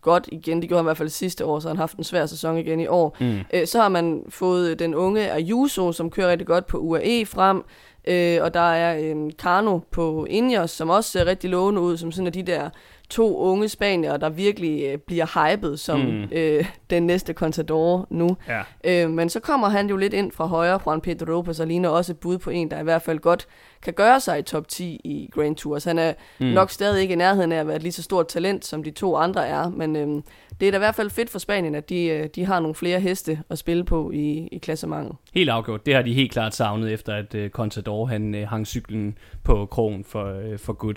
godt 0.00 0.28
igen, 0.32 0.60
det 0.60 0.68
gjorde 0.68 0.78
han 0.78 0.84
i 0.84 0.88
hvert 0.88 0.96
fald 0.96 1.08
sidste 1.08 1.44
år, 1.44 1.60
så 1.60 1.68
han 1.68 1.76
har 1.76 1.82
haft 1.82 1.96
en 1.96 2.04
svær 2.04 2.26
sæson 2.26 2.58
igen 2.58 2.80
i 2.80 2.86
år. 2.86 3.16
Mm. 3.20 3.38
Øh, 3.54 3.66
så 3.66 3.80
har 3.80 3.88
man 3.88 4.22
fået 4.28 4.78
den 4.78 4.94
unge 4.94 5.32
Ayuso, 5.32 5.92
som 5.92 6.10
kører 6.10 6.30
rigtig 6.30 6.46
godt 6.46 6.66
på 6.66 6.78
UAE 6.78 7.26
frem, 7.26 7.64
Øh, 8.06 8.38
og 8.42 8.54
der 8.54 8.60
er 8.60 8.94
en 8.96 9.32
Karno 9.38 9.78
på 9.90 10.26
Ingers, 10.30 10.70
som 10.70 10.90
også 10.90 11.10
ser 11.10 11.26
rigtig 11.26 11.50
lovende 11.50 11.80
ud, 11.80 11.96
som 11.96 12.12
sådan 12.12 12.26
af 12.26 12.32
de 12.32 12.42
der 12.42 12.70
to 13.10 13.38
unge 13.38 13.68
spanier, 13.68 14.16
der 14.16 14.28
virkelig 14.28 14.84
øh, 14.84 14.98
bliver 14.98 15.50
hypet 15.50 15.80
som 15.80 16.00
mm. 16.00 16.28
øh, 16.32 16.64
den 16.90 17.06
næste 17.06 17.32
Contador 17.32 18.06
nu. 18.10 18.36
Ja. 18.48 18.62
Øh, 18.84 19.10
men 19.10 19.28
så 19.28 19.40
kommer 19.40 19.68
han 19.68 19.88
jo 19.88 19.96
lidt 19.96 20.12
ind 20.14 20.32
fra 20.32 20.46
højre, 20.46 20.80
Juan 20.86 21.00
Pedro 21.00 21.24
Lopez, 21.24 21.60
og 21.60 21.66
ligner 21.66 21.88
også 21.88 22.12
et 22.12 22.18
bud 22.18 22.38
på 22.38 22.50
en, 22.50 22.70
der 22.70 22.80
i 22.80 22.82
hvert 22.82 23.02
fald 23.02 23.18
godt 23.18 23.46
kan 23.82 23.92
gøre 23.92 24.20
sig 24.20 24.38
i 24.38 24.42
top 24.42 24.68
10 24.68 25.00
i 25.04 25.30
Grand 25.32 25.56
Tours. 25.56 25.84
Han 25.84 25.98
er 25.98 26.12
mm. 26.40 26.46
nok 26.46 26.70
stadig 26.70 27.02
ikke 27.02 27.12
i 27.12 27.16
nærheden 27.16 27.52
af 27.52 27.60
at 27.60 27.66
være 27.66 27.76
et 27.76 27.82
lige 27.82 27.92
så 27.92 28.02
stort 28.02 28.28
talent, 28.28 28.64
som 28.64 28.82
de 28.82 28.90
to 28.90 29.16
andre 29.16 29.46
er, 29.46 29.68
men 29.70 29.96
øh, 29.96 30.22
det 30.60 30.68
er 30.68 30.70
da 30.70 30.76
i 30.76 30.78
hvert 30.78 30.94
fald 30.94 31.10
fedt 31.10 31.30
for 31.30 31.38
Spanien, 31.38 31.74
at 31.74 31.88
de, 31.88 32.04
øh, 32.04 32.28
de 32.34 32.44
har 32.44 32.60
nogle 32.60 32.74
flere 32.74 33.00
heste 33.00 33.38
at 33.50 33.58
spille 33.58 33.84
på 33.84 34.10
i, 34.10 34.48
i 34.52 34.58
klassementet. 34.58 35.16
Helt 35.34 35.50
afgjort. 35.50 35.86
Det 35.86 35.94
har 35.94 36.02
de 36.02 36.14
helt 36.14 36.32
klart 36.32 36.54
savnet, 36.54 36.92
efter 36.92 37.14
at 37.14 37.34
uh, 37.34 37.48
Contador 37.48 38.06
han, 38.06 38.34
uh, 38.34 38.40
hang 38.40 38.66
cyklen 38.66 39.18
på 39.44 39.66
krogen 39.66 40.04
for, 40.04 40.32
uh, 40.52 40.58
for 40.58 40.72
good. 40.72 40.94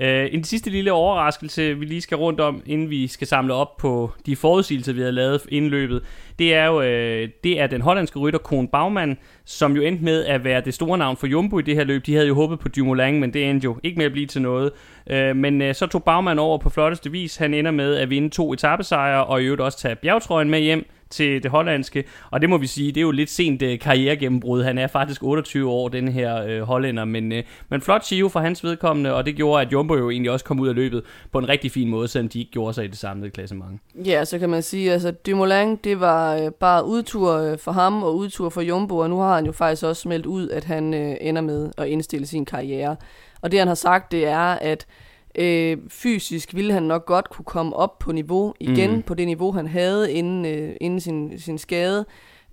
Uh, 0.00 0.06
en 0.06 0.44
sidste 0.44 0.70
lille 0.70 0.92
overraskelse, 0.92 1.78
vi 1.78 1.84
lige 1.84 2.00
skal 2.00 2.16
rundt 2.16 2.40
om, 2.40 2.62
inden 2.66 2.90
vi 2.90 3.06
skal 3.06 3.26
samle 3.26 3.54
op 3.54 3.76
på 3.76 4.12
de 4.26 4.36
forudsigelser, 4.36 4.92
vi 4.92 5.00
har 5.00 5.10
lavet 5.10 5.46
inden 5.48 5.70
løbet, 5.70 6.02
det 6.38 6.54
er 6.54 6.66
jo 6.66 6.78
uh, 6.78 7.28
det 7.44 7.60
er 7.60 7.66
den 7.66 7.80
hollandske 7.80 8.18
rytter 8.18 8.38
Kohn 8.38 8.68
Baumann, 8.68 9.18
som 9.44 9.76
jo 9.76 9.82
endte 9.82 10.04
med 10.04 10.24
at 10.24 10.44
være 10.44 10.60
det 10.60 10.74
store 10.74 10.98
navn 10.98 11.16
for 11.16 11.26
Jumbo 11.26 11.58
i 11.58 11.62
det 11.62 11.74
her 11.74 11.84
løb. 11.84 12.06
De 12.06 12.14
havde 12.14 12.26
jo 12.26 12.34
håbet 12.34 12.58
på 12.58 12.68
Dumoulin, 12.68 13.20
men 13.20 13.32
det 13.32 13.50
endte 13.50 13.64
jo 13.64 13.76
ikke 13.82 13.98
med 13.98 14.06
at 14.06 14.12
blive 14.12 14.26
til 14.26 14.42
noget. 14.42 14.70
Uh, 15.10 15.36
men 15.36 15.62
uh, 15.62 15.72
så 15.72 15.86
tog 15.86 16.04
Baumann 16.04 16.38
over 16.38 16.58
på 16.58 16.70
flotteste 16.70 17.10
vis. 17.10 17.36
Han 17.36 17.54
ender 17.54 17.70
med 17.70 17.96
at 17.96 18.10
vinde 18.10 18.28
to 18.28 18.52
etappesejre, 18.52 19.24
og 19.24 19.42
i 19.42 19.44
øvrigt 19.44 19.62
også 19.62 19.78
tage 19.78 19.96
bjergtrøjen 19.96 20.50
med 20.50 20.60
hjem 20.60 20.86
til 21.14 21.42
det 21.42 21.50
hollandske, 21.50 22.04
og 22.30 22.40
det 22.40 22.50
må 22.50 22.58
vi 22.58 22.66
sige, 22.66 22.92
det 22.92 22.96
er 22.96 23.02
jo 23.02 23.10
lidt 23.10 23.30
sent 23.30 23.62
øh, 23.62 23.78
karrieregennembrud. 23.78 24.62
Han 24.62 24.78
er 24.78 24.86
faktisk 24.86 25.22
28 25.22 25.70
år, 25.70 25.88
den 25.88 26.08
her 26.08 26.44
øh, 26.44 26.62
hollænder, 26.62 27.04
men, 27.04 27.32
øh, 27.32 27.42
men 27.68 27.80
flot 27.80 28.04
Chio 28.04 28.28
for 28.28 28.40
hans 28.40 28.64
vedkommende, 28.64 29.14
og 29.14 29.26
det 29.26 29.36
gjorde, 29.36 29.66
at 29.66 29.72
Jumbo 29.72 29.94
jo 29.96 30.10
egentlig 30.10 30.30
også 30.30 30.44
kom 30.44 30.60
ud 30.60 30.68
af 30.68 30.74
løbet 30.74 31.02
på 31.32 31.38
en 31.38 31.48
rigtig 31.48 31.70
fin 31.70 31.88
måde, 31.88 32.08
selvom 32.08 32.28
de 32.28 32.38
ikke 32.38 32.50
gjorde 32.50 32.74
sig 32.74 32.84
i 32.84 32.88
det 32.88 32.98
samlede 32.98 33.30
klassement. 33.30 33.80
Ja, 34.06 34.24
så 34.24 34.38
kan 34.38 34.50
man 34.50 34.62
sige, 34.62 34.92
altså 34.92 35.10
Dumoulin, 35.10 35.76
det 35.76 36.00
var 36.00 36.36
øh, 36.36 36.50
bare 36.50 36.84
udtur 36.84 37.32
øh, 37.32 37.58
for 37.58 37.72
ham 37.72 38.02
og 38.02 38.16
udtur 38.16 38.48
for 38.48 38.60
Jumbo, 38.60 38.96
og 38.96 39.10
nu 39.10 39.18
har 39.18 39.34
han 39.34 39.46
jo 39.46 39.52
faktisk 39.52 39.84
også 39.84 40.08
meldt 40.08 40.26
ud, 40.26 40.48
at 40.48 40.64
han 40.64 40.94
øh, 40.94 41.16
ender 41.20 41.42
med 41.42 41.70
at 41.78 41.86
indstille 41.86 42.26
sin 42.26 42.44
karriere. 42.44 42.96
Og 43.42 43.50
det 43.50 43.58
han 43.58 43.68
har 43.68 43.74
sagt, 43.74 44.12
det 44.12 44.26
er, 44.26 44.38
at 44.60 44.86
Øh, 45.34 45.78
fysisk 45.88 46.54
ville 46.54 46.72
han 46.72 46.82
nok 46.82 47.06
godt 47.06 47.30
kunne 47.30 47.44
komme 47.44 47.76
op 47.76 47.98
på 47.98 48.12
niveau 48.12 48.54
igen, 48.60 48.90
mm. 48.90 49.02
på 49.02 49.14
det 49.14 49.26
niveau, 49.26 49.52
han 49.52 49.66
havde 49.66 50.12
inden, 50.12 50.46
øh, 50.46 50.76
inden 50.80 51.00
sin, 51.00 51.38
sin 51.38 51.58
skade, 51.58 52.06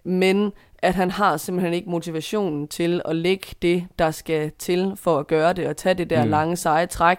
men 0.03 0.51
at 0.79 0.95
han 0.95 1.11
har 1.11 1.37
simpelthen 1.37 1.73
ikke 1.73 1.89
motivationen 1.89 2.67
til 2.67 3.01
at 3.05 3.15
lægge 3.15 3.47
det, 3.61 3.87
der 3.99 4.11
skal 4.11 4.51
til 4.59 4.93
for 4.95 5.19
at 5.19 5.27
gøre 5.27 5.53
det, 5.53 5.67
og 5.67 5.77
tage 5.77 5.95
det 5.95 6.09
der 6.09 6.23
mm. 6.23 6.29
lange, 6.29 6.55
seje 6.55 6.85
træk 6.85 7.17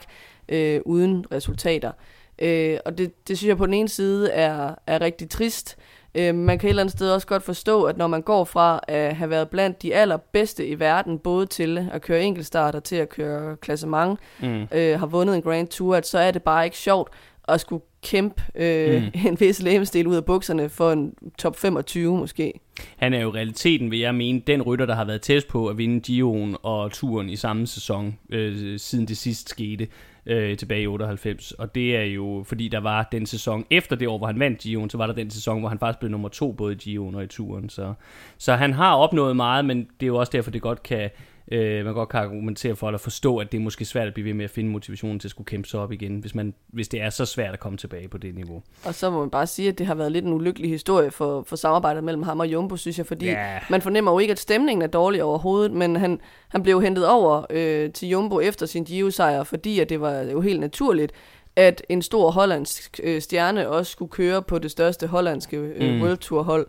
øh, 0.48 0.81
uden 0.85 1.27
resultater. 1.33 1.92
Øh, 2.38 2.79
og 2.85 2.98
det, 2.98 3.29
det 3.29 3.38
synes 3.38 3.48
jeg 3.48 3.57
på 3.57 3.66
den 3.66 3.75
ene 3.75 3.88
side 3.88 4.31
er, 4.31 4.75
er 4.87 5.01
rigtig 5.01 5.31
trist, 5.31 5.77
Øh, 6.14 6.35
man 6.35 6.59
kan 6.59 6.66
et 6.66 6.70
eller 6.70 6.83
andet 6.83 6.92
sted 6.92 7.11
også 7.11 7.27
godt 7.27 7.42
forstå, 7.42 7.83
at 7.83 7.96
når 7.96 8.07
man 8.07 8.22
går 8.22 8.44
fra 8.44 8.81
at 8.88 9.16
have 9.16 9.31
været 9.31 9.48
blandt 9.48 9.83
de 9.83 9.94
allerbedste 9.94 10.66
i 10.66 10.81
verden, 10.81 11.18
både 11.18 11.46
til 11.46 11.88
at 11.92 12.03
køre 12.03 12.22
enkeltstart 12.22 12.75
og 12.75 12.85
til 12.85 12.96
at 12.96 13.09
køre 13.09 13.57
klassement, 13.57 14.20
mm. 14.40 14.66
øh, 14.72 14.98
har 14.98 15.07
vundet 15.07 15.37
en 15.37 15.42
Grand 15.42 15.68
Tour, 15.68 15.96
at 15.96 16.07
så 16.07 16.18
er 16.18 16.31
det 16.31 16.42
bare 16.42 16.64
ikke 16.64 16.77
sjovt 16.77 17.12
at 17.48 17.61
skulle 17.61 17.83
kæmpe 18.03 18.42
øh, 18.55 19.03
mm. 19.03 19.09
en 19.29 19.40
vis 19.40 19.62
lægemstil 19.62 20.07
ud 20.07 20.16
af 20.16 20.25
bukserne 20.25 20.68
for 20.68 20.92
en 20.92 21.14
top 21.38 21.57
25 21.57 22.18
måske. 22.18 22.53
Han 22.96 23.14
er 23.14 23.20
jo 23.20 23.31
realiteten, 23.35 23.90
vil 23.90 23.98
jeg 23.98 24.14
mene, 24.14 24.42
den 24.46 24.62
rytter, 24.62 24.87
der 24.87 24.94
har 24.94 25.05
været 25.05 25.20
tæt 25.20 25.46
på 25.51 25.66
at 25.66 25.79
vinde 25.79 26.01
Gio'en 26.09 26.57
og 26.62 26.92
turen 26.92 27.29
i 27.29 27.37
samme 27.37 27.66
sæson, 27.66 28.18
øh, 28.31 28.79
siden 28.79 29.09
det 29.09 29.16
sidst 29.16 29.48
skete 29.48 29.87
øh, 30.27 30.57
tilbage 30.57 30.83
i 30.83 30.87
98. 30.87 31.53
Og 31.53 31.75
det 31.75 31.97
er 31.97 32.03
jo, 32.03 32.45
fordi 32.47 32.69
der 32.69 32.81
var 32.81 33.09
den 33.13 33.27
sæson 33.27 33.67
efter 33.71 33.97
det 33.97 34.09
år, 34.09 34.19
hvor 34.19 34.27
han 34.27 34.39
vandt 34.39 34.67
Gio'en, 34.67 34.89
så 34.89 34.99
var 34.99 35.07
der 35.07 35.15
den 35.15 35.31
sæson, 35.31 35.61
hvor 35.61 35.69
han 35.69 35.79
faktisk 35.79 35.99
blev 35.99 36.11
nummer 36.11 36.29
to 36.29 36.53
både 36.53 36.73
i 36.75 36.97
Gio'en 36.97 37.17
og 37.17 37.25
i 37.25 37.27
turen. 37.27 37.69
Så, 37.69 37.95
så 38.39 38.55
han 38.55 38.73
har 38.73 38.95
opnået 38.95 39.37
meget, 39.37 39.65
men 39.65 39.79
det 39.79 40.07
er 40.07 40.07
jo 40.07 40.17
også 40.17 40.31
derfor, 40.33 40.51
det 40.51 40.63
godt 40.63 40.83
kan 40.83 41.11
øh, 41.53 41.85
man 41.85 41.95
godt 41.95 42.09
kan 42.09 42.21
argumentere 42.21 42.77
for 42.77 42.88
at 42.88 43.01
forstå, 43.01 43.37
at 43.37 43.53
det 43.53 43.59
er 43.59 43.62
måske 43.62 43.85
svært 43.85 44.09
at 44.09 44.15
blive 44.15 44.25
ved 44.25 44.35
med 44.35 44.45
at 44.45 44.51
finde 44.51 44.71
motivationen 44.71 45.19
til 45.19 45.29
at 45.29 45.31
skulle 45.31 45.47
kæmpe 45.47 45.69
sig 45.69 45.81
op 45.81 45.93
igen, 45.93 46.19
hvis, 46.19 46.35
man, 46.35 46.55
hvis 46.69 46.88
det 46.88 47.01
er 47.01 47.11
så 47.11 47.25
svært 47.25 47.53
at 47.53 47.61
komme 47.61 47.79
tilbage 47.79 48.09
på 48.09 48.19
det 48.19 48.35
niveau. 48.35 48.62
Og 48.85 48.95
så 48.95 49.11
må 49.11 49.21
man 49.21 49.31
bare 49.31 49.47
sige, 49.47 49.69
at 49.69 49.79
det 49.79 49.87
har 49.87 49.95
været 49.95 50.12
lidt 50.12 50.25
en 50.25 50.33
ulykkelig 50.33 50.71
historie 50.71 51.11
for, 51.11 51.43
for 51.43 51.57
samarbejdet 51.57 52.05
mellem 52.05 52.23
ham 52.23 52.41
og 52.41 52.47
Jumbo, 52.47 52.77
synes 52.77 52.99
jeg, 52.99 53.07
fordi 53.07 53.27
yeah. 53.27 53.62
man 53.71 53.83
fornemmer 53.83 54.12
jo 54.12 54.19
ikke, 54.19 54.33
at 54.33 54.38
stemningen 54.38 54.83
er 54.83 54.87
dårlig 54.87 55.23
overhovedet, 55.23 55.73
men 55.73 55.97
han, 55.97 56.21
han 56.49 56.62
blev 56.62 56.83
hentet 56.83 57.09
over 57.09 57.47
øh, 57.51 57.93
til 57.93 58.09
Jumbo 58.09 58.41
efter 58.41 58.67
sin 58.67 58.85
Giro-sejr, 58.85 59.43
fordi 59.43 59.81
at 59.81 59.88
det 59.88 60.01
var 60.01 60.21
jo 60.21 60.41
helt 60.41 60.61
naturligt, 60.61 61.12
at 61.57 61.83
en 61.88 62.03
stor 62.03 62.31
hollandsk 62.31 63.01
øh, 63.03 63.23
stjerne 63.23 63.69
også 63.69 63.93
skulle 63.93 64.11
køre 64.11 64.43
på 64.43 64.59
det 64.59 64.71
største 64.71 65.07
hollandske 65.07 65.57
øh, 65.57 65.95
mm. 65.95 66.03
World 66.03 66.19
Tour 66.19 66.43
hold. 66.43 66.67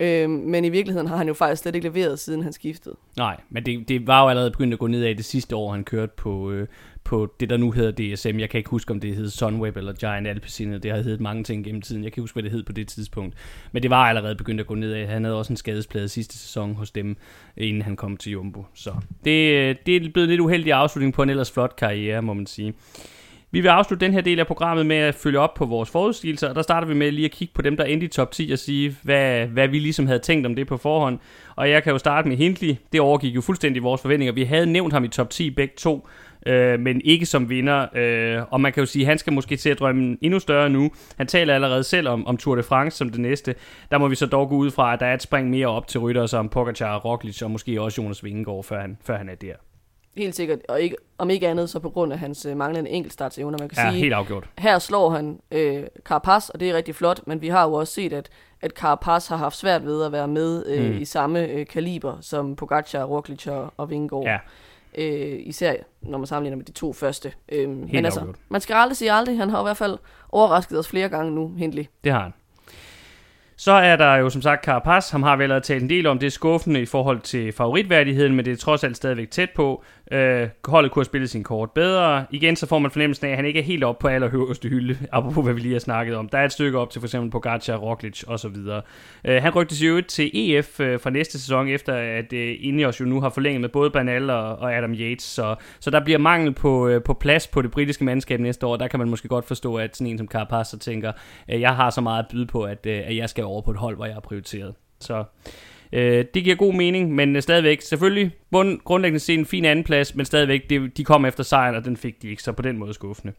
Øh, 0.00 0.30
men 0.30 0.64
i 0.64 0.68
virkeligheden 0.68 1.08
har 1.08 1.16
han 1.16 1.28
jo 1.28 1.34
faktisk 1.34 1.62
slet 1.62 1.74
ikke 1.74 1.88
leveret, 1.88 2.18
siden 2.18 2.42
han 2.42 2.52
skiftede. 2.52 2.96
Nej, 3.16 3.40
men 3.50 3.66
det, 3.66 3.88
det 3.88 4.06
var 4.06 4.22
jo 4.22 4.28
allerede 4.28 4.50
begyndt 4.50 4.72
at 4.72 4.78
gå 4.78 4.86
nedad 4.86 5.14
det 5.14 5.24
sidste 5.24 5.56
år, 5.56 5.72
han 5.72 5.84
kørte 5.84 6.12
på, 6.16 6.50
øh, 6.50 6.66
på 7.04 7.34
det, 7.40 7.50
der 7.50 7.56
nu 7.56 7.70
hedder 7.70 8.14
DSM. 8.14 8.38
Jeg 8.38 8.50
kan 8.50 8.58
ikke 8.58 8.70
huske, 8.70 8.90
om 8.90 9.00
det 9.00 9.16
hed 9.16 9.30
Sunweb 9.30 9.76
eller 9.76 9.92
Giant 9.92 10.26
Alpecin. 10.26 10.72
Det 10.72 10.90
har 10.90 11.00
heddet 11.00 11.20
mange 11.20 11.44
ting 11.44 11.64
gennem 11.64 11.82
tiden. 11.82 12.04
Jeg 12.04 12.12
kan 12.12 12.14
ikke 12.14 12.22
huske, 12.22 12.34
hvad 12.34 12.42
det 12.42 12.52
hed 12.52 12.62
på 12.62 12.72
det 12.72 12.88
tidspunkt. 12.88 13.34
Men 13.72 13.82
det 13.82 13.90
var 13.90 14.04
allerede 14.04 14.34
begyndt 14.36 14.60
at 14.60 14.66
gå 14.66 14.74
nedad. 14.74 15.06
Han 15.06 15.24
havde 15.24 15.38
også 15.38 15.52
en 15.52 15.56
skadesplade 15.56 16.08
sidste 16.08 16.38
sæson 16.38 16.74
hos 16.74 16.90
dem, 16.90 17.16
inden 17.56 17.82
han 17.82 17.96
kom 17.96 18.16
til 18.16 18.32
Jumbo. 18.32 18.64
Så 18.74 18.94
det, 19.24 19.54
øh, 19.54 19.76
det 19.86 19.96
er 19.96 20.10
blevet 20.12 20.28
lidt 20.28 20.40
uheldig 20.40 20.72
afslutning 20.72 21.14
på 21.14 21.22
en 21.22 21.30
ellers 21.30 21.50
flot 21.50 21.76
karriere, 21.76 22.22
må 22.22 22.34
man 22.34 22.46
sige. 22.46 22.74
Vi 23.52 23.60
vil 23.60 23.68
afslutte 23.68 24.06
den 24.06 24.14
her 24.14 24.20
del 24.20 24.40
af 24.40 24.46
programmet 24.46 24.86
med 24.86 24.96
at 24.96 25.14
følge 25.14 25.38
op 25.38 25.54
på 25.54 25.64
vores 25.64 25.90
forudsigelser, 25.90 26.48
og 26.48 26.54
der 26.54 26.62
starter 26.62 26.86
vi 26.86 26.94
med 26.94 27.12
lige 27.12 27.24
at 27.24 27.30
kigge 27.30 27.54
på 27.54 27.62
dem, 27.62 27.76
der 27.76 27.84
endte 27.84 28.06
i 28.06 28.08
top 28.08 28.30
10 28.30 28.50
og 28.52 28.58
sige, 28.58 28.96
hvad, 29.02 29.46
hvad 29.46 29.68
vi 29.68 29.78
ligesom 29.78 30.06
havde 30.06 30.18
tænkt 30.18 30.46
om 30.46 30.54
det 30.54 30.66
på 30.66 30.76
forhånd. 30.76 31.18
Og 31.56 31.70
jeg 31.70 31.82
kan 31.82 31.92
jo 31.92 31.98
starte 31.98 32.28
med 32.28 32.36
Hindley. 32.36 32.76
Det 32.92 33.00
overgik 33.00 33.34
jo 33.34 33.40
fuldstændig 33.40 33.82
vores 33.82 34.02
forventninger. 34.02 34.32
Vi 34.32 34.44
havde 34.44 34.66
nævnt 34.66 34.92
ham 34.92 35.04
i 35.04 35.08
top 35.08 35.30
10 35.30 35.50
begge 35.50 35.74
to, 35.76 36.08
øh, 36.46 36.80
men 36.80 37.00
ikke 37.04 37.26
som 37.26 37.50
vinder. 37.50 37.86
Øh, 37.96 38.42
og 38.50 38.60
man 38.60 38.72
kan 38.72 38.80
jo 38.80 38.86
sige, 38.86 39.02
at 39.02 39.08
han 39.08 39.18
skal 39.18 39.32
måske 39.32 39.56
til 39.56 39.70
at 39.70 39.78
drømme 39.78 40.16
endnu 40.20 40.38
større 40.38 40.70
nu. 40.70 40.90
Han 41.16 41.26
taler 41.26 41.54
allerede 41.54 41.84
selv 41.84 42.08
om, 42.08 42.26
om 42.26 42.36
Tour 42.36 42.56
de 42.56 42.62
France 42.62 42.96
som 42.98 43.08
det 43.08 43.20
næste. 43.20 43.54
Der 43.90 43.98
må 43.98 44.08
vi 44.08 44.14
så 44.14 44.26
dog 44.26 44.48
gå 44.48 44.56
ud 44.56 44.70
fra, 44.70 44.92
at 44.92 45.00
der 45.00 45.06
er 45.06 45.14
et 45.14 45.22
spring 45.22 45.50
mere 45.50 45.66
op 45.66 45.86
til 45.86 46.00
rytter 46.00 46.26
som 46.26 46.48
Pogacar, 46.48 46.98
Roglic 46.98 47.42
og 47.42 47.50
måske 47.50 47.82
også 47.82 48.02
Jonas 48.02 48.24
Vingegaard, 48.24 48.64
før 48.64 48.80
han, 48.80 48.98
før 49.04 49.16
han 49.16 49.28
er 49.28 49.34
der. 49.34 49.69
Helt 50.20 50.34
sikkert, 50.36 50.58
og 50.68 50.80
ikke, 50.80 50.96
om 51.18 51.30
ikke 51.30 51.48
andet 51.48 51.70
så 51.70 51.78
på 51.78 51.90
grund 51.90 52.12
af 52.12 52.18
hans 52.18 52.46
øh, 52.46 52.56
manglende 52.56 52.90
enkeltstartsevner. 52.90 53.58
Man 53.58 53.68
kan 53.68 53.84
ja, 53.84 53.90
sige, 53.90 54.00
helt 54.00 54.14
afgjort. 54.14 54.48
Her 54.58 54.78
slår 54.78 55.10
han 55.10 55.40
øh, 55.50 55.82
Carapaz, 56.04 56.48
og 56.48 56.60
det 56.60 56.70
er 56.70 56.74
rigtig 56.74 56.94
flot, 56.94 57.20
men 57.26 57.40
vi 57.40 57.48
har 57.48 57.64
jo 57.64 57.72
også 57.72 57.94
set, 57.94 58.12
at, 58.12 58.28
at 58.60 58.70
Carapaz 58.70 59.26
har 59.26 59.36
haft 59.36 59.56
svært 59.56 59.84
ved 59.84 60.04
at 60.04 60.12
være 60.12 60.28
med 60.28 60.66
øh, 60.66 60.92
mm. 60.92 60.98
i 60.98 61.04
samme 61.04 61.46
øh, 61.46 61.66
kaliber 61.66 62.16
som 62.20 62.56
Pogacar, 62.56 63.04
Roglic 63.04 63.46
og, 63.46 63.74
og 63.76 63.90
Vingegaard. 63.90 64.24
Ja. 64.24 64.38
Øh, 64.98 65.38
især 65.40 65.74
når 66.00 66.18
man 66.18 66.26
sammenligner 66.26 66.56
med 66.56 66.64
de 66.64 66.72
to 66.72 66.92
første. 66.92 67.32
Øh, 67.52 67.68
men 67.68 68.04
altså, 68.04 68.20
afgjort. 68.20 68.36
man 68.48 68.60
skal 68.60 68.74
aldrig 68.74 68.96
sige 68.96 69.12
aldrig. 69.12 69.38
Han 69.38 69.50
har 69.50 69.60
i 69.60 69.64
hvert 69.64 69.76
fald 69.76 69.98
overrasket 70.28 70.78
os 70.78 70.88
flere 70.88 71.08
gange 71.08 71.32
nu, 71.32 71.54
Hindley. 71.58 71.84
Det 72.04 72.12
har 72.12 72.22
han. 72.22 72.32
Så 73.60 73.72
er 73.72 73.96
der 73.96 74.14
jo 74.14 74.30
som 74.30 74.42
sagt 74.42 74.64
Carapaz, 74.64 75.10
ham 75.10 75.22
har 75.22 75.36
vi 75.36 75.42
allerede 75.42 75.64
talt 75.64 75.82
en 75.82 75.90
del 75.90 76.06
om, 76.06 76.18
det 76.18 76.26
er 76.26 76.30
skuffende 76.30 76.80
i 76.82 76.86
forhold 76.86 77.20
til 77.20 77.52
favoritværdigheden, 77.52 78.34
men 78.34 78.44
det 78.44 78.52
er 78.52 78.56
trods 78.56 78.84
alt 78.84 78.96
stadigvæk 78.96 79.30
tæt 79.30 79.50
på. 79.50 79.84
Øh, 80.10 80.48
holdet 80.64 80.92
kunne 80.92 81.00
have 81.00 81.04
spillet 81.04 81.30
sin 81.30 81.42
kort 81.42 81.70
bedre. 81.70 82.24
Igen 82.30 82.56
så 82.56 82.66
får 82.66 82.78
man 82.78 82.90
fornemmelsen 82.90 83.26
af, 83.26 83.30
at 83.30 83.36
han 83.36 83.44
ikke 83.44 83.58
er 83.58 83.64
helt 83.64 83.84
op 83.84 83.98
på 83.98 84.08
allerhøjeste 84.08 84.68
hylde, 84.68 84.98
apropos 85.12 85.44
hvad 85.44 85.54
vi 85.54 85.60
lige 85.60 85.72
har 85.72 85.80
snakket 85.80 86.16
om. 86.16 86.28
Der 86.28 86.38
er 86.38 86.44
et 86.44 86.52
stykke 86.52 86.78
op 86.78 86.90
til 86.90 87.00
for 87.00 87.06
eksempel 87.06 87.30
Pogacar, 87.30 87.76
Roglic 87.76 88.22
osv. 88.26 88.56
Øh, 89.24 89.42
han 89.42 89.54
rygtes 89.54 89.82
jo 89.82 90.00
til 90.00 90.30
EF 90.34 90.80
øh, 90.80 91.00
fra 91.00 91.10
næste 91.10 91.38
sæson, 91.38 91.68
efter 91.68 91.94
at 91.94 92.32
øh, 92.32 92.56
Ineos 92.60 93.00
jo 93.00 93.04
nu 93.04 93.20
har 93.20 93.30
forlænget 93.30 93.60
med 93.60 93.68
både 93.68 93.90
Bernal 93.90 94.30
og, 94.30 94.56
og 94.56 94.74
Adam 94.74 94.92
Yates. 94.92 95.24
Så, 95.24 95.54
så 95.80 95.90
der 95.90 96.04
bliver 96.04 96.18
mangel 96.18 96.54
på, 96.54 96.88
øh, 96.88 97.02
på 97.02 97.14
plads 97.14 97.46
på 97.46 97.62
det 97.62 97.70
britiske 97.70 98.04
mandskab 98.04 98.40
næste 98.40 98.66
år. 98.66 98.76
Der 98.76 98.88
kan 98.88 98.98
man 98.98 99.08
måske 99.10 99.28
godt 99.28 99.44
forstå, 99.44 99.74
at 99.76 99.96
sådan 99.96 100.06
en 100.06 100.18
som 100.18 100.28
Carapaz 100.28 100.66
så 100.66 100.78
tænker, 100.78 101.12
øh, 101.50 101.60
jeg 101.60 101.76
har 101.76 101.90
så 101.90 102.00
meget 102.00 102.22
at 102.22 102.28
byde 102.30 102.46
på, 102.46 102.62
at, 102.62 102.86
øh, 102.86 103.02
at 103.06 103.16
jeg 103.16 103.28
skal 103.28 103.44
over 103.44 103.62
på 103.62 103.70
et 103.70 103.76
hold, 103.76 103.96
hvor 103.96 104.06
jeg 104.06 104.16
er 104.16 104.20
prioriteret. 104.20 104.74
Så 105.00 105.24
Øh, 105.92 106.24
det 106.34 106.44
giver 106.44 106.56
god 106.56 106.74
mening, 106.74 107.14
men 107.14 107.36
øh, 107.36 107.42
stadigvæk, 107.42 107.80
selvfølgelig, 107.80 108.30
bund, 108.50 108.80
grundlæggende 108.84 109.20
set 109.20 109.38
en 109.38 109.46
fin 109.46 109.64
andenplads, 109.64 110.14
men 110.14 110.26
stadigvæk, 110.26 110.70
det, 110.70 110.96
de 110.96 111.04
kom 111.04 111.24
efter 111.24 111.44
sejren, 111.44 111.74
og 111.74 111.84
den 111.84 111.96
fik 111.96 112.22
de 112.22 112.28
ikke, 112.28 112.42
så 112.42 112.52
på 112.52 112.62
den 112.62 112.78
måde 112.78 112.94
skuffende. 112.94 113.32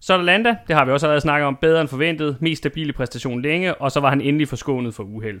Så 0.00 0.16
der 0.16 0.22
Landa, 0.22 0.56
det 0.68 0.76
har 0.76 0.84
vi 0.84 0.90
også 0.90 1.06
allerede 1.06 1.20
snakket 1.20 1.46
om, 1.46 1.58
bedre 1.60 1.80
end 1.80 1.88
forventet, 1.88 2.36
mest 2.40 2.58
stabile 2.58 2.92
præstation 2.92 3.42
længe, 3.42 3.74
og 3.74 3.92
så 3.92 4.00
var 4.00 4.10
han 4.10 4.20
endelig 4.20 4.48
forskånet 4.48 4.94
for 4.94 5.02
uheld. 5.02 5.40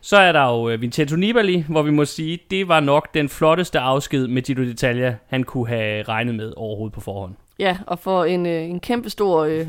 Så 0.00 0.16
er 0.16 0.32
der 0.32 0.44
jo 0.44 0.68
øh, 0.68 0.80
Vincenzo 0.80 1.16
Nibali, 1.16 1.64
hvor 1.68 1.82
vi 1.82 1.90
må 1.90 2.04
sige, 2.04 2.38
det 2.50 2.68
var 2.68 2.80
nok 2.80 3.14
den 3.14 3.28
flotteste 3.28 3.78
afsked 3.78 4.26
med 4.26 4.42
Giro 4.42 4.62
d'Italia, 4.62 5.14
han 5.28 5.44
kunne 5.44 5.68
have 5.68 6.02
regnet 6.02 6.34
med 6.34 6.52
overhovedet 6.56 6.94
på 6.94 7.00
forhånd. 7.00 7.34
Ja, 7.58 7.76
og 7.86 7.98
for 7.98 8.24
en, 8.24 8.46
øh, 8.46 8.62
en 8.62 8.80
kæmpe 8.80 9.10
stor 9.10 9.44
øh, 9.44 9.68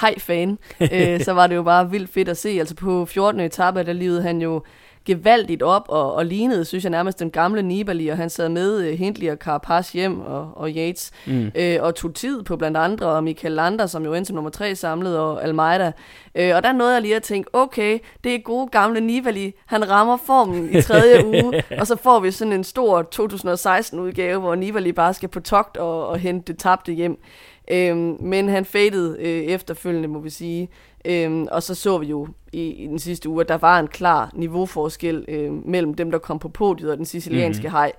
hej-fan, 0.00 0.58
øh, 0.92 1.20
så 1.20 1.32
var 1.32 1.46
det 1.46 1.56
jo 1.56 1.62
bare 1.62 1.90
vildt 1.90 2.10
fedt 2.10 2.28
at 2.28 2.36
se. 2.36 2.48
Altså 2.48 2.74
på 2.74 3.06
14. 3.06 3.40
etape, 3.40 3.84
der 3.84 3.92
livede 3.92 4.22
han 4.22 4.42
jo 4.42 4.62
gevaldigt 5.08 5.62
op 5.62 5.84
og, 5.88 6.14
og 6.14 6.26
lignede, 6.26 6.64
synes 6.64 6.84
jeg 6.84 6.90
nærmest 6.90 7.18
den 7.18 7.30
gamle 7.30 7.62
Nibali, 7.62 8.08
og 8.08 8.16
han 8.16 8.30
sad 8.30 8.48
med 8.48 8.78
uh, 8.78 8.98
Hindley 8.98 9.30
og 9.30 9.36
Carapaz 9.36 9.92
hjem 9.92 10.20
og, 10.20 10.50
og 10.56 10.70
Yates, 10.70 11.10
mm. 11.26 11.50
øh, 11.54 11.76
og 11.80 11.94
tog 11.94 12.14
tid 12.14 12.42
på 12.42 12.56
blandt 12.56 12.76
andre, 12.76 13.06
og 13.06 13.24
Michael 13.24 13.54
Lander, 13.54 13.86
som 13.86 14.04
jo 14.04 14.14
endte 14.14 14.28
som 14.28 14.34
nummer 14.34 14.50
tre 14.50 14.74
samlet, 14.76 15.18
og 15.18 15.44
Almeida. 15.44 15.92
Øh, 16.34 16.56
og 16.56 16.62
der 16.62 16.72
nåede 16.72 16.92
jeg 16.92 17.02
lige 17.02 17.16
at 17.16 17.22
tænke, 17.22 17.54
okay, 17.54 17.98
det 18.24 18.34
er 18.34 18.38
gode 18.38 18.68
gamle 18.68 19.00
Nibali, 19.00 19.54
han 19.66 19.90
rammer 19.90 20.16
formen 20.16 20.76
i 20.76 20.82
tredje 20.82 21.24
uge, 21.34 21.62
og 21.80 21.86
så 21.86 21.96
får 21.96 22.20
vi 22.20 22.30
sådan 22.30 22.52
en 22.52 22.64
stor 22.64 23.02
2016-udgave, 23.14 24.40
hvor 24.40 24.54
Nibali 24.54 24.92
bare 24.92 25.14
skal 25.14 25.28
på 25.28 25.40
togt 25.40 25.76
og, 25.76 26.08
og 26.08 26.18
hente 26.18 26.52
det 26.52 26.60
tabte 26.60 26.92
hjem. 26.92 27.18
Øhm, 27.70 28.16
men 28.20 28.48
han 28.48 28.64
fadede 28.64 29.16
øh, 29.20 29.42
efterfølgende, 29.42 30.08
må 30.08 30.20
vi 30.20 30.30
sige. 30.30 30.68
Øhm, 31.04 31.46
og 31.52 31.62
så 31.62 31.74
så 31.74 31.98
vi 31.98 32.06
jo 32.06 32.28
i, 32.52 32.62
i 32.62 32.86
den 32.86 32.98
sidste 32.98 33.28
uge, 33.28 33.40
at 33.40 33.48
der 33.48 33.58
var 33.58 33.78
en 33.78 33.88
klar 33.88 34.30
niveauforskel 34.34 35.24
øh, 35.28 35.66
mellem 35.68 35.94
dem, 35.94 36.10
der 36.10 36.18
kom 36.18 36.38
på 36.38 36.48
podiet 36.48 36.90
og 36.90 36.96
den 36.96 37.06
sicilianske 37.06 37.68
mm. 37.68 37.72
hej. 37.72 37.92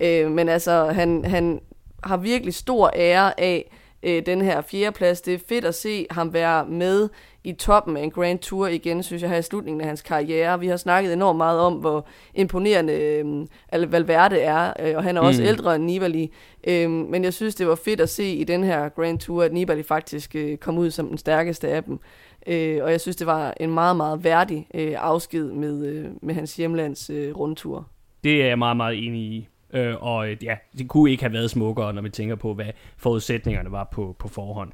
Øh, 0.00 0.30
men 0.30 0.48
altså, 0.48 0.84
han, 0.84 1.24
han 1.24 1.60
har 2.04 2.16
virkelig 2.16 2.54
stor 2.54 2.90
ære 2.96 3.40
af 3.40 3.70
øh, 4.02 4.26
den 4.26 4.42
her 4.42 4.60
fjerdeplads. 4.60 5.20
Det 5.20 5.34
er 5.34 5.38
fedt 5.48 5.64
at 5.64 5.74
se 5.74 6.06
ham 6.10 6.32
være 6.32 6.66
med 6.66 7.08
i 7.44 7.52
toppen 7.52 7.96
af 7.96 8.02
en 8.02 8.10
Grand 8.10 8.38
Tour 8.38 8.66
igen, 8.66 9.02
synes 9.02 9.22
jeg, 9.22 9.30
her 9.30 9.36
i 9.36 9.42
slutningen 9.42 9.80
af 9.80 9.86
hans 9.86 10.02
karriere. 10.02 10.60
Vi 10.60 10.66
har 10.66 10.76
snakket 10.76 11.12
enormt 11.12 11.36
meget 11.36 11.60
om, 11.60 11.72
hvor 11.72 12.06
imponerende 12.34 12.92
øh, 12.92 13.92
Valverde 13.92 14.40
er, 14.40 14.72
øh, 14.80 14.96
og 14.96 15.02
han 15.02 15.16
er 15.16 15.20
også 15.20 15.42
mm. 15.42 15.48
ældre 15.48 15.76
end 15.76 15.84
Nibali. 15.84 16.32
Øh, 16.66 16.90
men 16.90 17.24
jeg 17.24 17.34
synes, 17.34 17.54
det 17.54 17.68
var 17.68 17.74
fedt 17.74 18.00
at 18.00 18.08
se 18.08 18.24
i 18.24 18.44
den 18.44 18.64
her 18.64 18.88
Grand 18.88 19.18
Tour, 19.18 19.42
at 19.42 19.52
Nibali 19.52 19.82
faktisk 19.82 20.34
øh, 20.34 20.56
kom 20.56 20.78
ud 20.78 20.90
som 20.90 21.08
den 21.08 21.18
stærkeste 21.18 21.68
af 21.68 21.84
dem. 21.84 21.98
Øh, 22.46 22.84
og 22.84 22.90
jeg 22.90 23.00
synes, 23.00 23.16
det 23.16 23.26
var 23.26 23.54
en 23.60 23.74
meget, 23.74 23.96
meget 23.96 24.24
værdig 24.24 24.66
øh, 24.74 24.94
afsked 24.98 25.52
med, 25.52 25.86
øh, 25.86 26.10
med 26.22 26.34
hans 26.34 26.56
hjemlands 26.56 27.10
øh, 27.10 27.36
rundtur. 27.36 27.88
Det 28.24 28.42
er 28.42 28.46
jeg 28.46 28.58
meget, 28.58 28.76
meget 28.76 29.06
enig 29.06 29.20
i. 29.20 29.48
Øh, 29.72 29.94
og 30.00 30.30
øh, 30.30 30.36
ja, 30.44 30.56
det 30.78 30.88
kunne 30.88 31.10
ikke 31.10 31.22
have 31.22 31.32
været 31.32 31.50
smukkere, 31.50 31.92
når 31.92 32.02
vi 32.02 32.10
tænker 32.10 32.34
på, 32.34 32.54
hvad 32.54 32.66
forudsætningerne 32.96 33.72
var 33.72 33.88
på, 33.92 34.16
på 34.18 34.28
forhånd. 34.28 34.72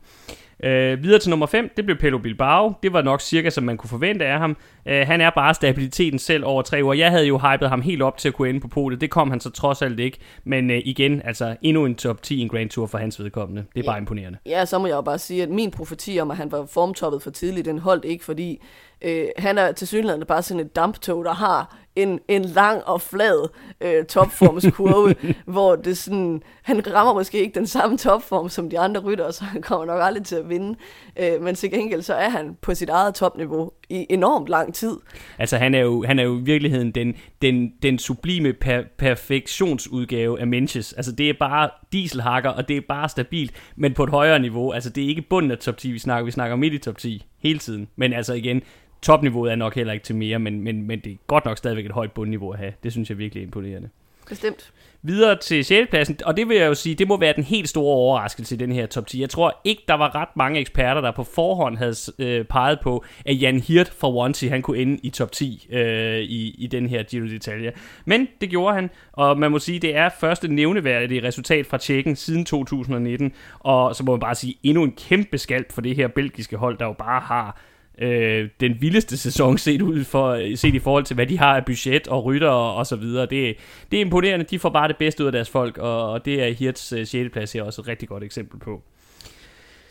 Øh, 0.65 1.03
videre 1.03 1.19
til 1.19 1.31
nummer 1.31 1.47
5, 1.47 1.71
det 1.77 1.85
blev 1.85 1.97
Pelo 1.97 2.19
Bilbao. 2.19 2.73
Det 2.83 2.93
var 2.93 3.03
nok 3.03 3.21
cirka, 3.21 3.51
som 3.51 3.65
man 3.65 3.77
kunne 3.77 3.91
forvente 3.91 4.25
af 4.25 4.39
ham. 4.39 4.57
Øh, 4.87 5.07
han 5.07 5.21
er 5.21 5.31
bare 5.31 5.55
stabiliteten 5.55 6.19
selv 6.19 6.45
over 6.45 6.63
tre 6.63 6.81
uger. 6.85 6.95
Jeg 6.95 7.11
havde 7.11 7.27
jo 7.27 7.39
hypet 7.39 7.69
ham 7.69 7.83
helt 7.83 8.03
op 8.03 8.19
til 8.19 8.29
at 8.29 8.35
kunne 8.35 8.49
ende 8.49 8.61
på 8.61 8.69
podiet. 8.69 9.01
Det 9.01 9.11
kom 9.11 9.31
han 9.31 9.41
så 9.41 9.51
trods 9.51 9.83
alt 9.83 10.01
ikke. 10.01 10.19
Men 10.45 10.71
øh, 10.71 10.81
igen, 10.85 11.23
altså 11.25 11.57
endnu 11.63 11.85
en 11.85 11.95
top 11.95 12.23
10 12.23 12.37
i 12.37 12.41
en 12.41 12.49
Grand 12.49 12.71
Tour 12.71 12.87
for 12.87 12.99
hans 12.99 13.21
vedkommende. 13.21 13.65
Det 13.75 13.81
er 13.81 13.85
ja. 13.85 13.91
bare 13.91 13.99
imponerende. 13.99 14.39
Ja, 14.47 14.65
så 14.65 14.79
må 14.79 14.87
jeg 14.87 14.95
jo 14.95 15.01
bare 15.01 15.19
sige, 15.19 15.43
at 15.43 15.49
min 15.49 15.71
profeti 15.71 16.19
om, 16.21 16.31
at 16.31 16.37
han 16.37 16.53
var 16.53 16.67
formtoppet 16.67 17.23
for 17.23 17.31
tidligt, 17.31 17.65
den 17.65 17.79
holdt 17.79 18.05
ikke, 18.05 18.25
fordi 18.25 18.63
øh, 19.03 19.27
han 19.39 19.59
er 19.59 19.73
til 19.73 19.89
synligheden 19.89 20.27
bare 20.27 20.43
sådan 20.43 20.61
et 20.61 20.77
damptog, 20.77 21.25
der 21.25 21.35
har 21.35 21.77
en, 21.97 22.21
en 22.29 22.45
lang 22.45 22.85
og 22.85 23.01
flad 23.01 23.49
øh, 23.81 24.05
topformskurve, 24.05 25.15
hvor 25.55 25.77
det 25.77 25.99
sådan, 25.99 26.43
han 26.63 26.95
rammer 26.95 27.15
måske 27.15 27.39
ikke 27.39 27.55
den 27.55 27.67
samme 27.67 27.99
topform 27.99 28.49
som 28.49 28.71
de 28.71 28.79
andre 28.79 29.01
rytter, 29.01 29.31
så 29.31 29.45
han 29.45 29.63
kommer 29.63 29.87
nok 29.87 30.01
aldrig 30.03 30.25
til 30.25 30.37
at 30.37 30.49
vinde. 30.51 30.79
Øh, 31.19 31.43
men 31.43 31.55
til 31.55 31.71
gengæld 31.71 32.03
så 32.03 32.15
er 32.15 32.29
han 32.29 32.57
på 32.61 32.75
sit 32.75 32.89
eget 32.89 33.15
topniveau 33.15 33.73
i 33.89 34.07
enormt 34.11 34.49
lang 34.49 34.75
tid. 34.75 34.97
Altså 35.39 35.57
han 35.57 35.75
er 35.75 35.81
jo, 35.81 36.05
han 36.07 36.19
er 36.19 36.23
jo 36.23 36.39
i 36.39 36.43
virkeligheden 36.43 36.91
den, 36.91 37.15
den, 37.43 37.73
den 37.83 37.99
sublime 37.99 38.53
per, 38.53 38.83
perfektionsudgave 38.99 40.41
af 40.41 40.47
Menches. 40.47 40.93
Altså 40.93 41.13
det 41.13 41.31
er 41.31 41.35
bare 41.41 41.71
dieselhakker, 41.93 42.51
og 42.51 42.69
det 42.69 42.77
er 42.77 42.81
bare 42.89 43.09
stabilt, 43.09 43.53
men 43.77 43.95
på 43.95 44.05
et 44.05 44.11
højere 44.11 44.39
niveau. 44.39 44.73
Altså 44.73 44.91
det 44.91 45.05
er 45.05 45.09
ikke 45.09 45.23
bunden 45.23 45.51
af 45.51 45.59
top 45.59 45.77
10, 45.77 45.91
vi 45.91 45.99
snakker, 45.99 46.25
vi 46.25 46.31
snakker 46.31 46.57
midt 46.57 46.75
i 46.75 46.79
top 46.79 46.99
10 46.99 47.27
hele 47.39 47.59
tiden. 47.59 47.89
Men 47.97 48.13
altså 48.13 48.35
igen, 48.35 48.63
topniveauet 49.03 49.53
er 49.53 49.57
nok 49.57 49.75
heller 49.75 49.93
ikke 49.93 50.05
til 50.05 50.17
mere, 50.17 50.39
men, 50.39 50.61
men, 50.61 50.87
men 50.87 51.01
det 51.01 51.13
er 51.13 51.17
godt 51.27 51.45
nok 51.45 51.59
stadigvæk 51.59 51.87
et 51.87 51.93
højt 51.93 52.13
bundniveau 52.13 52.51
at 52.51 52.59
have. 52.59 52.73
Det 52.83 52.93
synes 52.93 53.11
jeg 53.11 53.19
virkelig 53.19 53.41
er 53.41 53.47
imponerende. 53.47 53.89
Bestemt. 54.31 54.73
Videre 55.03 55.39
til 55.39 55.65
6. 55.65 55.91
pladsen, 55.91 56.19
og 56.25 56.37
det 56.37 56.49
vil 56.49 56.57
jeg 56.57 56.67
jo 56.67 56.75
sige, 56.75 56.95
det 56.95 57.09
må 57.09 57.17
være 57.17 57.33
den 57.37 57.45
helt 57.45 57.69
store 57.69 57.95
overraskelse 57.95 58.55
i 58.55 58.59
den 58.59 58.73
her 58.73 58.87
top 58.87 59.07
10. 59.07 59.21
Jeg 59.21 59.31
tror 59.31 59.61
ikke, 59.65 59.83
der 59.89 59.95
var 59.95 60.15
ret 60.15 60.29
mange 60.37 60.61
eksperter, 60.61 61.01
der 61.01 61.11
på 61.11 61.25
forhånd 61.25 61.77
havde 61.77 61.95
øh, 62.19 62.45
peget 62.45 62.81
på, 62.81 63.05
at 63.27 63.43
Jan 63.43 63.61
Hirt 63.61 63.93
fra 63.99 64.13
Wanty, 64.13 64.45
han 64.45 64.63
kunne 64.63 64.79
ende 64.79 64.99
i 65.03 65.11
top 65.11 65.33
10 65.33 65.69
øh, 65.71 66.19
i, 66.19 66.55
i 66.59 66.67
den 66.67 66.89
her 66.89 67.03
Giro 67.03 67.25
d'Italia. 67.25 67.79
Men 68.05 68.29
det 68.41 68.51
gjorde 68.51 68.75
han, 68.75 68.91
og 69.13 69.39
man 69.39 69.51
må 69.51 69.59
sige, 69.59 69.79
det 69.79 69.97
er 69.97 70.09
første 70.21 70.49
nævneværdige 70.49 71.27
resultat 71.27 71.67
fra 71.67 71.79
Tjekken 71.79 72.17
siden 72.17 72.45
2019, 72.45 73.33
og 73.59 73.97
så 73.97 74.05
må 74.05 74.13
man 74.13 74.21
bare 74.21 74.35
sige, 74.35 74.55
endnu 74.63 74.83
en 74.83 74.93
kæmpe 74.93 75.39
skalp 75.39 75.73
for 75.73 75.81
det 75.81 75.97
her 75.97 76.09
belgiske 76.09 76.57
hold, 76.57 76.79
der 76.79 76.87
jo 76.87 76.93
bare 76.93 77.21
har 77.21 77.61
øh, 78.01 78.49
den 78.61 78.77
vildeste 78.81 79.17
sæson 79.17 79.59
set, 79.59 79.83
ud 79.83 80.05
for, 80.05 80.57
set 80.57 80.75
i 80.75 80.79
forhold 80.79 81.05
til, 81.05 81.15
hvad 81.15 81.27
de 81.27 81.39
har 81.39 81.57
af 81.57 81.65
budget 81.65 82.09
og 82.09 82.25
rytter 82.25 82.49
og, 82.49 82.75
og 82.75 82.87
så 82.87 82.97
videre. 82.97 83.27
Det, 83.27 83.57
det 83.91 83.97
er 83.97 84.01
imponerende. 84.01 84.45
De 84.45 84.59
får 84.59 84.71
bare 84.71 84.89
det 84.89 84.97
bedste 84.97 85.23
ud 85.23 85.27
af 85.27 85.33
deres 85.33 85.51
folk, 85.51 85.79
og, 85.79 86.11
og 86.11 86.25
det 86.25 86.43
er 86.43 86.53
Hirts 86.53 86.93
øh, 86.93 87.07
6. 87.07 87.33
plads 87.33 87.53
her 87.53 87.63
også 87.63 87.81
et 87.81 87.89
rigtig 87.89 88.09
godt 88.09 88.25
eksempel 88.25 88.61
på. 88.61 88.83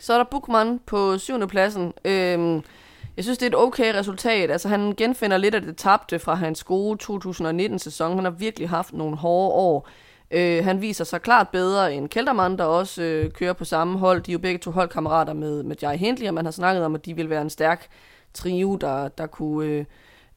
Så 0.00 0.12
er 0.12 0.16
der 0.16 0.24
Bukman 0.30 0.80
på 0.86 1.18
7. 1.18 1.48
pladsen. 1.48 1.92
Øhm, 2.04 2.62
jeg 3.16 3.24
synes, 3.24 3.38
det 3.38 3.46
er 3.46 3.50
et 3.50 3.64
okay 3.66 3.94
resultat. 3.94 4.50
Altså, 4.50 4.68
han 4.68 4.94
genfinder 4.96 5.36
lidt 5.36 5.54
af 5.54 5.62
det 5.62 5.76
tabte 5.76 6.18
fra 6.18 6.34
hans 6.34 6.64
gode 6.64 6.98
2019-sæson. 7.02 8.14
Han 8.14 8.24
har 8.24 8.30
virkelig 8.30 8.68
haft 8.68 8.92
nogle 8.92 9.16
hårde 9.16 9.54
år. 9.54 9.88
Øh, 10.30 10.64
han 10.64 10.80
viser 10.80 11.04
sig 11.04 11.22
klart 11.22 11.48
bedre 11.48 11.94
end 11.94 12.08
Keltermann, 12.08 12.58
der 12.58 12.64
også 12.64 13.02
øh, 13.02 13.30
kører 13.30 13.52
på 13.52 13.64
samme 13.64 13.98
hold. 13.98 14.22
De 14.22 14.30
er 14.30 14.32
jo 14.32 14.38
begge 14.38 14.58
to 14.58 14.70
holdkammerater 14.70 15.32
med, 15.32 15.62
med 15.62 15.76
Jai 15.82 15.96
Hindley, 15.96 16.28
og 16.28 16.34
man 16.34 16.44
har 16.44 16.52
snakket 16.52 16.84
om, 16.84 16.94
at 16.94 17.06
de 17.06 17.16
vil 17.16 17.30
være 17.30 17.42
en 17.42 17.50
stærk 17.50 17.86
trio, 18.34 18.76
der, 18.76 19.08
der 19.08 19.26
kunne 19.26 19.66
øh, 19.66 19.84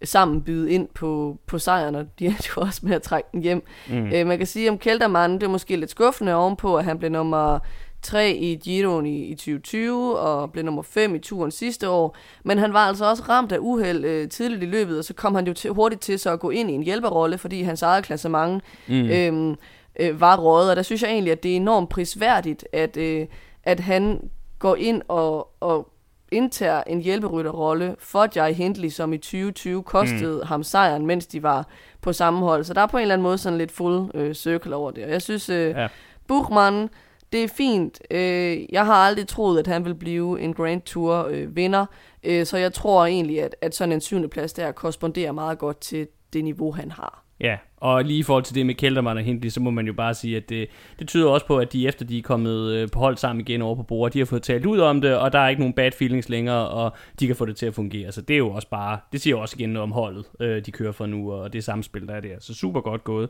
sammen 0.04 0.42
byde 0.42 0.72
ind 0.72 0.88
på, 0.94 1.38
på 1.48 1.60
sejren, 1.60 1.96
og 1.96 2.06
de 2.20 2.26
er 2.26 2.48
jo 2.58 2.62
også 2.62 2.80
med 2.84 2.96
at 2.96 3.02
trække 3.02 3.30
den 3.32 3.42
hjem. 3.42 3.64
Mm. 3.90 4.14
Øh, 4.14 4.28
man 4.28 4.38
kan 4.38 4.48
sige 4.48 4.70
om 4.70 4.78
Keltermann, 4.78 5.34
det 5.34 5.44
er 5.44 5.50
måske 5.50 5.76
lidt 5.76 5.92
skuffende 5.92 6.36
ovenpå, 6.36 6.78
at 6.78 6.86
han 6.86 7.00
blev 7.00 7.12
nummer 7.12 7.60
3 8.02 8.32
i 8.32 8.56
Giroen 8.56 9.06
i, 9.06 9.26
i 9.26 9.36
2020, 9.36 10.20
og 10.20 10.52
blev 10.52 10.66
nummer 10.66 10.82
5 10.82 11.16
i 11.16 11.20
turen 11.20 11.52
sidste 11.52 11.90
år. 11.90 12.18
Men 12.44 12.58
han 12.58 12.74
var 12.74 12.88
altså 12.88 13.06
også 13.06 13.24
ramt 13.30 13.52
af 13.52 13.58
uheld 13.60 14.06
øh, 14.06 14.30
tidligt 14.30 14.64
i 14.64 14.66
løbet, 14.66 14.98
og 14.98 15.04
så 15.04 15.14
kom 15.14 15.36
han 15.36 15.48
jo 15.48 15.54
til, 15.54 15.72
hurtigt 15.72 16.02
til 16.02 16.20
så 16.20 16.32
at 16.32 16.40
gå 16.40 16.50
ind 16.50 16.72
i 16.72 16.74
en 16.74 16.84
hjælperrolle, 16.84 17.38
fordi 17.38 17.62
hans 17.62 17.82
eget 17.82 18.04
klassement 18.04 18.64
mm. 18.88 19.10
øh, 19.10 19.56
øh, 20.00 20.22
var 20.22 20.38
rådet, 20.38 20.70
og 20.70 20.76
der 20.76 20.82
synes 20.82 21.04
jeg 21.04 21.10
egentlig, 21.12 21.32
at 21.32 21.44
det 21.44 21.52
er 21.52 21.56
enormt 21.56 21.90
prisværdigt, 21.90 22.66
at, 22.74 22.98
øh, 22.98 23.28
at 23.64 23.80
han 23.80 24.30
går 24.60 24.76
ind 24.76 25.02
og, 25.08 25.48
og 25.60 25.94
indtager 26.32 26.84
en 26.88 27.02
hjælperytterrolle 27.02 27.96
for 28.00 28.28
Jai 28.36 28.54
Hindley, 28.54 28.90
som 28.90 29.14
i 29.14 29.18
2020 29.18 29.84
kostede 29.84 30.38
mm. 30.42 30.48
ham 30.48 30.64
sejren, 30.64 31.06
mens 31.06 31.28
de 31.28 31.44
var 31.44 31.68
på 32.02 32.14
samme 32.14 32.40
hold. 32.40 32.64
Så 32.64 32.74
der 32.74 32.82
er 32.82 32.88
på 32.88 32.98
en 32.98 33.02
eller 33.02 33.14
anden 33.14 33.24
måde 33.24 33.38
sådan 33.38 33.58
lidt 33.58 33.72
full 33.72 34.12
øh, 34.14 34.36
circle 34.36 34.76
over 34.76 34.92
det. 34.92 35.04
Og 35.04 35.12
jeg 35.12 35.22
synes, 35.22 35.50
øh, 35.50 35.70
ja. 35.70 35.88
Buchmann, 36.28 36.90
det 37.32 37.44
er 37.44 37.48
fint. 37.48 38.02
Øh, 38.12 38.74
jeg 38.74 38.86
har 38.86 38.94
aldrig 38.94 39.28
troet, 39.28 39.60
at 39.60 39.68
han 39.68 39.86
vil 39.86 39.96
blive 39.96 40.42
en 40.42 40.54
Grand 40.54 40.82
Tour 40.82 41.28
øh, 41.32 41.56
vinder, 41.56 41.86
øh, 42.24 42.46
så 42.46 42.58
jeg 42.58 42.74
tror 42.74 43.06
egentlig, 43.06 43.42
at, 43.42 43.56
at 43.62 43.76
sådan 43.76 43.92
en 43.92 44.02
syvende 44.02 44.28
plads 44.28 44.54
der 44.54 44.72
korresponderer 44.72 45.32
meget 45.32 45.58
godt 45.58 45.80
til 45.80 46.08
det 46.34 46.44
niveau, 46.44 46.72
han 46.72 46.92
har. 46.92 47.24
Ja, 47.40 47.58
og 47.84 48.04
lige 48.04 48.20
i 48.20 48.24
forhold 48.24 48.44
til 48.44 48.56
det 48.56 48.66
med 48.66 48.76
Keltermann 48.76 49.18
og 49.18 49.24
Hindley, 49.24 49.50
så 49.50 49.60
må 49.60 49.72
man 49.72 49.88
jo 49.88 49.94
bare 49.94 50.14
sige, 50.14 50.38
at 50.38 50.50
det, 50.50 50.68
det 51.00 51.08
tyder 51.08 51.30
også 51.30 51.46
på, 51.46 51.58
at 51.58 51.74
de 51.74 51.88
efter 51.88 52.06
de 52.06 52.18
er 52.18 52.22
kommet 52.22 52.72
øh, 52.72 52.90
på 52.90 53.00
hold 53.00 53.18
sammen 53.18 53.42
igen 53.42 53.62
over 53.62 53.76
på 53.76 53.84
bordet, 53.84 54.14
de 54.14 54.20
har 54.20 54.26
fået 54.26 54.42
talt 54.42 54.66
ud 54.66 54.80
om 54.80 55.02
det, 55.02 55.18
og 55.18 55.34
der 55.34 55.40
er 55.40 55.50
ikke 55.50 55.62
nogen 55.62 55.74
bad 55.74 55.92
feelings 55.92 56.30
længere, 56.30 56.68
og 56.68 56.94
de 57.20 57.28
kan 57.28 57.36
få 57.36 57.46
det 57.46 57.56
til 57.56 57.66
at 57.66 57.74
fungere. 57.74 58.12
Så 58.12 58.22
det 58.22 58.34
er 58.34 58.38
jo 58.38 58.50
også 58.50 58.70
bare, 58.70 59.00
det 59.12 59.22
siger 59.22 59.36
også 59.36 59.56
igen 59.60 59.70
noget 59.70 59.84
om 59.84 59.92
holdet, 59.92 60.26
øh, 60.40 60.66
de 60.66 60.72
kører 60.72 60.92
for 60.92 61.06
nu, 61.06 61.32
og 61.32 61.54
det 61.54 61.64
samspil, 61.64 62.08
der 62.08 62.14
er 62.14 62.22
der. 62.22 62.36
Så 62.40 62.54
super 62.54 62.82
godt 62.82 63.04
gået. 63.04 63.30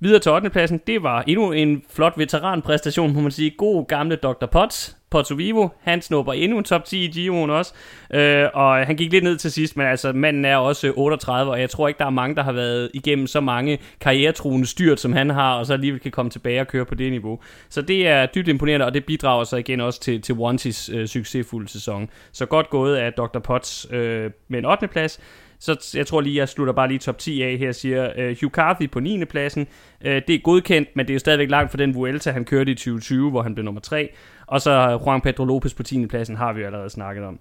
Videre 0.00 0.18
til 0.18 0.32
8. 0.32 0.50
pladsen, 0.50 0.80
det 0.86 1.02
var 1.02 1.22
endnu 1.26 1.52
en 1.52 1.82
flot 1.90 2.12
veteranpræstation, 2.16 3.14
må 3.14 3.20
man 3.20 3.30
sige. 3.30 3.50
God 3.50 3.86
gamle 3.86 4.16
Dr. 4.16 4.46
Potts, 4.46 4.96
Porto 5.14 5.34
Vivo, 5.34 5.68
han 5.80 6.02
snupper 6.02 6.32
endnu 6.32 6.58
en 6.58 6.64
top 6.64 6.84
10 6.84 7.04
i 7.04 7.08
Giroen 7.08 7.50
også, 7.50 7.74
øh, 8.14 8.48
og 8.54 8.86
han 8.86 8.96
gik 8.96 9.12
lidt 9.12 9.24
ned 9.24 9.36
til 9.36 9.52
sidst, 9.52 9.76
men 9.76 9.86
altså 9.86 10.12
manden 10.12 10.44
er 10.44 10.56
også 10.56 10.92
38, 10.96 11.52
og 11.52 11.60
jeg 11.60 11.70
tror 11.70 11.88
ikke, 11.88 11.98
der 11.98 12.06
er 12.06 12.10
mange, 12.10 12.36
der 12.36 12.42
har 12.42 12.52
været 12.52 12.90
igennem 12.94 13.26
så 13.26 13.40
mange 13.40 13.78
karrieretruende 14.00 14.66
styrt, 14.66 15.00
som 15.00 15.12
han 15.12 15.30
har, 15.30 15.54
og 15.54 15.66
så 15.66 15.72
alligevel 15.72 16.00
kan 16.00 16.10
komme 16.10 16.30
tilbage 16.30 16.60
og 16.60 16.66
køre 16.66 16.84
på 16.84 16.94
det 16.94 17.10
niveau. 17.12 17.38
Så 17.68 17.82
det 17.82 18.08
er 18.08 18.26
dybt 18.26 18.48
imponerende, 18.48 18.86
og 18.86 18.94
det 18.94 19.04
bidrager 19.04 19.44
så 19.44 19.56
igen 19.56 19.80
også 19.80 20.00
til, 20.00 20.22
til 20.22 20.34
Onesies 20.38 20.88
øh, 20.88 21.06
succesfulde 21.06 21.68
sæson. 21.68 22.10
Så 22.32 22.46
godt 22.46 22.70
gået 22.70 22.96
af 22.96 23.12
Dr. 23.12 23.38
Potts 23.38 23.86
øh, 23.90 24.30
med 24.48 24.58
en 24.58 24.64
8. 24.64 24.88
plads. 24.88 25.20
Så 25.64 25.94
jeg 25.96 26.06
tror 26.06 26.20
lige, 26.20 26.36
jeg 26.36 26.48
slutter 26.48 26.72
bare 26.72 26.88
lige 26.88 26.98
top 26.98 27.18
10 27.18 27.42
af 27.42 27.56
her, 27.56 27.72
siger 27.72 28.12
øh, 28.16 28.36
Hugh 28.40 28.50
Carthy 28.50 28.90
på 28.90 29.00
9. 29.00 29.24
pladsen. 29.24 29.66
Øh, 30.04 30.22
det 30.28 30.34
er 30.34 30.38
godkendt, 30.38 30.88
men 30.96 31.06
det 31.06 31.12
er 31.12 31.14
jo 31.14 31.18
stadigvæk 31.18 31.50
langt 31.50 31.70
fra 31.70 31.78
den 31.78 31.94
Vuelta, 31.94 32.30
han 32.30 32.44
kørte 32.44 32.72
i 32.72 32.74
2020, 32.74 33.30
hvor 33.30 33.42
han 33.42 33.54
blev 33.54 33.64
nummer 33.64 33.80
3. 33.80 34.08
Og 34.46 34.60
så 34.60 35.00
Juan 35.06 35.20
Pedro 35.20 35.44
Lopez 35.44 35.74
på 35.74 35.82
10. 35.82 36.06
pladsen 36.06 36.36
har 36.36 36.52
vi 36.52 36.60
jo 36.60 36.66
allerede 36.66 36.90
snakket 36.90 37.24
om. 37.24 37.38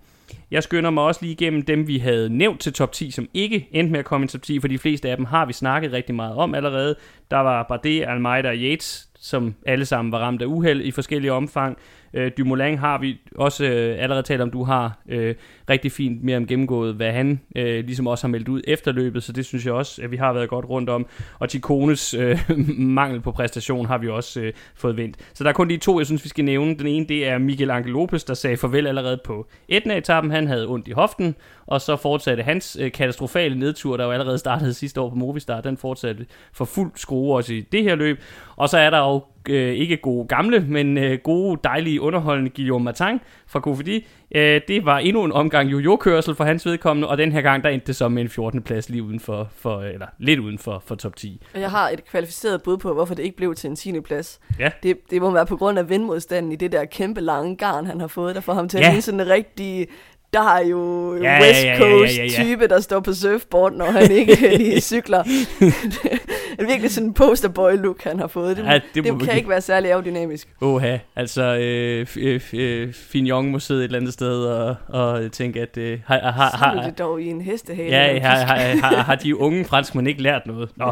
Jeg 0.52 0.64
skynder 0.64 0.90
mig 0.90 1.04
også 1.04 1.20
lige 1.22 1.32
igennem 1.32 1.62
dem, 1.62 1.88
vi 1.88 1.98
havde 1.98 2.30
nævnt 2.30 2.60
til 2.60 2.74
top 2.74 2.92
10, 2.92 3.12
som 3.12 3.30
ikke 3.34 3.68
endte 3.72 3.92
med 3.92 4.00
at 4.00 4.06
komme 4.06 4.26
i 4.26 4.28
top 4.28 4.42
10, 4.42 4.60
for 4.60 4.68
de 4.68 4.78
fleste 4.78 5.10
af 5.10 5.18
dem 5.18 5.26
har 5.26 5.46
vi 5.46 5.54
snakket 5.54 5.92
rigtig 5.94 6.16
meget 6.16 6.36
om 6.36 6.56
allerede. 6.56 6.96
Der 7.32 7.38
var 7.38 7.64
Bardet, 7.64 8.04
Almeida 8.08 8.50
og 8.50 8.56
Yates, 8.56 9.08
som 9.20 9.56
alle 9.66 9.86
sammen 9.86 10.12
var 10.12 10.20
ramt 10.20 10.42
af 10.42 10.46
uheld 10.46 10.82
i 10.82 10.92
forskellige 10.92 11.34
omfang. 11.34 11.78
Øh, 12.14 12.32
Dumoulin 12.38 12.78
har 12.78 12.98
vi 12.98 13.20
også 13.36 13.66
øh, 13.66 14.04
allerede 14.04 14.24
talt 14.24 14.42
om, 14.42 14.52
du 14.52 14.64
har 14.64 15.00
øh, 15.10 15.36
rigtig 15.70 15.92
fint 15.92 16.24
mere 16.24 16.38
om 16.38 16.48
gennemgået, 16.48 16.96
hvad 16.96 17.12
han 17.12 17.42
øh, 17.56 17.86
ligesom 17.86 18.08
også 18.08 18.28
har 18.28 18.32
meldt 18.32 18.50
ud 18.50 18.62
efter 18.68 18.92
løbet, 18.92 19.24
så 19.24 19.32
det 19.32 19.46
synes 19.46 19.66
jeg 19.66 19.74
også, 19.74 20.02
at 20.02 20.12
vi 20.12 20.18
har 20.18 20.34
været 20.34 20.50
godt 20.50 20.70
rundt 20.70 20.90
om. 20.90 21.08
Og 21.40 21.50
Ticones 21.50 22.14
øh, 22.14 22.40
mangel 22.78 23.22
på 23.22 23.32
præstation 23.32 23.86
har 23.86 23.98
vi 23.98 24.10
også 24.10 24.42
øh, 24.42 24.54
fået 24.76 24.98
vendt. 24.98 25.18
Så 25.34 25.44
der 25.44 25.50
er 25.50 25.54
kun 25.54 25.70
de 25.70 25.78
to, 25.78 26.00
jeg 26.00 26.06
synes, 26.06 26.24
vi 26.24 26.30
skal 26.30 26.46
nævne. 26.46 26.76
Den 26.78 26.88
ene, 26.88 27.06
det 27.08 27.28
er 27.28 27.38
Miguel 27.38 27.72
Angel 27.72 27.92
Lopez, 27.92 28.24
der 28.24 28.34
sagde 28.34 28.58
farvel 28.58 28.88
allerede 28.88 29.20
på 29.26 29.48
Etna-etappen. 29.68 30.32
Han 30.32 30.48
havde 30.48 30.68
ondt 30.68 30.88
i 30.88 30.92
hoften, 30.92 31.36
og 31.66 31.82
så 31.82 31.96
fortsatte 31.96 32.44
hans 32.44 32.78
øh, 32.82 32.92
katastrofale 32.92 33.60
nedtur, 33.60 33.98
der 33.98 34.06
jo 34.06 34.12
allerede 34.12 34.38
startede 34.38 34.74
sidste 34.74 35.02
år 35.02 35.10
på 35.10 35.16
Movistar, 35.16 35.62
den 35.62 35.78
fortsatte 35.78 36.26
for 36.54 36.66
fuld 36.66 36.92
skrue 36.96 37.36
også 37.36 37.54
i 37.54 37.62
det 37.62 37.84
her 37.84 37.96
løb. 37.96 38.20
Og 38.56 38.70
så 38.70 38.78
er 38.78 38.90
der 38.90 39.00
jo 39.00 39.22
øh, 39.50 39.74
ikke 39.74 39.98
gode 39.98 40.28
gamle, 40.28 40.66
men 40.68 40.98
øh, 40.98 41.18
gode, 41.24 41.60
dejlige, 41.64 42.02
underholdende 42.02 42.50
Guillaume 42.56 42.84
Martin 42.86 43.20
fra 43.48 43.60
Kofidi. 43.60 44.08
Øh, 44.36 44.62
det 44.68 44.86
var 44.86 44.98
endnu 45.00 45.24
en 45.24 45.32
omgang 45.32 45.72
jojo-kørsel 45.72 46.36
for 46.36 46.44
hans 46.44 46.66
vedkommende, 46.66 47.08
og 47.08 47.18
den 47.18 47.32
her 47.32 47.42
gang, 47.42 47.64
der 47.64 47.70
endte 47.70 47.88
det 47.88 47.96
som 47.96 48.12
med 48.12 48.22
en 48.24 48.30
14. 48.30 48.62
plads 48.62 48.90
lige 48.90 49.04
uden 49.04 49.20
for, 49.20 49.50
for 49.56 49.82
eller 49.82 50.08
lidt 50.20 50.40
uden 50.40 50.58
for, 50.58 50.84
for 50.88 50.96
top 50.96 51.16
10. 51.16 51.42
Og 51.54 51.62
jeg 51.62 51.70
har 51.72 51.90
et 51.90 52.06
kvalificeret 52.06 52.64
bud 52.64 52.78
på, 52.78 52.94
hvorfor 52.94 53.16
det 53.16 53.24
ikke 53.24 53.38
blev 53.38 53.56
til 53.56 53.70
en 53.70 53.76
10. 53.76 54.00
plads. 54.00 54.40
Ja. 54.60 54.70
Det, 54.84 54.98
det 55.10 55.22
må 55.22 55.32
være 55.32 55.46
på 55.46 55.58
grund 55.58 55.80
af 55.80 55.90
vindmodstanden 55.90 56.52
i 56.52 56.56
det 56.56 56.72
der 56.72 56.86
kæmpe 56.86 57.22
lange 57.22 57.56
garn, 57.58 57.86
han 57.86 58.00
har 58.00 58.08
fået, 58.08 58.36
der 58.36 58.42
får 58.42 58.54
ham 58.54 58.70
til 58.70 58.78
Ja. 58.80 58.86
at 58.86 58.92
ligne 58.92 59.02
sådan 59.02 59.20
en 59.20 59.30
rigtig 59.30 59.88
der 60.34 60.50
er 60.56 60.66
jo 60.66 61.16
Ja, 61.16 61.34
ja, 61.34 61.42
West 61.42 61.64
ja, 61.64 61.72
ja, 61.72 61.78
Coast 61.80 62.18
ja, 62.18 62.24
ja, 62.24 62.30
ja. 62.38 62.44
type, 62.44 62.68
der 62.68 62.80
står 62.80 63.00
på 63.00 63.14
surfboard, 63.14 63.74
når 63.74 63.86
han 63.86 64.12
ikke 64.12 64.38
lige 64.58 64.82
cykler. 64.82 65.24
er 66.60 66.66
virkelig 66.66 66.92
sådan 66.92 67.08
en 67.08 67.14
posterboy 67.14 67.72
look, 67.72 68.04
han 68.04 68.20
har 68.20 68.28
fået. 68.28 68.58
Det, 68.58 68.66
Ja, 68.66 68.80
det 68.96 69.04
det, 69.04 69.22
kan 69.22 69.38
ikke 69.38 69.50
være 69.50 69.62
særlig 69.62 69.92
aerodynamisk. 69.92 70.48
Oha, 70.62 70.98
altså 71.16 71.44
øh, 71.44 72.08
øh, 72.18 72.42
øh, 72.54 72.94
Fignon 72.94 73.52
må 73.52 73.60
sidde 73.60 73.80
et 73.80 73.86
eller 73.86 74.00
andet 74.00 74.14
sted 74.14 74.46
og, 74.46 74.76
og 74.88 75.32
tænke, 75.32 75.62
at 75.62 75.78
øh, 75.78 76.00
har, 76.06 76.20
har, 76.20 76.32
Har, 76.32 76.76
har, 76.76 76.84
det 76.84 77.00
dog 77.00 77.22
i 77.22 77.28
en 77.30 77.42
hestehale. 77.42 77.98
Ja, 77.98 78.20
har, 78.20 78.36
har, 78.36 78.56
har, 78.56 78.96
har 78.96 79.16
de 79.16 79.40
unge 79.40 79.66
franskmænd 79.66 80.08
ikke 80.08 80.22
lært 80.22 80.42
noget? 80.46 80.70
Nå. 80.76 80.92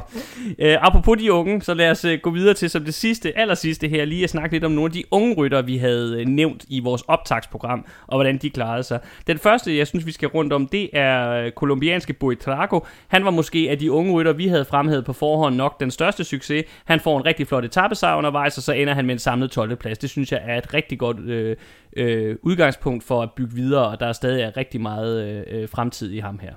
Øh, 0.59 0.78
apropos 0.82 1.18
de 1.18 1.34
unge, 1.34 1.62
så 1.62 1.74
lad 1.74 1.91
os 1.91 2.05
øh, 2.05 2.20
gå 2.22 2.30
videre 2.30 2.53
til 2.53 2.70
som 2.70 2.86
det 2.86 2.93
sidste, 2.93 3.38
aller 3.38 3.55
sidste 3.55 3.88
her, 3.88 4.05
lige 4.05 4.24
at 4.24 4.30
snakke 4.30 4.55
lidt 4.55 4.64
om 4.64 4.72
nogle 4.72 4.89
af 4.89 4.91
de 4.91 5.03
unge 5.12 5.36
ryttere, 5.36 5.66
vi 5.66 5.78
havde 5.78 6.18
øh, 6.20 6.28
nævnt 6.28 6.66
i 6.68 6.80
vores 6.80 7.01
optagsprogram, 7.07 7.86
og 8.07 8.18
hvordan 8.18 8.38
de 8.38 8.49
klarede 8.49 8.84
sig. 8.84 8.99
Den 9.28 9.38
første, 9.38 9.78
jeg 9.78 9.88
synes, 9.88 10.05
vi 10.05 10.12
skal 10.12 10.28
rundt 10.28 10.53
om, 10.53 10.68
det 10.68 10.89
er 10.93 11.32
øh, 11.32 11.51
kolumbianske 11.51 12.14
Boitrago. 12.14 12.80
Han 13.07 13.26
var 13.26 13.32
måske 13.32 13.68
af 13.70 13.78
de 13.80 13.91
unge 13.91 14.14
ryttere, 14.14 14.38
vi 14.38 14.47
havde 14.47 14.66
fremhævet 14.66 15.05
på 15.05 15.14
forhånd 15.14 15.51
nok 15.54 15.80
den 15.80 15.91
største 15.91 16.24
succes. 16.24 16.66
Han 16.86 16.99
får 16.99 17.18
en 17.18 17.26
rigtig 17.26 17.47
flot 17.47 17.66
etappesejr 17.66 18.16
undervejs, 18.16 18.58
og 18.58 18.64
så 18.64 18.72
ender 18.72 18.93
han 18.93 19.06
med 19.06 19.16
en 19.16 19.20
samlet 19.20 19.52
12. 19.52 19.76
plads. 19.76 19.97
Det 19.97 20.10
synes 20.10 20.32
jeg 20.32 20.41
er 20.43 20.58
et 20.58 20.74
rigtig 20.74 20.99
godt 20.99 21.20
øh, 21.20 21.58
øh, 21.97 22.36
udgangspunkt 22.41 23.04
for 23.04 23.22
at 23.22 23.30
bygge 23.36 23.56
videre, 23.56 23.88
og 23.88 23.99
der 23.99 24.06
er 24.06 24.14
stadig 24.14 24.58
rigtig 24.58 24.82
meget 24.82 25.45
øh, 25.47 25.62
øh, 25.62 25.70
fremtid 25.70 26.12
i 26.12 26.20
ham 26.20 26.39
her. 26.39 26.54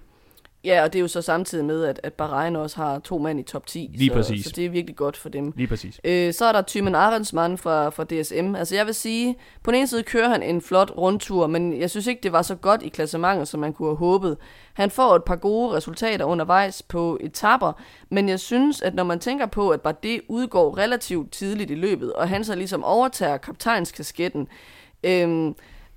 Ja, 0.64 0.82
og 0.82 0.92
det 0.92 0.98
er 0.98 1.00
jo 1.00 1.08
så 1.08 1.22
samtidig 1.22 1.64
med, 1.64 1.84
at, 1.84 2.00
at 2.02 2.12
Bahrain 2.12 2.56
også 2.56 2.76
har 2.76 2.98
to 2.98 3.18
mand 3.18 3.40
i 3.40 3.42
top 3.42 3.66
10. 3.66 3.90
Lige 3.94 4.08
så, 4.08 4.14
præcis. 4.14 4.44
Så 4.44 4.52
det 4.56 4.64
er 4.64 4.70
virkelig 4.70 4.96
godt 4.96 5.16
for 5.16 5.28
dem. 5.28 5.52
Lige 5.56 5.66
præcis. 5.66 6.00
Øh, 6.04 6.32
så 6.34 6.44
er 6.44 6.52
der 6.52 6.62
Thymen 6.66 6.94
Arendsmann 6.94 7.58
fra, 7.58 7.88
fra 7.88 8.04
DSM. 8.04 8.54
Altså 8.54 8.74
jeg 8.74 8.86
vil 8.86 8.94
sige, 8.94 9.36
på 9.62 9.70
den 9.70 9.78
ene 9.78 9.86
side 9.86 10.02
kører 10.02 10.28
han 10.28 10.42
en 10.42 10.60
flot 10.60 10.92
rundtur, 10.96 11.46
men 11.46 11.80
jeg 11.80 11.90
synes 11.90 12.06
ikke, 12.06 12.20
det 12.22 12.32
var 12.32 12.42
så 12.42 12.54
godt 12.54 12.82
i 12.82 12.88
klassementet, 12.88 13.48
som 13.48 13.60
man 13.60 13.72
kunne 13.72 13.88
have 13.88 13.96
håbet. 13.96 14.36
Han 14.74 14.90
får 14.90 15.16
et 15.16 15.24
par 15.24 15.36
gode 15.36 15.76
resultater 15.76 16.24
undervejs 16.24 16.82
på 16.82 17.18
etapper, 17.20 17.72
men 18.10 18.28
jeg 18.28 18.40
synes, 18.40 18.82
at 18.82 18.94
når 18.94 19.04
man 19.04 19.18
tænker 19.18 19.46
på, 19.46 19.70
at 19.70 19.80
bare 19.80 19.94
det 20.02 20.20
udgår 20.28 20.78
relativt 20.78 21.32
tidligt 21.32 21.70
i 21.70 21.74
løbet, 21.74 22.12
og 22.12 22.28
han 22.28 22.44
så 22.44 22.54
ligesom 22.54 22.84
overtager 22.84 23.36
kaptajnskasketten, 23.36 24.48
øhm, 25.04 25.54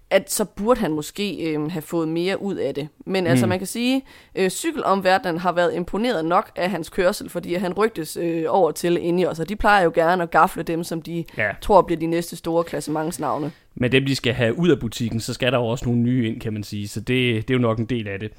at 0.10 0.32
så 0.32 0.46
burde 0.46 0.80
han 0.80 0.92
måske 0.92 1.52
øhm, 1.52 1.70
have 1.70 1.82
fået 1.82 2.08
mere 2.08 2.42
ud 2.42 2.56
af 2.56 2.74
det. 2.76 2.88
Men 3.06 3.24
mm. 3.24 3.30
altså 3.30 3.48
man 3.48 3.58
kan 3.58 3.68
sige, 3.68 4.06
øh, 4.36 4.50
cykelomverdenen 4.50 5.38
har 5.38 5.52
været 5.52 5.74
imponeret 5.74 6.26
nok 6.26 6.52
af 6.56 6.70
hans 6.70 6.90
kørsel, 6.90 7.30
fordi 7.30 7.54
han 7.54 7.74
rygtes 7.74 8.18
øh, 8.18 8.46
over 8.48 8.72
til 8.72 8.98
Ineos, 8.98 9.40
og 9.40 9.50
de 9.50 9.56
plejer 9.56 9.84
jo 9.84 9.92
gerne 9.96 10.24
at 10.24 10.32
gafle 10.32 10.64
dem, 10.64 10.84
som 10.84 11.02
de 11.02 11.26
ja. 11.38 11.52
tror 11.62 11.82
bliver 11.82 12.00
de 12.00 12.06
næste 12.06 12.36
store 12.36 12.64
klassementsnavne. 12.64 13.52
Men 13.80 13.92
dem, 13.92 14.06
de 14.06 14.16
skal 14.16 14.34
have 14.34 14.60
ud 14.60 14.70
af 14.70 14.80
butikken, 14.80 15.20
så 15.20 15.34
skal 15.34 15.52
der 15.52 15.58
jo 15.58 15.66
også 15.66 15.86
nogle 15.86 16.02
nye 16.02 16.28
ind, 16.28 16.40
kan 16.40 16.54
man 16.54 16.64
sige. 16.64 16.88
Så 16.88 17.00
det, 17.00 17.48
det 17.48 17.54
er 17.54 17.58
jo 17.58 17.62
nok 17.62 17.80
en 17.80 17.86
del 17.86 18.08
af 18.08 18.20
det. 18.20 18.32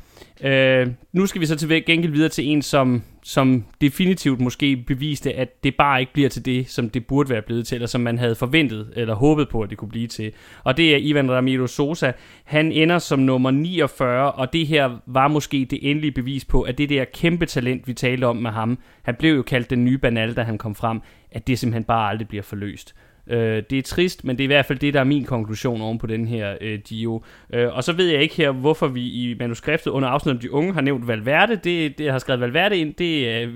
Øh, 0.46 0.88
nu 1.12 1.26
skal 1.26 1.40
vi 1.40 1.46
så 1.46 1.56
til 1.56 1.84
gengæld 1.84 2.12
videre 2.12 2.28
til 2.28 2.46
en, 2.46 2.62
som, 2.62 3.02
som 3.22 3.64
definitivt 3.80 4.40
måske 4.40 4.76
beviste, 4.76 5.32
at 5.32 5.64
det 5.64 5.74
bare 5.76 6.00
ikke 6.00 6.12
bliver 6.12 6.28
til 6.28 6.44
det, 6.44 6.70
som 6.70 6.90
det 6.90 7.06
burde 7.06 7.30
være 7.30 7.42
blevet 7.42 7.66
til, 7.66 7.74
eller 7.74 7.86
som 7.86 8.00
man 8.00 8.18
havde 8.18 8.34
forventet 8.34 8.92
eller 8.96 9.14
håbet 9.14 9.48
på, 9.48 9.62
at 9.62 9.70
det 9.70 9.78
kunne 9.78 9.88
blive 9.88 10.06
til. 10.06 10.32
Og 10.64 10.76
det 10.76 10.94
er 10.94 10.98
Ivan 11.00 11.30
Ramiro 11.30 11.66
Sosa. 11.66 12.12
Han 12.44 12.72
ender 12.72 12.98
som 12.98 13.18
nummer 13.18 13.50
49, 13.50 14.32
og 14.32 14.52
det 14.52 14.66
her 14.66 14.98
var 15.06 15.28
måske 15.28 15.66
det 15.70 15.90
endelige 15.90 16.12
bevis 16.12 16.44
på, 16.44 16.62
at 16.62 16.78
det 16.78 16.88
der 16.88 17.04
kæmpe 17.04 17.46
talent, 17.46 17.88
vi 17.88 17.92
talte 17.92 18.24
om 18.24 18.36
med 18.36 18.50
ham, 18.50 18.78
han 19.02 19.14
blev 19.14 19.34
jo 19.36 19.42
kaldt 19.42 19.70
den 19.70 19.84
nye 19.84 19.98
banal, 19.98 20.36
da 20.36 20.42
han 20.42 20.58
kom 20.58 20.74
frem, 20.74 21.00
at 21.30 21.46
det 21.46 21.58
simpelthen 21.58 21.84
bare 21.84 22.10
aldrig 22.10 22.28
bliver 22.28 22.42
forløst. 22.42 22.94
Øh, 23.28 23.62
det 23.70 23.78
er 23.78 23.82
trist, 23.82 24.24
men 24.24 24.38
det 24.38 24.44
er 24.44 24.46
i 24.46 24.52
hvert 24.54 24.66
fald 24.66 24.78
det, 24.78 24.94
der 24.94 25.00
er 25.00 25.04
min 25.04 25.24
konklusion 25.24 25.80
oven 25.80 25.98
på 25.98 26.06
den 26.06 26.28
her 26.28 26.56
øh, 26.60 26.78
Gio. 26.78 27.22
Øh, 27.52 27.76
og 27.76 27.84
så 27.84 27.92
ved 27.92 28.06
jeg 28.06 28.22
ikke 28.22 28.34
her, 28.34 28.50
hvorfor 28.50 28.88
vi 28.88 29.00
i 29.00 29.36
manuskriptet 29.38 29.90
under 29.90 30.08
afsnittet 30.08 30.38
om 30.38 30.40
de 30.40 30.52
unge 30.52 30.74
har 30.74 30.80
nævnt 30.80 31.08
Valverde. 31.08 31.56
Det, 31.56 31.98
det 31.98 32.04
jeg 32.04 32.12
har 32.14 32.18
skrevet 32.18 32.40
Valverde 32.40 32.78
ind, 32.78 32.94
det 32.94 33.26
øh, 33.26 33.54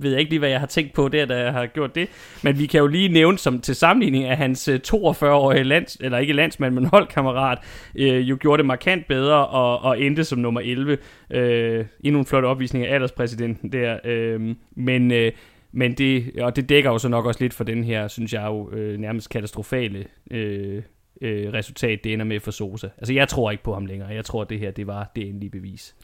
ved 0.00 0.10
jeg 0.10 0.20
ikke 0.20 0.30
lige, 0.30 0.38
hvad 0.38 0.48
jeg 0.48 0.60
har 0.60 0.66
tænkt 0.66 0.92
på 0.92 1.08
der, 1.08 1.26
da 1.26 1.36
jeg 1.36 1.52
har 1.52 1.66
gjort 1.66 1.94
det. 1.94 2.08
Men 2.42 2.58
vi 2.58 2.66
kan 2.66 2.80
jo 2.80 2.86
lige 2.86 3.08
nævne 3.08 3.38
som 3.38 3.60
til 3.60 3.74
sammenligning, 3.74 4.24
at 4.24 4.36
hans 4.36 4.68
øh, 4.68 4.80
42-årige 4.86 5.64
lands, 5.64 5.96
eller 6.00 6.18
ikke 6.18 6.32
landsmand, 6.32 6.74
men 6.74 6.84
holdkammerat, 6.84 7.58
øh, 7.94 8.30
jo 8.30 8.36
gjorde 8.40 8.58
det 8.58 8.66
markant 8.66 9.08
bedre 9.08 9.46
og, 9.46 9.82
og 9.82 10.00
endte 10.00 10.24
som 10.24 10.38
nummer 10.38 10.60
11. 10.60 10.98
Øh, 11.30 11.84
endnu 12.04 12.20
en 12.20 12.26
flot 12.26 12.44
opvisning 12.44 12.86
af 12.86 12.94
alderspræsidenten 12.94 13.72
der. 13.72 13.98
Øh, 14.04 14.54
men... 14.76 15.12
Øh, 15.12 15.32
men 15.72 15.94
det, 15.94 16.40
og 16.40 16.56
det 16.56 16.68
dækker 16.68 16.90
jo 16.90 16.98
så 16.98 17.08
nok 17.08 17.26
også 17.26 17.40
lidt 17.40 17.54
for 17.54 17.64
den 17.64 17.84
her, 17.84 18.08
synes 18.08 18.32
jeg 18.32 18.46
jo, 18.46 18.70
øh, 18.70 18.98
nærmest 18.98 19.30
katastrofale 19.30 20.06
øh, 20.30 20.82
øh, 21.20 21.52
resultat, 21.52 22.04
det 22.04 22.12
ender 22.12 22.24
med 22.24 22.40
for 22.40 22.50
Sosa. 22.50 22.88
Altså 22.98 23.12
jeg 23.12 23.28
tror 23.28 23.50
ikke 23.50 23.62
på 23.62 23.74
ham 23.74 23.86
længere. 23.86 24.08
Jeg 24.08 24.24
tror, 24.24 24.42
at 24.42 24.50
det 24.50 24.58
her 24.58 24.70
det 24.70 24.86
var 24.86 25.10
det 25.16 25.28
endelige 25.28 25.50
bevis. 25.50 25.94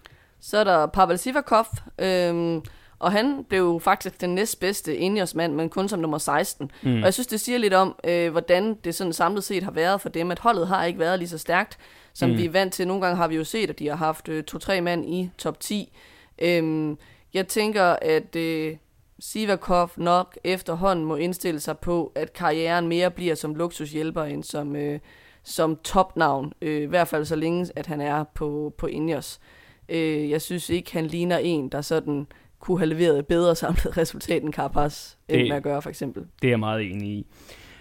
Så 0.41 0.59
er 0.59 0.65
der 0.65 0.87
Pavel 0.87 1.19
Sivakov, 1.19 1.67
øhm, 1.99 2.63
og 2.99 3.13
han 3.13 3.45
blev 3.49 3.61
jo 3.61 3.79
faktisk 3.79 4.21
den 4.21 4.35
næstbedste 4.35 4.97
Ineos-mand, 4.97 5.55
men 5.55 5.69
kun 5.69 5.89
som 5.89 5.99
nummer 5.99 6.19
16. 6.19 6.71
Mm. 6.83 6.97
Og 6.97 7.05
jeg 7.05 7.15
synes, 7.15 7.27
det 7.27 7.41
siger 7.41 7.59
lidt 7.59 7.75
om, 7.75 7.97
øh, 8.05 8.31
hvordan 8.31 8.75
det 8.75 8.95
sådan 8.95 9.13
samlet 9.13 9.45
set 9.45 9.63
har 9.63 9.71
været 9.71 10.01
for 10.01 10.09
dem, 10.09 10.31
at 10.31 10.39
holdet 10.39 10.69
har 10.69 10.85
ikke 10.85 10.99
været 10.99 11.19
lige 11.19 11.29
så 11.29 11.39
stærkt, 11.39 11.79
som 12.13 12.31
mm. 12.31 12.37
vi 12.37 12.45
er 12.45 12.51
vant 12.51 12.73
til. 12.73 12.87
Nogle 12.87 13.03
gange 13.03 13.17
har 13.17 13.29
vi 13.29 13.37
jo 13.37 13.45
set, 13.45 13.71
at 13.71 13.79
de 13.79 13.89
har 13.89 13.97
haft 13.97 14.29
øh, 14.29 14.45
to-tre 14.45 14.81
mand 14.81 15.07
i 15.07 15.31
top 15.39 15.61
10. 15.61 15.93
Øhm, 16.39 16.99
jeg 17.35 17.49
tænker, 17.49 17.97
at 18.03 18.37
øh, 18.37 18.77
Sivakov 19.19 19.91
nok 19.97 20.39
efterhånden 20.45 21.05
må 21.05 21.17
indstille 21.17 21.61
sig 21.61 21.79
på, 21.79 22.13
at 22.15 22.33
karrieren 22.33 22.89
mere 22.89 23.11
bliver 23.11 23.35
som 23.35 23.55
luksushjælper 23.55 24.25
end 24.25 24.43
som, 24.43 24.77
øh, 24.77 24.99
som 25.43 25.77
topnavn. 25.77 26.53
Øh, 26.63 26.83
I 26.83 26.87
hvert 26.87 27.09
fald 27.09 27.25
så 27.25 27.37
længe, 27.37 27.67
at 27.77 27.87
han 27.87 28.01
er 28.01 28.25
på, 28.35 28.75
på 28.79 28.87
Ineos. 28.87 29.41
Øh, 29.89 30.31
jeg 30.31 30.43
synes 30.43 30.71
ikke, 30.71 30.93
han 30.93 31.07
ligner 31.07 31.39
en, 31.39 31.69
der 31.69 31.81
sådan 31.81 32.27
kunne 32.61 32.79
have 32.79 32.89
leveret 32.89 33.19
et 33.19 33.27
bedre 33.27 33.55
samlet 33.55 33.97
resultat 33.99 34.43
end 34.43 34.53
Carapaz, 34.53 35.15
end 35.29 35.53
at 35.53 35.63
gøre 35.63 35.83
for 35.83 35.91
eksempel. 35.91 36.23
Det 36.43 36.49
er 36.49 36.53
jeg 36.53 36.61
meget 36.61 36.83
enig 36.91 37.09
i. 37.09 37.27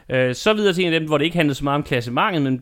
Øh, 0.09 0.35
Så 0.35 0.53
videre 0.53 0.73
til 0.73 0.85
en 0.85 0.93
af 0.93 0.99
dem, 0.99 1.07
hvor 1.07 1.17
det 1.17 1.25
ikke 1.25 1.37
handlede 1.37 1.55
så 1.55 1.63
meget 1.63 1.75
om 1.75 1.83
klassementet, 1.83 2.41
men 2.41 2.57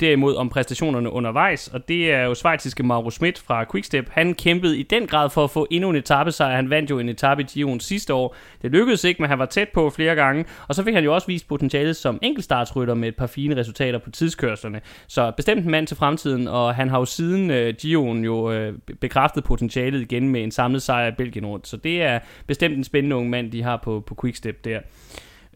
derimod 0.00 0.36
om 0.36 0.48
præstationerne 0.48 1.10
undervejs, 1.10 1.68
og 1.68 1.88
det 1.88 2.12
er 2.12 2.24
jo 2.24 2.34
svejtiske 2.34 2.82
Mauro 2.82 3.10
Schmidt 3.10 3.38
fra 3.38 3.64
Quickstep. 3.72 4.08
Han 4.10 4.34
kæmpede 4.34 4.78
i 4.78 4.82
den 4.82 5.06
grad 5.06 5.30
for 5.30 5.44
at 5.44 5.50
få 5.50 5.66
endnu 5.70 5.90
en 5.90 5.96
etappesejr. 5.96 6.56
Han 6.56 6.70
vandt 6.70 6.90
jo 6.90 6.98
en 6.98 7.08
etape 7.08 7.42
i 7.42 7.44
Giroen 7.44 7.80
sidste 7.80 8.14
år. 8.14 8.36
Det 8.62 8.70
lykkedes 8.70 9.04
ikke, 9.04 9.22
men 9.22 9.28
han 9.28 9.38
var 9.38 9.46
tæt 9.46 9.68
på 9.68 9.90
flere 9.90 10.14
gange. 10.14 10.44
Og 10.68 10.74
så 10.74 10.84
fik 10.84 10.94
han 10.94 11.04
jo 11.04 11.14
også 11.14 11.26
vist 11.26 11.48
potentialet 11.48 11.96
som 11.96 12.18
enkeltstartsrytter 12.22 12.94
med 12.94 13.08
et 13.08 13.16
par 13.16 13.26
fine 13.26 13.56
resultater 13.56 13.98
på 13.98 14.10
tidskørslerne. 14.10 14.80
Så 15.06 15.32
bestemt 15.36 15.64
en 15.64 15.70
mand 15.70 15.86
til 15.86 15.96
fremtiden, 15.96 16.48
og 16.48 16.74
han 16.74 16.88
har 16.88 16.98
jo 16.98 17.04
siden 17.04 17.50
øh, 17.50 17.74
Giroen 17.74 18.24
jo 18.24 18.52
øh, 18.52 18.74
bekræftet 19.00 19.44
potentialet 19.44 20.00
igen 20.00 20.28
med 20.28 20.42
en 20.42 20.50
samlet 20.50 20.82
sejr 20.82 21.08
i 21.08 21.14
Belgien 21.18 21.46
rundt. 21.46 21.68
Så 21.68 21.76
det 21.76 22.02
er 22.02 22.18
bestemt 22.46 22.76
en 22.76 22.84
spændende 22.84 23.16
ung 23.16 23.30
mand, 23.30 23.52
de 23.52 23.62
har 23.62 23.76
på, 23.76 24.04
på 24.06 24.16
Quickstep 24.22 24.64
der. 24.64 24.80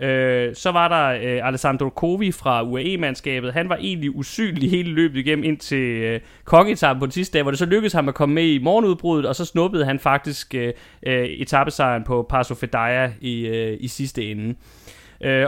Øh, 0.03 0.55
så 0.55 0.71
var 0.71 0.89
der 0.89 1.35
øh, 1.35 1.47
Alessandro 1.47 1.89
Covi 1.89 2.33
fra 2.33 2.63
UAE-mandskabet. 2.63 3.53
Han 3.53 3.69
var 3.69 3.77
egentlig 3.77 4.17
usynlig 4.17 4.71
hele 4.71 4.91
løbet 4.91 5.19
igennem 5.19 5.45
ind 5.45 5.59
til 5.59 6.03
øh, 6.03 6.21
kongeetappen 6.45 7.01
på 7.01 7.07
den 7.07 7.13
sidste 7.13 7.35
dag, 7.35 7.43
hvor 7.43 7.51
det 7.51 7.59
så 7.59 7.67
lykkedes 7.67 7.93
ham 7.93 8.09
at 8.09 8.15
komme 8.15 8.35
med 8.35 8.45
i 8.45 8.59
morgenudbruddet, 8.59 9.27
og 9.27 9.37
så 9.37 9.45
snuppede 9.45 9.85
han 9.85 9.99
faktisk 9.99 10.55
øh, 10.55 10.73
øh, 11.07 11.25
etappesejren 11.25 12.05
på 12.05 12.27
Paso 12.29 12.55
Fedaya 12.55 13.11
i, 13.21 13.47
øh, 13.47 13.77
i 13.81 13.89
sidste 13.89 14.31
ende. 14.31 14.49
Øh, 14.49 14.55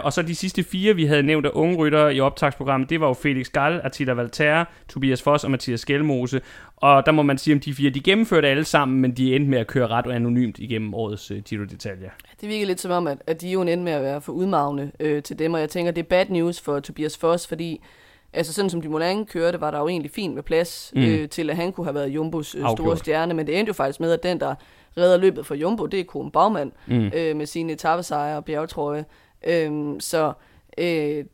og 0.03 0.13
så 0.13 0.23
de 0.23 0.35
sidste 0.35 0.63
fire, 0.63 0.95
vi 0.95 1.05
havde 1.05 1.23
nævnt 1.23 1.47
af 1.47 1.51
unge 1.55 1.77
ryttere 1.77 2.15
i 2.15 2.21
optagsprogrammet, 2.21 2.91
det 2.91 3.01
var 3.01 3.07
jo 3.07 3.13
Felix 3.13 3.51
Gall, 3.51 3.81
Attila 3.85 4.13
Valterra, 4.13 4.69
Tobias 4.89 5.23
Foss 5.23 5.45
og 5.45 5.51
Mathias 5.51 5.81
Skelmose. 5.81 6.41
Og 6.77 7.07
der 7.07 7.13
må 7.13 7.23
man 7.23 7.39
sige 7.39 7.55
om 7.55 7.61
de 7.61 7.75
fire, 7.75 7.91
de 7.91 8.01
gennemførte 8.01 8.49
alle 8.49 8.65
sammen, 8.65 9.01
men 9.01 9.13
de 9.13 9.37
endte 9.37 9.51
med 9.51 9.59
at 9.59 9.67
køre 9.67 9.87
ret 9.87 10.13
anonymt 10.13 10.59
igennem 10.59 10.95
årets 10.95 11.31
uh, 11.31 11.39
Giro 11.39 11.63
d'Italia. 11.63 12.11
Det 12.41 12.49
virker 12.49 12.67
lidt 12.67 12.81
som 12.81 12.91
om, 12.91 13.07
at, 13.07 13.19
at 13.27 13.41
de 13.41 13.51
jo 13.51 13.61
endte 13.61 13.77
med 13.77 13.93
at 13.93 14.03
være 14.03 14.21
for 14.21 14.33
udmagende 14.33 14.93
øh, 15.01 15.23
til 15.23 15.39
dem, 15.39 15.55
og 15.55 15.61
jeg 15.61 15.69
tænker, 15.69 15.93
det 15.93 16.03
er 16.03 16.09
bad 16.09 16.27
news 16.29 16.61
for 16.61 16.81
Tobias 16.81 17.19
Foss, 17.19 17.47
fordi 17.47 17.81
Altså 18.35 18.53
sådan 18.53 18.71
som 18.71 18.83
Dumoulin 18.83 19.27
kørte, 19.27 19.61
var 19.61 19.71
der 19.71 19.79
jo 19.79 19.89
egentlig 19.89 20.11
fint 20.11 20.35
med 20.35 20.43
plads 20.43 20.93
mm. 20.97 21.03
øh, 21.03 21.29
til, 21.29 21.51
at 21.51 21.57
han 21.57 21.73
kunne 21.73 21.87
have 21.87 21.95
været 21.95 22.09
Jumbos 22.09 22.55
øh, 22.55 22.65
store 22.77 22.97
stjerne, 22.97 23.35
men 23.35 23.47
det 23.47 23.59
endte 23.59 23.71
jo 23.71 23.75
faktisk 23.75 24.01
med, 24.01 24.13
at 24.13 24.23
den, 24.23 24.41
der 24.41 24.55
redder 24.97 25.17
løbet 25.17 25.47
for 25.47 25.55
Jumbo, 25.55 25.87
det 25.87 26.01
er 26.01 26.05
Kron 26.05 26.31
Bagmand 26.31 26.73
mm. 26.87 27.11
øh, 27.15 27.37
med 27.37 27.47
sine 27.47 27.73
etappesejre 27.73 28.37
og 28.37 28.45
bjergtrøje. 28.45 29.05
Øhm, 29.47 30.01
så 30.01 30.33
øh, 30.79 31.25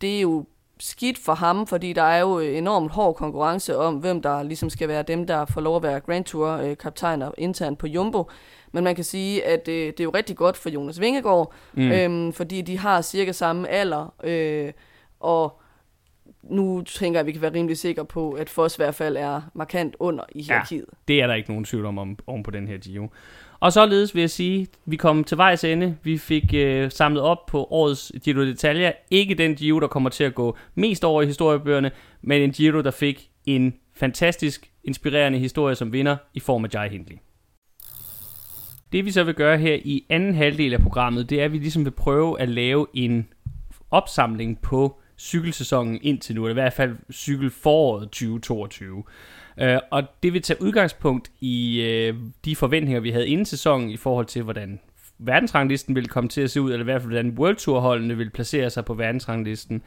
det 0.00 0.16
er 0.16 0.20
jo 0.20 0.46
skidt 0.80 1.18
for 1.18 1.34
ham, 1.34 1.66
fordi 1.66 1.92
der 1.92 2.02
er 2.02 2.20
jo 2.20 2.38
enormt 2.38 2.92
hård 2.92 3.14
konkurrence 3.14 3.76
om, 3.76 3.94
hvem 3.94 4.22
der 4.22 4.42
ligesom 4.42 4.70
skal 4.70 4.88
være 4.88 5.02
dem, 5.02 5.26
der 5.26 5.44
får 5.44 5.60
lov 5.60 5.76
at 5.76 5.82
være 5.82 6.00
Grand 6.00 6.24
Tour-kaptajner 6.24 7.26
øh, 7.28 7.34
internt 7.38 7.78
på 7.78 7.86
Jumbo. 7.86 8.30
Men 8.72 8.84
man 8.84 8.94
kan 8.94 9.04
sige, 9.04 9.44
at 9.44 9.68
øh, 9.68 9.86
det 9.86 10.00
er 10.00 10.04
jo 10.04 10.10
rigtig 10.10 10.36
godt 10.36 10.56
for 10.56 10.68
Jonas 10.68 11.00
Vingegaard, 11.00 11.52
mm. 11.74 11.90
øhm, 11.92 12.32
fordi 12.32 12.62
de 12.62 12.78
har 12.78 13.02
cirka 13.02 13.32
samme 13.32 13.68
alder, 13.68 14.14
øh, 14.24 14.72
og 15.20 15.60
nu 16.42 16.82
tænker 16.82 17.18
jeg, 17.18 17.20
at 17.20 17.26
vi 17.26 17.32
kan 17.32 17.42
være 17.42 17.54
rimelig 17.54 17.78
sikre 17.78 18.04
på, 18.04 18.32
at 18.32 18.50
Foss 18.50 18.76
i 18.76 18.78
hvert 18.78 18.94
fald 18.94 19.16
er 19.16 19.40
markant 19.54 19.96
under 19.98 20.24
i 20.32 20.42
hierarkiet. 20.42 20.86
Ja, 20.92 21.12
det 21.12 21.22
er 21.22 21.26
der 21.26 21.34
ikke 21.34 21.50
nogen 21.50 21.64
tvivl 21.64 21.86
om, 21.86 21.98
om 21.98 22.18
oven 22.26 22.42
på 22.42 22.50
den 22.50 22.68
her 22.68 22.78
Giro. 22.78 23.08
Og 23.60 23.72
således 23.72 24.14
vil 24.14 24.20
jeg 24.20 24.30
sige, 24.30 24.62
at 24.62 24.68
vi 24.86 24.96
kom 24.96 25.24
til 25.24 25.36
vejs 25.36 25.64
ende. 25.64 25.96
Vi 26.02 26.18
fik 26.18 26.54
øh, 26.54 26.90
samlet 26.90 27.22
op 27.22 27.46
på 27.46 27.64
årets 27.70 28.12
Giro 28.24 28.40
d'Italia. 28.40 28.92
Ikke 29.10 29.34
den 29.34 29.54
Giro, 29.54 29.80
der 29.80 29.86
kommer 29.86 30.10
til 30.10 30.24
at 30.24 30.34
gå 30.34 30.56
mest 30.74 31.04
over 31.04 31.22
i 31.22 31.26
historiebøgerne, 31.26 31.90
men 32.22 32.42
en 32.42 32.50
Giro, 32.50 32.80
der 32.80 32.90
fik 32.90 33.30
en 33.46 33.74
fantastisk, 33.94 34.70
inspirerende 34.84 35.38
historie 35.38 35.74
som 35.74 35.92
vinder 35.92 36.16
i 36.34 36.40
form 36.40 36.64
af 36.64 36.68
Jai 36.74 36.88
Hindley. 36.88 37.16
Det 38.92 39.04
vi 39.04 39.10
så 39.10 39.24
vil 39.24 39.34
gøre 39.34 39.58
her 39.58 39.78
i 39.84 40.04
anden 40.08 40.34
halvdel 40.34 40.74
af 40.74 40.80
programmet, 40.80 41.30
det 41.30 41.40
er, 41.40 41.44
at 41.44 41.52
vi 41.52 41.58
ligesom 41.58 41.84
vil 41.84 41.90
prøve 41.90 42.40
at 42.40 42.48
lave 42.48 42.86
en 42.94 43.28
opsamling 43.90 44.60
på 44.60 45.00
cykelsæsonen 45.18 45.98
indtil 46.02 46.34
nu, 46.34 46.44
eller 46.44 46.50
i 46.50 46.62
hvert 46.62 46.72
fald 46.72 46.96
cykelforåret 47.12 48.02
2022. 48.02 49.04
Øh, 49.60 49.78
og 49.90 50.02
det 50.22 50.32
vil 50.32 50.42
tage 50.42 50.62
udgangspunkt 50.62 51.30
i 51.40 51.82
øh, 51.82 52.14
de 52.44 52.56
forventninger, 52.56 53.00
vi 53.00 53.10
havde 53.10 53.28
inden 53.28 53.46
sæsonen 53.46 53.90
i 53.90 53.96
forhold 53.96 54.26
til, 54.26 54.42
hvordan 54.42 54.80
verdensranglisten 55.18 55.94
ville 55.94 56.08
komme 56.08 56.28
til 56.28 56.40
at 56.40 56.50
se 56.50 56.60
ud, 56.60 56.72
eller 56.72 56.82
i 56.82 56.84
hvert 56.84 57.02
fald 57.02 57.12
hvordan 57.12 57.38
World 57.38 57.56
Tour 57.56 57.80
holdene 57.80 58.16
ville 58.16 58.30
placere 58.30 58.70
sig 58.70 58.84
på 58.84 58.94
verdensranglisten. 58.94 59.82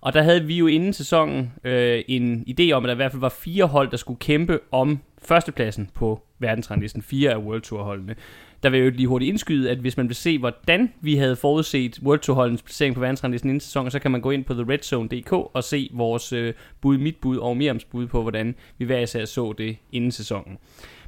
Og 0.00 0.12
der 0.12 0.22
havde 0.22 0.44
vi 0.44 0.56
jo 0.56 0.66
inden 0.66 0.92
sæsonen 0.92 1.52
øh, 1.64 2.02
en 2.08 2.44
idé 2.48 2.72
om, 2.72 2.84
at 2.84 2.88
der 2.88 2.94
i 2.94 2.96
hvert 2.96 3.12
fald 3.12 3.20
var 3.20 3.28
fire 3.28 3.64
hold, 3.64 3.90
der 3.90 3.96
skulle 3.96 4.18
kæmpe 4.18 4.60
om 4.70 4.98
førstepladsen 5.22 5.90
på 5.94 6.22
verdensranglisten. 6.38 7.02
Fire 7.02 7.30
af 7.30 7.36
World 7.36 7.62
Tour 7.62 7.82
holdene. 7.82 8.14
Der 8.62 8.70
vil 8.70 8.78
jeg 8.78 8.86
jo 8.86 8.90
lige 8.90 9.06
hurtigt 9.06 9.28
indskyde, 9.28 9.70
at 9.70 9.78
hvis 9.78 9.96
man 9.96 10.08
vil 10.08 10.16
se, 10.16 10.38
hvordan 10.38 10.92
vi 11.00 11.16
havde 11.16 11.36
forudset 11.36 11.98
World 12.02 12.20
Tour 12.20 12.34
holdens 12.34 12.62
placering 12.62 12.94
på 12.94 13.00
verdensranglisten 13.00 13.50
inden 13.50 13.60
sæsonen, 13.60 13.90
så 13.90 13.98
kan 13.98 14.10
man 14.10 14.20
gå 14.20 14.30
ind 14.30 14.44
på 14.44 14.54
theredzone.dk 14.54 15.32
og 15.32 15.64
se 15.64 15.90
vores 15.92 16.32
øh, 16.32 16.54
bud, 16.80 16.98
mit 16.98 17.16
bud 17.16 17.36
og 17.36 17.56
Miriams 17.56 17.84
bud 17.84 18.06
på, 18.06 18.22
hvordan 18.22 18.54
vi 18.78 18.84
hver 18.84 18.98
især 18.98 19.24
så 19.24 19.54
det 19.58 19.76
inden 19.92 20.10
sæsonen. 20.10 20.58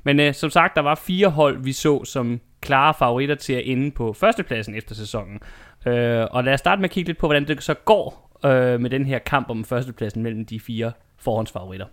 Men 0.04 0.20
øh, 0.20 0.34
som 0.34 0.50
sagt, 0.50 0.76
der 0.76 0.82
var 0.82 0.94
fire 0.94 1.28
hold, 1.28 1.62
vi 1.62 1.72
så 1.72 2.04
som 2.04 2.40
klare 2.60 2.94
favoritter 2.98 3.34
til 3.34 3.52
at 3.52 3.62
ende 3.64 3.90
på 3.90 4.12
førstepladsen 4.12 4.74
efter 4.74 4.94
sæsonen. 4.94 5.40
Øh, 5.86 6.26
og 6.30 6.44
lad 6.44 6.54
os 6.54 6.60
starte 6.60 6.80
med 6.80 6.88
at 6.88 6.94
kigge 6.94 7.08
lidt 7.08 7.18
på, 7.18 7.26
hvordan 7.26 7.48
det 7.48 7.62
så 7.62 7.74
går 7.74 8.38
øh, 8.44 8.80
med 8.80 8.90
den 8.90 9.06
her 9.06 9.18
kamp 9.18 9.50
om 9.50 9.64
førstepladsen 9.64 10.22
mellem 10.22 10.46
de 10.46 10.60
fire 10.60 10.92
forhåndsfavoritter. 11.18 11.86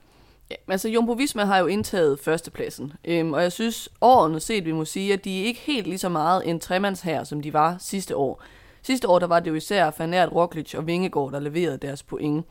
Ja, 0.52 0.56
altså 0.68 0.90
Jumbo 0.90 1.12
Visma 1.12 1.44
har 1.44 1.58
jo 1.58 1.66
indtaget 1.66 2.20
førstepladsen, 2.20 2.94
øhm, 3.06 3.34
og 3.34 3.42
jeg 3.42 3.52
synes 3.52 3.90
årene 4.02 4.40
set, 4.40 4.66
vi 4.66 4.72
må 4.72 4.86
sige, 4.86 5.14
at 5.14 5.26
de 5.26 5.42
er 5.42 5.46
ikke 5.46 5.60
helt 5.60 5.88
lige 5.88 5.98
så 5.98 6.10
meget 6.10 6.50
en 6.50 6.60
tremands 6.60 7.02
her, 7.02 7.24
som 7.24 7.42
de 7.42 7.54
var 7.54 7.76
sidste 7.80 8.16
år. 8.16 8.44
Sidste 8.82 9.10
år, 9.10 9.20
der 9.20 9.28
var 9.28 9.40
det 9.40 9.50
jo 9.50 9.56
især 9.56 9.92
Fanert, 9.92 10.32
Roglic 10.32 10.76
og 10.76 10.88
Vingegaard, 10.88 11.32
der 11.32 11.40
leverede 11.40 11.78
deres 11.78 12.04
point. 12.04 12.46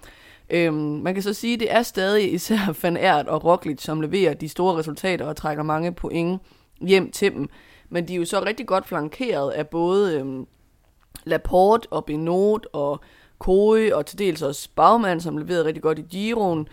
Øhm, 0.51 0.75
man 0.75 1.15
kan 1.15 1.23
så 1.23 1.35
sige, 1.35 1.55
at 1.55 1.61
det 1.61 1.73
er 1.73 1.83
stadig 1.83 2.33
især 2.35 2.73
Fanert 2.83 3.29
og 3.29 3.45
Roglic, 3.45 3.83
som 3.83 4.01
leverer 4.01 4.35
de 4.35 4.49
store 4.49 4.77
resultater 4.77 5.27
og 5.27 5.37
trækker 5.37 5.63
mange 5.63 5.93
point 5.93 6.43
hjem 6.81 7.11
til 7.11 7.33
dem. 7.33 7.49
Men 7.89 8.09
de 8.09 8.15
er 8.15 8.19
jo 8.19 8.25
så 8.25 8.43
rigtig 8.47 8.67
godt 8.67 8.87
flankeret 8.87 9.51
af 9.51 9.69
både 9.69 10.19
øhm, 10.19 10.47
Laporte 11.25 11.93
og 11.93 12.05
Benot 12.05 12.67
og 12.73 13.01
Koe 13.39 13.97
og 13.97 14.07
til 14.07 14.19
dels 14.19 14.43
også 14.43 14.69
Bagman, 14.75 15.21
som 15.21 15.39
leverede 15.39 15.65
rigtig 15.65 15.83
godt 15.83 15.99
i 15.99 16.03
Giroen. 16.03 16.69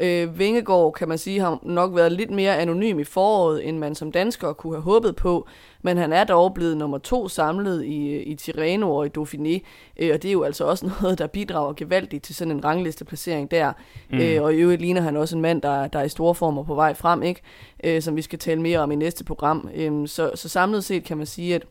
Øh, 0.00 0.38
Vingegaard, 0.38 0.92
kan 0.92 1.08
man 1.08 1.18
sige, 1.18 1.40
har 1.40 1.58
nok 1.62 1.96
været 1.96 2.12
lidt 2.12 2.30
mere 2.30 2.58
anonym 2.58 2.98
i 2.98 3.04
foråret, 3.04 3.68
end 3.68 3.78
man 3.78 3.94
som 3.94 4.12
dansker 4.12 4.52
kunne 4.52 4.74
have 4.74 4.82
håbet 4.82 5.16
på, 5.16 5.48
men 5.82 5.96
han 5.96 6.12
er 6.12 6.24
dog 6.24 6.54
blevet 6.54 6.76
nummer 6.76 6.98
to 6.98 7.28
samlet 7.28 7.84
i, 7.84 8.22
i 8.22 8.34
Tirreno 8.34 8.96
og 8.96 9.06
i 9.06 9.10
Dauphiné, 9.18 9.66
øh, 9.96 10.10
og 10.14 10.22
det 10.22 10.24
er 10.24 10.32
jo 10.32 10.42
altså 10.42 10.64
også 10.64 10.86
noget, 11.00 11.18
der 11.18 11.26
bidrager 11.26 11.72
gevaldigt 11.72 12.24
til 12.24 12.34
sådan 12.34 12.52
en 12.52 12.64
ranglisteplacering 12.64 13.50
der. 13.50 13.72
Mm. 14.10 14.18
Øh, 14.18 14.42
og 14.42 14.54
i 14.54 14.56
øvrigt 14.56 14.80
ligner 14.80 15.00
han 15.00 15.16
også 15.16 15.36
en 15.36 15.42
mand, 15.42 15.62
der, 15.62 15.88
der 15.88 15.98
er 15.98 16.04
i 16.04 16.08
store 16.08 16.34
former 16.34 16.62
på 16.62 16.74
vej 16.74 16.94
frem, 16.94 17.22
ikke? 17.22 17.40
Øh, 17.84 18.02
som 18.02 18.16
vi 18.16 18.22
skal 18.22 18.38
tale 18.38 18.62
mere 18.62 18.78
om 18.78 18.92
i 18.92 18.96
næste 18.96 19.24
program. 19.24 19.70
Øh, 19.74 20.08
så, 20.08 20.30
så 20.34 20.48
samlet 20.48 20.84
set 20.84 21.04
kan 21.04 21.16
man 21.16 21.26
sige, 21.26 21.54
at 21.54 21.62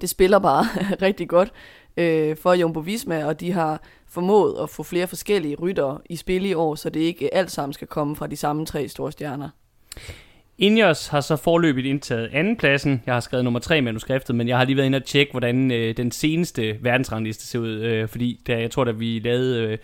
det 0.00 0.08
spiller 0.08 0.38
bare 0.38 0.64
rigtig 1.06 1.28
godt 1.28 1.52
øh, 1.96 2.36
for 2.36 2.54
Jumbo 2.54 2.80
Visma, 2.80 3.24
og 3.24 3.40
de 3.40 3.52
har 3.52 3.82
formået 4.08 4.54
at 4.62 4.70
få 4.70 4.82
flere 4.82 5.06
forskellige 5.06 5.56
ryttere 5.56 5.98
i 6.10 6.16
spil 6.16 6.46
i 6.46 6.54
år, 6.54 6.74
så 6.74 6.90
det 6.90 7.00
ikke 7.00 7.34
alt 7.34 7.50
sammen 7.50 7.72
skal 7.72 7.86
komme 7.86 8.16
fra 8.16 8.26
de 8.26 8.36
samme 8.36 8.66
tre 8.66 8.88
store 8.88 9.12
stjerner. 9.12 9.48
Ineos 10.58 11.08
har 11.08 11.20
så 11.20 11.36
forløbigt 11.36 11.86
indtaget 11.86 12.30
andenpladsen. 12.32 13.02
Jeg 13.06 13.14
har 13.14 13.20
skrevet 13.20 13.44
nummer 13.44 13.60
tre 13.60 13.78
i 13.78 13.80
manuskriptet, 13.80 14.36
men 14.36 14.48
jeg 14.48 14.58
har 14.58 14.64
lige 14.64 14.76
været 14.76 14.86
inde 14.86 14.96
og 14.96 15.04
tjekke, 15.04 15.30
hvordan 15.32 15.70
øh, 15.70 15.96
den 15.96 16.10
seneste 16.10 16.78
verdensrangliste 16.80 17.46
ser 17.46 17.58
ud, 17.58 17.68
øh, 17.68 18.08
fordi 18.08 18.40
da, 18.46 18.60
jeg 18.60 18.70
tror, 18.70 18.84
da 18.84 18.90
vi 18.90 19.18
lavede 19.18 19.62
øh, 19.62 19.78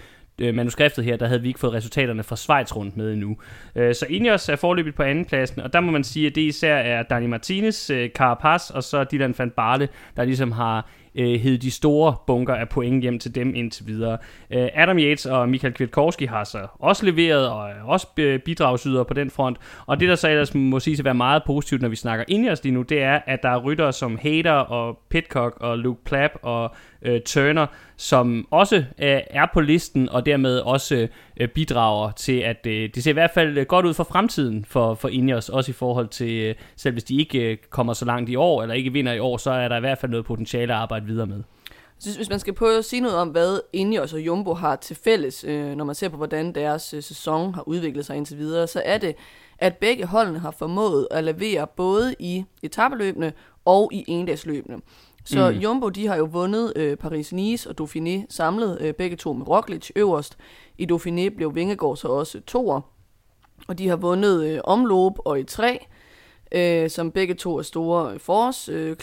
øh 0.49 0.55
manuskriptet 0.55 1.05
her, 1.05 1.17
der 1.17 1.27
havde 1.27 1.43
vi 1.43 1.49
ikke 1.49 1.61
fået 1.61 1.73
resultaterne 1.73 2.23
fra 2.23 2.37
Schweiz 2.37 2.77
rundt 2.77 2.97
med 2.97 3.13
endnu. 3.13 3.37
Øh, 3.77 3.95
så 3.95 4.07
Ineos 4.09 4.49
er 4.49 4.57
forløbigt 4.57 4.97
på 4.97 5.03
andenpladsen, 5.03 5.61
og 5.61 5.73
der 5.73 5.81
må 5.81 5.93
man 5.93 6.05
sige, 6.05 6.27
at 6.27 6.35
det 6.35 6.43
især 6.43 6.77
er 6.77 7.03
Dani 7.03 7.27
Martinez, 7.27 7.91
øh, 7.91 8.11
Carapaz 8.11 8.71
og 8.71 8.83
så 8.83 9.05
Dylan 9.05 9.35
van 9.39 9.51
Barle, 9.51 9.89
der 10.17 10.25
ligesom 10.25 10.53
har 10.53 10.91
øh, 11.15 11.41
hed 11.41 11.59
de 11.59 11.71
store 11.71 12.15
bunker 12.27 12.55
af 12.55 12.69
point 12.69 13.03
hjem 13.03 13.19
til 13.19 13.35
dem 13.35 13.55
indtil 13.55 13.87
videre. 13.87 14.19
Øh, 14.51 14.69
Adam 14.75 14.99
Yates 14.99 15.27
og 15.27 15.49
Michael 15.49 15.75
Kwiatkowski 15.75 16.25
har 16.25 16.45
så 16.45 16.67
også 16.79 17.07
leveret 17.07 17.49
og 17.49 17.69
er 17.69 17.83
også 17.85 18.07
øh, 18.19 18.39
bidragsyder 18.39 19.05
på 19.05 19.15
den 19.15 19.31
front. 19.31 19.57
Og 19.87 20.01
det, 20.01 20.09
der 20.09 20.15
så 20.15 20.29
ellers 20.29 20.55
må 20.55 20.81
sige 20.81 20.99
at 20.99 21.05
være 21.05 21.15
meget 21.15 21.43
positivt, 21.47 21.83
når 21.83 21.89
vi 21.89 21.97
snakker 21.97 22.25
Ineos 22.29 22.65
lige 22.65 22.75
nu, 22.75 22.83
det 22.83 23.03
er, 23.03 23.21
at 23.27 23.43
der 23.43 23.49
er 23.49 23.59
ryttere 23.59 23.93
som 23.93 24.19
Hader 24.23 24.53
og 24.53 24.99
Pitcock 25.11 25.57
og 25.61 25.79
Luke 25.79 26.05
Plapp 26.05 26.35
og 26.43 26.75
øh, 27.03 27.21
Turner, 27.21 27.67
som 28.03 28.47
også 28.51 28.77
øh, 28.77 29.21
er 29.31 29.47
på 29.55 29.61
listen, 29.61 30.09
og 30.09 30.27
dermed 30.27 30.59
også 30.59 31.09
øh, 31.37 31.49
bidrager 31.49 32.11
til, 32.11 32.39
at 32.39 32.67
øh, 32.67 32.91
det 32.95 33.03
ser 33.03 33.11
i 33.11 33.13
hvert 33.13 33.31
fald 33.35 33.59
øh, 33.59 33.67
godt 33.67 33.87
ud 33.87 33.95
for 33.95 34.05
fremtiden 34.05 34.65
for, 34.65 34.95
for 34.95 35.09
Ineos, 35.09 35.49
også 35.49 35.71
i 35.71 35.73
forhold 35.73 36.09
til, 36.09 36.33
øh, 36.43 36.55
selv 36.77 36.93
hvis 36.93 37.05
de 37.05 37.17
ikke 37.17 37.51
øh, 37.51 37.57
kommer 37.71 37.93
så 37.93 38.05
langt 38.05 38.31
i 38.31 38.37
år, 38.37 38.63
eller 38.63 38.75
ikke 38.75 38.93
vinder 38.93 39.13
i 39.13 39.19
år, 39.19 39.37
så 39.37 39.51
er 39.51 39.69
der 39.69 39.77
i 39.77 39.81
hvert 39.81 39.99
fald 39.99 40.11
noget 40.11 40.27
potentiale 40.27 40.73
at 40.73 40.79
arbejde 40.79 41.07
videre 41.07 41.27
med. 41.27 41.37
Jeg 41.37 42.01
synes, 42.01 42.17
hvis 42.17 42.31
man 42.31 42.39
skal 42.39 42.55
prøve 42.55 42.79
at 42.79 42.85
sige 42.85 43.01
noget 43.01 43.17
om, 43.17 43.29
hvad 43.29 43.61
Ineos 43.73 44.13
og 44.13 44.21
Jumbo 44.21 44.55
har 44.55 44.77
til 44.77 44.97
fælles, 45.05 45.45
øh, 45.45 45.75
når 45.77 45.85
man 45.85 45.95
ser 45.95 46.09
på, 46.09 46.17
hvordan 46.17 46.55
deres 46.55 46.95
øh, 46.95 47.03
sæson 47.03 47.55
har 47.55 47.69
udviklet 47.69 48.07
sig 48.07 48.17
indtil 48.17 48.39
videre, 48.39 48.67
så 48.67 48.83
er 48.85 48.99
det, 48.99 49.15
at 49.59 49.77
begge 49.77 50.07
holdene 50.07 50.39
har 50.39 50.51
formået 50.51 51.09
at 51.11 51.25
levere 51.25 51.67
både 51.77 52.15
i 52.19 52.45
etabeløbene 52.63 53.33
og 53.65 53.91
i 53.93 54.05
endagsløbene. 54.09 54.77
Så 55.25 55.51
mm. 55.51 55.57
Jumbo, 55.57 55.89
de 55.89 56.07
har 56.07 56.17
jo 56.17 56.25
vundet 56.25 56.73
øh, 56.77 56.97
Paris-Nice 57.05 57.69
og 57.69 57.75
Dauphiné 57.81 58.27
samlet, 58.29 58.79
øh, 58.81 58.95
begge 58.95 59.17
to 59.17 59.33
med 59.33 59.49
Roglic 59.49 59.91
øverst. 59.97 60.39
I 60.79 60.87
Dauphiné 60.93 61.29
blev 61.37 61.55
Vingegaard 61.55 61.97
så 61.97 62.09
også 62.09 62.41
toer. 62.41 62.81
Og 63.69 63.79
de 63.79 63.89
har 63.89 63.97
vundet 63.97 64.45
øh, 64.45 64.61
omløb 64.65 65.13
og 65.19 65.41
i 65.41 65.45
tre, 65.45 65.87
øh, 66.53 66.91
som 66.91 67.11
begge 67.11 67.35
to 67.35 67.59
er 67.59 67.63
store 67.63 68.19
forårs 68.19 68.69
øh. 68.69 68.97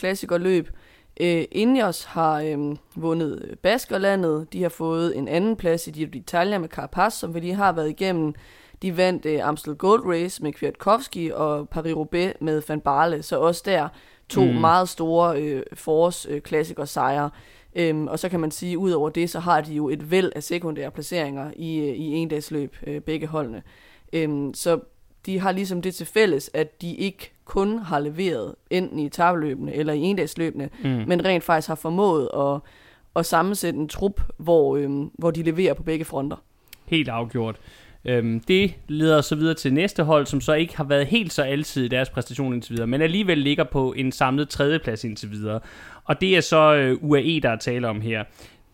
Øh, 1.21 1.45
Ineos 1.51 2.03
har 2.03 2.41
øh, 2.41 2.75
vundet 2.95 3.45
øh, 3.47 3.55
Baskerlandet. 3.55 4.53
De 4.53 4.61
har 4.61 4.69
fået 4.69 5.17
en 5.17 5.27
anden 5.27 5.55
plads 5.55 5.87
i 5.87 5.91
Giro 5.91 6.09
d'Italia 6.15 6.57
med 6.57 6.69
Carapaz, 6.69 7.13
som 7.13 7.33
vi 7.33 7.39
lige 7.39 7.55
har 7.55 7.71
været 7.71 7.89
igennem. 7.89 8.33
De 8.81 8.97
vandt 8.97 9.25
øh, 9.25 9.47
Amstel 9.47 9.75
Gold 9.75 10.05
Race 10.05 10.43
med 10.43 10.53
Kwiatkowski 10.53 11.31
og 11.33 11.67
Paris-Roubaix 11.75 12.31
med 12.39 12.61
Van 12.67 12.81
Barle, 12.81 13.23
så 13.23 13.39
også 13.39 13.61
der 13.65 13.87
To 14.29 14.43
mm. 14.45 14.53
meget 14.53 14.89
store 14.89 15.41
øh, 15.41 15.63
forårs 15.73 16.27
øh, 16.29 16.41
klassiker 16.41 16.85
sejre. 16.85 17.29
Øhm, 17.75 18.07
og 18.07 18.19
så 18.19 18.29
kan 18.29 18.39
man 18.39 18.51
sige, 18.51 18.71
at 18.71 18.77
ud 18.77 18.91
over 18.91 19.09
det, 19.09 19.29
så 19.29 19.39
har 19.39 19.61
de 19.61 19.73
jo 19.73 19.89
et 19.89 20.11
væld 20.11 20.31
af 20.35 20.43
sekundære 20.43 20.91
placeringer 20.91 21.51
i, 21.55 21.77
øh, 21.79 21.95
i 21.95 22.13
en 22.13 22.27
dags 22.27 22.51
løb, 22.51 22.75
øh, 22.87 23.01
begge 23.01 23.27
holdene. 23.27 23.63
Øhm, 24.13 24.53
så 24.53 24.79
de 25.25 25.39
har 25.39 25.51
ligesom 25.51 25.81
det 25.81 25.95
til 25.95 26.05
fælles, 26.05 26.51
at 26.53 26.81
de 26.81 26.95
ikke 26.95 27.31
kun 27.45 27.79
har 27.79 27.99
leveret 27.99 28.55
enten 28.69 28.99
i 28.99 29.09
tabeløbene 29.09 29.73
eller 29.73 29.93
i 29.93 29.99
endagsløbene, 29.99 30.69
mm. 30.83 30.89
men 30.89 31.25
rent 31.25 31.43
faktisk 31.43 31.67
har 31.67 31.75
formået 31.75 32.29
at, 32.37 32.59
at 33.15 33.25
sammensætte 33.25 33.79
en 33.79 33.87
trup, 33.87 34.21
hvor, 34.37 34.77
øh, 34.77 34.89
hvor 35.13 35.31
de 35.31 35.43
leverer 35.43 35.73
på 35.73 35.83
begge 35.83 36.05
fronter. 36.05 36.37
Helt 36.85 37.09
afgjort. 37.09 37.59
Øhm, 38.05 38.39
det 38.39 38.73
leder 38.87 39.21
så 39.21 39.35
videre 39.35 39.53
til 39.53 39.73
næste 39.73 40.03
hold, 40.03 40.25
som 40.25 40.41
så 40.41 40.53
ikke 40.53 40.77
har 40.77 40.83
været 40.83 41.07
helt 41.07 41.33
så 41.33 41.43
altid 41.43 41.85
i 41.85 41.87
deres 41.87 42.09
præstation 42.09 42.53
indtil 42.53 42.71
videre, 42.71 42.87
men 42.87 43.01
alligevel 43.01 43.37
ligger 43.37 43.63
på 43.63 43.93
en 43.97 44.11
samlet 44.11 44.49
tredjeplads 44.49 45.03
indtil 45.03 45.31
videre. 45.31 45.59
Og 46.03 46.21
det 46.21 46.37
er 46.37 46.41
så 46.41 46.75
øh, 46.75 46.97
UAE, 47.03 47.39
der 47.39 47.49
er 47.49 47.55
tale 47.55 47.87
om 47.87 48.01
her 48.01 48.23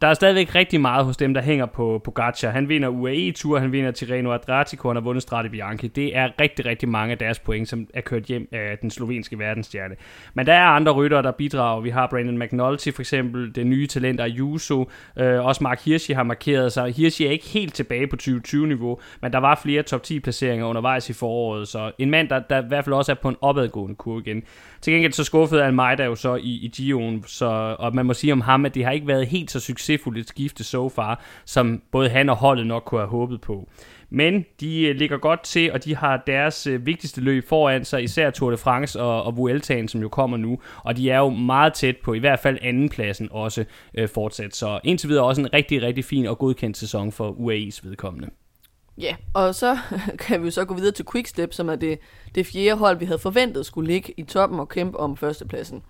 der 0.06 0.10
er 0.10 0.14
stadigvæk 0.14 0.56
rigtig 0.56 0.82
meget 0.82 1.06
hos 1.06 1.18
dem, 1.18 1.34
der 1.34 1.42
hænger 1.42 1.66
på 1.66 2.02
Pogacar. 2.04 2.50
Han 2.50 2.70
vinder 2.70 2.90
UAE-tur, 2.90 3.60
han 3.60 3.72
vinder 3.72 3.92
Tirreno 3.92 4.32
Adriatico, 4.34 4.90
han 4.90 4.96
har 4.96 5.02
vundet 5.02 5.24
Strade 5.24 5.50
Bianchi. 5.50 5.88
Det 5.88 6.18
er 6.18 6.30
rigtig, 6.40 6.66
rigtig 6.66 6.90
mange 6.90 7.12
af 7.12 7.18
deres 7.18 7.40
point, 7.40 7.70
som 7.70 7.88
er 7.94 8.02
kørt 8.02 8.24
hjem 8.24 8.48
af 8.52 8.78
den 8.82 8.92
slovenske 8.92 9.40
verdensstjerne. 9.40 9.96
Men 10.34 10.46
der 10.46 10.54
er 10.54 10.66
andre 10.66 10.92
ryttere, 10.92 11.24
der 11.24 11.32
bidrager. 11.32 11.82
Vi 11.82 11.90
har 11.90 12.08
Brandon 12.08 12.40
McNulty 12.40 12.90
for 12.92 13.02
eksempel, 13.02 13.56
det 13.56 13.68
nye 13.68 13.88
talent 13.88 14.22
Ayuso. 14.22 14.90
Øh, 15.20 15.46
også 15.46 15.64
Mark 15.64 15.86
Hirschi 15.86 16.14
har 16.14 16.24
markeret 16.24 16.74
sig. 16.74 16.94
Hirschi 16.94 17.26
er 17.26 17.32
ikke 17.32 17.48
helt 17.48 17.74
tilbage 17.74 18.08
på 18.08 18.16
2020-niveau, 18.22 19.00
men 19.22 19.34
der 19.34 19.40
var 19.40 19.60
flere 19.64 19.84
top 19.84 20.04
10 20.04 20.20
placeringer 20.20 20.66
undervejs 20.66 21.10
i 21.10 21.14
foråret, 21.14 21.68
så 21.68 21.92
en 21.98 22.10
mand, 22.10 22.30
der, 22.30 22.40
der 22.40 22.64
i 22.64 22.68
hvert 22.68 22.86
fald 22.86 22.94
også 22.94 23.12
er 23.12 23.16
på 23.16 23.30
en 23.30 23.38
opadgående 23.42 23.96
kurve 23.96 24.22
igen. 24.26 24.44
Til 24.82 24.94
gengæld 24.94 25.14
så 25.14 25.24
skuffede 25.24 25.64
Almeida 25.64 26.04
jo 26.04 26.16
så 26.16 26.36
i, 26.36 26.42
i 26.42 26.72
Gio'en, 26.76 27.28
så, 27.28 27.76
og 27.80 27.96
man 27.96 28.06
må 28.06 28.14
sige 28.14 28.34
om 28.34 28.42
ham, 28.42 28.66
at 28.66 28.76
det 28.76 28.86
har 28.86 28.92
ikke 28.92 29.08
været 29.08 29.28
helt 29.28 29.52
så 29.52 29.60
succes 29.60 29.95
succesfuldt 29.96 30.18
et 30.18 30.28
skifte 30.28 30.64
so 30.64 30.90
far, 30.90 31.22
som 31.46 31.82
både 31.92 32.10
han 32.10 32.30
og 32.30 32.36
holdet 32.36 32.68
nok 32.68 32.84
kunne 32.86 33.02
have 33.02 33.10
håbet 33.10 33.42
på. 33.42 33.70
Men 34.10 34.46
de 34.60 34.82
øh, 34.82 34.96
ligger 34.96 35.18
godt 35.18 35.44
til, 35.44 35.72
og 35.72 35.84
de 35.84 35.96
har 35.96 36.24
deres 36.28 36.68
øh, 36.68 36.86
vigtigste 36.86 37.22
løb 37.22 37.48
foran 37.48 37.86
sig, 37.86 38.04
især 38.04 38.30
Tour 38.30 38.52
de 38.52 38.58
France 38.58 39.02
og, 39.02 39.24
og 39.24 39.38
Vueltaen, 39.38 39.88
som 39.88 40.02
jo 40.02 40.10
kommer 40.10 40.38
nu. 40.38 40.60
Og 40.84 40.98
de 40.98 41.10
er 41.10 41.18
jo 41.18 41.30
meget 41.30 41.74
tæt 41.74 41.98
på, 42.04 42.14
i 42.14 42.20
hvert 42.20 42.40
fald 42.40 42.58
andenpladsen 42.62 43.28
også 43.32 43.66
øh, 43.94 44.10
fortsat. 44.10 44.56
Så 44.56 44.80
indtil 44.84 45.10
videre 45.10 45.24
også 45.24 45.42
en 45.42 45.54
rigtig, 45.54 45.82
rigtig 45.82 46.06
fin 46.06 46.26
og 46.26 46.38
godkendt 46.38 46.78
sæson 46.78 47.12
for 47.12 47.32
UAE's 47.32 47.88
vedkommende. 47.90 48.30
Ja, 48.98 49.16
og 49.34 49.56
så 49.56 49.78
kan 50.20 50.42
vi 50.42 50.46
jo 50.46 50.52
så 50.52 50.66
gå 50.66 50.74
videre 50.74 50.92
til 50.92 51.06
Quickstep, 51.12 51.54
som 51.54 51.70
er 51.70 51.76
det, 51.76 52.00
det 52.36 52.46
fjerde 52.46 52.78
hold, 52.78 53.00
vi 53.00 53.06
havde 53.06 53.20
forventet 53.20 53.66
skulle 53.66 53.88
ligge 53.88 54.14
i 54.18 54.24
toppen 54.24 54.60
og 54.60 54.70
kæmpe 54.70 55.00
om 55.00 55.18
førstepladsen. 55.18 55.84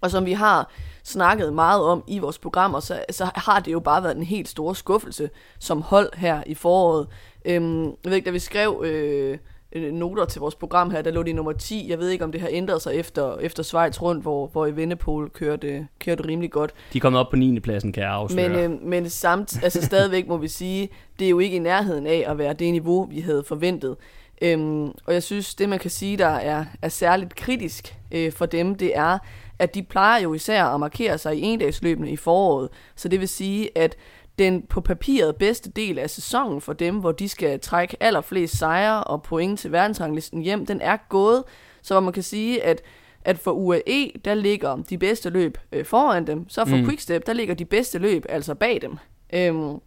Og 0.00 0.10
som 0.10 0.26
vi 0.26 0.32
har 0.32 0.72
snakket 1.04 1.52
meget 1.52 1.82
om 1.82 2.04
i 2.06 2.18
vores 2.18 2.38
programmer, 2.38 2.80
så, 2.80 3.04
så 3.10 3.30
har 3.34 3.60
det 3.60 3.72
jo 3.72 3.80
bare 3.80 4.02
været 4.02 4.16
en 4.16 4.22
helt 4.22 4.48
stor 4.48 4.72
skuffelse 4.72 5.30
som 5.58 5.82
hold 5.82 6.10
her 6.16 6.42
i 6.46 6.54
foråret. 6.54 7.06
Øhm, 7.44 7.84
jeg 7.84 7.94
ved 8.04 8.14
ikke, 8.14 8.26
da 8.26 8.30
vi 8.30 8.38
skrev 8.38 8.82
øh, 8.84 9.38
Øh, 9.74 9.92
noter 9.92 10.24
til 10.24 10.40
vores 10.40 10.54
program 10.54 10.90
her, 10.90 11.02
der 11.02 11.10
lå 11.10 11.22
de 11.22 11.32
nummer 11.32 11.52
10. 11.52 11.86
Jeg 11.88 11.98
ved 11.98 12.08
ikke, 12.08 12.24
om 12.24 12.32
det 12.32 12.40
har 12.40 12.48
ændret 12.52 12.82
sig 12.82 12.94
efter, 12.94 13.36
efter 13.36 13.62
Schweiz 13.62 14.02
rundt, 14.02 14.22
hvor, 14.22 14.46
hvor 14.46 14.66
Evenepoel 14.66 15.30
kørte, 15.30 15.86
kørte 16.00 16.28
rimelig 16.28 16.50
godt. 16.50 16.72
De 16.92 16.98
er 16.98 17.00
kommet 17.00 17.20
op 17.20 17.30
på 17.30 17.36
9. 17.36 17.60
pladsen, 17.60 17.92
kan 17.92 18.02
jeg 18.02 18.12
afsløre. 18.12 18.48
Men, 18.48 18.72
øh, 18.72 18.82
men 18.82 19.10
samt, 19.10 19.62
altså 19.62 19.82
stadigvæk 19.82 20.28
må 20.28 20.36
vi 20.36 20.48
sige, 20.48 20.88
det 21.18 21.24
er 21.24 21.28
jo 21.28 21.38
ikke 21.38 21.56
i 21.56 21.58
nærheden 21.58 22.06
af 22.06 22.24
at 22.26 22.38
være 22.38 22.52
det 22.52 22.72
niveau, 22.72 23.04
vi 23.04 23.20
havde 23.20 23.44
forventet. 23.46 23.96
Øhm, 24.42 24.84
og 24.84 25.14
jeg 25.14 25.22
synes, 25.22 25.54
det 25.54 25.68
man 25.68 25.78
kan 25.78 25.90
sige, 25.90 26.16
der 26.16 26.26
er, 26.26 26.64
er 26.82 26.88
særligt 26.88 27.34
kritisk 27.34 27.96
øh, 28.12 28.32
for 28.32 28.46
dem, 28.46 28.74
det 28.74 28.96
er, 28.96 29.18
at 29.62 29.74
de 29.74 29.82
plejer 29.82 30.20
jo 30.22 30.34
især 30.34 30.64
at 30.64 30.80
markere 30.80 31.18
sig 31.18 31.38
i 31.38 31.40
endagsløbende 31.40 32.10
i 32.10 32.16
foråret. 32.16 32.68
Så 32.96 33.08
det 33.08 33.20
vil 33.20 33.28
sige, 33.28 33.78
at 33.78 33.96
den 34.38 34.62
på 34.62 34.80
papiret 34.80 35.36
bedste 35.36 35.70
del 35.70 35.98
af 35.98 36.10
sæsonen 36.10 36.60
for 36.60 36.72
dem, 36.72 36.96
hvor 36.98 37.12
de 37.12 37.28
skal 37.28 37.60
trække 37.60 37.96
allerflest 38.00 38.58
sejre 38.58 39.04
og 39.04 39.22
point 39.22 39.58
til 39.58 39.72
verdensranglisten 39.72 40.42
hjem, 40.42 40.66
den 40.66 40.80
er 40.80 40.96
gået. 41.08 41.44
Så 41.82 42.00
man 42.00 42.12
kan 42.12 42.22
sige, 42.22 42.64
at 42.64 42.82
at 43.24 43.38
for 43.38 43.50
UAE, 43.50 44.10
der 44.24 44.34
ligger 44.34 44.76
de 44.76 44.98
bedste 44.98 45.30
løb 45.30 45.58
øh, 45.72 45.84
foran 45.84 46.26
dem, 46.26 46.48
så 46.48 46.64
for 46.64 46.76
mm. 46.76 46.84
Quickstep, 46.84 47.26
der 47.26 47.32
ligger 47.32 47.54
de 47.54 47.64
bedste 47.64 47.98
løb 47.98 48.26
altså 48.28 48.54
bag 48.54 48.82
dem. 48.82 48.96
Øhm, 49.34 49.78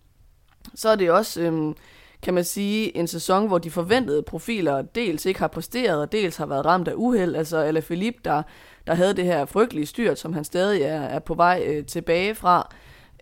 så 0.76 0.90
er 0.90 0.96
det 0.96 1.12
også, 1.12 1.42
øhm, 1.42 1.76
kan 2.26 2.34
man 2.34 2.44
sige, 2.44 2.98
en 2.98 3.08
sæson, 3.08 3.48
hvor 3.48 3.58
de 3.58 3.72
forventede 3.72 4.24
profiler 4.24 4.82
dels 4.82 5.26
ikke 5.26 5.40
har 5.40 5.48
præsteret, 5.48 6.02
og 6.02 6.12
dels 6.12 6.38
har 6.38 6.46
været 6.46 6.66
ramt 6.66 6.88
af 6.88 6.94
uheld. 6.96 7.36
Altså 7.36 7.58
Alaphilippe, 7.58 8.20
der, 8.26 8.44
der 8.88 8.94
havde 8.94 9.14
det 9.14 9.26
her 9.26 9.46
frygtelige 9.46 9.86
styrt, 9.86 10.20
som 10.20 10.34
han 10.34 10.44
stadig 10.44 10.82
er, 10.82 11.02
er 11.02 11.20
på 11.20 11.34
vej 11.34 11.64
øh, 11.68 11.86
tilbage 11.86 12.36
fra. 12.36 12.70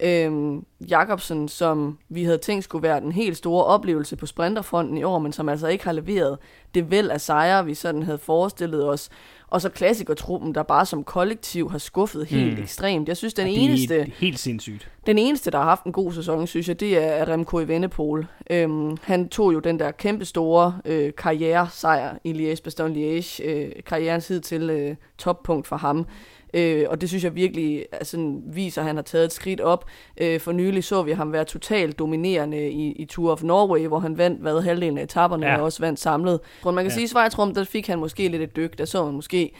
Øhm, 0.03 0.65
Jacobsen, 0.89 1.47
som 1.47 1.97
vi 2.09 2.23
havde 2.23 2.37
tænkt 2.37 2.63
skulle 2.63 2.83
være 2.83 2.99
den 2.99 3.11
helt 3.11 3.37
store 3.37 3.65
oplevelse 3.65 4.15
på 4.15 4.25
sprinterfronten 4.25 4.97
i 4.97 5.03
år, 5.03 5.19
men 5.19 5.33
som 5.33 5.49
altså 5.49 5.67
ikke 5.67 5.83
har 5.83 5.91
leveret 5.91 6.37
det 6.75 6.91
vel 6.91 7.11
af 7.11 7.21
sejre, 7.21 7.65
vi 7.65 7.73
sådan 7.73 8.03
havde 8.03 8.17
forestillet 8.17 8.89
os. 8.89 9.09
Og 9.53 9.61
så 9.61 9.69
klassikertruppen, 9.69 10.55
der 10.55 10.63
bare 10.63 10.85
som 10.85 11.03
kollektiv 11.03 11.71
har 11.71 11.77
skuffet 11.77 12.25
helt 12.25 12.57
mm. 12.57 12.63
ekstremt. 12.63 13.07
Jeg 13.07 13.17
synes, 13.17 13.33
den 13.33 13.47
ja, 13.47 13.53
eneste... 13.53 13.99
Er 13.99 14.05
helt 14.17 14.39
sindssygt. 14.39 14.89
Den 15.07 15.17
eneste, 15.17 15.51
der 15.51 15.57
har 15.57 15.65
haft 15.65 15.83
en 15.83 15.91
god 15.91 16.13
sæson, 16.13 16.47
synes 16.47 16.67
jeg, 16.67 16.79
det 16.79 17.03
er 17.03 17.27
Remco 17.27 17.59
Evenepoel. 17.59 18.27
Øhm, 18.49 18.97
han 19.01 19.29
tog 19.29 19.53
jo 19.53 19.59
den 19.59 19.79
der 19.79 19.91
kæmpe 19.91 20.25
store 20.25 20.77
øh, 20.85 21.11
karrieresejr 21.17 22.17
i 22.23 22.31
Liège-Bastogne-Liège. 22.31 23.43
Øh, 23.45 23.71
karrierens 23.85 24.25
tid 24.25 24.41
til 24.41 24.69
øh, 24.69 24.95
toppunkt 25.17 25.67
for 25.67 25.75
ham. 25.77 26.05
Øh, 26.53 26.85
og 26.89 27.01
det 27.01 27.09
synes 27.09 27.23
jeg 27.23 27.35
virkelig 27.35 27.85
altså, 27.91 28.39
viser, 28.45 28.81
at 28.81 28.87
han 28.87 28.95
har 28.95 29.03
taget 29.03 29.25
et 29.25 29.33
skridt 29.33 29.61
op. 29.61 29.85
Øh, 30.17 30.39
for 30.39 30.51
nylig 30.51 30.83
så 30.83 31.03
vi 31.03 31.11
ham 31.11 31.33
være 31.33 31.45
totalt 31.45 31.99
dominerende 31.99 32.71
i, 32.71 32.91
i 32.91 33.05
Tour 33.05 33.31
of 33.31 33.43
Norway, 33.43 33.87
hvor 33.87 33.99
han 33.99 34.17
vandt 34.17 34.41
hvad, 34.41 34.61
halvdelen 34.61 34.97
af 34.97 35.03
etaperne 35.03 35.45
ja. 35.45 35.57
og 35.57 35.63
også 35.63 35.79
vandt 35.79 35.99
samlet. 35.99 36.39
For 36.63 36.71
man 36.71 36.83
kan 36.83 36.89
ja. 36.89 36.93
sige, 36.93 37.03
at 37.03 37.09
Schweizrum, 37.09 37.53
der 37.53 37.63
fik 37.63 37.87
han 37.87 37.99
måske 37.99 38.27
lidt 38.27 38.41
et 38.41 38.55
dyk. 38.55 38.77
Der 38.77 38.85
så 38.85 39.05
man 39.05 39.13
måske 39.13 39.51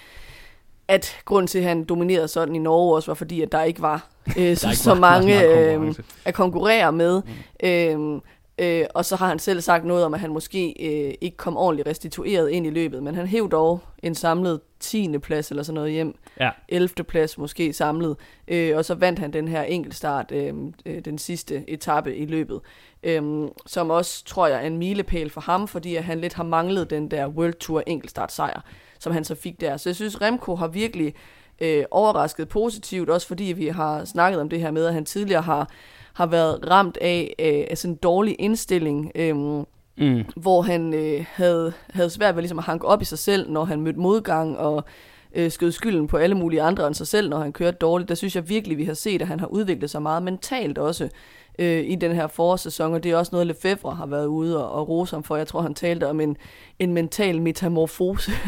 at 0.87 1.17
grund 1.25 1.47
til, 1.47 1.59
at 1.59 1.63
han 1.63 1.83
dominerede 1.83 2.27
sådan 2.27 2.55
i 2.55 2.59
Norge 2.59 2.95
også 2.95 3.11
var 3.11 3.15
fordi, 3.15 3.41
at 3.41 3.51
der 3.51 3.63
ikke 3.63 3.81
var 3.81 4.07
øh, 4.37 4.57
så, 4.63 4.67
så 4.73 4.93
mange 4.93 5.45
øh, 5.45 5.93
at 6.25 6.33
konkurrere 6.33 6.91
med. 6.91 7.21
Mm. 7.21 7.67
Øh, 7.67 8.21
Øh, 8.57 8.85
og 8.95 9.05
så 9.05 9.15
har 9.15 9.27
han 9.27 9.39
selv 9.39 9.61
sagt 9.61 9.85
noget 9.85 10.05
om, 10.05 10.13
at 10.13 10.19
han 10.19 10.33
måske 10.33 10.69
øh, 10.79 11.13
ikke 11.21 11.37
kom 11.37 11.57
ordentligt 11.57 11.87
restitueret 11.87 12.49
ind 12.49 12.67
i 12.67 12.69
løbet, 12.69 13.03
men 13.03 13.15
han 13.15 13.27
hæv 13.27 13.49
dog 13.49 13.79
en 14.03 14.15
samlet 14.15 14.61
10. 14.79 15.17
plads 15.17 15.49
eller 15.49 15.63
sådan 15.63 15.73
noget 15.75 15.91
hjem. 15.91 16.15
Ja. 16.39 16.49
11. 16.69 17.03
plads 17.03 17.37
måske 17.37 17.73
samlet. 17.73 18.15
Øh, 18.47 18.77
og 18.77 18.85
så 18.85 18.95
vandt 18.95 19.19
han 19.19 19.33
den 19.33 19.47
her 19.47 19.61
enkeltstart, 19.61 20.31
øh, 20.31 20.53
øh, 20.85 21.05
den 21.05 21.17
sidste 21.17 21.63
etape 21.67 22.15
i 22.15 22.25
løbet. 22.25 22.59
Øh, 23.03 23.47
som 23.65 23.89
også, 23.89 24.25
tror 24.25 24.47
jeg, 24.47 24.63
er 24.63 24.67
en 24.67 24.77
milepæl 24.77 25.29
for 25.29 25.41
ham, 25.41 25.67
fordi 25.67 25.95
at 25.95 26.03
han 26.03 26.19
lidt 26.19 26.33
har 26.33 26.43
manglet 26.43 26.89
den 26.89 27.11
der 27.11 27.27
World 27.27 27.53
Tour 27.53 27.83
enkeltstart 27.87 28.31
sejr, 28.31 28.61
som 28.99 29.13
han 29.13 29.23
så 29.23 29.35
fik 29.35 29.61
der. 29.61 29.77
Så 29.77 29.89
jeg 29.89 29.95
synes, 29.95 30.21
Remco 30.21 30.55
har 30.55 30.67
virkelig 30.67 31.13
øh, 31.61 31.83
overrasket 31.91 32.49
positivt, 32.49 33.09
også 33.09 33.27
fordi 33.27 33.43
vi 33.43 33.67
har 33.67 34.05
snakket 34.05 34.41
om 34.41 34.49
det 34.49 34.59
her 34.59 34.71
med, 34.71 34.85
at 34.85 34.93
han 34.93 35.05
tidligere 35.05 35.41
har 35.41 35.69
har 36.13 36.25
været 36.25 36.69
ramt 36.69 36.97
af, 37.01 37.35
øh, 37.39 37.63
af 37.69 37.77
sådan 37.77 37.93
en 37.93 37.99
dårlig 38.03 38.35
indstilling, 38.39 39.11
øh, 39.15 39.35
mm. 39.35 40.25
hvor 40.35 40.61
han 40.61 40.93
øh, 40.93 41.25
havde, 41.29 41.73
havde 41.89 42.09
svært 42.09 42.35
ved 42.35 42.41
ligesom 42.41 42.59
at 42.59 42.65
hanke 42.65 42.87
op 42.87 43.01
i 43.01 43.05
sig 43.05 43.17
selv, 43.19 43.51
når 43.51 43.65
han 43.65 43.81
mødte 43.81 43.99
modgang, 43.99 44.57
og 44.57 44.83
øh, 45.35 45.51
skød 45.51 45.71
skylden 45.71 46.07
på 46.07 46.17
alle 46.17 46.35
mulige 46.35 46.61
andre 46.61 46.87
end 46.87 46.95
sig 46.95 47.07
selv, 47.07 47.29
når 47.29 47.39
han 47.39 47.53
kørte 47.53 47.77
dårligt. 47.77 48.09
Der 48.09 48.15
synes 48.15 48.35
jeg 48.35 48.49
virkelig, 48.49 48.77
vi 48.77 48.85
har 48.85 48.93
set, 48.93 49.21
at 49.21 49.27
han 49.27 49.39
har 49.39 49.47
udviklet 49.47 49.89
sig 49.89 50.01
meget 50.01 50.23
mentalt 50.23 50.77
også 50.77 51.09
øh, 51.59 51.83
i 51.85 51.95
den 51.95 52.15
her 52.15 52.27
forårssæson, 52.27 52.93
og 52.93 53.03
det 53.03 53.11
er 53.11 53.17
også 53.17 53.29
noget, 53.31 53.47
Lefebvre 53.47 53.95
har 53.95 54.05
været 54.05 54.25
ude 54.25 54.65
og, 54.65 54.71
og 54.71 54.89
rose 54.89 55.15
ham 55.15 55.23
for. 55.23 55.35
Jeg 55.35 55.47
tror, 55.47 55.61
han 55.61 55.73
talte 55.73 56.07
om 56.07 56.19
en, 56.19 56.37
en 56.79 56.93
mental 56.93 57.41
metamorfose. 57.41 58.31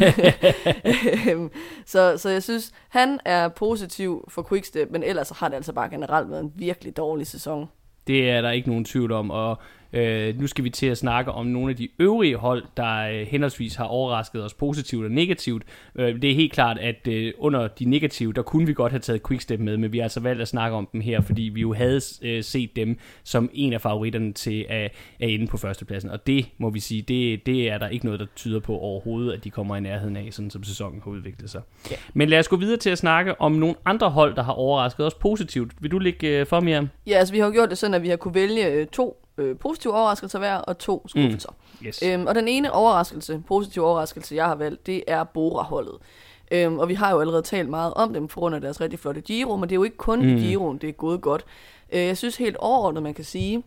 Øhm, 1.30 1.52
så, 1.86 2.18
så 2.18 2.30
jeg 2.30 2.44
synes, 2.44 2.72
han 2.90 3.20
er 3.26 3.48
positiv 3.48 4.26
for 4.28 4.46
Quickstep, 4.50 4.92
men 4.92 5.04
ellers 5.04 5.30
har 5.30 5.48
det 5.48 5.56
altså 5.56 5.74
bare 5.74 5.90
generelt 5.90 6.30
været 6.30 6.44
en 6.44 6.52
virkelig 6.56 6.98
dårlig 6.98 7.28
sæson. 7.28 7.70
Det 8.08 8.30
er 8.30 8.42
der 8.42 8.52
ikke 8.52 8.70
nogen 8.70 8.86
tvivl 8.86 9.12
om, 9.12 9.32
og 9.32 9.58
Øh, 9.96 10.40
nu 10.40 10.48
skal 10.48 10.64
vi 10.64 10.70
til 10.70 10.88
at 10.88 10.98
snakke 10.98 11.32
om 11.32 11.46
nogle 11.46 11.70
af 11.70 11.76
de 11.76 11.88
øvrige 12.00 12.36
hold, 12.36 12.64
der 12.78 13.08
øh, 13.08 13.28
henholdsvis 13.28 13.76
har 13.76 13.86
overrasket 13.86 14.44
os 14.44 14.54
positivt 14.54 15.06
og 15.06 15.12
negativt. 15.12 15.64
Øh, 15.96 16.22
det 16.22 16.32
er 16.32 16.36
helt 16.36 16.54
klart, 16.54 16.78
at 16.78 17.08
øh, 17.08 17.34
under 17.38 17.68
de 17.68 17.86
negative, 17.86 18.34
der 18.34 18.42
kunne 18.42 18.68
vi 18.68 18.74
godt 18.74 18.92
have 18.92 19.00
taget 19.00 19.28
Quickstep 19.28 19.60
med, 19.60 19.78
men 19.78 19.94
vi 19.94 19.98
har 19.98 20.04
altså 20.04 20.20
valgt 20.20 20.42
at 20.42 20.48
snakke 20.48 20.78
om 20.78 20.88
dem 20.94 21.02
her, 21.02 21.22
fordi 21.22 21.42
vi 21.42 21.62
jo 21.62 21.74
havde 21.74 22.02
øh, 22.22 22.44
set 22.44 22.76
dem 22.76 22.98
som 23.24 23.50
en 23.54 23.74
af 23.74 23.82
favoritterne 23.82 24.34
til 24.34 24.66
at, 24.70 24.92
at 25.20 25.30
ende 25.30 25.48
på 25.48 25.58
førstepladsen. 25.58 26.10
Og 26.10 26.28
det 26.28 26.46
må 26.58 26.70
vi 26.70 26.80
sige, 26.80 27.02
det, 27.02 27.46
det 27.46 27.70
er 27.70 27.78
der 27.78 27.88
ikke 27.88 28.06
noget, 28.06 28.20
der 28.20 28.26
tyder 28.36 28.60
på 28.60 28.78
overhovedet, 28.78 29.34
at 29.34 29.44
de 29.44 29.50
kommer 29.50 29.76
i 29.76 29.80
nærheden 29.80 30.18
af, 30.18 30.28
sådan 30.32 30.50
som 30.50 30.64
sæsonen 30.64 31.02
har 31.04 31.12
udviklet 31.12 31.50
sig. 31.50 31.62
Ja. 31.92 31.96
Men 32.14 32.30
lad 32.30 32.40
os 32.40 32.48
gå 32.48 32.56
videre 32.56 32.78
til 32.78 32.90
at 32.90 32.98
snakke 32.98 33.42
om 33.42 33.52
nogle 33.52 33.76
andre 33.86 34.10
hold, 34.10 34.36
der 34.36 34.44
har 34.44 34.54
overrasket 34.54 35.06
os 35.06 35.14
positivt. 35.14 35.72
Vil 35.80 35.92
du 35.92 36.00
lægge 36.00 36.28
øh, 36.28 36.46
for, 36.46 36.60
mere? 36.60 36.88
Ja, 37.08 37.14
altså 37.14 37.34
vi 37.34 37.40
har 37.40 37.52
gjort 37.52 37.70
det 37.70 37.78
sådan, 37.78 37.94
at 37.94 38.04
vi 38.04 38.10
har 38.10 38.16
kunne 38.16 38.36
vælge 38.36 38.68
øh, 38.68 38.88
to 38.88 39.25
øh, 39.38 39.58
positive 39.58 39.94
overraskelser 39.94 40.40
hver, 40.40 40.56
og 40.56 40.78
to 40.78 41.08
skuffelser. 41.08 41.50
Mm. 41.50 41.88
Yes. 41.88 42.04
Øhm, 42.04 42.28
og 42.28 42.36
den 42.36 42.48
ene 42.48 42.72
overraskelse, 42.72 43.44
positive 43.48 43.86
overraskelse, 43.86 44.36
jeg 44.36 44.46
har 44.46 44.56
valgt, 44.56 44.86
det 44.86 45.04
er 45.08 45.24
Bora-holdet. 45.24 45.96
Øhm, 46.52 46.80
og 46.80 46.90
vi 46.90 46.94
har 46.94 47.12
jo 47.12 47.20
allerede 47.20 47.42
talt 47.42 47.70
meget 47.70 47.94
om 47.94 48.14
dem, 48.14 48.30
for 48.30 48.40
grund 48.40 48.56
af 48.56 48.62
deres 48.62 48.82
rigtig 48.82 49.00
flotte 49.00 49.22
Giro, 49.22 49.56
men 49.56 49.70
det 49.70 49.72
er 49.72 49.76
jo 49.76 49.84
ikke 49.84 49.98
kun 49.98 50.32
mm. 50.32 50.38
Giroen, 50.38 50.78
det 50.78 50.90
er 50.90 50.94
gået 50.94 51.22
godt. 51.22 51.46
Øh, 51.94 52.00
jeg 52.00 52.18
synes 52.18 52.38
helt 52.38 52.58
overordnet, 52.58 53.04
man 53.04 53.14
kan 53.14 53.26
sige, 53.26 53.64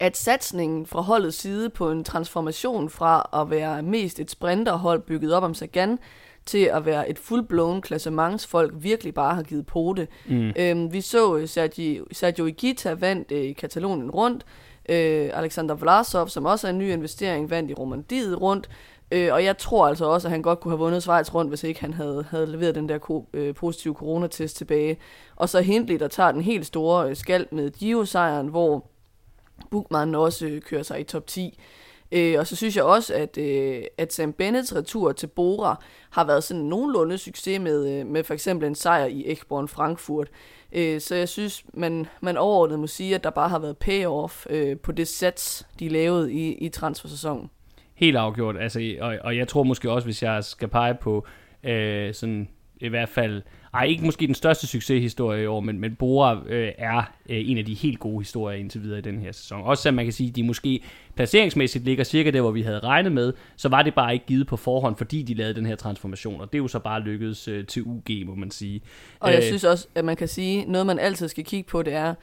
at 0.00 0.16
satsningen 0.16 0.86
fra 0.86 1.00
holdets 1.00 1.36
side 1.36 1.70
på 1.70 1.90
en 1.90 2.04
transformation 2.04 2.90
fra 2.90 3.28
at 3.42 3.50
være 3.50 3.82
mest 3.82 4.20
et 4.20 4.30
sprinterhold 4.30 5.00
bygget 5.00 5.34
op 5.34 5.42
om 5.42 5.54
Sagan, 5.54 5.98
til 6.46 6.58
at 6.58 6.86
være 6.86 7.10
et 7.10 7.18
full-blown 7.18 7.80
klassementsfolk 7.80 8.72
virkelig 8.76 9.14
bare 9.14 9.34
har 9.34 9.42
givet 9.42 9.66
på 9.66 9.94
det. 9.96 10.08
Mm. 10.26 10.52
Øhm, 10.56 10.92
vi 10.92 11.00
så 11.00 11.36
øh, 11.36 11.48
Sergio, 11.48 12.04
Sergio 12.12 12.46
Igita 12.46 12.92
vandt 12.92 13.32
øh, 13.32 13.42
i 13.42 13.52
Katalonien 13.52 14.10
rundt, 14.10 14.46
øh, 14.88 15.30
Alexander 15.34 15.74
Vlasov, 15.74 16.28
som 16.28 16.44
også 16.44 16.66
er 16.66 16.70
en 16.70 16.78
ny 16.78 16.92
investering, 16.92 17.50
vandt 17.50 17.70
i 17.70 17.74
Romandiet 17.74 18.40
rundt, 18.40 18.68
øh, 19.10 19.32
og 19.32 19.44
jeg 19.44 19.58
tror 19.58 19.88
altså 19.88 20.04
også, 20.04 20.28
at 20.28 20.32
han 20.32 20.42
godt 20.42 20.60
kunne 20.60 20.72
have 20.72 20.78
vundet 20.78 21.02
Schweiz 21.02 21.34
rundt, 21.34 21.50
hvis 21.50 21.64
ikke 21.64 21.80
han 21.80 21.94
havde, 21.94 22.24
havde 22.30 22.46
leveret 22.46 22.74
den 22.74 22.88
der 22.88 22.98
ko, 22.98 23.28
øh, 23.32 23.54
positive 23.54 23.94
coronatest 23.94 24.56
tilbage. 24.56 24.98
Og 25.36 25.48
så 25.48 25.60
Hindley, 25.60 25.98
der 25.98 26.08
tager 26.08 26.32
den 26.32 26.42
helt 26.42 26.66
store 26.66 27.10
øh, 27.10 27.16
skald 27.16 27.46
med 27.52 27.70
Gio-sejren, 27.70 28.48
hvor 28.48 28.86
Bukman 29.70 30.14
også 30.14 30.46
øh, 30.46 30.60
kører 30.60 30.82
sig 30.82 31.00
i 31.00 31.04
top 31.04 31.26
10. 31.26 31.58
Øh, 32.12 32.38
og 32.38 32.46
så 32.46 32.56
synes 32.56 32.76
jeg 32.76 32.84
også, 32.84 33.14
at, 33.14 33.38
øh, 33.38 33.82
at 33.98 34.12
Sam 34.12 34.32
Bennets 34.32 34.74
retur 34.74 35.12
til 35.12 35.26
Bora 35.26 35.82
har 36.10 36.24
været 36.24 36.44
sådan 36.44 36.62
nogenlunde 36.62 37.18
succes 37.18 37.60
med, 37.60 37.88
øh, 37.88 38.06
med 38.06 38.24
for 38.24 38.34
eksempel 38.34 38.66
en 38.66 38.74
sejr 38.74 39.06
i 39.06 39.24
Ekborn 39.26 39.68
Frankfurt. 39.68 40.28
Øh, 40.72 41.00
så 41.00 41.14
jeg 41.14 41.28
synes, 41.28 41.64
man, 41.74 42.06
man 42.20 42.36
overordnet 42.36 42.78
må 42.78 42.86
sige, 42.86 43.14
at 43.14 43.24
der 43.24 43.30
bare 43.30 43.48
har 43.48 43.58
været 43.58 43.78
payoff 43.78 44.46
øh, 44.50 44.76
på 44.76 44.92
det 44.92 45.08
sats, 45.08 45.66
de 45.78 45.88
lavede 45.88 46.32
i, 46.32 46.52
i 46.54 46.68
transfersæsonen. 46.68 47.50
Helt 47.94 48.16
afgjort. 48.16 48.56
Altså, 48.56 48.94
og, 49.00 49.18
og 49.24 49.36
jeg 49.36 49.48
tror 49.48 49.62
måske 49.62 49.90
også, 49.90 50.06
hvis 50.06 50.22
jeg 50.22 50.44
skal 50.44 50.68
pege 50.68 50.94
på 50.94 51.26
øh, 51.64 52.14
sådan 52.14 52.48
i 52.80 52.88
hvert 52.88 53.08
fald 53.08 53.42
ej, 53.74 53.84
ikke 53.84 54.04
måske 54.04 54.26
den 54.26 54.34
største 54.34 54.66
succeshistorie 54.66 55.42
i 55.42 55.46
år, 55.46 55.60
men, 55.60 55.80
men 55.80 55.94
Bora 55.94 56.42
øh, 56.46 56.72
er 56.78 56.98
øh, 57.28 57.50
en 57.50 57.58
af 57.58 57.64
de 57.64 57.74
helt 57.74 57.98
gode 57.98 58.18
historier 58.18 58.58
indtil 58.58 58.82
videre 58.82 58.98
i 58.98 59.02
den 59.02 59.18
her 59.18 59.32
sæson. 59.32 59.62
Også 59.62 59.82
selvom 59.82 59.96
man 59.96 60.06
kan 60.06 60.12
sige, 60.12 60.28
at 60.28 60.36
de 60.36 60.42
måske 60.42 60.82
placeringsmæssigt 61.14 61.84
ligger 61.84 62.04
cirka 62.04 62.30
der, 62.30 62.40
hvor 62.40 62.50
vi 62.50 62.62
havde 62.62 62.78
regnet 62.78 63.12
med, 63.12 63.32
så 63.56 63.68
var 63.68 63.82
det 63.82 63.94
bare 63.94 64.12
ikke 64.12 64.26
givet 64.26 64.46
på 64.46 64.56
forhånd, 64.56 64.96
fordi 64.96 65.22
de 65.22 65.34
lavede 65.34 65.54
den 65.54 65.66
her 65.66 65.76
transformation, 65.76 66.40
og 66.40 66.52
det 66.52 66.58
er 66.58 66.62
jo 66.62 66.68
så 66.68 66.78
bare 66.78 67.00
lykkedes 67.00 67.48
øh, 67.48 67.66
til 67.66 67.82
UG, 67.82 68.10
må 68.26 68.34
man 68.34 68.50
sige. 68.50 68.80
Og 69.20 69.30
jeg 69.30 69.38
øh, 69.38 69.44
synes 69.44 69.64
også, 69.64 69.86
at 69.94 70.04
man 70.04 70.16
kan 70.16 70.28
sige, 70.28 70.64
noget 70.64 70.86
man 70.86 70.98
altid 70.98 71.28
skal 71.28 71.44
kigge 71.44 71.70
på, 71.70 71.82
det 71.82 71.94
er, 71.94 72.14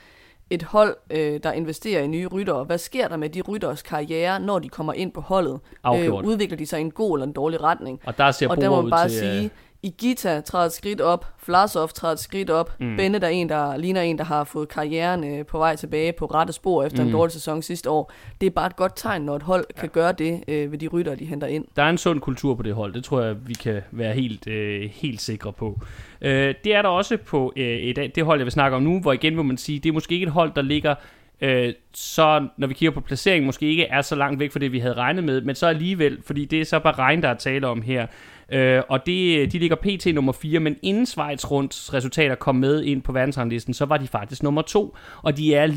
et 0.49 0.63
hold, 0.63 0.95
øh, 1.09 1.39
der 1.43 1.51
investerer 1.51 2.03
i 2.03 2.07
nye 2.07 2.27
ryttere. 2.27 2.63
Hvad 2.63 2.77
sker 2.77 3.07
der 3.07 3.17
med 3.17 3.29
de 3.29 3.41
rytteres 3.41 3.81
karriere, 3.81 4.39
når 4.39 4.59
de 4.59 4.69
kommer 4.69 4.93
ind 4.93 5.11
på 5.11 5.21
holdet? 5.21 5.59
Øh, 5.87 6.13
udvikler 6.13 6.57
de 6.57 6.65
sig 6.65 6.79
i 6.79 6.81
en 6.81 6.91
god 6.91 7.17
eller 7.17 7.27
en 7.27 7.33
dårlig 7.33 7.61
retning? 7.61 7.99
Og 8.05 8.17
der 8.17 8.31
ser 8.31 8.49
og 8.49 8.57
der 8.57 8.69
må 8.69 8.81
man 8.81 8.91
bare 8.91 9.09
til, 9.09 9.19
sige, 9.19 9.43
øh, 9.43 9.49
Igita 9.85 10.41
træder 10.41 10.65
et 10.65 10.71
skridt 10.71 11.01
op, 11.01 11.25
Vlasov 11.47 11.89
træder 11.89 12.13
et 12.13 12.19
skridt 12.19 12.49
op, 12.49 12.71
mm. 12.79 12.97
Bennett 12.97 13.23
er 13.23 13.29
en, 13.29 13.49
der 13.49 13.77
ligner 13.77 14.01
en, 14.01 14.17
der 14.17 14.23
har 14.23 14.43
fået 14.43 14.69
karrieren 14.69 15.23
øh, 15.23 15.45
på 15.45 15.57
vej 15.57 15.75
tilbage 15.75 16.13
på 16.13 16.25
rette 16.25 16.53
spor 16.53 16.83
efter 16.83 17.01
mm. 17.01 17.07
en 17.07 17.13
dårlig 17.13 17.31
sæson 17.31 17.61
sidste 17.61 17.89
år. 17.89 18.11
Det 18.41 18.47
er 18.47 18.51
bare 18.51 18.67
et 18.67 18.75
godt 18.75 18.91
tegn, 18.95 19.21
når 19.21 19.35
et 19.35 19.43
hold 19.43 19.65
ja. 19.75 19.81
kan 19.81 19.89
gøre 19.89 20.11
det 20.11 20.43
øh, 20.47 20.71
ved 20.71 20.77
de 20.77 20.87
rytter, 20.87 21.15
de 21.15 21.25
henter 21.25 21.47
ind. 21.47 21.65
Der 21.75 21.83
er 21.83 21.89
en 21.89 21.97
sund 21.97 22.21
kultur 22.21 22.55
på 22.55 22.63
det 22.63 22.73
hold, 22.73 22.93
det 22.93 23.03
tror 23.03 23.21
jeg, 23.21 23.47
vi 23.47 23.53
kan 23.53 23.81
være 23.91 24.13
helt, 24.13 24.47
øh, 24.47 24.89
helt 24.93 25.21
sikre 25.21 25.53
på. 25.53 25.79
Øh, 26.21 26.55
det 26.63 26.75
er 26.75 26.81
der 26.81 26.89
også 26.89 27.17
på 27.17 27.53
øh, 27.55 27.65
et, 27.65 28.15
det 28.15 28.25
hold, 28.25 28.39
jeg 28.39 28.45
vil 28.45 28.51
snakke 28.51 28.77
om 28.77 28.83
nu, 28.83 28.99
hvor 28.99 29.13
igen 29.13 29.37
vil 29.37 29.45
man 29.45 29.57
sige, 29.57 29.79
det 29.79 29.89
er 29.89 29.93
måske 29.93 30.13
ikke 30.13 30.25
et 30.25 30.31
hold, 30.31 30.51
der 30.55 30.61
ligger 30.61 30.95
øh, 31.41 31.73
så 31.93 32.47
når 32.57 32.67
vi 32.67 32.73
kigger 32.73 32.91
på 32.91 33.01
placeringen, 33.01 33.45
måske 33.45 33.65
ikke 33.65 33.83
er 33.83 34.01
så 34.01 34.15
langt 34.15 34.39
væk 34.39 34.51
fra 34.51 34.59
det, 34.59 34.71
vi 34.71 34.79
havde 34.79 34.93
regnet 34.93 35.23
med, 35.23 35.41
men 35.41 35.55
så 35.55 35.67
alligevel, 35.67 36.17
fordi 36.25 36.45
det 36.45 36.61
er 36.61 36.65
så 36.65 36.79
bare 36.79 36.93
regn, 36.93 37.21
der 37.21 37.29
er 37.29 37.33
tale 37.33 37.67
om 37.67 37.81
her. 37.81 38.07
Øh, 38.51 38.81
og 38.89 39.05
det, 39.05 39.51
de 39.51 39.59
ligger 39.59 39.75
pt. 39.75 40.15
nummer 40.15 40.33
4, 40.33 40.59
men 40.59 40.75
inden 40.81 41.05
Schweiz 41.05 41.45
rundt 41.45 41.93
resultater 41.93 42.35
kom 42.35 42.55
med 42.55 42.83
ind 42.83 43.01
på 43.01 43.11
verdensranglisten, 43.11 43.73
så 43.73 43.85
var 43.85 43.97
de 43.97 44.07
faktisk 44.07 44.43
nummer 44.43 44.61
2, 44.61 44.95
og 45.21 45.37
de 45.37 45.55
er 45.55 45.67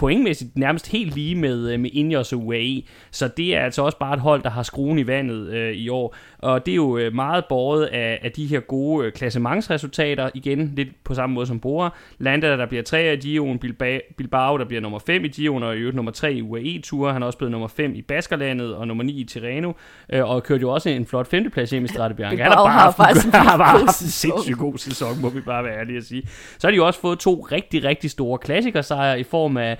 pointmæssigt 0.00 0.56
nærmest 0.56 0.92
helt 0.92 1.14
lige 1.14 1.34
med, 1.34 1.72
øh, 1.72 1.80
med 1.80 1.90
Ineos 1.92 2.32
og 2.32 2.46
UAE. 2.46 2.82
Så 3.10 3.28
det 3.28 3.56
er 3.56 3.60
altså 3.60 3.82
også 3.82 3.98
bare 3.98 4.14
et 4.14 4.20
hold, 4.20 4.42
der 4.42 4.50
har 4.50 4.62
skruen 4.62 4.98
i 4.98 5.06
vandet 5.06 5.48
øh, 5.48 5.72
i 5.72 5.88
år. 5.88 6.16
Og 6.38 6.66
det 6.66 6.72
er 6.72 6.76
jo 6.76 6.98
øh, 6.98 7.14
meget 7.14 7.44
båret 7.48 7.84
af, 7.84 8.18
af 8.22 8.32
de 8.32 8.46
her 8.46 8.60
gode 8.60 9.06
øh, 9.06 9.12
klassementsresultater. 9.12 10.30
Igen, 10.34 10.72
lidt 10.76 10.88
på 11.04 11.14
samme 11.14 11.34
måde 11.34 11.46
som 11.46 11.60
Bora. 11.60 11.96
Landa, 12.18 12.56
der 12.56 12.66
bliver 12.66 12.82
3 12.82 12.98
af 12.98 13.16
Gio'en. 13.16 13.58
Bilbao, 14.16 14.58
der 14.58 14.64
bliver 14.64 14.80
nummer 14.80 14.98
5 14.98 15.24
i 15.24 15.28
Gio'en, 15.28 15.64
og 15.64 15.76
i 15.76 15.78
øvrigt 15.78 15.96
nummer 15.96 16.12
3 16.12 16.32
i 16.32 16.42
UAE-ture. 16.42 17.12
Han 17.12 17.22
er 17.22 17.26
også 17.26 17.38
blevet 17.38 17.52
nummer 17.52 17.68
5 17.68 17.94
i 17.94 18.02
Baskerlandet, 18.02 18.74
og 18.74 18.88
nummer 18.88 19.04
9 19.04 19.20
i 19.20 19.24
Tirreno. 19.24 19.72
Øh, 20.12 20.30
og 20.30 20.42
kørte 20.42 20.60
jo 20.60 20.70
også 20.70 20.88
en 20.88 21.06
flot 21.06 21.26
femteplads 21.26 21.70
hjem 21.70 21.84
i 21.84 21.88
Strade 21.88 22.14
Bianca. 22.14 22.42
Han 22.42 22.52
har 22.52 22.64
bare 22.64 22.72
haft, 22.72 23.34
har 23.34 23.56
bare 23.56 23.78
haft 23.78 24.02
en 24.02 24.08
sindssygt 24.08 24.58
god 24.58 24.78
sæson, 24.78 25.20
må 25.20 25.28
vi 25.28 25.40
bare 25.40 25.64
være 25.64 25.80
ærlige 25.80 25.98
at 25.98 26.04
sige. 26.04 26.22
Så 26.58 26.66
har 26.66 26.70
de 26.70 26.76
jo 26.76 26.86
også 26.86 27.00
fået 27.00 27.18
to 27.18 27.46
rigtig, 27.52 27.84
rigtig 27.84 28.10
store 28.10 28.38
klassikersejre 28.38 29.20
i 29.20 29.22
form 29.22 29.56
af 29.56 29.78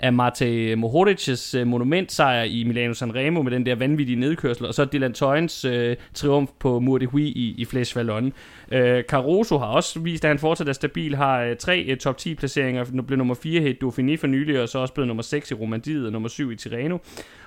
af 0.00 0.12
Mate 0.12 0.74
Mohoric's 0.74 1.58
øh, 1.58 1.66
monumentsejr 1.66 2.42
i 2.42 2.64
Milano 2.64 2.94
Sanremo 2.94 3.42
med 3.42 3.52
den 3.52 3.66
der 3.66 3.74
vanvittige 3.74 4.20
nedkørsel, 4.20 4.66
og 4.66 4.74
så 4.74 4.84
Dylan 4.84 5.12
Toyens 5.12 5.64
øh, 5.64 5.96
triumf 6.14 6.50
på 6.58 6.80
Mur 6.80 6.98
de 6.98 7.06
Huy 7.06 7.20
i, 7.20 7.54
i 7.58 7.64
Flesh 7.64 7.96
Vallon. 7.96 8.32
Øh, 8.72 9.04
Caruso 9.04 9.58
har 9.58 9.66
også 9.66 10.00
vist, 10.00 10.24
at 10.24 10.28
han 10.28 10.38
fortsat 10.38 10.68
er 10.68 10.72
stabil, 10.72 11.16
har 11.16 11.40
øh, 11.40 11.56
tre 11.56 11.84
øh, 11.88 11.96
top 11.96 12.18
10 12.18 12.34
placeringer, 12.34 13.02
blev 13.06 13.18
nummer 13.18 13.34
4 13.34 13.62
i 13.62 13.72
Dauphiné 13.84 14.16
for 14.16 14.26
nylig, 14.26 14.62
og 14.62 14.68
så 14.68 14.78
også 14.78 14.94
blevet 14.94 15.08
nummer 15.08 15.22
6 15.22 15.50
i 15.50 15.54
Romandiet 15.54 16.06
og 16.06 16.12
nummer 16.12 16.28
7 16.28 16.50
i 16.50 16.56
Tirreno. 16.56 16.98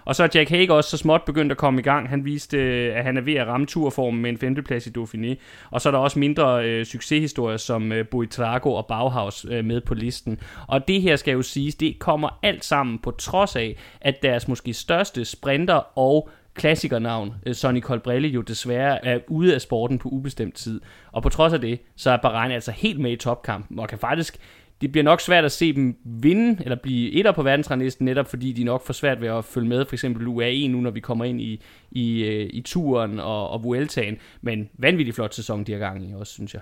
Og 0.05 0.15
så 0.15 0.23
er 0.23 0.27
Jack 0.35 0.49
Hague 0.49 0.75
også 0.75 0.89
så 0.89 0.97
småt 0.97 1.21
begyndt 1.25 1.51
at 1.51 1.57
komme 1.57 1.79
i 1.79 1.83
gang. 1.83 2.09
Han 2.09 2.25
viste, 2.25 2.57
øh, 2.57 2.97
at 2.97 3.03
han 3.03 3.17
er 3.17 3.21
ved 3.21 3.33
at 3.33 3.47
ramme 3.47 3.65
turformen 3.65 4.21
med 4.21 4.29
en 4.29 4.37
femteplads 4.37 4.87
i 4.87 4.89
Dauphiné. 4.97 5.35
Og 5.71 5.81
så 5.81 5.89
er 5.89 5.91
der 5.91 5.99
også 5.99 6.19
mindre 6.19 6.65
øh, 6.65 6.85
succeshistorier 6.85 7.57
som 7.57 7.91
øh, 7.91 8.07
Buitrago 8.07 8.73
og 8.73 8.85
Bauhaus 8.85 9.45
øh, 9.49 9.65
med 9.65 9.81
på 9.81 9.93
listen. 9.93 10.39
Og 10.67 10.87
det 10.87 11.01
her 11.01 11.15
skal 11.15 11.31
jo 11.31 11.41
siges, 11.41 11.75
det 11.75 11.99
kommer 11.99 12.39
alt 12.43 12.65
sammen 12.65 12.99
på 12.99 13.11
trods 13.11 13.55
af, 13.55 13.75
at 14.01 14.21
deres 14.21 14.47
måske 14.47 14.73
største 14.73 15.25
sprinter 15.25 15.97
og 15.97 16.29
klassikernavn, 16.55 17.33
øh, 17.45 17.55
Sonny 17.55 17.81
Colbrelli, 17.81 18.27
jo 18.27 18.41
desværre 18.41 19.05
er 19.05 19.19
ude 19.27 19.53
af 19.55 19.61
sporten 19.61 19.99
på 19.99 20.09
ubestemt 20.09 20.55
tid. 20.55 20.81
Og 21.11 21.23
på 21.23 21.29
trods 21.29 21.53
af 21.53 21.61
det, 21.61 21.79
så 21.95 22.11
er 22.11 22.17
Bahrain 22.17 22.51
altså 22.51 22.71
helt 22.71 22.99
med 22.99 23.11
i 23.11 23.15
topkampen, 23.15 23.79
og 23.79 23.89
kan 23.89 23.99
faktisk 23.99 24.39
det 24.81 24.91
bliver 24.91 25.03
nok 25.03 25.21
svært 25.21 25.45
at 25.45 25.51
se 25.51 25.73
dem 25.73 25.97
vinde, 26.05 26.63
eller 26.63 26.75
blive 26.75 27.11
etter 27.11 27.31
på 27.31 27.43
verdensranglisten, 27.43 28.05
netop 28.05 28.29
fordi 28.29 28.51
de 28.51 28.63
nok 28.63 28.85
får 28.85 28.93
svært 28.93 29.21
ved 29.21 29.27
at 29.27 29.45
følge 29.45 29.67
med, 29.67 29.85
for 29.85 29.95
eksempel 29.95 30.27
UAE 30.27 30.67
nu, 30.67 30.81
når 30.81 30.91
vi 30.91 30.99
kommer 30.99 31.25
ind 31.25 31.41
i, 31.41 31.61
i, 31.91 32.23
øh, 32.23 32.49
i 32.53 32.61
turen 32.61 33.19
og, 33.19 33.49
og 33.49 33.63
Vueltaen. 33.63 34.17
Men 34.41 34.69
vanvittig 34.73 35.13
flot 35.13 35.33
sæson, 35.33 35.63
de 35.63 35.71
har 35.71 35.79
gang 35.79 36.09
i 36.09 36.13
også, 36.13 36.33
synes 36.33 36.53
jeg. 36.53 36.61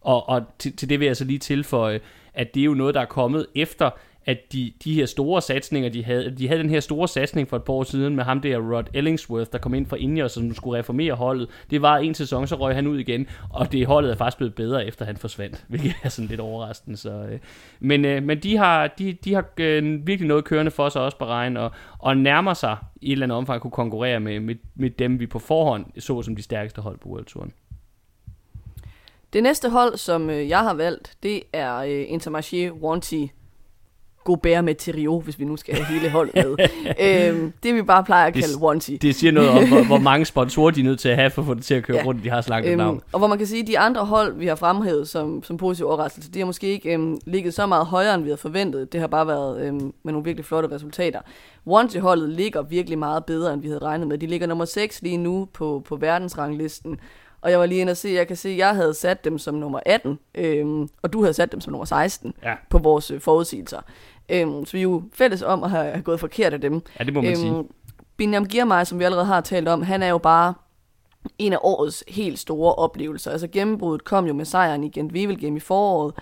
Og, 0.00 0.28
og 0.28 0.42
til, 0.58 0.76
til 0.76 0.88
det 0.88 1.00
vil 1.00 1.06
jeg 1.06 1.16
så 1.16 1.24
lige 1.24 1.38
tilføje, 1.38 2.00
at 2.34 2.54
det 2.54 2.60
er 2.60 2.64
jo 2.64 2.74
noget, 2.74 2.94
der 2.94 3.00
er 3.00 3.04
kommet 3.06 3.46
efter, 3.54 3.90
at 4.26 4.52
de, 4.52 4.72
de 4.84 4.94
her 4.94 5.06
store 5.06 5.42
satsninger, 5.42 5.88
de 5.88 6.04
havde, 6.04 6.34
de 6.38 6.48
havde 6.48 6.60
den 6.62 6.70
her 6.70 6.80
store 6.80 7.08
satsning 7.08 7.48
for 7.48 7.56
et 7.56 7.62
par 7.64 7.72
år 7.72 7.82
siden 7.82 8.16
med 8.16 8.24
ham 8.24 8.40
der, 8.40 8.58
Rod 8.58 8.84
Ellingsworth, 8.94 9.50
der 9.52 9.58
kom 9.58 9.74
ind 9.74 9.86
fra 9.86 9.96
Ineos, 9.96 10.32
som 10.32 10.54
skulle 10.54 10.78
reformere 10.78 11.14
holdet. 11.14 11.48
Det 11.70 11.82
var 11.82 11.98
en 11.98 12.14
sæson, 12.14 12.46
så 12.46 12.56
røg 12.56 12.74
han 12.74 12.86
ud 12.86 12.98
igen, 12.98 13.26
og 13.50 13.72
det 13.72 13.86
holdet 13.86 14.10
er 14.10 14.16
faktisk 14.16 14.36
blevet 14.36 14.54
bedre, 14.54 14.86
efter 14.86 15.04
han 15.04 15.16
forsvandt, 15.16 15.64
hvilket 15.68 15.94
er 16.02 16.08
sådan 16.08 16.28
lidt 16.28 16.40
overraskende. 16.40 16.96
Så, 16.96 17.10
øh. 17.10 17.38
Men, 17.80 18.04
øh, 18.04 18.22
men 18.22 18.38
de 18.38 18.56
har, 18.56 18.86
de, 18.86 19.12
de 19.12 19.34
har 19.34 19.44
øh, 19.60 20.06
virkelig 20.06 20.28
noget 20.28 20.44
kørende 20.44 20.70
for 20.70 20.88
sig 20.88 21.02
også 21.02 21.18
på 21.18 21.26
regn, 21.26 21.56
og, 21.56 21.70
og 21.98 22.16
nærmer 22.16 22.54
sig 22.54 22.76
i 23.00 23.08
et 23.08 23.12
eller 23.12 23.26
andet 23.26 23.38
omfang 23.38 23.60
kunne 23.60 23.70
konkurrere 23.70 24.20
med, 24.20 24.40
med, 24.40 24.54
med 24.74 24.90
dem, 24.90 25.20
vi 25.20 25.26
på 25.26 25.38
forhånd 25.38 25.86
så 25.98 26.22
som 26.22 26.36
de 26.36 26.42
stærkeste 26.42 26.80
hold 26.80 26.98
på 26.98 27.08
World 27.08 27.24
Touren. 27.24 27.52
Det 29.32 29.42
næste 29.42 29.70
hold, 29.70 29.96
som 29.96 30.30
øh, 30.30 30.48
jeg 30.48 30.58
har 30.58 30.74
valgt, 30.74 31.16
det 31.22 31.42
er 31.52 31.76
øh, 31.76 32.04
Intermarché 32.08 32.70
Wanty 32.82 33.24
Gobert 34.24 34.64
med 34.64 34.74
Theriot, 34.74 35.24
hvis 35.24 35.38
vi 35.38 35.44
nu 35.44 35.56
skal 35.56 35.74
have 35.74 35.86
hele 35.86 36.10
holdet 36.10 36.34
med. 36.34 36.56
øhm, 37.30 37.52
det 37.62 37.74
vi 37.74 37.82
bare 37.82 38.04
plejer 38.04 38.26
at 38.26 38.32
kalde 38.32 38.48
det, 38.48 38.62
Wanty. 38.62 38.90
Det 39.02 39.14
siger 39.14 39.32
noget 39.32 39.50
om, 39.50 39.68
hvor, 39.68 39.84
hvor 39.84 39.98
mange 40.10 40.24
sponsorer 40.24 40.70
de 40.70 40.80
er 40.80 40.84
nødt 40.84 41.00
til 41.00 41.08
at 41.08 41.16
have, 41.16 41.30
for 41.30 41.42
at 41.42 41.46
få 41.46 41.54
det 41.54 41.64
til 41.64 41.74
at 41.74 41.82
køre 41.82 41.96
ja. 41.96 42.04
rundt. 42.04 42.24
De 42.24 42.30
har 42.30 42.40
så 42.40 42.50
langt 42.50 42.68
øhm, 42.68 42.78
navn. 42.78 43.00
Og 43.12 43.18
hvor 43.18 43.28
man 43.28 43.38
kan 43.38 43.46
sige, 43.46 43.62
at 43.62 43.66
de 43.66 43.78
andre 43.78 44.04
hold, 44.04 44.38
vi 44.38 44.46
har 44.46 44.54
fremhævet 44.54 45.08
som, 45.08 45.42
som 45.42 45.56
positiv 45.56 45.86
overraskelse, 45.86 46.30
de 46.30 46.38
har 46.38 46.46
måske 46.46 46.66
ikke 46.66 46.92
øhm, 46.92 47.18
ligget 47.26 47.54
så 47.54 47.66
meget 47.66 47.86
højere, 47.86 48.14
end 48.14 48.22
vi 48.22 48.28
havde 48.28 48.40
forventet. 48.40 48.92
Det 48.92 49.00
har 49.00 49.06
bare 49.06 49.26
været 49.26 49.66
øhm, 49.66 49.92
med 50.02 50.12
nogle 50.12 50.24
virkelig 50.24 50.44
flotte 50.44 50.70
resultater. 50.70 51.20
Wanty-holdet 51.66 52.28
ligger 52.28 52.62
virkelig 52.62 52.98
meget 52.98 53.24
bedre, 53.24 53.52
end 53.54 53.62
vi 53.62 53.68
havde 53.68 53.80
regnet 53.82 54.08
med. 54.08 54.18
De 54.18 54.26
ligger 54.26 54.46
nummer 54.46 54.64
6 54.64 55.02
lige 55.02 55.16
nu 55.16 55.48
på, 55.52 55.82
på 55.88 55.96
verdensranglisten. 55.96 56.98
Og 57.44 57.50
jeg 57.50 57.60
var 57.60 57.66
lige 57.66 57.80
inde 57.80 57.90
og 57.90 57.96
se, 57.96 58.08
jeg 58.08 58.26
kan 58.26 58.36
se, 58.36 58.48
at 58.48 58.56
jeg 58.56 58.74
havde 58.74 58.94
sat 58.94 59.24
dem 59.24 59.38
som 59.38 59.54
nummer 59.54 59.80
18, 59.86 60.18
øhm, 60.34 60.88
og 61.02 61.12
du 61.12 61.22
havde 61.22 61.34
sat 61.34 61.52
dem 61.52 61.60
som 61.60 61.72
nummer 61.72 61.84
16 61.84 62.34
ja. 62.42 62.54
på 62.70 62.78
vores 62.78 63.10
øh, 63.10 63.20
forudsigelser. 63.20 63.80
Øhm, 64.28 64.64
så 64.64 64.72
vi 64.72 64.78
er 64.78 64.82
jo 64.82 65.02
fælles 65.12 65.42
om 65.42 65.62
at 65.62 65.70
have, 65.70 66.02
gået 66.02 66.20
forkert 66.20 66.52
af 66.52 66.60
dem. 66.60 66.82
Ja, 66.98 67.04
det 67.04 67.14
må 67.14 67.20
man 67.20 67.30
øhm, 67.30 67.36
sige. 67.36 67.64
Binyam 68.16 68.46
Girmay, 68.46 68.84
som 68.84 68.98
vi 68.98 69.04
allerede 69.04 69.26
har 69.26 69.40
talt 69.40 69.68
om, 69.68 69.82
han 69.82 70.02
er 70.02 70.08
jo 70.08 70.18
bare 70.18 70.54
en 71.38 71.52
af 71.52 71.58
årets 71.62 72.04
helt 72.08 72.38
store 72.38 72.74
oplevelser. 72.74 73.30
Altså 73.30 73.48
gennembruddet 73.48 74.04
kom 74.04 74.26
jo 74.26 74.32
med 74.32 74.44
sejren 74.44 74.84
i 74.84 74.88
Gent 74.88 75.12
Wevelgem 75.12 75.56
i 75.56 75.60
foråret, 75.60 76.14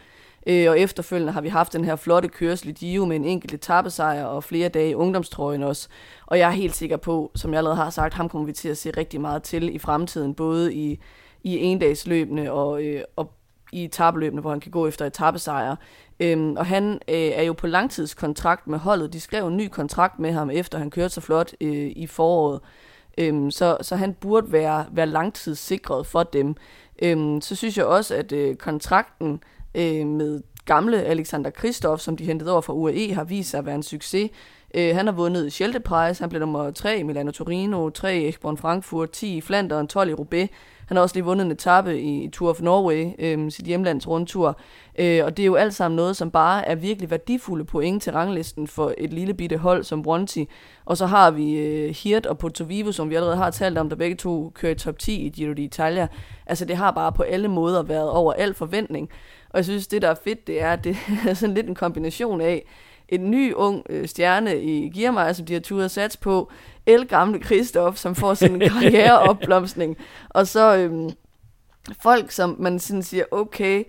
øh, 0.47 0.71
og 0.71 0.81
efterfølgende 0.81 1.33
har 1.33 1.41
vi 1.41 1.49
haft 1.49 1.73
den 1.73 1.85
her 1.85 1.97
flotte 1.97 2.29
kørsel 2.29 2.69
i 2.69 2.73
Dio 2.73 3.05
med 3.05 3.17
en 3.17 3.25
enkelt 3.25 3.55
etappesejr 3.55 4.25
og 4.25 4.45
flere 4.45 4.69
dage 4.69 4.91
i 4.91 4.95
ungdomstrøjen 4.95 5.63
også. 5.63 5.89
Og 6.27 6.39
jeg 6.39 6.49
er 6.49 6.53
helt 6.53 6.75
sikker 6.75 6.97
på, 6.97 7.33
som 7.35 7.51
jeg 7.53 7.59
allerede 7.59 7.77
har 7.77 7.91
sagt, 7.91 8.15
ham 8.15 8.29
kommer 8.29 8.47
vi 8.47 8.53
til 8.53 8.69
at 8.69 8.79
se 8.79 8.91
rigtig 8.91 9.21
meget 9.21 9.43
til 9.43 9.75
i 9.75 9.79
fremtiden, 9.79 10.35
både 10.35 10.75
i, 10.75 11.01
i 11.43 11.57
endagsløbene 11.59 12.53
og, 12.53 12.85
øh, 12.85 13.03
og 13.17 13.33
i 13.73 13.85
etappeløbene, 13.85 14.41
hvor 14.41 14.51
han 14.51 14.61
kan 14.61 14.71
gå 14.71 14.87
efter 14.87 15.07
etappesejre. 15.07 15.77
Øhm, 16.21 16.57
og 16.57 16.67
han 16.67 16.93
øh, 16.93 17.15
er 17.15 17.43
jo 17.43 17.53
på 17.53 17.67
langtidskontrakt 17.67 18.67
med 18.67 18.79
holdet. 18.79 19.13
De 19.13 19.21
skrev 19.21 19.47
en 19.47 19.57
ny 19.57 19.69
kontrakt 19.69 20.19
med 20.19 20.33
ham, 20.33 20.51
efter 20.51 20.79
han 20.79 20.91
kørte 20.91 21.15
så 21.15 21.21
flot 21.21 21.53
øh, 21.61 21.93
i 21.97 22.07
foråret. 22.07 22.61
Øhm, 23.19 23.51
så, 23.51 23.77
så 23.81 23.97
han 23.97 24.15
burde 24.15 24.53
være, 24.53 24.87
være 24.93 25.07
langtidssikret 25.07 26.07
for 26.07 26.23
dem. 26.23 26.57
Øhm, 27.03 27.41
så 27.41 27.57
synes 27.57 27.79
jeg 27.79 27.85
også, 27.85 28.15
at 28.15 28.33
øh, 28.33 28.57
kontrakten 28.57 29.41
øh, 29.75 30.07
med 30.07 30.43
gamle 30.65 31.03
Alexander 31.03 31.51
Kristoff, 31.51 32.03
som 32.03 32.17
de 32.17 32.25
hentede 32.25 32.53
over 32.53 32.61
fra 32.61 32.73
UAE, 32.73 33.15
har 33.15 33.25
vist 33.25 33.51
sig 33.51 33.59
at 33.59 33.67
være 33.67 33.75
en 33.75 33.83
succes. 33.83 34.31
Øh, 34.75 34.97
han 34.97 35.07
har 35.07 35.13
vundet 35.13 35.53
Schelte-Prize, 35.53 36.21
han 36.21 36.29
blev 36.29 36.41
nummer 36.41 36.71
3 36.71 36.99
i 36.99 37.03
Milano 37.03 37.31
Torino, 37.31 37.91
3 37.91 38.19
i 38.19 38.29
Ekborn 38.29 38.57
Frankfurt, 38.57 39.11
10 39.11 39.37
i 39.37 39.41
Flandern, 39.41 39.89
12 39.89 40.11
i 40.11 40.15
Roubaix. 40.15 40.49
Han 40.87 40.97
har 40.97 41.03
også 41.03 41.17
lige 41.17 41.25
vundet 41.25 41.45
en 41.45 41.53
etape 41.53 42.01
i 42.01 42.29
Tour 42.33 42.51
of 42.51 42.61
Norway, 42.61 43.11
øh, 43.19 43.51
sit 43.51 43.67
hjemlands 43.67 44.09
rundtur. 44.09 44.61
Øh, 44.99 45.25
og 45.25 45.37
det 45.37 45.43
er 45.43 45.47
jo 45.47 45.55
alt 45.55 45.75
sammen 45.75 45.97
noget, 45.97 46.17
som 46.17 46.31
bare 46.31 46.69
er 46.69 46.75
virkelig 46.75 47.11
værdifulde 47.11 47.65
point 47.65 48.03
til 48.03 48.13
ranglisten 48.13 48.67
for 48.67 48.95
et 48.99 49.13
lille 49.13 49.35
bitte 49.35 49.57
hold 49.57 49.85
som 49.85 50.03
Bronti. 50.03 50.49
Og 50.85 50.97
så 50.97 51.07
har 51.07 51.31
vi 51.31 51.59
øh, 51.59 51.95
Hirt 51.95 52.27
og 52.27 52.39
Porto 52.39 52.65
Vivo, 52.65 52.93
som 52.93 53.11
vi 53.11 53.15
allerede 53.15 53.37
har 53.37 53.51
talt 53.51 53.79
om, 53.79 53.89
der 53.89 53.97
begge 53.97 54.17
to 54.17 54.53
kører 54.55 54.73
i 54.73 54.79
top 54.79 54.99
10 54.99 55.27
i 55.27 55.29
Giro 55.29 55.53
d'Italia. 55.53 56.07
Altså 56.47 56.65
det 56.65 56.77
har 56.77 56.91
bare 56.91 57.13
på 57.13 57.23
alle 57.23 57.49
måder 57.49 57.83
været 57.83 58.11
over 58.11 58.33
al 58.33 58.55
forventning. 58.55 59.09
Og 59.51 59.57
jeg 59.57 59.65
synes, 59.65 59.87
det 59.87 60.03
der 60.03 60.09
er 60.09 60.15
fedt, 60.25 60.47
det 60.47 60.63
er, 60.63 60.73
at 60.73 60.85
det 60.85 60.97
er 61.29 61.35
sådan 61.35 61.55
lidt 61.55 61.67
en 61.67 61.75
kombination 61.75 62.41
af 62.41 62.65
en 63.09 63.31
ny 63.31 63.55
ung 63.55 63.87
øh, 63.89 64.09
stjerne 64.09 64.63
i 64.63 64.89
Giermeier, 64.89 65.33
som 65.33 65.47
de 65.47 65.53
har 65.53 65.61
turet 65.61 65.91
sats 65.91 66.17
på, 66.17 66.51
el 66.87 67.07
gamle 67.07 67.39
Kristoff, 67.41 67.99
som 67.99 68.15
får 68.15 68.35
sådan 68.35 68.63
en 68.63 68.69
karriereopblomstning, 68.71 69.97
og 70.29 70.47
så 70.47 70.77
øhm, 70.77 71.11
folk, 72.03 72.31
som 72.31 72.57
man 72.59 72.79
sådan 72.79 73.03
siger, 73.03 73.25
okay, 73.31 73.85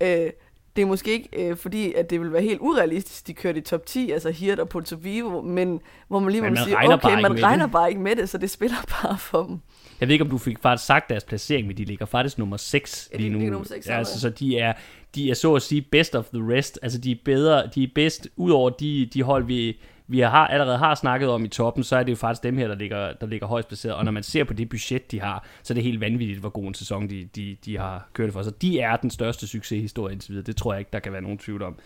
øh, 0.00 0.30
det 0.76 0.82
er 0.82 0.86
måske 0.86 1.12
ikke 1.12 1.28
øh, 1.32 1.56
fordi, 1.56 1.92
at 1.92 2.10
det 2.10 2.20
vil 2.20 2.32
være 2.32 2.42
helt 2.42 2.60
urealistisk, 2.60 3.26
de 3.26 3.34
kørte 3.34 3.58
i 3.58 3.62
top 3.62 3.86
10, 3.86 4.10
altså 4.10 4.30
Hirt 4.30 4.58
og 4.58 4.68
Porto 4.68 4.96
Vivo, 4.96 5.42
men 5.42 5.80
hvor 6.08 6.18
man 6.18 6.32
lige 6.32 6.50
må 6.50 6.56
sige, 6.56 6.76
okay, 6.92 7.22
man 7.22 7.42
regner 7.42 7.66
bare 7.66 7.88
ikke 7.88 8.00
med 8.00 8.16
det, 8.16 8.28
så 8.28 8.38
det 8.38 8.50
spiller 8.50 8.76
bare 9.02 9.18
for 9.18 9.42
dem. 9.42 9.60
Jeg 10.00 10.08
ved 10.08 10.12
ikke, 10.12 10.24
om 10.24 10.30
du 10.30 10.38
fik 10.38 10.58
faktisk 10.58 10.86
sagt 10.86 11.10
deres 11.10 11.24
placering, 11.24 11.66
men 11.66 11.76
de 11.76 11.84
ligger 11.84 12.06
faktisk 12.06 12.38
nummer 12.38 12.56
6 12.56 13.10
lige 13.14 13.30
nu. 13.30 13.38
Ja, 13.38 13.44
nummer 13.50 13.66
6, 13.66 13.86
ja, 13.86 13.98
altså, 13.98 14.20
så 14.20 14.30
de 14.30 14.58
er, 14.58 14.72
de 15.14 15.30
er 15.30 15.34
så 15.34 15.54
at 15.54 15.62
sige 15.62 15.82
best 15.82 16.14
of 16.14 16.24
the 16.34 16.54
rest. 16.54 16.78
Altså 16.82 16.98
de 16.98 17.10
er 17.10 17.16
bedre, 17.24 17.70
de 17.74 17.82
er 17.82 17.88
bedst 17.94 18.28
ud 18.36 18.50
over 18.50 18.70
de, 18.70 19.08
de 19.14 19.22
hold, 19.22 19.44
vi, 19.44 19.80
vi 20.08 20.20
har, 20.20 20.46
allerede 20.46 20.78
har 20.78 20.94
snakket 20.94 21.28
om 21.28 21.44
i 21.44 21.48
toppen, 21.48 21.84
så 21.84 21.96
er 21.96 22.02
det 22.02 22.10
jo 22.10 22.16
faktisk 22.16 22.42
dem 22.42 22.58
her, 22.58 22.68
der 22.68 22.74
ligger, 22.74 23.12
der 23.12 23.26
ligger 23.26 23.46
højst 23.46 23.68
placeret. 23.68 23.94
Og 23.94 24.04
når 24.04 24.12
man 24.12 24.22
ser 24.22 24.44
på 24.44 24.52
det 24.52 24.68
budget, 24.68 25.10
de 25.10 25.20
har, 25.20 25.46
så 25.62 25.72
er 25.72 25.74
det 25.74 25.84
helt 25.84 26.00
vanvittigt, 26.00 26.40
hvor 26.40 26.48
god 26.48 26.64
en 26.66 26.74
sæson 26.74 27.10
de, 27.10 27.28
de, 27.36 27.56
de 27.64 27.78
har 27.78 28.08
kørt 28.12 28.32
for. 28.32 28.42
Så 28.42 28.50
de 28.50 28.80
er 28.80 28.96
den 28.96 29.10
største 29.10 29.46
succeshistorie 29.46 30.12
indtil 30.12 30.30
videre. 30.30 30.46
Det 30.46 30.56
tror 30.56 30.72
jeg 30.72 30.78
ikke, 30.78 30.90
der 30.92 30.98
kan 30.98 31.12
være 31.12 31.22
nogen 31.22 31.38
tvivl 31.38 31.62
om. 31.62 31.78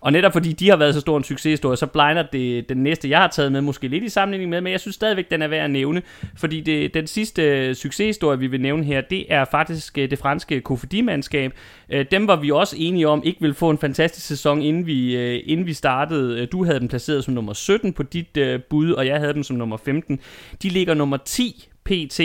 Og 0.00 0.12
netop 0.12 0.32
fordi 0.32 0.52
de 0.52 0.68
har 0.68 0.76
været 0.76 0.94
så 0.94 1.00
stor 1.00 1.16
en 1.16 1.24
succeshistorie, 1.24 1.76
så 1.76 1.86
blinder 1.86 2.22
det 2.32 2.68
den 2.68 2.82
næste, 2.82 3.10
jeg 3.10 3.18
har 3.18 3.28
taget 3.28 3.52
med, 3.52 3.60
måske 3.60 3.88
lidt 3.88 4.04
i 4.04 4.08
sammenligning 4.08 4.50
med, 4.50 4.60
men 4.60 4.72
jeg 4.72 4.80
synes 4.80 4.94
stadigvæk, 4.94 5.30
den 5.30 5.42
er 5.42 5.48
værd 5.48 5.64
at 5.64 5.70
nævne. 5.70 6.02
Fordi 6.36 6.60
det, 6.60 6.94
den 6.94 7.06
sidste 7.06 7.42
øh, 7.42 7.74
succeshistorie, 7.74 8.38
vi 8.38 8.46
vil 8.46 8.60
nævne 8.60 8.84
her, 8.84 9.00
det 9.00 9.32
er 9.32 9.44
faktisk 9.44 9.98
øh, 9.98 10.10
det 10.10 10.18
franske 10.18 10.60
Kofidi-mandskab. 10.60 11.52
Øh, 11.90 12.06
dem 12.10 12.26
var 12.26 12.36
vi 12.36 12.50
også 12.50 12.76
enige 12.78 13.08
om, 13.08 13.22
ikke 13.24 13.40
ville 13.40 13.54
få 13.54 13.70
en 13.70 13.78
fantastisk 13.78 14.26
sæson, 14.26 14.62
inden 14.62 14.86
vi, 14.86 15.16
inden 15.40 15.66
vi 15.66 15.72
startede. 15.72 16.46
Du 16.46 16.64
havde 16.64 16.80
dem 16.80 16.88
placeret 16.88 17.24
som 17.24 17.34
nummer 17.34 17.52
17 17.52 17.92
på 17.92 18.02
dit 18.02 18.38
bud, 18.70 18.92
og 18.92 19.06
jeg 19.06 19.18
havde 19.18 19.34
dem 19.34 19.42
som 19.42 19.56
nummer 19.56 19.76
15. 19.76 20.20
De 20.62 20.68
ligger 20.68 20.94
nummer 20.94 21.16
10 21.16 21.68
PT, 21.84 22.20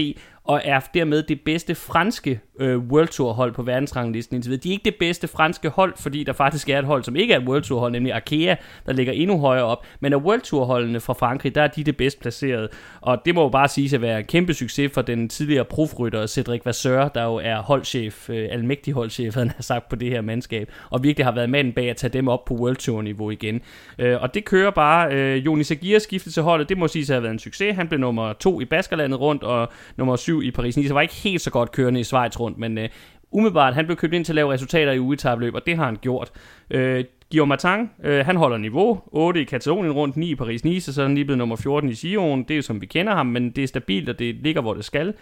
og 0.45 0.61
er 0.63 0.79
dermed 0.93 1.23
det 1.23 1.41
bedste 1.41 1.75
franske 1.75 2.39
øh, 2.59 2.77
World 2.77 3.07
Tour 3.07 3.33
hold 3.33 3.53
på 3.53 3.63
verdensranglisten 3.63 4.35
indtil 4.35 4.49
videre. 4.49 4.61
De 4.63 4.69
er 4.69 4.71
ikke 4.71 4.85
det 4.85 4.95
bedste 4.99 5.27
franske 5.27 5.69
hold, 5.69 5.93
fordi 5.97 6.23
der 6.23 6.33
faktisk 6.33 6.69
er 6.69 6.79
et 6.79 6.85
hold, 6.85 7.03
som 7.03 7.15
ikke 7.15 7.33
er 7.33 7.39
et 7.39 7.47
World 7.47 7.63
Tour 7.63 7.79
hold, 7.79 7.91
nemlig 7.91 8.13
Arkea, 8.13 8.55
der 8.85 8.93
ligger 8.93 9.13
endnu 9.13 9.39
højere 9.39 9.63
op. 9.63 9.85
Men 9.99 10.13
af 10.13 10.17
World 10.17 10.41
Tour 10.41 10.65
holdene 10.65 10.99
fra 10.99 11.13
Frankrig, 11.13 11.55
der 11.55 11.61
er 11.61 11.67
de 11.67 11.83
det 11.83 11.97
bedst 11.97 12.19
placeret. 12.19 12.69
Og 13.01 13.21
det 13.25 13.35
må 13.35 13.41
jo 13.41 13.49
bare 13.49 13.67
sige 13.67 13.95
at 13.95 14.01
være 14.01 14.19
en 14.19 14.25
kæmpe 14.25 14.53
succes 14.53 14.91
for 14.93 15.01
den 15.01 15.29
tidligere 15.29 15.65
profrytter 15.65 16.27
Cedric 16.27 16.61
Vasseur, 16.65 17.07
der 17.07 17.23
jo 17.23 17.35
er 17.35 17.61
holdchef, 17.61 18.29
øh, 18.29 18.47
almægtig 18.51 18.93
holdchef, 18.93 19.35
han 19.35 19.51
har 19.55 19.63
sagt 19.63 19.89
på 19.89 19.95
det 19.95 20.09
her 20.09 20.21
mandskab, 20.21 20.71
og 20.89 21.03
virkelig 21.03 21.25
har 21.25 21.31
været 21.31 21.49
manden 21.49 21.73
bag 21.73 21.89
at 21.89 21.97
tage 21.97 22.13
dem 22.13 22.27
op 22.27 22.45
på 22.45 22.53
World 22.53 22.75
Tour 22.75 23.01
niveau 23.01 23.29
igen. 23.29 23.61
Øh, 23.99 24.21
og 24.21 24.33
det 24.33 24.45
kører 24.45 24.71
bare. 24.71 25.13
Øh, 25.13 25.45
Jonis 25.45 25.71
Aguirre 25.71 25.99
skiftet 25.99 26.33
til 26.33 26.43
holdet, 26.43 26.69
det 26.69 26.77
må 26.77 26.87
sige 26.87 27.01
at 27.01 27.09
have 27.09 27.23
været 27.23 27.33
en 27.33 27.39
succes. 27.39 27.75
Han 27.75 27.87
blev 27.87 27.99
nummer 27.99 28.33
to 28.33 28.61
i 28.61 28.65
Baskerlandet 28.65 29.19
rundt, 29.19 29.43
og 29.43 29.69
nummer 29.97 30.15
syv 30.15 30.34
i 30.41 30.51
Paris-Nice. 30.51 30.93
var 30.93 31.01
ikke 31.01 31.13
helt 31.13 31.41
så 31.41 31.51
godt 31.51 31.71
kørende 31.71 31.99
i 31.99 32.03
Schweiz 32.03 32.39
rundt, 32.39 32.57
men 32.57 32.77
øh, 32.77 32.89
umiddelbart, 33.31 33.73
han 33.73 33.85
blev 33.85 33.97
købt 33.97 34.13
ind 34.13 34.25
til 34.25 34.31
at 34.31 34.35
lave 34.35 34.53
resultater 34.53 34.91
i 34.91 34.99
ugetabløb, 34.99 35.55
og 35.55 35.65
det 35.65 35.77
har 35.77 35.85
han 35.85 35.97
gjort. 36.01 36.31
Øh, 36.69 37.05
Guillaume 37.31 37.49
Martin, 37.49 37.89
øh, 38.03 38.25
han 38.25 38.35
holder 38.35 38.57
niveau. 38.57 39.01
8 39.05 39.41
i 39.41 39.43
Katalonien 39.43 39.91
rundt, 39.91 40.17
9 40.17 40.31
i 40.31 40.35
Paris-Nice, 40.35 40.91
så 40.91 41.01
er 41.01 41.05
han 41.05 41.15
lige 41.15 41.25
blevet 41.25 41.37
nummer 41.37 41.55
14 41.55 41.89
i 41.89 41.93
Sion. 41.93 42.43
Det 42.43 42.51
er 42.51 42.55
jo 42.55 42.61
som 42.61 42.81
vi 42.81 42.85
kender 42.85 43.15
ham, 43.15 43.25
men 43.25 43.49
det 43.49 43.63
er 43.63 43.67
stabilt, 43.67 44.09
og 44.09 44.19
det 44.19 44.35
ligger, 44.35 44.61
hvor 44.61 44.73
det 44.73 44.85
skal. 44.85 45.13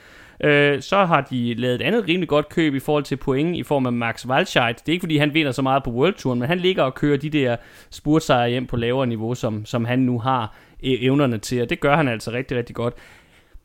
Øh, 0.43 0.82
så 0.82 1.05
har 1.05 1.22
de 1.22 1.53
lavet 1.53 1.76
et 1.76 1.82
andet 1.82 2.07
rimelig 2.07 2.30
godt 2.30 2.49
køb 2.49 2.76
i 2.76 2.80
forhold 2.80 3.03
til 3.03 3.16
point 3.16 3.57
i 3.57 3.64
form 3.64 3.86
af 3.86 3.93
Max 3.93 4.26
Walscheid. 4.26 4.74
Det 4.74 4.89
er 4.89 4.93
ikke, 4.93 5.03
fordi 5.03 5.18
han 5.18 5.34
vinder 5.34 5.51
så 5.51 5.61
meget 5.61 5.84
på 5.84 5.91
World 5.91 6.14
Touren, 6.14 6.39
men 6.39 6.47
han 6.47 6.59
ligger 6.59 6.84
og 6.84 6.95
kører 6.95 7.18
de 7.18 7.30
der 7.30 7.55
spurtsejre 7.89 8.49
hjem 8.49 8.68
på 8.68 8.76
lavere 8.76 9.07
niveau, 9.07 9.36
som, 9.36 9.66
som 9.66 9.86
han 9.86 9.99
nu 9.99 10.20
har 10.20 10.55
øh, 10.84 10.93
evnerne 10.99 11.38
til, 11.38 11.61
og 11.61 11.70
det 11.70 11.80
gør 11.80 11.95
han 11.95 12.07
altså 12.07 12.32
rigtig, 12.32 12.57
rigtig 12.57 12.76
godt. 12.76 12.93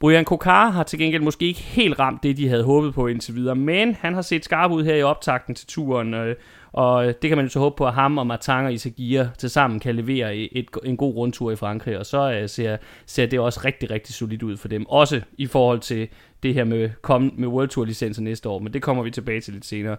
Brian 0.01 0.25
Kokar 0.25 0.71
har 0.71 0.83
til 0.83 0.99
gengæld 0.99 1.23
måske 1.23 1.47
ikke 1.47 1.61
helt 1.61 1.99
ramt 1.99 2.23
det, 2.23 2.37
de 2.37 2.49
havde 2.49 2.65
håbet 2.65 2.95
på 2.95 3.07
indtil 3.07 3.35
videre, 3.35 3.55
men 3.55 3.95
han 3.95 4.15
har 4.15 4.23
set 4.23 4.45
skarp 4.45 4.71
ud 4.71 4.85
her 4.85 4.95
i 4.95 5.03
optakten 5.03 5.55
til 5.55 5.67
turen, 5.67 6.15
øh, 6.15 6.37
og 6.73 7.05
det 7.23 7.31
kan 7.31 7.37
man 7.37 7.47
jo 7.47 7.51
så 7.51 7.59
håbe 7.59 7.77
på, 7.77 7.87
at 7.87 7.95
ham 7.95 8.19
og 8.19 8.27
Martin 8.27 8.55
og 8.55 8.73
Isagir 8.73 9.25
til 9.39 9.51
sammen 9.51 9.81
kan 9.81 9.95
levere 9.95 10.37
et, 10.37 10.67
en 10.85 10.97
god 10.97 11.15
rundtur 11.15 11.51
i 11.51 11.57
Frankrig, 11.57 11.99
og 11.99 12.07
så 12.07 12.33
øh, 12.33 12.49
ser, 12.49 12.77
ser 13.07 13.27
det 13.27 13.41
også 13.41 13.61
rigtig, 13.65 13.91
rigtig 13.91 14.15
solidt 14.15 14.43
ud 14.43 14.57
for 14.57 14.69
dem. 14.69 14.87
Også 14.87 15.21
i 15.39 15.47
forhold 15.47 15.81
til 15.81 16.09
det 16.43 16.55
her 16.55 16.65
med, 16.65 16.91
kom, 17.03 17.33
med 17.37 17.49
World 17.49 17.69
Tour 17.69 17.85
licenser 17.85 18.23
næste 18.23 18.49
år, 18.49 18.59
men 18.59 18.73
det 18.73 18.83
kommer 18.83 19.03
vi 19.03 19.11
tilbage 19.11 19.41
til 19.41 19.53
lidt 19.53 19.67
senere. 19.67 19.97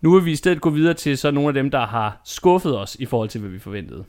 Nu 0.00 0.14
vil 0.14 0.24
vi 0.24 0.32
i 0.32 0.36
stedet 0.36 0.60
gå 0.60 0.70
videre 0.70 0.94
til 0.94 1.18
så 1.18 1.30
nogle 1.30 1.48
af 1.48 1.54
dem, 1.54 1.70
der 1.70 1.86
har 1.86 2.20
skuffet 2.24 2.78
os 2.78 2.96
i 3.00 3.06
forhold 3.06 3.28
til, 3.28 3.40
hvad 3.40 3.50
vi 3.50 3.58
forventede. 3.58 4.04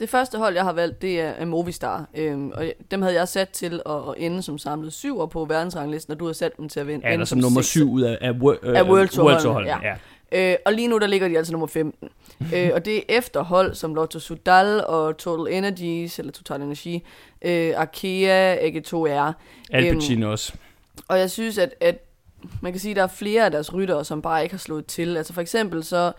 Det 0.00 0.08
første 0.08 0.38
hold, 0.38 0.54
jeg 0.54 0.64
har 0.64 0.72
valgt, 0.72 1.02
det 1.02 1.20
er 1.20 1.44
Movistar. 1.44 2.08
Øhm, 2.14 2.50
og 2.50 2.64
dem 2.90 3.02
havde 3.02 3.14
jeg 3.14 3.28
sat 3.28 3.48
til 3.48 3.80
at, 3.86 3.92
ende 4.16 4.42
som 4.42 4.58
samlet 4.58 4.92
syver 4.92 5.26
på 5.26 5.44
verdensranglisten, 5.44 6.12
og 6.12 6.20
du 6.20 6.26
har 6.26 6.32
sat 6.32 6.56
dem 6.56 6.68
til 6.68 6.80
at 6.80 6.86
vinde. 6.86 7.06
Ja, 7.06 7.12
eller 7.12 7.26
som, 7.26 7.40
som 7.40 7.46
nummer 7.46 7.62
syv 7.62 7.90
ud 7.90 8.02
af, 8.02 8.18
af, 8.20 8.30
øh, 8.30 8.78
af 8.78 8.82
World 8.82 9.08
Tour, 9.08 9.26
World 9.26 9.42
Tour 9.42 9.60
ja. 9.60 9.78
ja. 9.82 9.94
Øh, 10.32 10.56
og 10.66 10.72
lige 10.72 10.88
nu, 10.88 10.98
der 10.98 11.06
ligger 11.06 11.28
de 11.28 11.38
altså 11.38 11.52
nummer 11.52 11.66
15. 11.66 12.08
øh, 12.54 12.70
og 12.74 12.84
det 12.84 12.96
er 12.96 13.02
efter 13.08 13.42
hold 13.42 13.74
som 13.74 13.94
Lotto 13.94 14.18
Sudal 14.18 14.84
og 14.86 15.16
Total 15.16 15.54
Energies, 15.54 16.18
eller 16.18 16.32
Total 16.32 16.62
Energy, 16.62 17.02
øh, 17.42 17.72
Arkea, 17.76 18.56
AG2R. 18.56 19.32
Alpecin 19.72 20.22
øhm, 20.22 20.30
også. 20.30 20.52
Og 21.08 21.18
jeg 21.18 21.30
synes, 21.30 21.58
at, 21.58 21.74
at 21.80 22.04
man 22.62 22.72
kan 22.72 22.80
sige, 22.80 22.90
at 22.90 22.96
der 22.96 23.02
er 23.02 23.06
flere 23.06 23.44
af 23.44 23.50
deres 23.50 23.74
ryttere, 23.74 24.04
som 24.04 24.22
bare 24.22 24.42
ikke 24.42 24.52
har 24.52 24.58
slået 24.58 24.86
til. 24.86 25.16
Altså 25.16 25.32
for 25.32 25.40
eksempel 25.40 25.84
så 25.84 26.12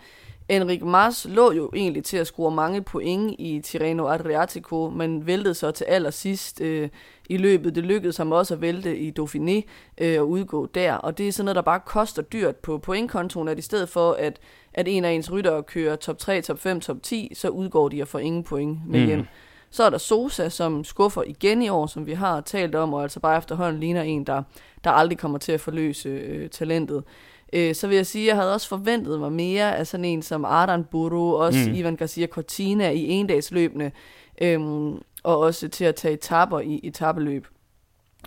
Enric 0.50 0.82
Mas 0.82 1.26
lå 1.30 1.52
jo 1.52 1.70
egentlig 1.74 2.04
til 2.04 2.16
at 2.16 2.26
score 2.26 2.50
mange 2.50 2.82
point 2.82 3.34
i 3.38 3.60
Tirreno 3.60 4.08
Adriatico, 4.08 4.90
men 4.96 5.26
væltede 5.26 5.54
så 5.54 5.70
til 5.70 5.84
allersidst 5.84 6.60
øh, 6.60 6.88
i 7.28 7.36
løbet. 7.36 7.74
Det 7.74 7.84
lykkedes 7.84 8.16
ham 8.16 8.32
også 8.32 8.54
at 8.54 8.60
vælte 8.60 8.98
i 8.98 9.12
Dauphiné 9.20 9.62
øh, 9.98 10.20
og 10.20 10.28
udgå 10.28 10.66
der, 10.66 10.94
og 10.94 11.18
det 11.18 11.28
er 11.28 11.32
sådan 11.32 11.44
noget, 11.44 11.56
der 11.56 11.62
bare 11.62 11.80
koster 11.80 12.22
dyrt 12.22 12.56
på 12.56 12.78
pointkontoen, 12.78 13.48
at 13.48 13.58
i 13.58 13.62
stedet 13.62 13.88
for, 13.88 14.12
at, 14.12 14.40
at 14.74 14.88
en 14.88 15.04
af 15.04 15.10
ens 15.10 15.32
ryttere 15.32 15.62
kører 15.62 15.96
top 15.96 16.18
3, 16.18 16.42
top 16.42 16.58
5, 16.58 16.80
top 16.80 16.96
10, 17.02 17.32
så 17.34 17.48
udgår 17.48 17.88
de 17.88 18.02
og 18.02 18.08
får 18.08 18.18
ingen 18.18 18.44
point 18.44 18.78
med 18.86 19.00
mm. 19.00 19.06
hjem. 19.06 19.26
Så 19.70 19.84
er 19.84 19.90
der 19.90 19.98
Sosa, 19.98 20.48
som 20.48 20.84
skuffer 20.84 21.22
igen 21.26 21.62
i 21.62 21.68
år, 21.68 21.86
som 21.86 22.06
vi 22.06 22.12
har 22.12 22.40
talt 22.40 22.74
om, 22.74 22.94
og 22.94 23.02
altså 23.02 23.20
bare 23.20 23.38
efterhånden 23.38 23.80
ligner 23.80 24.02
en, 24.02 24.24
der, 24.24 24.42
der 24.84 24.90
aldrig 24.90 25.18
kommer 25.18 25.38
til 25.38 25.52
at 25.52 25.60
forløse 25.60 26.08
øh, 26.08 26.50
talentet 26.50 27.04
øh, 27.52 27.74
så 27.74 27.86
vil 27.88 27.96
jeg 27.96 28.06
sige, 28.06 28.24
at 28.24 28.28
jeg 28.28 28.36
havde 28.36 28.54
også 28.54 28.68
forventet 28.68 29.20
mig 29.20 29.32
mere 29.32 29.76
af 29.76 29.86
sådan 29.86 30.04
en 30.04 30.22
som 30.22 30.44
Ardan 30.44 30.84
Buru, 30.84 31.36
også 31.36 31.68
mm. 31.68 31.74
Ivan 31.74 31.96
Garcia 31.96 32.26
Cortina 32.26 32.90
i 32.90 33.08
endagsløbende, 33.08 33.90
øh, 34.40 34.60
og 35.22 35.38
også 35.38 35.68
til 35.68 35.84
at 35.84 35.94
tage 35.94 36.14
etapper 36.14 36.60
i 36.60 36.80
etabeløb. 36.82 37.46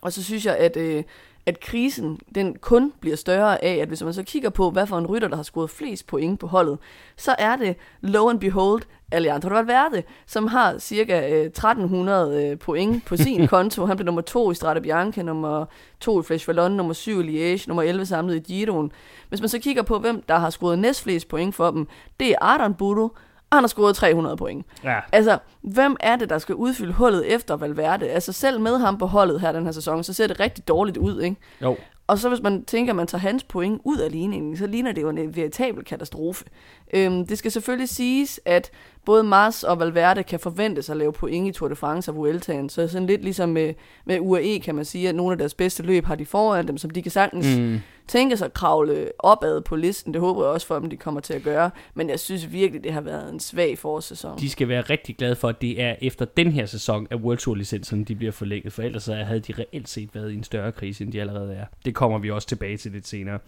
Og 0.04 0.14
så 0.14 0.24
synes 0.24 0.46
jeg, 0.46 0.58
at, 0.58 0.78
øh, 0.78 1.04
at 1.46 1.60
krisen 1.60 2.20
den 2.36 2.56
kun 2.62 2.94
bliver 3.00 3.16
større 3.16 3.64
af, 3.64 3.76
at 3.76 3.88
hvis 3.88 4.04
man 4.04 4.14
så 4.14 4.24
kigger 4.24 4.50
på, 4.50 4.70
hvad 4.72 4.88
for 4.88 4.98
en 4.98 5.08
rytter, 5.08 5.28
der 5.28 5.36
har 5.36 5.44
scoret 5.44 5.70
flest 5.70 6.08
point 6.08 6.40
på 6.40 6.48
holdet, 6.48 6.78
så 7.18 7.36
er 7.40 7.56
det, 7.56 7.76
low 8.02 8.30
and 8.30 8.40
behold, 8.40 8.82
Alejandro 9.12 9.50
Valverde, 9.50 10.04
som 10.26 10.48
har 10.48 10.78
cirka 10.78 11.30
øh, 11.30 11.46
1300 11.46 12.46
øh, 12.46 12.58
point 12.58 13.06
på 13.06 13.18
sin 13.18 13.48
konto. 13.54 13.86
Han 13.86 13.98
blev 13.98 14.06
nummer 14.06 14.22
to 14.22 14.52
i 14.52 14.56
Strade 14.56 14.82
Bianca, 14.82 15.22
nummer 15.22 15.66
to 16.00 16.22
i 16.22 16.24
Flash 16.24 16.48
Vallon, 16.48 16.72
nummer 16.72 16.94
syv 16.94 17.22
i 17.22 17.56
Liège, 17.56 17.64
nummer 17.68 17.84
11 17.84 18.06
samlet 18.06 18.36
i 18.36 18.40
Giroen. 18.40 18.92
Hvis 19.30 19.40
man 19.40 19.50
så 19.50 19.60
kigger 19.60 19.84
på, 19.84 20.00
hvem 20.00 20.22
der 20.22 20.38
har 20.38 20.50
scoret 20.50 20.80
næstflest 20.80 21.28
point 21.28 21.56
for 21.56 21.72
dem, 21.72 21.88
det 22.20 22.30
er 22.30 22.36
Ardan 22.42 22.74
Budo, 22.74 23.10
og 23.54 23.58
han 23.58 23.64
har 23.64 23.68
scoret 23.68 23.96
300 23.96 24.38
point. 24.38 24.66
Ja. 24.84 25.00
Altså, 25.12 25.38
hvem 25.62 25.98
er 26.00 26.16
det, 26.16 26.30
der 26.30 26.38
skal 26.38 26.56
udfylde 26.56 26.94
hullet 26.94 27.34
efter 27.34 27.56
Valverde? 27.56 28.10
Altså, 28.10 28.34
selv 28.34 28.60
med 28.60 28.78
ham 28.78 28.98
på 28.98 29.06
holdet 29.06 29.42
her 29.42 29.52
den 29.52 29.66
her 29.66 29.72
sæson, 29.72 30.04
så 30.04 30.14
ser 30.14 30.28
det 30.28 30.40
rigtig 30.40 30.68
dårligt 30.68 30.98
ud, 30.98 31.22
ikke? 31.22 31.36
Jo. 31.62 31.78
Og 32.08 32.18
så 32.20 32.30
hvis 32.30 32.42
man 32.42 32.66
tænker, 32.66 32.92
at 32.92 32.96
man 32.96 33.08
tager 33.08 33.20
hans 33.20 33.44
point 33.44 33.82
ud 33.84 33.98
af 33.98 34.12
ligningen, 34.12 34.58
så 34.58 34.68
ligner 34.68 34.92
det 34.92 35.02
jo 35.02 35.10
en 35.10 35.36
veritabel 35.36 35.86
katastrofe. 35.86 36.46
Øhm, 36.94 37.28
det 37.28 37.38
skal 37.38 37.52
selvfølgelig 37.52 37.90
siges, 37.90 38.40
at 38.46 38.72
både 39.06 39.24
Mars 39.24 39.64
og 39.64 39.80
Valverde 39.80 40.24
kan 40.24 40.40
forventes 40.40 40.90
at 40.90 40.98
lave 40.98 41.14
point 41.14 41.48
i 41.48 41.52
Tour 41.52 41.70
de 41.70 41.76
France 41.76 42.12
og 42.12 42.16
Vueltaen. 42.16 42.70
Så 42.70 42.88
sådan 42.88 43.08
lidt 43.08 43.24
ligesom 43.24 43.50
med, 43.50 43.74
med 44.06 44.20
UAE 44.20 44.60
kan 44.60 44.76
man 44.76 44.86
sige, 44.86 45.10
at 45.10 45.16
nogle 45.16 45.32
af 45.32 45.38
deres 45.38 45.54
bedste 45.54 45.84
løb 45.84 46.06
har 46.06 46.16
de 46.16 46.26
foran 46.26 46.68
dem, 46.68 46.78
som 46.78 46.90
de 46.90 47.02
kan 47.02 47.12
sagtens 47.12 47.58
mm. 47.58 47.80
tænke 48.08 48.38
sig 48.38 48.46
at 48.46 48.54
kravle 48.54 49.12
opad 49.20 49.62
på 49.62 49.76
listen. 49.76 50.14
Det 50.14 50.22
håber 50.22 50.44
jeg 50.44 50.52
også 50.52 50.68
for 50.68 50.80
dem, 50.80 50.90
de 50.90 50.98
kommer 50.98 51.22
til 51.22 51.34
at 51.34 51.44
gøre. 51.44 51.72
Men 51.94 52.10
jeg 52.10 52.20
synes 52.20 52.52
virkelig, 52.52 52.84
det 52.84 52.94
har 52.94 53.02
været 53.02 53.34
en 53.34 53.40
svag 53.40 53.78
forårssæson. 53.78 54.40
De 54.40 54.50
skal 54.50 54.68
være 54.68 54.82
rigtig 54.82 55.18
glade 55.18 55.36
for, 55.36 55.50
at 55.50 55.62
det 55.62 55.82
er 55.82 55.96
efter 56.02 56.26
den 56.26 56.52
her 56.52 56.66
sæson, 56.66 57.08
at 57.12 57.18
World 57.18 57.38
Tour 57.38 57.56
licensen 57.56 58.04
de 58.04 58.16
bliver 58.16 58.32
forlænget, 58.32 58.74
for 58.74 58.82
ellers 58.82 59.04
så 59.04 59.14
havde 59.14 59.40
de 59.40 59.54
reelt 59.60 59.90
set 59.90 60.16
været 60.16 60.32
i 60.32 60.36
en 60.36 60.44
større 60.44 60.72
krise, 60.72 61.04
end 61.04 61.12
de 61.12 61.22
allerede 61.22 61.54
er. 61.54 61.66
Det 61.86 61.96
kommer 61.96 62.20
vi 62.20 62.32
også 62.32 62.48
tilbage 62.48 62.78
til 62.78 62.92
lidt 62.92 63.08
senere. 63.08 63.40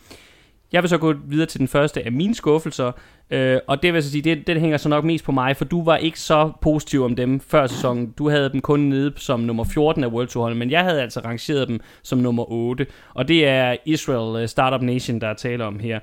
Jeg 0.76 0.84
vil 0.84 0.90
så 0.90 0.98
gå 0.98 1.14
videre 1.28 1.46
til 1.46 1.60
den 1.60 1.68
første 1.68 2.06
af 2.06 2.12
mine 2.12 2.36
skuffelser, 2.36 2.92
øh, 3.32 3.60
og 3.68 3.84
det 3.84 3.94
vil 3.94 3.98
jeg 3.98 4.04
så 4.04 4.12
sige, 4.12 4.22
det, 4.22 4.48
det 4.48 4.62
hænger 4.62 4.78
så 4.78 4.90
nok 4.90 5.04
mest 5.04 5.26
på 5.26 5.32
mig, 5.32 5.58
for 5.58 5.66
du 5.66 5.84
var 5.84 5.98
ikke 5.98 6.20
så 6.20 6.52
positiv 6.62 7.04
om 7.04 7.16
dem 7.16 7.40
før 7.40 7.68
sæsonen. 7.68 8.14
Du 8.18 8.30
havde 8.30 8.50
dem 8.52 8.62
kun 8.62 8.80
nede 8.80 9.14
som 9.16 9.40
nummer 9.40 9.64
14 9.64 10.04
af 10.04 10.08
World 10.08 10.28
Tour 10.28 10.54
men 10.54 10.72
jeg 10.72 10.84
havde 10.84 11.02
altså 11.02 11.20
rangeret 11.20 11.68
dem 11.68 11.80
som 12.04 12.18
nummer 12.18 12.52
8, 12.52 12.86
og 13.14 13.28
det 13.28 13.48
er 13.48 13.76
Israel 13.86 14.42
øh, 14.42 14.48
Startup 14.48 14.82
Nation, 14.82 15.22
der 15.22 15.28
er 15.28 15.34
tale 15.34 15.66
om 15.66 15.80
her. 15.80 16.00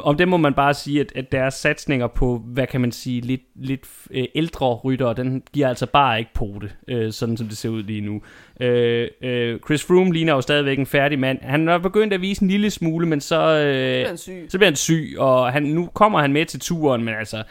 Om 0.00 0.16
det 0.16 0.28
må 0.28 0.36
man 0.36 0.54
bare 0.54 0.74
sige, 0.74 1.00
at, 1.00 1.12
at 1.14 1.32
deres 1.32 1.54
satsninger 1.54 2.06
på, 2.06 2.42
hvad 2.46 2.66
kan 2.66 2.80
man 2.80 2.92
sige, 2.92 3.20
lidt, 3.20 3.40
lidt 3.54 3.86
øh, 4.10 4.24
ældre 4.34 4.74
ryttere, 4.74 5.14
den 5.14 5.42
giver 5.52 5.68
altså 5.68 5.86
bare 5.86 6.18
ikke 6.18 6.34
på 6.34 6.60
det, 6.60 6.76
øh, 6.88 7.12
sådan 7.12 7.36
som 7.36 7.48
det 7.48 7.56
ser 7.56 7.68
ud 7.68 7.82
lige 7.82 8.00
nu. 8.00 8.22
Øh, 8.60 9.08
øh, 9.22 9.58
Chris 9.66 9.84
Froome 9.84 10.12
ligner 10.12 10.32
jo 10.32 10.40
stadigvæk 10.40 10.78
en 10.78 10.86
færdig 10.86 11.18
mand. 11.18 11.38
Han 11.42 11.68
er 11.68 11.78
begyndt 11.78 12.12
at 12.12 12.20
vise 12.20 12.42
en 12.42 12.48
lille 12.48 12.70
smule, 12.70 13.06
men 13.06 13.20
så, 13.20 13.36
øh, 13.36 13.62
bliver 13.62 14.06
han 14.06 14.18
syg. 14.18 14.46
så 14.48 14.58
bliver 14.58 14.70
han 14.70 14.76
syg, 14.76 15.14
og 15.18 15.52
han, 15.52 15.62
nu 15.62 15.86
kommer 15.86 16.20
han 16.20 16.32
med 16.32 16.46
til 16.46 16.60
turen, 16.60 17.04
men 17.04 17.14
altså, 17.14 17.42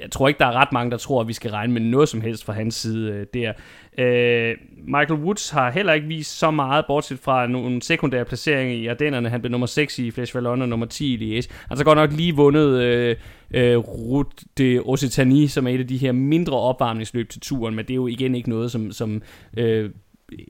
jeg 0.00 0.10
tror 0.10 0.28
ikke, 0.28 0.38
der 0.38 0.46
er 0.46 0.52
ret 0.52 0.72
mange, 0.72 0.90
der 0.90 0.96
tror, 0.96 1.20
at 1.20 1.28
vi 1.28 1.32
skal 1.32 1.50
regne 1.50 1.72
med 1.72 1.80
noget 1.80 2.08
som 2.08 2.20
helst 2.20 2.44
fra 2.44 2.52
hans 2.52 2.74
side 2.74 3.12
øh, 3.12 3.26
der. 3.34 3.52
Øh, 3.98 4.56
Michael 4.86 5.20
Woods 5.20 5.50
har 5.50 5.70
heller 5.70 5.92
ikke 5.92 6.06
vist 6.06 6.38
så 6.38 6.50
meget, 6.50 6.84
bortset 6.86 7.18
fra 7.18 7.46
nogle 7.46 7.82
sekundære 7.82 8.24
placeringer 8.24 8.74
i 8.74 8.86
Ardennerne. 8.86 9.28
Han 9.28 9.40
blev 9.40 9.50
nummer 9.50 9.66
6 9.66 9.98
i 9.98 10.10
Flash 10.10 10.34
Vallon 10.34 10.62
og 10.62 10.68
nummer 10.68 10.86
10 10.86 11.14
i 11.14 11.16
Liège. 11.16 11.48
Han 11.68 11.76
har 11.76 11.84
godt 11.84 11.98
nok 11.98 12.12
lige 12.12 12.36
vundet 12.36 12.82
øh, 12.82 13.16
øh, 13.54 13.76
Route 13.76 14.44
de 14.58 14.80
Occitanie, 14.84 15.48
som 15.48 15.66
er 15.66 15.70
et 15.70 15.80
af 15.80 15.88
de 15.88 15.96
her 15.96 16.12
mindre 16.12 16.58
opvarmningsløb 16.58 17.28
til 17.28 17.40
turen, 17.40 17.74
men 17.74 17.84
det 17.84 17.90
er 17.90 17.96
jo 17.96 18.06
igen 18.06 18.34
ikke 18.34 18.50
noget, 18.50 18.70
som, 18.70 18.92
som 18.92 19.22
øh, 19.56 19.90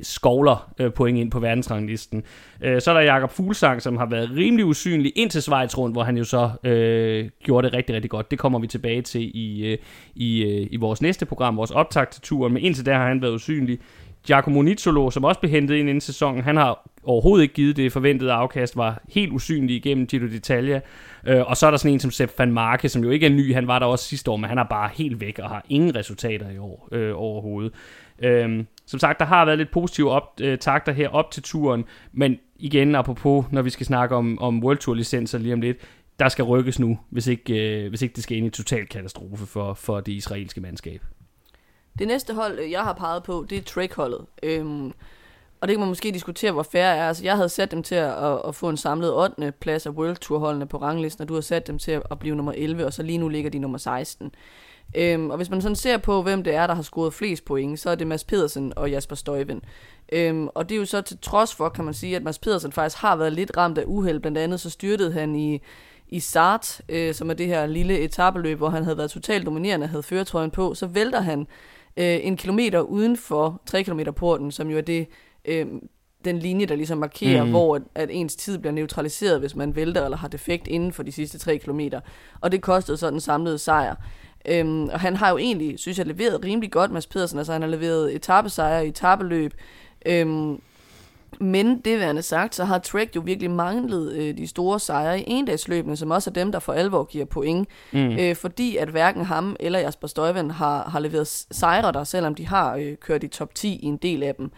skovler 0.03 0.73
øh, 0.79 0.93
point 0.93 1.19
ind 1.19 1.31
på 1.31 1.41
verdensranglisten. 1.41 2.23
Øh, 2.63 2.81
så 2.81 2.91
er 2.91 2.95
der 2.95 3.01
Jakob 3.01 3.31
Fuglsang, 3.31 3.83
som 3.83 3.97
har 3.97 4.07
været 4.07 4.31
rimelig 4.37 4.65
usynlig 4.65 5.13
ind 5.17 5.31
til 5.31 5.43
Schweiz 5.43 5.79
rundt, 5.79 5.95
hvor 5.95 6.03
han 6.03 6.17
jo 6.17 6.25
så 6.25 6.51
øh, 6.65 7.29
gjorde 7.45 7.67
det 7.67 7.77
rigtig, 7.77 7.95
rigtig 7.95 8.11
godt. 8.11 8.31
Det 8.31 8.39
kommer 8.39 8.59
vi 8.59 8.67
tilbage 8.67 9.03
til 9.03 9.31
i, 9.35 9.67
øh, 9.67 9.79
i, 10.15 10.43
øh, 10.45 10.67
i 10.71 10.77
vores 10.77 11.03
næste 11.03 11.27
program, 11.27 11.57
vores 11.57 11.71
optag 11.71 12.09
til 12.09 12.23
turen, 12.23 12.53
men 12.53 12.63
indtil 12.63 12.87
der 12.87 12.95
har 12.95 13.09
han 13.09 13.23
været 13.23 13.35
usynlig. 13.35 13.79
Giacomo 14.27 14.63
Nizzolo, 14.63 15.11
som 15.11 15.25
også 15.25 15.41
blev 15.41 15.51
hentet 15.51 15.75
ind 15.75 15.89
inden 15.89 16.01
sæsonen, 16.01 16.43
han 16.43 16.57
har 16.57 16.91
overhovedet 17.05 17.43
ikke 17.43 17.55
givet 17.55 17.77
det 17.77 17.93
forventede 17.93 18.33
afkast, 18.33 18.77
var 18.77 19.03
helt 19.09 19.33
usynlig 19.33 19.77
igennem 19.77 20.07
Giro 20.07 20.25
d'Italia. 20.25 20.81
Øh, 21.27 21.47
og 21.47 21.57
så 21.57 21.67
er 21.67 21.71
der 21.71 21.79
sådan 21.79 21.93
en 21.93 22.01
som 22.01 22.11
Sepp 22.11 22.39
van 22.39 22.53
Marke, 22.53 22.89
som 22.89 23.05
jo 23.05 23.11
ikke 23.11 23.27
er 23.27 23.31
ny, 23.31 23.55
han 23.55 23.67
var 23.67 23.79
der 23.79 23.87
også 23.87 24.05
sidste 24.05 24.31
år, 24.31 24.37
men 24.37 24.49
han 24.49 24.59
er 24.59 24.65
bare 24.65 24.91
helt 24.95 25.21
væk 25.21 25.39
og 25.39 25.49
har 25.49 25.65
ingen 25.69 25.97
resultater 25.97 26.51
i 26.51 26.59
år 26.59 26.89
øh, 26.93 27.13
overhovedet. 27.15 27.73
Øh, 28.23 28.65
som 28.87 28.99
sagt, 28.99 29.19
der 29.19 29.25
har 29.25 29.45
været 29.45 29.59
lidt 29.59 29.71
positive 29.71 30.11
op, 30.11 30.41
øh, 30.41 30.59
takter 30.59 30.93
her 30.93 31.09
op 31.09 31.31
til 31.31 31.43
turen, 31.43 31.85
men 32.13 32.39
igen, 32.57 32.95
apropos, 32.95 33.45
når 33.51 33.63
vi 33.63 33.71
skal 33.71 33.87
snakke 33.87 34.17
om, 34.17 34.39
om 34.39 34.65
World 34.65 34.79
Tour 34.79 34.95
licenser 34.95 35.39
lige 35.39 35.55
om 35.55 35.61
lidt, 35.61 35.77
der 36.19 36.29
skal 36.29 36.45
rykkes 36.45 36.79
nu, 36.79 36.99
hvis 37.11 37.27
ikke, 37.27 37.83
øh, 37.85 37.89
hvis 37.89 38.03
ikke 38.03 38.15
det 38.15 38.23
skal 38.25 38.37
ind 38.37 38.47
i 38.47 38.51
total 38.51 38.87
katastrofe 38.87 39.47
for, 39.47 39.75
for 39.75 40.01
det 40.01 40.13
israelske 40.13 40.61
mandskab. 40.61 41.03
Det 41.99 42.07
næste 42.07 42.35
hold, 42.35 42.59
øh, 42.59 42.71
jeg 42.71 42.83
har 42.83 42.93
peget 42.93 43.23
på, 43.23 43.47
det 43.51 43.59
er 43.59 43.63
Trek-holdet. 43.63 44.27
Øhm, 44.43 44.93
og 45.61 45.69
det 45.69 45.75
kan 45.75 45.81
man 45.81 45.89
måske 45.89 46.11
diskutere, 46.11 46.53
hvor 46.53 46.63
færre 46.63 46.97
er. 46.97 47.09
Altså, 47.09 47.25
jeg 47.25 47.37
havde 47.37 47.49
sat 47.49 47.71
dem 47.71 47.83
til 47.83 47.95
at, 47.95 48.25
at, 48.25 48.41
at 48.49 48.55
få 48.55 48.69
en 48.69 48.77
samlet 48.77 49.15
8. 49.15 49.53
plads 49.61 49.87
af 49.87 49.91
World 49.91 50.17
Tour-holdene 50.17 50.67
på 50.67 50.77
ranglisten, 50.77 51.23
og 51.23 51.29
du 51.29 51.35
har 51.35 51.41
sat 51.41 51.67
dem 51.67 51.79
til 51.79 52.03
at 52.11 52.19
blive 52.19 52.35
nummer 52.35 52.53
11, 52.57 52.87
og 52.87 52.93
så 52.93 53.03
lige 53.03 53.19
nu 53.19 53.29
ligger 53.29 53.51
de 53.51 53.59
nummer 53.59 53.79
16. 53.79 54.35
Øhm, 54.95 55.31
og 55.31 55.37
hvis 55.37 55.51
man 55.51 55.63
sådan 55.63 55.77
ser 55.77 55.97
på, 55.97 56.23
hvem 56.23 56.43
det 56.43 56.55
er, 56.55 56.67
der 56.67 56.75
har 56.75 56.83
scoret 56.83 57.15
flest 57.15 57.45
point, 57.45 57.81
så 57.81 57.91
er 57.91 57.95
det 57.95 58.07
Mads 58.07 58.25
Pedersen 58.25 58.73
og 58.77 58.91
Jasper 58.91 59.17
Støjven. 59.17 59.63
Øhm, 60.13 60.49
og 60.55 60.69
det 60.69 60.75
er 60.75 60.79
jo 60.79 60.85
så 60.85 61.01
til 61.01 61.19
trods 61.23 61.55
for, 61.55 61.69
kan 61.69 61.85
man 61.85 61.95
sige, 61.95 62.17
at 62.17 62.23
Mads 62.23 62.39
Pedersen 62.39 62.73
faktisk 62.73 63.03
har 63.03 63.17
været 63.17 63.33
lidt 63.33 63.57
ramt 63.57 63.79
af 63.79 63.85
uheld. 63.87 64.21
Blandt 64.21 64.39
andet 64.39 64.61
så 64.61 64.71
styrtede 64.71 65.13
han 65.13 65.35
i, 65.37 65.61
i 66.09 66.21
Sart, 66.21 66.81
øh, 66.89 67.15
som 67.15 67.31
er 67.31 67.35
det 67.35 67.47
her 67.47 67.67
lille 67.67 67.99
etabeløb, 67.99 68.59
hvor 68.59 68.69
han 68.69 68.85
havde 68.85 68.99
været 68.99 69.11
totalt 69.11 69.47
dominerende, 69.47 69.87
havde 69.87 70.03
føretrøjen 70.03 70.51
på. 70.51 70.75
Så 70.75 70.87
vælter 70.87 71.21
han 71.21 71.41
øh, 71.97 72.19
en 72.23 72.37
kilometer 72.37 72.81
uden 72.81 73.17
for 73.17 73.63
3 73.67 73.83
km 73.83 74.01
porten, 74.17 74.51
som 74.51 74.71
jo 74.71 74.77
er 74.77 74.83
det, 74.83 75.09
øh, 75.45 75.67
den 76.25 76.39
linje, 76.39 76.67
der 76.67 76.77
ligesom 76.77 76.99
markerer, 76.99 77.45
mm. 77.45 77.51
hvor 77.51 77.77
at, 77.77 77.83
at 77.95 78.09
ens 78.13 78.37
tid 78.37 78.59
bliver 78.59 78.73
neutraliseret, 78.73 79.41
hvis 79.41 79.57
man 79.57 79.77
vælter 79.77 80.05
eller 80.05 80.17
har 80.17 80.29
defekt 80.29 80.69
inden 80.69 80.93
for 80.93 81.03
de 81.03 81.13
sidste 81.13 81.39
3 81.39 81.59
km. 81.59 81.81
Og 82.41 82.53
det 82.53 82.63
kostede 82.63 82.97
så 82.97 83.11
den 83.11 83.21
samlede 83.21 83.59
sejr. 83.59 83.95
Øhm, 84.49 84.85
og 84.85 85.01
han 85.01 85.17
har 85.17 85.31
jo 85.31 85.39
egentlig, 85.39 85.79
synes 85.79 85.99
jeg, 85.99 86.07
leveret 86.07 86.45
rimelig 86.45 86.71
godt, 86.71 86.91
Mads 86.91 87.07
Pedersen. 87.07 87.39
Altså 87.39 87.53
han 87.53 87.63
har 87.63 87.69
leveret 87.69 88.15
etappesejre 88.15 88.87
i 88.87 88.89
etappeløb. 88.89 89.55
Øhm, 90.07 90.61
men 91.41 91.81
det 91.81 91.99
værende 91.99 92.23
sagt, 92.23 92.55
så 92.55 92.65
har 92.65 92.79
Trek 92.79 93.17
jo 93.17 93.21
virkelig 93.21 93.51
manglet 93.51 94.13
øh, 94.13 94.37
de 94.37 94.47
store 94.47 94.81
sejre 94.81 95.21
i 95.21 95.25
endagsløbene, 95.27 95.97
som 95.97 96.11
også 96.11 96.31
er 96.31 96.35
dem, 96.35 96.53
der 96.53 96.59
for 96.59 96.73
alvor 96.73 97.05
giver 97.05 97.25
point. 97.25 97.69
Mm. 97.93 98.19
Øh, 98.19 98.37
fordi 98.37 98.77
at 98.77 98.89
hverken 98.89 99.25
ham 99.25 99.57
eller 99.61 99.79
Jasper 99.79 100.09
Støjven 100.09 100.51
har, 100.51 100.91
har 100.91 101.01
leveret 101.01 101.29
sejre 101.51 101.93
der, 101.93 102.05
selvom 102.05 102.35
de 102.35 102.47
har 102.47 102.77
øh, 102.77 102.97
kørt 102.97 103.25
i 103.25 103.29
top 103.29 103.55
10 103.55 103.77
i 103.83 103.87
en 103.87 103.97
del 103.97 104.23
af 104.23 104.35
dem. 104.35 104.51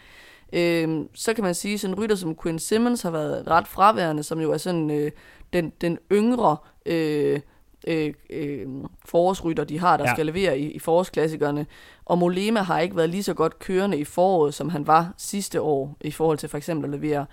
Øh, 0.53 1.05
så 1.13 1.33
kan 1.33 1.43
man 1.43 1.55
sige, 1.55 1.77
sådan 1.77 1.93
en 1.93 2.03
rytter 2.03 2.15
som 2.15 2.35
Quinn 2.43 2.59
Simmons 2.59 3.01
har 3.01 3.11
været 3.11 3.47
ret 3.47 3.67
fraværende, 3.67 4.23
som 4.23 4.39
jo 4.39 4.51
er 4.51 4.57
sådan 4.57 4.91
øh, 4.91 5.11
den, 5.53 5.71
den 5.81 5.97
yngre... 6.11 6.57
Øh, 6.85 7.39
øh, 7.87 8.13
øh, 8.29 8.67
forårsrytter, 9.05 9.63
de 9.63 9.79
har, 9.79 9.97
der 9.97 10.03
ja. 10.07 10.13
skal 10.13 10.25
levere 10.25 10.59
i, 10.59 10.71
i 10.71 10.79
forårsklassikerne. 10.79 11.65
Og 12.05 12.17
Molema 12.17 12.59
har 12.59 12.79
ikke 12.79 12.95
været 12.95 13.09
lige 13.09 13.23
så 13.23 13.33
godt 13.33 13.59
kørende 13.59 13.97
i 13.97 14.03
foråret, 14.03 14.53
som 14.53 14.69
han 14.69 14.87
var 14.87 15.13
sidste 15.17 15.61
år, 15.61 15.97
i 16.01 16.11
forhold 16.11 16.37
til 16.37 16.49
for 16.49 16.57
eksempel 16.57 16.93
at 16.93 16.99
levere 16.99 17.25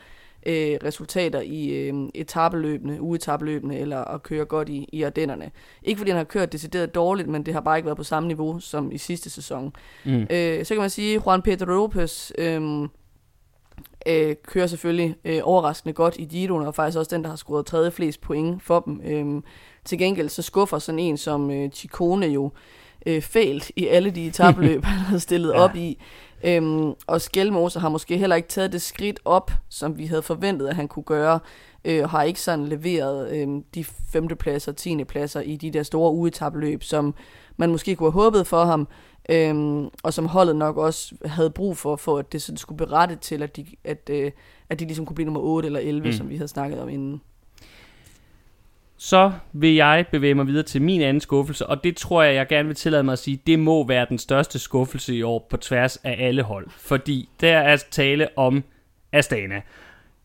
øh, 0.46 0.78
resultater 0.84 1.40
i 1.40 1.68
øh, 1.68 1.94
etabeløbene, 2.14 3.02
uetabeløbene, 3.02 3.78
eller 3.78 4.04
at 4.04 4.22
køre 4.22 4.44
godt 4.44 4.68
i, 4.68 4.88
i 4.92 5.02
Ardennerne. 5.02 5.50
Ikke 5.82 5.98
fordi 5.98 6.10
han 6.10 6.18
har 6.18 6.24
kørt 6.24 6.52
decideret 6.52 6.94
dårligt, 6.94 7.28
men 7.28 7.46
det 7.46 7.54
har 7.54 7.60
bare 7.60 7.78
ikke 7.78 7.86
været 7.86 7.96
på 7.96 8.04
samme 8.04 8.26
niveau 8.26 8.58
som 8.60 8.92
i 8.92 8.98
sidste 8.98 9.30
sæson. 9.30 9.72
Mm. 10.04 10.26
Øh, 10.30 10.64
så 10.64 10.74
kan 10.74 10.80
man 10.80 10.90
sige, 10.90 11.22
Juan 11.26 11.42
Pedro 11.42 11.64
Lopez... 11.64 12.32
Øh, 12.38 12.88
øh, 14.06 14.36
kører 14.46 14.66
selvfølgelig 14.66 15.16
øh, 15.24 15.40
overraskende 15.42 15.92
godt 15.92 16.16
i 16.18 16.24
Giroen, 16.24 16.66
og 16.66 16.74
faktisk 16.74 16.98
også 16.98 17.16
den, 17.16 17.22
der 17.22 17.28
har 17.28 17.36
scoret 17.36 17.66
tredje 17.66 17.90
flest 17.90 18.20
point 18.20 18.62
for 18.62 18.80
dem. 18.80 19.00
Øh, 19.04 19.42
til 19.84 19.98
gengæld 19.98 20.28
så 20.28 20.42
skuffer 20.42 20.78
sådan 20.78 20.98
en 20.98 21.16
som 21.16 21.50
øh, 21.50 21.70
Chicone 21.70 22.26
jo 22.26 22.52
øh, 23.06 23.22
fælt 23.22 23.70
i 23.76 23.86
alle 23.86 24.10
de 24.10 24.26
etabløb, 24.26 24.84
han 24.94 24.98
har 24.98 25.18
stillet 25.18 25.52
ja. 25.52 25.60
op 25.60 25.76
i. 25.76 25.98
Øhm, 26.44 26.92
og 27.06 27.20
Skelmose 27.20 27.80
har 27.80 27.88
måske 27.88 28.18
heller 28.18 28.36
ikke 28.36 28.48
taget 28.48 28.72
det 28.72 28.82
skridt 28.82 29.20
op, 29.24 29.50
som 29.68 29.98
vi 29.98 30.06
havde 30.06 30.22
forventet, 30.22 30.68
at 30.68 30.76
han 30.76 30.88
kunne 30.88 31.02
gøre, 31.02 31.40
øh, 31.84 32.08
har 32.08 32.22
ikke 32.22 32.40
sådan 32.40 32.66
leveret 32.66 33.30
øh, 33.32 33.48
de 33.74 33.84
femtepladser, 33.84 34.72
tiende 34.72 35.04
pladser 35.04 35.40
i 35.40 35.56
de 35.56 35.70
der 35.70 35.82
store 35.82 36.12
uetabløb, 36.12 36.82
som 36.82 37.14
man 37.56 37.70
måske 37.70 37.96
kunne 37.96 38.12
have 38.12 38.22
håbet 38.22 38.46
for 38.46 38.64
ham, 38.64 38.88
øhm, 39.28 39.88
og 40.02 40.14
som 40.14 40.26
holdet 40.26 40.56
nok 40.56 40.76
også 40.76 41.14
havde 41.24 41.50
brug 41.50 41.76
for, 41.76 41.96
for 41.96 42.18
at 42.18 42.32
det 42.32 42.42
sådan 42.42 42.56
skulle 42.56 42.86
berette 42.86 43.16
til, 43.16 43.42
at 43.42 43.56
de, 43.56 43.66
at, 43.84 44.10
øh, 44.10 44.30
at 44.68 44.80
de 44.80 44.84
ligesom 44.84 45.06
kunne 45.06 45.14
blive 45.14 45.24
nummer 45.24 45.40
8 45.40 45.66
eller 45.66 45.80
11, 45.80 46.06
mm. 46.06 46.12
som 46.12 46.28
vi 46.28 46.36
havde 46.36 46.48
snakket 46.48 46.80
om 46.80 46.88
inden 46.88 47.22
så 49.02 49.32
vil 49.52 49.74
jeg 49.74 50.06
bevæge 50.12 50.34
mig 50.34 50.46
videre 50.46 50.62
til 50.62 50.82
min 50.82 51.02
anden 51.02 51.20
skuffelse, 51.20 51.66
og 51.66 51.84
det 51.84 51.96
tror 51.96 52.22
jeg, 52.22 52.34
jeg 52.34 52.46
gerne 52.46 52.66
vil 52.66 52.76
tillade 52.76 53.02
mig 53.02 53.12
at 53.12 53.18
sige, 53.18 53.40
det 53.46 53.58
må 53.58 53.86
være 53.86 54.06
den 54.08 54.18
største 54.18 54.58
skuffelse 54.58 55.14
i 55.14 55.22
år 55.22 55.46
på 55.50 55.56
tværs 55.56 55.96
af 55.96 56.16
alle 56.18 56.42
hold. 56.42 56.66
Fordi 56.70 57.28
der 57.40 57.58
er 57.58 57.76
tale 57.90 58.28
om 58.36 58.64
Astana. 59.12 59.62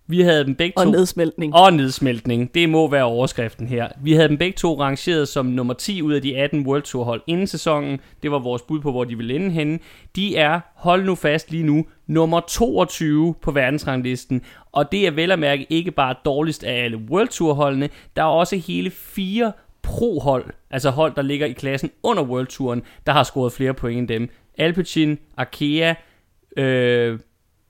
Vi 0.10 0.22
havde 0.22 0.46
dem 0.46 0.56
begge 0.56 0.74
to... 0.78 0.80
Og 0.80 0.92
nedsmeltning. 0.92 1.56
Og 1.56 1.74
nedsmeltning. 1.74 2.54
Det 2.54 2.70
må 2.70 2.90
være 2.90 3.04
overskriften 3.04 3.68
her. 3.68 3.88
Vi 4.02 4.14
havde 4.14 4.28
dem 4.28 4.38
begge 4.38 4.56
to 4.56 4.82
rangeret 4.82 5.28
som 5.28 5.46
nummer 5.46 5.74
10 5.74 6.02
ud 6.02 6.14
af 6.14 6.22
de 6.22 6.38
18 6.38 6.68
World 6.68 6.82
Tour 6.82 7.04
hold 7.04 7.22
inden 7.28 7.48
sæsonen. 7.48 8.00
Det 8.24 8.32
var 8.32 8.40
vores 8.40 8.62
bud 8.62 8.80
på, 8.80 8.92
hvor 8.92 9.04
de 9.04 9.18
ville 9.18 9.36
ende 9.36 9.50
henne. 9.50 9.80
De 10.16 10.38
er, 10.38 10.60
hold 10.76 11.06
nu 11.06 11.16
fast 11.16 11.52
lige 11.52 11.64
nu, 11.64 11.86
nummer 12.08 12.40
22 12.40 13.36
på 13.42 13.52
verdensranglisten. 13.52 14.42
Og 14.72 14.92
det 14.92 15.08
er 15.08 15.12
vel 15.12 15.32
at 15.32 15.40
mærke 15.40 15.68
ikke 15.70 15.92
bare 15.92 16.16
dårligst 16.26 16.64
af 16.64 16.84
alle 16.84 16.98
World 16.98 17.28
Tour 17.28 17.54
holdene. 17.54 17.90
Der 18.16 18.22
er 18.22 18.28
også 18.28 18.56
hele 18.56 18.90
fire 18.90 19.52
pro-hold, 19.82 20.46
altså 20.72 20.90
hold, 20.90 21.16
der 21.16 21.22
ligger 21.22 21.48
i 21.48 21.52
klassen 21.52 21.92
under 22.04 22.24
World 22.24 22.48
Touren, 22.48 22.82
der 23.06 23.12
har 23.12 23.24
scoret 23.24 23.54
flere 23.54 23.74
point 23.74 23.98
end 23.98 24.08
dem. 24.08 24.30
Alpecin, 24.58 25.18
Arkea, 25.38 25.94
øh, 26.58 27.20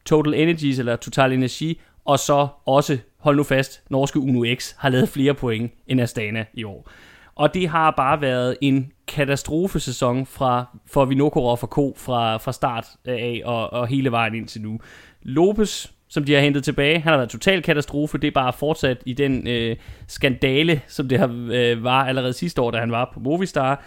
Total 0.05 0.33
Energies 0.33 0.79
eller 0.79 0.95
Total 0.95 1.33
Energi 1.33 1.79
og 2.07 2.19
så 2.19 2.47
også, 2.65 2.97
hold 3.19 3.37
nu 3.37 3.43
fast, 3.43 3.83
norske 3.89 4.19
Uno 4.19 4.45
X 4.55 4.73
har 4.77 4.89
lavet 4.89 5.09
flere 5.09 5.33
point 5.33 5.71
end 5.87 6.01
Astana 6.01 6.45
i 6.53 6.63
år. 6.63 6.89
Og 7.35 7.53
det 7.53 7.69
har 7.69 7.91
bare 7.91 8.21
været 8.21 8.57
en 8.61 8.91
katastrofesæson 9.07 10.25
fra, 10.25 10.65
for 10.91 11.05
Vinokurov 11.05 11.59
og 11.61 11.69
K 11.69 11.99
fra, 11.99 12.37
fra 12.37 12.51
start 12.51 12.87
af 13.05 13.41
og, 13.45 13.73
og 13.73 13.87
hele 13.87 14.11
vejen 14.11 14.35
indtil 14.35 14.61
nu. 14.61 14.79
Lopez, 15.21 15.87
som 16.09 16.23
de 16.23 16.33
har 16.33 16.41
hentet 16.41 16.63
tilbage, 16.63 16.99
han 16.99 17.11
har 17.11 17.17
været 17.17 17.29
total 17.29 17.61
katastrofe. 17.61 18.17
Det 18.17 18.27
er 18.27 18.31
bare 18.31 18.53
fortsat 18.53 18.97
i 19.05 19.13
den 19.13 19.47
øh, 19.47 19.75
skandale, 20.07 20.81
som 20.87 21.09
det 21.09 21.19
har, 21.19 21.47
øh, 21.51 21.83
var 21.83 22.05
allerede 22.05 22.33
sidste 22.33 22.61
år, 22.61 22.71
da 22.71 22.77
han 22.77 22.91
var 22.91 23.11
på 23.13 23.19
Movistar. 23.19 23.83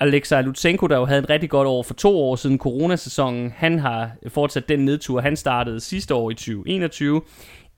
Alexej 0.00 0.42
Lutsenko, 0.42 0.86
der 0.86 0.96
jo 0.96 1.04
havde 1.04 1.18
en 1.18 1.30
rigtig 1.30 1.50
godt 1.50 1.68
år 1.68 1.82
for 1.82 1.94
to 1.94 2.18
år 2.18 2.36
siden 2.36 2.58
coronasæsonen, 2.58 3.52
han 3.56 3.78
har 3.78 4.10
fortsat 4.28 4.68
den 4.68 4.84
nedtur. 4.84 5.20
Han 5.20 5.36
startede 5.36 5.80
sidste 5.80 6.14
år 6.14 6.30
i 6.30 6.34
2021. 6.34 7.22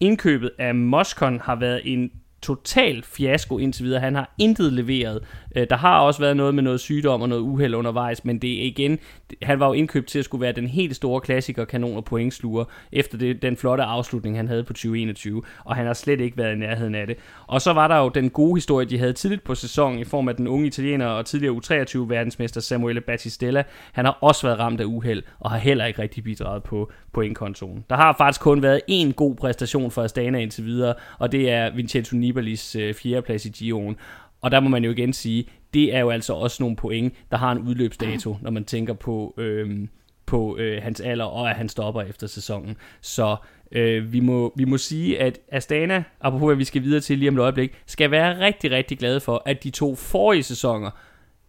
Indkøbet 0.02 0.50
af 0.58 0.74
Moskon 0.74 1.40
har 1.40 1.56
været 1.56 1.80
en 1.84 2.10
total 2.42 3.02
fiasko 3.02 3.58
indtil 3.58 3.84
videre. 3.84 4.00
Han 4.00 4.14
har 4.14 4.34
intet 4.38 4.72
leveret. 4.72 5.22
Øh, 5.56 5.66
der 5.70 5.76
har 5.76 6.00
også 6.00 6.20
været 6.20 6.36
noget 6.36 6.54
med 6.54 6.62
noget 6.62 6.80
sygdom 6.80 7.22
og 7.22 7.28
noget 7.28 7.42
uheld 7.42 7.74
undervejs, 7.74 8.24
men 8.24 8.38
det 8.38 8.62
er 8.62 8.66
igen, 8.66 8.98
han 9.42 9.60
var 9.60 9.66
jo 9.66 9.72
indkøbt 9.72 10.08
til 10.08 10.18
at 10.18 10.24
skulle 10.24 10.42
være 10.42 10.52
den 10.52 10.66
helt 10.66 10.96
store 10.96 11.20
klassiker, 11.20 11.64
kanon 11.64 11.96
og 11.96 12.04
pointsluger, 12.04 12.64
efter 12.92 13.18
det, 13.18 13.42
den 13.42 13.56
flotte 13.56 13.84
afslutning, 13.84 14.36
han 14.36 14.48
havde 14.48 14.64
på 14.64 14.72
2021, 14.72 15.42
og 15.64 15.76
han 15.76 15.86
har 15.86 15.94
slet 15.94 16.20
ikke 16.20 16.36
været 16.36 16.52
i 16.52 16.58
nærheden 16.58 16.94
af 16.94 17.06
det. 17.06 17.16
Og 17.46 17.60
så 17.60 17.72
var 17.72 17.88
der 17.88 17.96
jo 17.96 18.08
den 18.08 18.30
gode 18.30 18.56
historie, 18.56 18.86
de 18.86 18.98
havde 18.98 19.12
tidligt 19.12 19.44
på 19.44 19.54
sæsonen, 19.54 19.98
i 19.98 20.04
form 20.04 20.28
af 20.28 20.36
den 20.36 20.48
unge 20.48 20.66
italiener 20.66 21.06
og 21.06 21.26
tidligere 21.26 21.54
U23-verdensmester 21.54 22.60
Samuele 22.60 23.00
Battistella. 23.00 23.62
Han 23.92 24.04
har 24.04 24.18
også 24.20 24.46
været 24.46 24.58
ramt 24.58 24.80
af 24.80 24.84
uheld, 24.84 25.22
og 25.40 25.50
har 25.50 25.58
heller 25.58 25.84
ikke 25.84 26.02
rigtig 26.02 26.24
bidraget 26.24 26.62
på 26.62 26.90
pointkontoen. 27.12 27.84
Der 27.90 27.96
har 27.96 28.14
faktisk 28.18 28.40
kun 28.40 28.62
været 28.62 28.80
én 28.90 29.12
god 29.12 29.34
præstation 29.36 29.90
for 29.90 30.02
Astana 30.02 30.38
indtil 30.38 30.64
videre, 30.64 30.94
og 31.18 31.32
det 31.32 31.50
er 31.50 31.74
Vincenzo 31.74 32.16
Nibalis 32.16 32.76
øh, 32.76 32.94
fjerdeplads 32.94 33.46
i 33.46 33.48
Giroen. 33.48 33.96
Og 34.42 34.50
der 34.50 34.60
må 34.60 34.68
man 34.68 34.84
jo 34.84 34.90
igen 34.90 35.12
sige, 35.12 35.44
det 35.74 35.94
er 35.94 36.00
jo 36.00 36.10
altså 36.10 36.32
også 36.32 36.62
nogle 36.62 36.76
point, 36.76 37.14
der 37.30 37.36
har 37.36 37.52
en 37.52 37.58
udløbsdato, 37.58 38.36
når 38.42 38.50
man 38.50 38.64
tænker 38.64 38.94
på, 38.94 39.34
øh, 39.36 39.88
på 40.26 40.56
øh, 40.56 40.82
hans 40.82 41.00
alder, 41.00 41.24
og 41.24 41.50
at 41.50 41.56
han 41.56 41.68
stopper 41.68 42.02
efter 42.02 42.26
sæsonen. 42.26 42.76
Så 43.00 43.36
øh, 43.72 44.12
vi, 44.12 44.20
må, 44.20 44.52
vi 44.56 44.64
må 44.64 44.78
sige, 44.78 45.20
at 45.20 45.38
Astana, 45.48 46.04
apropos 46.20 46.48
hvad 46.48 46.56
vi 46.56 46.64
skal 46.64 46.82
videre 46.82 47.00
til 47.00 47.18
lige 47.18 47.28
om 47.28 47.34
et 47.34 47.40
øjeblik, 47.40 47.72
skal 47.86 48.10
være 48.10 48.40
rigtig, 48.40 48.70
rigtig 48.70 48.98
glade 48.98 49.20
for, 49.20 49.42
at 49.46 49.64
de 49.64 49.70
to 49.70 49.94
forrige 49.94 50.42
sæsoner 50.42 50.90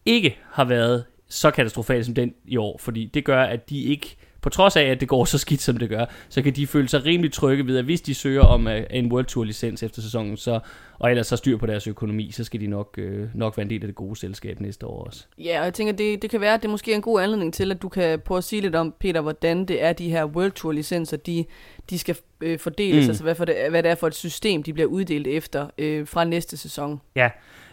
ikke 0.05 0.37
har 0.51 0.65
været 0.65 1.05
så 1.29 1.51
katastrofale 1.51 2.03
som 2.03 2.13
den 2.13 2.33
i 2.45 2.57
år, 2.57 2.77
fordi 2.77 3.05
det 3.05 3.25
gør, 3.25 3.43
at 3.43 3.69
de 3.69 3.81
ikke 3.83 4.15
på 4.43 4.49
trods 4.49 4.75
af, 4.75 4.83
at 4.83 4.99
det 4.99 5.07
går 5.07 5.25
så 5.25 5.37
skidt, 5.37 5.61
som 5.61 5.77
det 5.77 5.89
gør, 5.89 6.05
så 6.29 6.41
kan 6.41 6.53
de 6.55 6.67
føle 6.67 6.89
sig 6.89 7.05
rimelig 7.05 7.31
trygge 7.33 7.67
ved, 7.67 7.77
at 7.77 7.85
hvis 7.85 8.01
de 8.01 8.13
søger 8.13 8.41
om 8.41 8.67
uh, 8.67 8.73
en 8.89 9.11
World 9.11 9.25
Tour 9.25 9.43
licens 9.43 9.83
efter 9.83 10.01
sæsonen, 10.01 10.37
så, 10.37 10.59
og 10.99 11.09
ellers 11.09 11.27
så 11.27 11.35
styr 11.35 11.57
på 11.57 11.65
deres 11.65 11.87
økonomi, 11.87 12.31
så 12.31 12.43
skal 12.43 12.61
de 12.61 12.67
nok, 12.67 12.99
uh, 13.01 13.35
nok 13.35 13.57
være 13.57 13.63
en 13.63 13.69
del 13.69 13.81
af 13.81 13.87
det 13.87 13.95
gode 13.95 14.15
selskab 14.15 14.59
næste 14.59 14.85
år 14.85 15.05
også. 15.05 15.25
Ja, 15.37 15.59
og 15.59 15.65
jeg 15.65 15.73
tænker, 15.73 15.93
det, 15.93 16.21
det 16.21 16.29
kan 16.29 16.41
være, 16.41 16.53
at 16.53 16.61
det 16.61 16.69
måske 16.69 16.91
er 16.91 16.95
en 16.95 17.01
god 17.01 17.21
anledning 17.21 17.53
til, 17.53 17.71
at 17.71 17.81
du 17.81 17.89
kan 17.89 18.19
prøve 18.19 18.37
at 18.37 18.43
sige 18.43 18.61
lidt 18.61 18.75
om, 18.75 18.93
Peter, 18.99 19.21
hvordan 19.21 19.65
det 19.65 19.83
er, 19.83 19.93
de 19.93 20.09
her 20.09 20.25
World 20.25 20.51
Tour 20.51 20.71
licenser, 20.71 21.17
de, 21.17 21.45
de 21.89 21.99
skal 21.99 22.15
øh, 22.41 22.59
fordeles, 22.59 23.05
mm. 23.05 23.09
altså 23.09 23.23
hvad, 23.23 23.35
for 23.35 23.45
det, 23.45 23.55
hvad 23.69 23.83
det 23.83 23.91
er 23.91 23.95
for 23.95 24.07
et 24.07 24.15
system, 24.15 24.63
de 24.63 24.73
bliver 24.73 24.87
uddelt 24.87 25.27
efter 25.27 25.67
øh, 25.77 26.07
fra 26.07 26.23
næste 26.23 26.57
sæson. 26.57 27.01
Ja, 27.15 27.29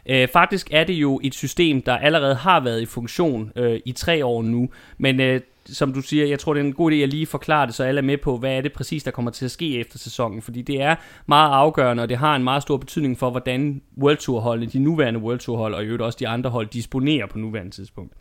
Øh, 0.06 0.28
faktisk 0.28 0.68
er 0.72 0.84
det 0.84 0.94
jo 0.94 1.20
et 1.22 1.34
system, 1.34 1.82
der 1.82 1.96
allerede 1.96 2.34
har 2.34 2.60
været 2.60 2.82
i 2.82 2.86
funktion 2.86 3.52
øh, 3.56 3.80
i 3.84 3.92
tre 3.92 4.24
år 4.24 4.42
nu, 4.42 4.68
men 4.98 5.20
øh, 5.20 5.40
som 5.66 5.92
du 5.92 6.00
siger, 6.00 6.26
jeg 6.26 6.38
tror, 6.38 6.54
det 6.54 6.60
er 6.60 6.64
en 6.64 6.72
god 6.72 6.92
idé 6.92 6.94
at 6.94 7.08
lige 7.08 7.26
forklare 7.26 7.66
det, 7.66 7.74
så 7.74 7.84
alle 7.84 7.98
er 7.98 8.02
med 8.02 8.18
på, 8.18 8.36
hvad 8.36 8.56
er 8.56 8.60
det 8.60 8.72
præcis, 8.72 9.02
der 9.02 9.10
kommer 9.10 9.30
til 9.30 9.44
at 9.44 9.50
ske 9.50 9.78
efter 9.78 9.98
sæsonen. 9.98 10.42
Fordi 10.42 10.62
det 10.62 10.82
er 10.82 10.94
meget 11.26 11.52
afgørende, 11.52 12.02
og 12.02 12.08
det 12.08 12.16
har 12.16 12.36
en 12.36 12.44
meget 12.44 12.62
stor 12.62 12.76
betydning 12.76 13.18
for, 13.18 13.30
hvordan 13.30 13.82
World 13.98 14.16
Tour 14.16 14.40
holdene, 14.40 14.70
de 14.70 14.78
nuværende 14.78 15.20
World 15.20 15.38
Tour 15.38 15.56
hold, 15.56 15.74
og 15.74 15.82
i 15.82 15.86
øvrigt 15.86 16.02
også 16.02 16.16
de 16.20 16.28
andre 16.28 16.50
hold, 16.50 16.66
disponerer 16.66 17.26
på 17.26 17.38
nuværende 17.38 17.70
tidspunkt. 17.70 18.12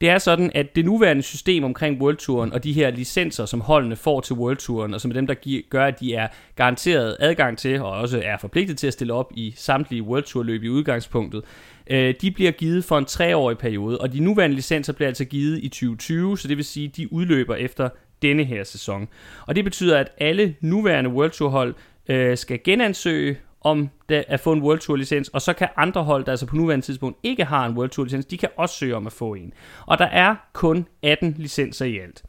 Det 0.00 0.08
er 0.08 0.18
sådan, 0.18 0.50
at 0.54 0.76
det 0.76 0.84
nuværende 0.84 1.22
system 1.22 1.64
omkring 1.64 2.02
World 2.02 2.16
Touren 2.16 2.52
og 2.52 2.64
de 2.64 2.72
her 2.72 2.90
licenser, 2.90 3.46
som 3.46 3.60
holdene 3.60 3.96
får 3.96 4.20
til 4.20 4.36
World 4.36 4.56
Touren, 4.56 4.94
og 4.94 5.00
som 5.00 5.10
er 5.10 5.14
dem, 5.14 5.26
der 5.26 5.34
giver, 5.34 5.62
gør, 5.70 5.84
at 5.84 6.00
de 6.00 6.14
er 6.14 6.28
garanteret 6.56 7.16
adgang 7.20 7.58
til, 7.58 7.80
og 7.80 7.90
også 7.90 8.22
er 8.24 8.38
forpligtet 8.38 8.78
til 8.78 8.86
at 8.86 8.92
stille 8.92 9.12
op 9.12 9.32
i 9.34 9.54
samtlige 9.56 10.02
Worldtour-løb 10.02 10.62
i 10.62 10.68
udgangspunktet, 10.68 11.42
øh, 11.86 12.14
de 12.20 12.30
bliver 12.30 12.50
givet 12.50 12.84
for 12.84 12.98
en 12.98 13.04
treårig 13.04 13.58
periode, 13.58 13.98
og 13.98 14.12
de 14.12 14.20
nuværende 14.20 14.56
licenser 14.56 14.92
bliver 14.92 15.08
altså 15.08 15.24
givet 15.24 15.58
i 15.62 15.68
2020, 15.68 16.38
så 16.38 16.48
det 16.48 16.56
vil 16.56 16.64
sige, 16.64 16.86
at 16.86 16.96
de 16.96 17.12
udløber 17.12 17.54
efter 17.54 17.88
denne 18.22 18.44
her 18.44 18.64
sæson. 18.64 19.08
Og 19.46 19.56
det 19.56 19.64
betyder, 19.64 19.98
at 19.98 20.10
alle 20.18 20.54
nuværende 20.60 21.10
World 21.10 21.30
Tour 21.30 21.48
hold 21.48 21.74
øh, 22.08 22.36
skal 22.36 22.60
genansøge 22.64 23.36
om 23.64 23.90
det, 24.08 24.24
at 24.28 24.40
få 24.40 24.52
en 24.52 24.62
World 24.62 24.78
Tour 24.78 24.96
licens, 24.96 25.28
og 25.28 25.42
så 25.42 25.52
kan 25.52 25.68
andre 25.76 26.04
hold, 26.04 26.24
der 26.24 26.30
altså 26.30 26.46
på 26.46 26.56
nuværende 26.56 26.86
tidspunkt 26.86 27.18
ikke 27.22 27.44
har 27.44 27.66
en 27.66 27.76
World 27.76 27.90
Tour 27.90 28.04
licens, 28.04 28.26
de 28.26 28.38
kan 28.38 28.48
også 28.56 28.74
søge 28.74 28.96
om 28.96 29.06
at 29.06 29.12
få 29.12 29.34
en. 29.34 29.52
Og 29.86 29.98
der 29.98 30.06
er 30.06 30.34
kun 30.52 30.86
18 31.02 31.34
licenser 31.38 31.84
i 31.84 31.98
alt. 31.98 32.22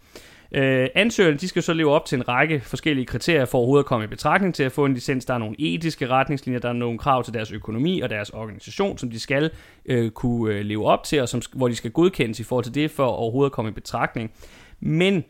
Øh, 0.51 0.87
ansøgerne 0.95 1.37
de 1.37 1.47
skal 1.47 1.63
så 1.63 1.73
leve 1.73 1.91
op 1.91 2.05
til 2.05 2.15
en 2.15 2.27
række 2.27 2.59
forskellige 2.59 3.05
kriterier 3.05 3.45
for 3.45 3.57
overhovedet 3.57 3.83
at 3.83 3.87
komme 3.87 4.05
i 4.05 4.07
betragtning 4.07 4.55
til 4.55 4.63
at 4.63 4.71
få 4.71 4.85
en 4.85 4.93
licens. 4.93 5.25
Der 5.25 5.33
er 5.33 5.37
nogle 5.37 5.55
etiske 5.59 6.07
retningslinjer, 6.07 6.59
der 6.59 6.69
er 6.69 6.73
nogle 6.73 6.97
krav 6.97 7.23
til 7.23 7.33
deres 7.33 7.51
økonomi 7.51 7.99
og 7.99 8.09
deres 8.09 8.29
organisation, 8.29 8.97
som 8.97 9.11
de 9.11 9.19
skal 9.19 9.51
øh, 9.85 10.11
kunne 10.11 10.53
øh, 10.53 10.65
leve 10.65 10.85
op 10.85 11.03
til, 11.03 11.21
og 11.21 11.29
som, 11.29 11.41
hvor 11.53 11.67
de 11.67 11.75
skal 11.75 11.91
godkendes 11.91 12.39
i 12.39 12.43
forhold 12.43 12.63
til 12.63 12.75
det, 12.75 12.91
for 12.91 13.05
overhovedet 13.05 13.49
at 13.49 13.53
komme 13.53 13.71
i 13.71 13.73
betragtning. 13.73 14.31
Men 14.79 15.23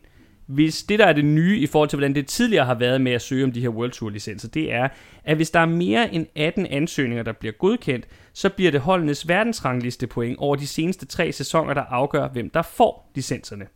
hvis 0.46 0.82
det, 0.82 0.98
der 0.98 1.06
er 1.06 1.12
det 1.12 1.24
nye 1.24 1.58
i 1.58 1.66
forhold 1.66 1.88
til, 1.88 1.96
hvordan 1.96 2.14
det 2.14 2.26
tidligere 2.26 2.64
har 2.66 2.74
været 2.74 3.00
med 3.00 3.12
at 3.12 3.22
søge 3.22 3.44
om 3.44 3.52
de 3.52 3.60
her 3.60 3.68
World 3.68 3.90
Tour 3.90 4.10
licenser, 4.10 4.48
det 4.48 4.72
er, 4.72 4.88
at 5.24 5.36
hvis 5.36 5.50
der 5.50 5.60
er 5.60 5.66
mere 5.66 6.14
end 6.14 6.26
18 6.36 6.66
ansøgninger, 6.66 7.22
der 7.22 7.32
bliver 7.32 7.52
godkendt, 7.52 8.06
så 8.32 8.48
bliver 8.48 8.70
det 8.70 8.80
holdenes 8.80 9.28
verdensrangliste 9.28 10.06
point 10.06 10.38
over 10.38 10.56
de 10.56 10.66
seneste 10.66 11.06
tre 11.06 11.32
sæsoner, 11.32 11.74
der 11.74 11.82
afgør, 11.82 12.28
hvem 12.28 12.50
der 12.50 12.62
får 12.62 13.10
licenserne. 13.14 13.66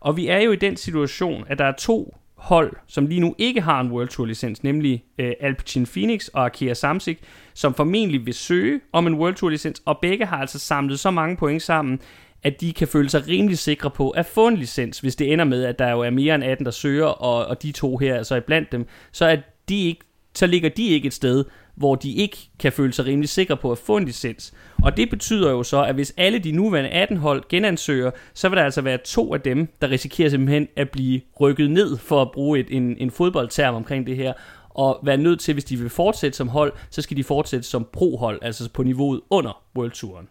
Og 0.00 0.16
vi 0.16 0.28
er 0.28 0.38
jo 0.38 0.52
i 0.52 0.56
den 0.56 0.76
situation, 0.76 1.44
at 1.48 1.58
der 1.58 1.64
er 1.64 1.72
to 1.78 2.16
hold, 2.34 2.72
som 2.86 3.06
lige 3.06 3.20
nu 3.20 3.34
ikke 3.38 3.60
har 3.60 3.80
en 3.80 3.92
World 3.92 4.08
Tour 4.08 4.26
licens, 4.26 4.62
nemlig 4.62 5.04
øh, 5.18 5.32
Alpecin 5.40 5.86
Phoenix 5.86 6.28
og 6.28 6.44
Akira 6.44 6.74
Samsic, 6.74 7.18
som 7.54 7.74
formentlig 7.74 8.26
vil 8.26 8.34
søge 8.34 8.80
om 8.92 9.06
en 9.06 9.14
World 9.14 9.34
Tour 9.34 9.50
licens, 9.50 9.82
og 9.84 9.98
begge 10.02 10.26
har 10.26 10.36
altså 10.36 10.58
samlet 10.58 11.00
så 11.00 11.10
mange 11.10 11.36
point 11.36 11.62
sammen, 11.62 12.00
at 12.44 12.60
de 12.60 12.72
kan 12.72 12.88
føle 12.88 13.10
sig 13.10 13.28
rimelig 13.28 13.58
sikre 13.58 13.90
på 13.90 14.10
at 14.10 14.26
få 14.26 14.48
en 14.48 14.56
licens, 14.56 15.00
hvis 15.00 15.16
det 15.16 15.32
ender 15.32 15.44
med, 15.44 15.64
at 15.64 15.78
der 15.78 15.90
jo 15.90 16.00
er 16.00 16.10
mere 16.10 16.34
end 16.34 16.44
18, 16.44 16.66
der 16.66 16.72
søger, 16.72 17.06
og, 17.06 17.46
og 17.46 17.62
de 17.62 17.72
to 17.72 17.96
her 17.96 18.14
er 18.14 18.22
så 18.22 18.36
iblandt 18.36 18.72
dem, 18.72 18.86
så, 19.12 19.24
er 19.24 19.36
de 19.68 19.86
ikke, 19.86 20.00
så 20.34 20.46
ligger 20.46 20.68
de 20.68 20.88
ikke 20.88 21.06
et 21.06 21.14
sted, 21.14 21.44
hvor 21.74 21.94
de 21.94 22.12
ikke 22.12 22.36
kan 22.58 22.72
føle 22.72 22.92
sig 22.92 23.06
rimelig 23.06 23.28
sikre 23.28 23.56
på 23.56 23.72
at 23.72 23.78
få 23.78 23.96
en 23.96 24.04
licens. 24.04 24.54
Og 24.82 24.96
det 24.96 25.10
betyder 25.10 25.50
jo 25.50 25.62
så, 25.62 25.84
at 25.84 25.94
hvis 25.94 26.14
alle 26.16 26.38
de 26.38 26.52
nuværende 26.52 26.90
18 26.90 27.16
hold 27.16 27.44
genansøger, 27.48 28.10
så 28.34 28.48
vil 28.48 28.56
der 28.56 28.64
altså 28.64 28.80
være 28.80 28.98
to 29.04 29.34
af 29.34 29.40
dem, 29.40 29.68
der 29.80 29.90
risikerer 29.90 30.28
simpelthen 30.28 30.68
at 30.76 30.90
blive 30.90 31.20
rykket 31.40 31.70
ned, 31.70 31.96
for 31.96 32.22
at 32.22 32.30
bruge 32.30 32.60
et, 32.60 32.66
en, 32.70 32.96
en 32.98 33.10
fodboldterm 33.10 33.74
omkring 33.74 34.06
det 34.06 34.16
her, 34.16 34.32
og 34.70 35.00
være 35.02 35.16
nødt 35.16 35.40
til, 35.40 35.54
hvis 35.54 35.64
de 35.64 35.76
vil 35.76 35.90
fortsætte 35.90 36.36
som 36.36 36.48
hold, 36.48 36.72
så 36.90 37.02
skal 37.02 37.16
de 37.16 37.24
fortsætte 37.24 37.68
som 37.68 37.86
pro-hold, 37.92 38.38
altså 38.42 38.70
på 38.70 38.82
niveauet 38.82 39.20
under 39.30 39.62
World 39.76 39.90
Touren. 39.90 40.28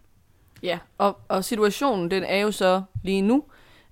Ja, 0.64 0.80
og, 0.98 1.18
og 1.28 1.46
situationen 1.46 2.12
den 2.12 2.24
er 2.24 2.38
jo 2.38 2.52
så 2.52 2.82
lige 3.04 3.22
nu, 3.22 3.44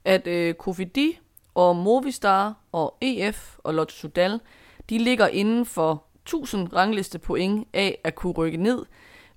at 0.06 0.27
øh, 0.27 0.53
Kofidi 0.53 1.19
og 1.56 1.76
Movistar 1.76 2.56
og 2.72 2.98
EF 3.02 3.56
og 3.57 3.73
Lotto 3.73 3.95
Sudal, 3.95 4.39
de 4.89 4.98
ligger 4.98 5.27
inden 5.27 5.65
for 5.65 6.03
1000 6.23 6.73
rangliste 6.73 7.19
point 7.19 7.68
af 7.73 7.99
at 8.03 8.15
kunne 8.15 8.34
rykke 8.34 8.57
ned, 8.57 8.85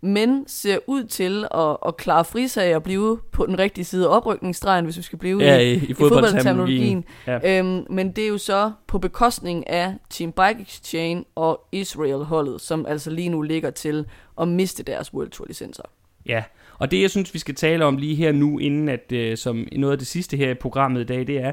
men 0.01 0.45
ser 0.49 0.79
ud 0.87 1.05
til 1.05 1.47
at, 1.55 1.77
at 1.87 1.97
klare 1.97 2.25
frisag 2.25 2.77
og 2.77 2.83
blive 2.83 3.21
på 3.33 3.47
den 3.47 3.59
rigtige 3.59 3.85
side 3.85 4.07
af 4.07 4.17
oprykningsstregen, 4.17 4.85
hvis 4.85 4.97
vi 4.97 5.03
skal 5.03 5.19
blive 5.19 5.43
ja, 5.43 5.59
i, 5.59 5.75
i, 5.75 5.87
i 5.87 5.95
fodboldterminologien. 5.95 7.05
Ja. 7.27 7.59
Øhm, 7.59 7.87
men 7.91 8.13
det 8.13 8.25
er 8.25 8.29
jo 8.29 8.39
så 8.39 8.73
på 8.87 8.99
bekostning 8.99 9.69
af 9.69 9.95
Team 10.11 10.33
Bike 10.33 10.63
Exchange 10.63 11.25
og 11.35 11.67
Israel-holdet, 11.73 12.61
som 12.61 12.87
altså 12.87 13.11
lige 13.11 13.29
nu 13.29 13.43
ligger 13.43 13.71
til 13.71 14.07
at 14.41 14.49
miste 14.49 14.83
deres 14.83 15.15
World 15.15 15.31
Tour 15.31 15.47
licenser. 15.47 15.83
Ja, 16.27 16.43
og 16.79 16.91
det 16.91 17.03
jeg 17.03 17.11
synes, 17.11 17.35
vi 17.35 17.39
skal 17.39 17.55
tale 17.55 17.85
om 17.85 17.97
lige 17.97 18.15
her 18.15 18.33
nu, 18.33 18.59
inden 18.59 18.89
at 18.89 19.13
øh, 19.13 19.37
som 19.37 19.67
noget 19.73 19.93
af 19.93 19.99
det 19.99 20.07
sidste 20.07 20.37
her 20.37 20.51
i 20.51 20.55
programmet 20.55 21.01
i 21.01 21.05
dag, 21.05 21.27
det 21.27 21.39
er, 21.39 21.53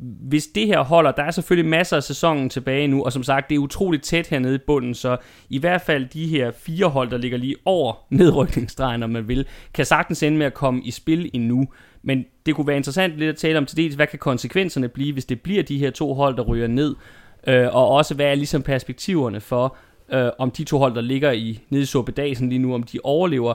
hvis 0.00 0.46
det 0.46 0.66
her 0.66 0.80
holder, 0.80 1.12
der 1.12 1.22
er 1.22 1.30
selvfølgelig 1.30 1.70
masser 1.70 1.96
af 1.96 2.02
sæsonen 2.02 2.48
tilbage 2.48 2.88
nu, 2.88 3.04
og 3.04 3.12
som 3.12 3.22
sagt, 3.22 3.48
det 3.48 3.54
er 3.54 3.58
utroligt 3.58 4.02
tæt 4.02 4.26
hernede 4.26 4.54
i 4.54 4.58
bunden, 4.66 4.94
så 4.94 5.16
i 5.50 5.58
hvert 5.58 5.80
fald 5.80 6.06
de 6.06 6.26
her 6.26 6.50
fire 6.50 6.86
hold, 6.86 7.10
der 7.10 7.16
ligger 7.16 7.38
lige 7.38 7.56
over 7.64 7.94
nedrykningsstregen, 8.10 9.02
om 9.02 9.10
man 9.10 9.28
vil, 9.28 9.46
kan 9.74 9.84
sagtens 9.84 10.22
ende 10.22 10.38
med 10.38 10.46
at 10.46 10.54
komme 10.54 10.82
i 10.84 10.90
spil 10.90 11.30
endnu. 11.32 11.68
Men 12.02 12.24
det 12.46 12.54
kunne 12.54 12.66
være 12.66 12.76
interessant 12.76 13.16
lidt 13.16 13.28
at 13.28 13.36
tale 13.36 13.58
om 13.58 13.66
til 13.66 13.76
dels, 13.76 13.94
hvad 13.94 14.06
kan 14.06 14.18
konsekvenserne 14.18 14.88
blive, 14.88 15.12
hvis 15.12 15.24
det 15.24 15.40
bliver 15.40 15.62
de 15.62 15.78
her 15.78 15.90
to 15.90 16.14
hold, 16.14 16.36
der 16.36 16.42
ryger 16.42 16.66
ned, 16.66 16.94
øh, 17.46 17.74
og 17.74 17.88
også 17.88 18.14
hvad 18.14 18.26
er 18.26 18.34
ligesom 18.34 18.62
perspektiverne 18.62 19.40
for, 19.40 19.76
øh, 20.12 20.30
om 20.38 20.50
de 20.50 20.64
to 20.64 20.78
hold, 20.78 20.94
der 20.94 21.00
ligger 21.00 21.32
i 21.32 21.60
nede 21.70 21.82
i 21.82 21.86
Sobedasen 21.86 22.48
lige 22.48 22.58
nu, 22.58 22.74
om 22.74 22.82
de 22.82 22.98
overlever, 23.04 23.54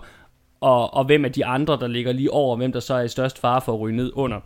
og, 0.61 0.94
og 0.94 1.06
hvem 1.06 1.26
er 1.26 1.30
de 1.30 1.45
andre, 1.45 1.77
der 1.80 1.88
ligger 1.88 2.11
lige 2.11 2.32
over, 2.32 2.57
hvem 2.57 2.72
der 2.72 2.80
så 2.80 2.94
er 2.94 3.02
i 3.02 3.07
størst 3.07 3.40
fare 3.40 3.61
for 3.61 3.73
at 3.73 3.80
ryge 3.80 3.95
ned 3.95 4.11
under. 4.15 4.40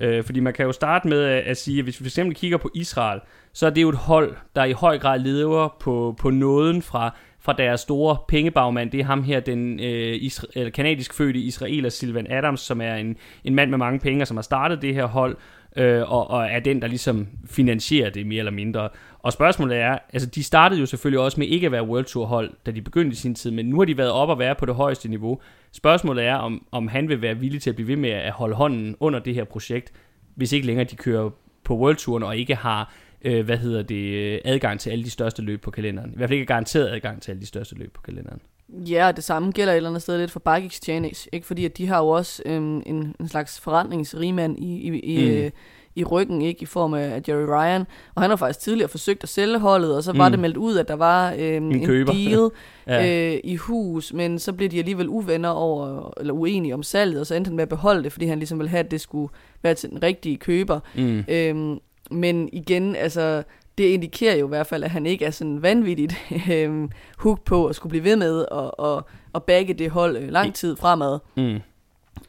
Øh, 0.00 0.24
fordi 0.24 0.40
man 0.40 0.52
kan 0.52 0.66
jo 0.66 0.72
starte 0.72 1.08
med 1.08 1.24
at 1.24 1.56
sige, 1.56 1.78
at 1.78 1.84
hvis 1.84 2.04
vi 2.04 2.10
fx 2.10 2.18
kigger 2.34 2.58
på 2.58 2.70
Israel, 2.74 3.20
så 3.52 3.66
er 3.66 3.70
det 3.70 3.82
jo 3.82 3.88
et 3.88 3.96
hold, 3.96 4.36
der 4.56 4.64
i 4.64 4.72
høj 4.72 4.98
grad 4.98 5.18
lever 5.18 5.76
på, 5.80 6.16
på 6.18 6.30
nåden 6.30 6.82
fra, 6.82 7.14
fra 7.40 7.52
deres 7.52 7.80
store 7.80 8.16
pengebagmand. 8.28 8.90
Det 8.90 9.00
er 9.00 9.04
ham 9.04 9.22
her, 9.22 9.40
den 9.40 9.80
øh, 9.80 10.14
isra- 10.14 10.52
eller 10.54 10.70
kanadisk 10.70 11.14
fødte 11.14 11.38
israeler 11.38 11.88
Silvan 11.88 12.32
Adams, 12.32 12.60
som 12.60 12.80
er 12.80 12.94
en, 12.94 13.16
en 13.44 13.54
mand 13.54 13.70
med 13.70 13.78
mange 13.78 13.98
penge, 13.98 14.26
som 14.26 14.36
har 14.36 14.42
startet 14.42 14.82
det 14.82 14.94
her 14.94 15.06
hold, 15.06 15.36
øh, 15.76 16.12
og, 16.12 16.30
og 16.30 16.46
er 16.46 16.60
den, 16.60 16.82
der 16.82 16.88
ligesom 16.88 17.28
finansierer 17.50 18.10
det 18.10 18.26
mere 18.26 18.38
eller 18.38 18.52
mindre. 18.52 18.88
Og 19.22 19.32
spørgsmålet 19.32 19.78
er, 19.78 19.98
altså 20.12 20.28
de 20.28 20.44
startede 20.44 20.80
jo 20.80 20.86
selvfølgelig 20.86 21.20
også 21.20 21.40
med 21.40 21.46
ikke 21.46 21.66
at 21.66 21.72
være 21.72 21.86
World 21.86 22.04
Tour 22.04 22.26
hold, 22.26 22.50
da 22.66 22.70
de 22.70 22.82
begyndte 22.82 23.12
i 23.12 23.16
sin 23.16 23.34
tid, 23.34 23.50
men 23.50 23.66
nu 23.66 23.78
har 23.78 23.84
de 23.84 23.98
været 23.98 24.10
op 24.10 24.28
og 24.28 24.38
være 24.38 24.54
på 24.54 24.66
det 24.66 24.74
højeste 24.74 25.08
niveau. 25.08 25.40
Spørgsmålet 25.72 26.24
er, 26.24 26.34
om, 26.34 26.66
om 26.72 26.88
han 26.88 27.08
vil 27.08 27.22
være 27.22 27.38
villig 27.38 27.62
til 27.62 27.70
at 27.70 27.76
blive 27.76 27.88
ved 27.88 27.96
med 27.96 28.10
at 28.10 28.32
holde 28.32 28.54
hånden 28.54 28.96
under 29.00 29.18
det 29.18 29.34
her 29.34 29.44
projekt, 29.44 29.92
hvis 30.34 30.52
ikke 30.52 30.66
længere 30.66 30.84
de 30.84 30.96
kører 30.96 31.30
på 31.64 31.76
World 31.76 31.96
Touren 31.96 32.22
og 32.22 32.36
ikke 32.36 32.54
har 32.54 32.94
øh, 33.24 33.44
hvad 33.44 33.56
hedder 33.56 33.82
det, 33.82 34.40
adgang 34.44 34.80
til 34.80 34.90
alle 34.90 35.04
de 35.04 35.10
største 35.10 35.42
løb 35.42 35.60
på 35.60 35.70
kalenderen. 35.70 36.10
I 36.10 36.16
hvert 36.16 36.28
fald 36.28 36.38
ikke 36.38 36.46
garanteret 36.46 36.90
adgang 36.90 37.22
til 37.22 37.30
alle 37.30 37.40
de 37.40 37.46
største 37.46 37.74
løb 37.74 37.92
på 37.92 38.02
kalenderen. 38.02 38.40
Ja, 38.68 39.06
og 39.06 39.16
det 39.16 39.24
samme 39.24 39.52
gælder 39.52 39.72
et 39.72 39.76
eller 39.76 39.90
andet 39.90 40.02
sted 40.02 40.18
lidt 40.18 40.30
for 40.30 40.40
Bike 40.40 40.66
Exchange, 40.66 41.28
ikke? 41.32 41.46
Fordi 41.46 41.64
at 41.64 41.78
de 41.78 41.86
har 41.86 41.98
jo 41.98 42.08
også 42.08 42.42
øhm, 42.46 42.82
en, 42.86 43.14
en 43.20 43.28
slags 43.28 43.60
forretningsrigmand 43.60 44.58
i, 44.58 44.88
i, 44.88 44.98
i, 44.98 45.44
mm. 45.44 45.50
Øh, 45.96 46.00
i 46.00 46.04
ryggen, 46.04 46.42
ikke? 46.42 46.62
I 46.62 46.66
form 46.66 46.94
af 46.94 47.22
Jerry 47.28 47.44
Ryan. 47.44 47.86
Og 48.14 48.22
han 48.22 48.30
har 48.30 48.36
faktisk 48.36 48.60
tidligere 48.60 48.88
forsøgt 48.88 49.22
at 49.22 49.28
sælge 49.28 49.58
holdet, 49.58 49.96
og 49.96 50.02
så 50.02 50.12
var 50.12 50.28
mm. 50.28 50.32
det 50.32 50.40
meldt 50.40 50.56
ud, 50.56 50.76
at 50.76 50.88
der 50.88 50.94
var 50.94 51.34
øhm, 51.38 51.70
en, 51.70 51.90
en 51.90 52.06
deal 52.06 52.50
ja. 52.86 53.32
øh, 53.34 53.40
i 53.44 53.56
hus, 53.56 54.12
men 54.12 54.38
så 54.38 54.52
blev 54.52 54.68
de 54.68 54.78
alligevel 54.78 55.08
uvenner 55.08 55.48
over, 55.48 56.12
eller 56.20 56.34
uenige 56.34 56.74
om 56.74 56.82
salget, 56.82 57.20
og 57.20 57.26
så 57.26 57.34
endte 57.34 57.48
han 57.48 57.56
med 57.56 57.62
at 57.62 57.68
beholde 57.68 58.02
det, 58.02 58.12
fordi 58.12 58.26
han 58.26 58.38
ligesom 58.38 58.58
ville 58.58 58.70
have, 58.70 58.84
at 58.84 58.90
det 58.90 59.00
skulle 59.00 59.32
være 59.62 59.74
til 59.74 59.90
den 59.90 60.02
rigtige 60.02 60.36
køber. 60.36 60.80
Mm. 60.94 61.24
Øhm, 61.28 61.78
men 62.10 62.48
igen, 62.52 62.96
altså, 62.96 63.42
det 63.78 63.84
indikerer 63.84 64.36
jo 64.36 64.46
i 64.46 64.48
hvert 64.48 64.66
fald, 64.66 64.84
at 64.84 64.90
han 64.90 65.06
ikke 65.06 65.24
er 65.24 65.30
sådan 65.30 65.62
vanvittigt 65.62 66.14
øh, 66.52 66.88
hooked 67.18 67.44
på 67.44 67.66
at 67.66 67.76
skulle 67.76 67.90
blive 67.90 68.04
ved 68.04 68.16
med 68.16 68.44
at, 68.52 68.86
at, 68.86 69.02
at 69.34 69.42
bagge 69.42 69.74
det 69.74 69.90
hold 69.90 70.16
øh, 70.16 70.28
lang 70.28 70.54
tid 70.54 70.76
fremad. 70.76 71.18
Mm. 71.36 71.60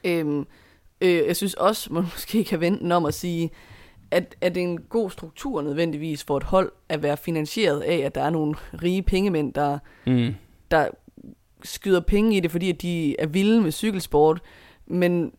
Øhm, 0.03 0.45
øh, 1.03 1.27
jeg 1.27 1.35
synes 1.35 1.53
også, 1.53 1.93
man 1.93 2.03
måske 2.13 2.43
kan 2.43 2.59
vente 2.59 2.93
om 2.93 3.05
at 3.05 3.13
sige, 3.13 3.51
at, 4.11 4.35
at 4.41 4.55
det 4.55 4.63
er 4.63 4.67
en 4.67 4.81
god 4.89 5.09
struktur 5.09 5.61
nødvendigvis 5.61 6.23
for 6.23 6.38
et 6.38 6.43
hold 6.43 6.71
at 6.89 7.03
være 7.03 7.17
finansieret 7.17 7.81
af, 7.81 7.95
at 7.95 8.15
der 8.15 8.21
er 8.21 8.30
nogle 8.30 8.55
rige 8.84 9.01
pengemænd, 9.01 9.53
der, 9.53 9.80
mm. 10.07 10.35
der 10.71 10.88
skyder 11.63 11.99
penge 11.99 12.38
i 12.38 12.39
det, 12.39 12.51
fordi 12.51 12.69
at 12.69 12.81
de 12.81 13.19
er 13.19 13.27
vilde 13.27 13.61
med 13.61 13.71
cykelsport. 13.71 14.41
Men 14.85 15.31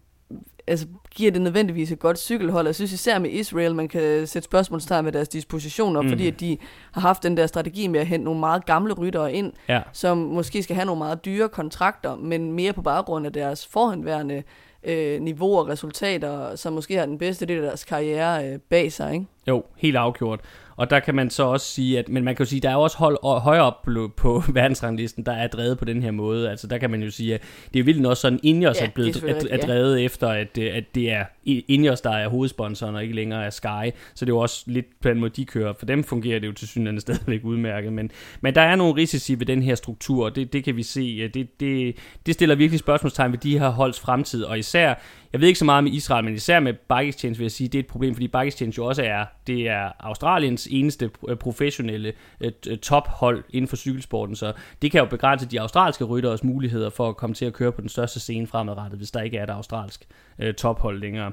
altså, 0.66 0.86
giver 1.10 1.30
det 1.30 1.42
nødvendigvis 1.42 1.92
et 1.92 1.98
godt 1.98 2.18
cykelhold. 2.18 2.66
Jeg 2.66 2.74
synes 2.74 2.92
især 2.92 3.18
med 3.18 3.30
Israel, 3.30 3.74
man 3.74 3.88
kan 3.88 4.26
sætte 4.26 4.46
spørgsmålstegn 4.46 5.04
med 5.04 5.12
deres 5.12 5.28
dispositioner, 5.28 6.02
mm. 6.02 6.08
fordi 6.08 6.26
at 6.26 6.40
de 6.40 6.58
har 6.92 7.00
haft 7.00 7.22
den 7.22 7.36
der 7.36 7.46
strategi 7.46 7.86
med 7.86 8.00
at 8.00 8.06
hente 8.06 8.24
nogle 8.24 8.40
meget 8.40 8.66
gamle 8.66 8.92
ryttere 8.94 9.32
ind, 9.32 9.52
ja. 9.68 9.82
som 9.92 10.18
måske 10.18 10.62
skal 10.62 10.76
have 10.76 10.86
nogle 10.86 10.98
meget 10.98 11.24
dyre 11.24 11.48
kontrakter, 11.48 12.16
men 12.16 12.52
mere 12.52 12.72
på 12.72 12.82
baggrund 12.82 13.26
af 13.26 13.32
deres 13.32 13.66
forhenværende 13.66 14.42
øh, 14.85 15.20
niveau 15.20 15.59
og 15.59 15.69
resultater, 15.69 16.56
som 16.56 16.73
måske 16.73 16.97
har 16.97 17.06
den 17.06 17.19
bedste 17.19 17.47
del 17.47 17.56
af 17.56 17.62
deres 17.62 17.85
karriere 17.85 18.48
øh, 18.48 18.59
bag 18.70 18.93
sig, 18.93 19.12
ikke? 19.12 19.27
Jo, 19.48 19.65
helt 19.77 19.97
afgjort. 19.97 20.40
Og 20.76 20.90
der 20.90 21.01
kan 21.01 21.14
man 21.14 21.30
så 21.30 21.42
også 21.42 21.66
sige, 21.66 21.98
at 21.98 22.09
men 22.09 22.24
man 22.24 22.36
kan 22.36 22.44
jo 22.44 22.48
sige, 22.48 22.60
der 22.60 22.70
er 22.70 22.76
også 22.76 22.98
hold 22.98 23.40
højere 23.40 23.62
op 23.62 23.82
på, 23.82 24.12
på 24.16 24.42
verdensranglisten, 24.52 25.26
der 25.26 25.32
er 25.32 25.46
drevet 25.46 25.78
på 25.78 25.84
den 25.84 26.02
her 26.02 26.10
måde. 26.10 26.51
Altså 26.51 26.66
der 26.66 26.78
kan 26.78 26.90
man 26.90 27.02
jo 27.02 27.10
sige, 27.10 27.34
at 27.34 27.42
det 27.74 27.80
er 27.80 27.84
vildt 27.84 28.06
også 28.06 28.20
sådan, 28.20 28.40
Ineos 28.42 28.80
ja, 28.80 28.86
er 28.86 28.90
blevet 28.90 29.24
er, 29.24 29.34
er, 29.34 29.40
er 29.51 29.66
drevet 29.66 29.98
ja. 29.98 30.05
efter, 30.05 30.28
at, 30.28 30.59
at 30.59 30.84
det 30.94 31.10
er 31.12 31.24
Ineos, 31.44 32.01
der 32.01 32.10
er 32.10 32.28
hovedsponsoren, 32.28 32.94
og 32.94 33.02
ikke 33.02 33.14
længere 33.14 33.44
er 33.44 33.51
Sky. 33.51 33.90
Så 34.14 34.24
det 34.24 34.30
er 34.30 34.34
jo 34.34 34.38
også 34.38 34.64
lidt 34.66 34.86
på 35.01 35.09
den 35.09 35.20
måde, 35.20 35.30
de 35.36 35.44
kører. 35.44 35.72
For 35.78 35.86
dem 35.86 36.05
fungerer 36.05 36.38
det 36.38 36.46
jo 36.46 36.52
til 36.52 36.68
synligheden 36.68 37.01
stadigvæk 37.01 37.44
udmærket. 37.44 37.92
Men, 37.92 38.10
men 38.40 38.55
der 38.55 38.60
er 38.60 38.76
nogle 38.76 38.94
risici 38.94 39.38
ved 39.38 39.46
den 39.46 39.62
her 39.62 39.74
struktur, 39.74 40.24
og 40.24 40.36
det, 40.36 40.52
det 40.52 40.64
kan 40.64 40.76
vi 40.76 40.82
se. 40.82 41.28
Det, 41.28 41.60
det, 41.60 41.96
det 42.26 42.34
stiller 42.34 42.55
virkelig 42.55 42.80
spørgsmålstegn 42.80 43.32
ved 43.32 43.38
de 43.38 43.59
her 43.59 43.68
holds 43.68 44.01
fremtid, 44.01 44.44
og 44.44 44.59
især 44.59 44.94
jeg 45.35 45.40
ved 45.40 45.48
ikke 45.48 45.59
så 45.59 45.65
meget 45.65 45.85
med 45.85 45.93
Israel, 45.93 46.24
men 46.24 46.35
især 46.35 46.61
med 46.61 46.73
Bike 46.73 47.09
Exchange 47.09 47.36
vil 47.36 47.44
jeg 47.44 47.51
sige, 47.51 47.69
det 47.69 47.78
er 47.78 47.82
et 47.82 47.86
problem, 47.86 48.15
fordi 48.15 48.28
Bike 48.28 48.47
Exchange 48.47 48.74
jo 48.78 48.86
også 48.86 49.02
er, 49.02 49.24
det 49.47 49.69
er 49.69 49.90
Australiens 50.01 50.69
eneste 50.70 51.11
øh, 51.28 51.36
professionelle 51.36 52.12
øh, 52.40 52.52
øh, 52.69 52.78
tophold 52.78 53.44
inden 53.51 53.69
for 53.69 53.77
cykelsporten, 53.77 54.36
så 54.36 54.52
det 54.82 54.90
kan 54.90 54.98
jo 54.98 55.05
begrænse 55.05 55.47
de 55.47 55.61
australske 55.61 56.05
rytteres 56.05 56.44
muligheder 56.44 56.90
for 56.90 57.09
at 57.09 57.16
komme 57.16 57.35
til 57.35 57.44
at 57.44 57.52
køre 57.52 57.73
på 57.73 57.81
den 57.81 57.89
største 57.89 58.20
scene 58.20 58.47
fremadrettet, 58.47 58.98
hvis 58.98 59.11
der 59.11 59.20
ikke 59.20 59.36
er 59.36 59.43
et 59.43 59.51
australsk 59.51 60.06
øh, 60.39 60.55
tophold 60.55 61.01
længere. 61.01 61.32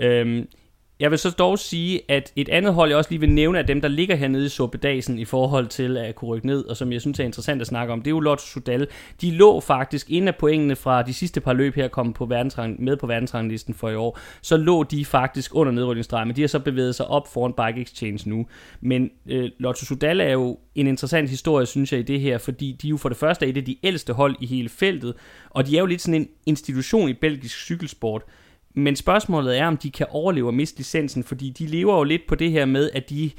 Øhm, 0.00 0.48
jeg 1.00 1.10
vil 1.10 1.18
så 1.18 1.30
dog 1.30 1.58
sige, 1.58 2.00
at 2.08 2.32
et 2.36 2.48
andet 2.48 2.74
hold, 2.74 2.90
jeg 2.90 2.98
også 2.98 3.10
lige 3.10 3.20
vil 3.20 3.30
nævne, 3.30 3.58
af 3.58 3.66
dem, 3.66 3.80
der 3.80 3.88
ligger 3.88 4.16
hernede 4.16 4.46
i 4.46 4.48
Sopedasen 4.48 5.18
i 5.18 5.24
forhold 5.24 5.66
til 5.66 5.96
at 5.96 6.14
kunne 6.14 6.28
rykke 6.28 6.46
ned, 6.46 6.64
og 6.64 6.76
som 6.76 6.92
jeg 6.92 7.00
synes 7.00 7.20
er 7.20 7.24
interessant 7.24 7.60
at 7.60 7.66
snakke 7.66 7.92
om, 7.92 8.02
det 8.02 8.06
er 8.06 8.10
jo 8.10 8.20
Lotto 8.20 8.46
Sudal. 8.46 8.86
De 9.20 9.30
lå 9.30 9.60
faktisk, 9.60 10.10
inden 10.10 10.28
af 10.28 10.36
pointene 10.36 10.76
fra 10.76 11.02
de 11.02 11.14
sidste 11.14 11.40
par 11.40 11.52
løb 11.52 11.74
her 11.74 11.88
kom 11.88 12.12
på 12.12 12.26
verdensrang, 12.26 12.82
med 12.82 12.96
på 12.96 13.06
verdensranglisten 13.06 13.74
for 13.74 13.88
i 13.88 13.94
år, 13.94 14.18
så 14.42 14.56
lå 14.56 14.82
de 14.82 15.04
faktisk 15.04 15.54
under 15.54 15.72
nedrykningsstregen, 15.72 16.28
men 16.28 16.36
de 16.36 16.40
har 16.40 16.48
så 16.48 16.58
bevæget 16.58 16.94
sig 16.94 17.06
op 17.06 17.32
foran 17.32 17.52
Bike 17.52 17.80
Exchange 17.80 18.28
nu. 18.28 18.46
Men 18.80 19.10
øh, 19.26 19.50
Lotto 19.58 19.84
Sudal 19.84 20.20
er 20.20 20.32
jo 20.32 20.58
en 20.74 20.86
interessant 20.86 21.30
historie, 21.30 21.66
synes 21.66 21.92
jeg, 21.92 22.00
i 22.00 22.02
det 22.02 22.20
her, 22.20 22.38
fordi 22.38 22.76
de 22.82 22.86
er 22.86 22.90
jo 22.90 22.96
for 22.96 23.08
det 23.08 23.18
første 23.18 23.46
et 23.46 23.56
af 23.56 23.64
de 23.64 23.76
ældste 23.82 24.12
hold 24.12 24.36
i 24.40 24.46
hele 24.46 24.68
feltet, 24.68 25.14
og 25.50 25.66
de 25.66 25.76
er 25.76 25.80
jo 25.80 25.86
lidt 25.86 26.00
sådan 26.00 26.20
en 26.20 26.28
institution 26.46 27.08
i 27.08 27.12
belgisk 27.12 27.56
cykelsport. 27.58 28.22
Men 28.74 28.96
spørgsmålet 28.96 29.58
er, 29.58 29.66
om 29.66 29.76
de 29.76 29.90
kan 29.90 30.06
overleve 30.10 30.46
og 30.46 30.54
miste 30.54 30.78
licensen, 30.78 31.24
fordi 31.24 31.50
de 31.50 31.66
lever 31.66 31.96
jo 31.96 32.04
lidt 32.04 32.22
på 32.28 32.34
det 32.34 32.50
her 32.50 32.64
med, 32.64 32.90
at 32.94 33.10
de 33.10 33.30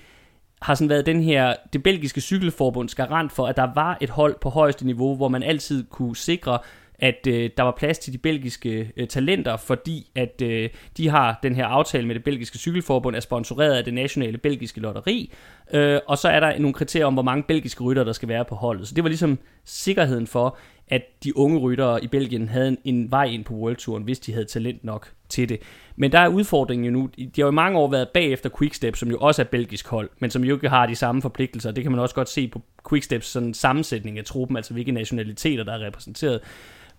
har 0.61 0.75
sådan 0.75 0.89
været 0.89 1.05
den 1.05 1.23
her, 1.23 1.55
det 1.73 1.83
belgiske 1.83 2.21
cykelforbunds 2.21 2.95
garant 2.95 3.31
for, 3.31 3.47
at 3.47 3.57
der 3.57 3.67
var 3.75 3.97
et 4.01 4.09
hold 4.09 4.35
på 4.41 4.49
højeste 4.49 4.85
niveau, 4.85 5.15
hvor 5.15 5.27
man 5.27 5.43
altid 5.43 5.83
kunne 5.89 6.15
sikre, 6.15 6.59
at 7.01 7.27
øh, 7.27 7.49
der 7.57 7.63
var 7.63 7.71
plads 7.77 7.99
til 7.99 8.13
de 8.13 8.17
belgiske 8.17 8.91
øh, 8.97 9.07
talenter, 9.07 9.57
fordi 9.57 10.11
at 10.15 10.41
øh, 10.43 10.69
de 10.97 11.09
har 11.09 11.39
den 11.43 11.55
her 11.55 11.65
aftale 11.65 12.07
med 12.07 12.15
det 12.15 12.23
belgiske 12.23 12.57
cykelforbund, 12.57 13.15
er 13.15 13.19
sponsoreret 13.19 13.73
af 13.73 13.83
det 13.83 13.93
nationale 13.93 14.37
belgiske 14.37 14.79
lotteri, 14.79 15.33
øh, 15.73 15.99
og 16.07 16.17
så 16.17 16.29
er 16.29 16.39
der 16.39 16.59
nogle 16.59 16.73
kriterier 16.73 17.05
om, 17.05 17.13
hvor 17.13 17.23
mange 17.23 17.43
belgiske 17.43 17.83
rytter, 17.83 18.03
der 18.03 18.13
skal 18.13 18.29
være 18.29 18.45
på 18.45 18.55
holdet. 18.55 18.87
Så 18.87 18.95
det 18.95 19.03
var 19.03 19.09
ligesom 19.09 19.39
sikkerheden 19.65 20.27
for, 20.27 20.57
at 20.91 21.23
de 21.23 21.37
unge 21.37 21.59
ryttere 21.59 22.03
i 22.03 22.07
Belgien 22.07 22.49
havde 22.49 22.67
en, 22.67 22.77
en 22.83 23.11
vej 23.11 23.23
ind 23.23 23.43
på 23.43 23.53
World 23.53 23.75
Touren, 23.75 24.03
hvis 24.03 24.19
de 24.19 24.33
havde 24.33 24.45
talent 24.45 24.83
nok 24.83 25.11
til 25.29 25.49
det. 25.49 25.59
Men 25.95 26.11
der 26.11 26.19
er 26.19 26.27
udfordringen 26.27 26.85
jo 26.85 26.91
nu. 26.91 27.09
De 27.17 27.31
har 27.35 27.43
jo 27.43 27.51
i 27.51 27.53
mange 27.53 27.79
år 27.79 27.91
været 27.91 28.09
bagefter 28.09 28.49
Quickstep, 28.59 28.95
som 28.95 29.09
jo 29.09 29.17
også 29.17 29.41
er 29.41 29.45
belgisk 29.45 29.87
hold, 29.87 30.09
men 30.19 30.31
som 30.31 30.43
jo 30.43 30.55
ikke 30.55 30.69
har 30.69 30.85
de 30.85 30.95
samme 30.95 31.21
forpligtelser. 31.21 31.71
Det 31.71 31.83
kan 31.83 31.91
man 31.91 32.01
også 32.01 32.15
godt 32.15 32.29
se 32.29 32.47
på 32.47 32.61
Quicksteps 32.89 33.27
sådan 33.27 33.53
sammensætning 33.53 34.17
af 34.17 34.25
truppen, 34.25 34.57
altså 34.57 34.73
hvilke 34.73 34.91
nationaliteter, 34.91 35.63
der 35.63 35.73
er 35.73 35.85
repræsenteret. 35.85 36.41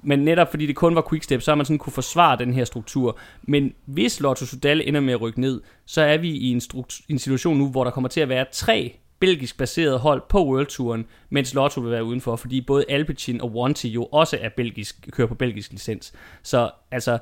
Men 0.02 0.18
netop 0.18 0.50
fordi 0.50 0.66
det 0.66 0.76
kun 0.76 0.94
var 0.94 1.06
Quickstep, 1.10 1.42
så 1.42 1.50
har 1.50 1.56
man 1.56 1.66
sådan 1.66 1.78
kunne 1.78 1.92
forsvare 1.92 2.38
den 2.38 2.54
her 2.54 2.64
struktur. 2.64 3.18
Men 3.42 3.74
hvis 3.84 4.20
Lotto 4.20 4.46
Sudal 4.46 4.82
ender 4.84 5.00
med 5.00 5.12
at 5.12 5.20
rykke 5.20 5.40
ned, 5.40 5.60
så 5.86 6.02
er 6.02 6.16
vi 6.16 6.30
i 6.30 6.50
en, 6.50 6.62
en 7.08 7.18
situation 7.18 7.58
nu, 7.58 7.68
hvor 7.68 7.84
der 7.84 7.90
kommer 7.90 8.08
til 8.08 8.20
at 8.20 8.28
være 8.28 8.46
tre 8.52 8.98
belgisk 9.22 9.58
baseret 9.58 10.00
hold 10.00 10.22
på 10.28 10.46
World 10.46 10.66
Touren, 10.66 11.06
mens 11.30 11.54
Lotto 11.54 11.80
vil 11.80 11.90
være 11.90 12.04
udenfor, 12.04 12.36
fordi 12.36 12.60
både 12.60 12.84
Alpecin 12.88 13.40
og 13.40 13.52
Wanty 13.52 13.86
jo 13.86 14.04
også 14.04 14.38
er 14.40 14.48
belgisk, 14.48 15.08
kører 15.12 15.28
på 15.28 15.34
belgisk 15.34 15.72
licens. 15.72 16.12
Så 16.42 16.70
altså, 16.90 17.18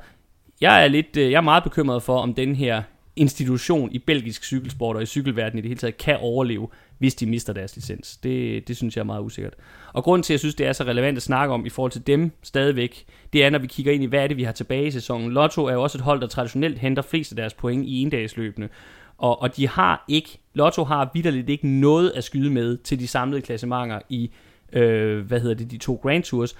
jeg 0.60 0.84
er 0.84 0.88
lidt, 0.88 1.16
øh, 1.16 1.30
jeg 1.30 1.36
er 1.36 1.40
meget 1.40 1.64
bekymret 1.64 2.02
for, 2.02 2.18
om 2.18 2.34
den 2.34 2.56
her 2.56 2.82
institution 3.16 3.92
i 3.92 3.98
belgisk 3.98 4.44
cykelsport 4.44 4.96
og 4.96 5.02
i 5.02 5.06
cykelverdenen 5.06 5.58
i 5.58 5.62
det 5.62 5.68
hele 5.68 5.78
taget 5.80 5.96
kan 5.96 6.16
overleve, 6.20 6.68
hvis 6.98 7.14
de 7.14 7.26
mister 7.26 7.52
deres 7.52 7.76
licens. 7.76 8.16
Det, 8.16 8.68
det 8.68 8.76
synes 8.76 8.96
jeg 8.96 9.02
er 9.02 9.06
meget 9.06 9.22
usikkert. 9.22 9.54
Og 9.92 10.04
grunden 10.04 10.22
til, 10.22 10.32
at 10.32 10.34
jeg 10.34 10.40
synes, 10.40 10.54
det 10.54 10.66
er 10.66 10.72
så 10.72 10.84
relevant 10.84 11.16
at 11.16 11.22
snakke 11.22 11.54
om 11.54 11.66
i 11.66 11.68
forhold 11.68 11.92
til 11.92 12.06
dem 12.06 12.30
stadigvæk, 12.42 13.04
det 13.32 13.44
er, 13.44 13.50
når 13.50 13.58
vi 13.58 13.66
kigger 13.66 13.92
ind 13.92 14.02
i, 14.02 14.06
hvad 14.06 14.22
er 14.22 14.26
det, 14.26 14.36
vi 14.36 14.42
har 14.42 14.52
tilbage 14.52 14.86
i 14.86 14.90
sæsonen. 14.90 15.32
Lotto 15.32 15.64
er 15.64 15.72
jo 15.72 15.82
også 15.82 15.98
et 15.98 16.02
hold, 16.04 16.20
der 16.20 16.26
traditionelt 16.26 16.78
henter 16.78 17.02
flest 17.02 17.32
af 17.32 17.36
deres 17.36 17.54
point 17.54 17.86
i 17.86 18.02
endagsløbene. 18.02 18.68
Og, 19.20 19.42
og 19.42 19.56
de 19.56 19.68
har 19.68 20.04
ikke, 20.08 20.38
Lotto 20.54 20.84
har 20.84 21.10
vidderligt 21.14 21.48
ikke 21.48 21.68
noget 21.68 22.10
at 22.10 22.24
skyde 22.24 22.50
med 22.50 22.76
til 22.76 22.98
de 22.98 23.06
samlede 23.06 23.42
klassementer 23.42 24.00
i, 24.08 24.30
øh, 24.72 25.26
hvad 25.26 25.40
hedder 25.40 25.54
det, 25.54 25.70
de 25.70 25.78
to 25.78 26.00
Grand 26.02 26.22
Tours. 26.22 26.56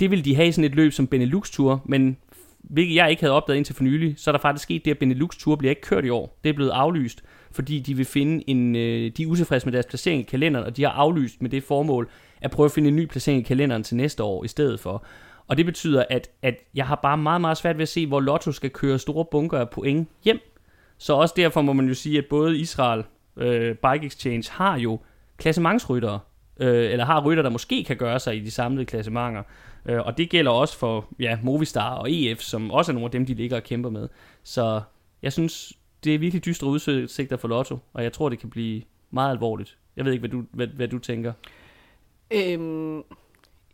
Det 0.00 0.10
vil 0.10 0.24
de 0.24 0.36
have 0.36 0.48
i 0.48 0.52
sådan 0.52 0.70
et 0.70 0.76
løb 0.76 0.92
som 0.92 1.06
Benelux 1.06 1.50
Tour, 1.50 1.82
men 1.84 2.16
hvilket 2.58 2.94
jeg 2.94 3.10
ikke 3.10 3.22
havde 3.22 3.32
opdaget 3.32 3.56
indtil 3.56 3.74
for 3.74 3.84
nylig, 3.84 4.14
så 4.16 4.30
er 4.30 4.32
der 4.32 4.38
faktisk 4.38 4.62
sket 4.62 4.84
det, 4.84 4.90
at 4.90 4.98
Benelux 4.98 5.36
Tour 5.36 5.56
bliver 5.56 5.70
ikke 5.70 5.82
kørt 5.82 6.04
i 6.04 6.08
år. 6.08 6.38
Det 6.44 6.50
er 6.50 6.54
blevet 6.54 6.70
aflyst, 6.70 7.22
fordi 7.52 7.78
de 7.78 7.94
vil 7.94 8.04
finde 8.04 8.50
en, 8.50 8.76
øh, 8.76 9.12
de 9.16 9.22
er 9.22 9.26
utilfredse 9.26 9.66
med 9.66 9.72
deres 9.72 9.86
placering 9.86 10.20
i 10.20 10.24
kalenderen, 10.24 10.66
og 10.66 10.76
de 10.76 10.82
har 10.82 10.90
aflyst 10.90 11.42
med 11.42 11.50
det 11.50 11.62
formål 11.62 12.08
at 12.40 12.50
prøve 12.50 12.64
at 12.64 12.72
finde 12.72 12.88
en 12.88 12.96
ny 12.96 13.06
placering 13.06 13.40
i 13.40 13.44
kalenderen 13.44 13.82
til 13.82 13.96
næste 13.96 14.22
år 14.22 14.44
i 14.44 14.48
stedet 14.48 14.80
for. 14.80 15.04
Og 15.48 15.56
det 15.56 15.66
betyder, 15.66 16.04
at, 16.10 16.30
at 16.42 16.54
jeg 16.74 16.86
har 16.86 16.94
bare 17.02 17.18
meget, 17.18 17.40
meget 17.40 17.56
svært 17.56 17.76
ved 17.76 17.82
at 17.82 17.88
se, 17.88 18.06
hvor 18.06 18.20
Lotto 18.20 18.52
skal 18.52 18.70
køre 18.70 18.98
store 18.98 19.24
bunker 19.30 19.58
af 19.58 19.70
point 19.70 20.08
hjem. 20.24 20.40
Så 20.98 21.14
også 21.14 21.34
derfor 21.36 21.62
må 21.62 21.72
man 21.72 21.88
jo 21.88 21.94
sige, 21.94 22.18
at 22.18 22.26
både 22.30 22.58
Israel, 22.58 23.04
øh, 23.36 23.76
Bike 23.76 24.06
Exchange, 24.06 24.50
har 24.52 24.78
jo 24.78 25.00
klassementsryttere, 25.36 26.20
øh, 26.60 26.92
eller 26.92 27.04
har 27.04 27.24
rytter, 27.26 27.42
der 27.42 27.50
måske 27.50 27.84
kan 27.84 27.96
gøre 27.96 28.20
sig 28.20 28.36
i 28.36 28.40
de 28.40 28.50
samlede 28.50 28.84
klassementer. 28.84 29.42
Øh, 29.86 30.00
og 30.00 30.18
det 30.18 30.30
gælder 30.30 30.50
også 30.50 30.78
for 30.78 31.06
ja, 31.20 31.38
Movistar 31.42 31.94
og 31.94 32.12
EF, 32.12 32.40
som 32.40 32.70
også 32.70 32.92
er 32.92 32.94
nogle 32.94 33.04
af 33.04 33.10
dem, 33.10 33.26
de 33.26 33.34
ligger 33.34 33.56
og 33.56 33.62
kæmper 33.62 33.90
med. 33.90 34.08
Så 34.42 34.82
jeg 35.22 35.32
synes, 35.32 35.72
det 36.04 36.14
er 36.14 36.18
virkelig 36.18 36.44
dystre 36.44 36.66
udsigter 36.66 37.36
for 37.36 37.48
Lotto, 37.48 37.78
og 37.92 38.02
jeg 38.02 38.12
tror, 38.12 38.28
det 38.28 38.38
kan 38.38 38.50
blive 38.50 38.82
meget 39.10 39.30
alvorligt. 39.30 39.78
Jeg 39.96 40.04
ved 40.04 40.12
ikke, 40.12 40.20
hvad 40.20 40.30
du, 40.30 40.44
hvad, 40.52 40.66
hvad 40.66 40.88
du 40.88 40.98
tænker. 40.98 41.32
Øhm, 42.30 43.02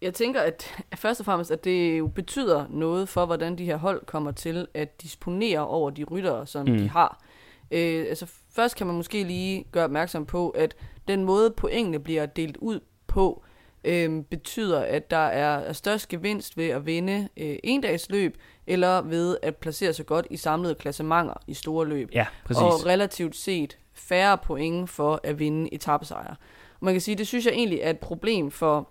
jeg 0.03 0.15
tænker, 0.15 0.41
at 0.41 0.85
først 0.95 1.21
og 1.21 1.27
fremmest, 1.27 1.51
at 1.51 1.65
det 1.65 1.99
jo 1.99 2.07
betyder 2.07 2.67
noget 2.71 3.09
for, 3.09 3.27
hvordan 3.27 3.59
de 3.59 3.65
her 3.65 3.77
hold 3.77 4.07
kommer 4.07 4.31
til 4.31 4.67
at 4.75 5.03
disponere 5.03 5.67
over 5.67 5.91
de 5.91 6.05
ryttere, 6.05 6.47
som 6.47 6.67
mm. 6.67 6.79
de 6.79 6.89
har. 6.89 7.23
Øh, 7.71 8.07
altså 8.09 8.27
først 8.55 8.77
kan 8.77 8.87
man 8.87 8.97
måske 8.97 9.25
lige 9.25 9.65
gøre 9.73 9.85
opmærksom 9.85 10.27
på, 10.27 10.51
at 10.51 10.77
den 11.09 11.25
måde 11.25 11.51
pointene 11.51 11.99
bliver 11.99 12.27
delt 12.27 12.57
ud 12.57 12.81
på, 13.07 13.45
øh, 13.85 14.23
betyder, 14.23 14.81
at 14.81 15.11
der 15.11 15.17
er 15.17 15.73
størst 15.73 16.09
gevinst 16.09 16.57
ved 16.57 16.69
at 16.69 16.87
vinde 16.87 17.29
øh, 17.37 17.57
en 17.65 17.81
dags 17.81 18.11
løb, 18.11 18.37
eller 18.67 19.03
ved 19.03 19.37
at 19.43 19.57
placere 19.57 19.93
sig 19.93 20.07
godt 20.07 20.27
i 20.31 20.37
samlede 20.37 20.75
klassementer 20.75 21.35
i 21.47 21.55
store 21.55 21.87
løb. 21.89 22.11
Ja, 22.13 22.27
præcis. 22.45 22.63
Og 22.63 22.87
relativt 22.87 23.37
set 23.37 23.79
færre 23.93 24.39
point 24.39 24.91
for 24.91 25.21
at 25.25 25.39
vinde 25.39 25.75
etappesejre. 25.75 26.37
Man 26.81 26.95
kan 26.95 27.01
sige, 27.01 27.15
det 27.15 27.27
synes 27.27 27.47
jeg 27.47 27.55
egentlig 27.55 27.79
er 27.83 27.91
et 27.91 27.99
problem 27.99 28.51
for 28.51 28.89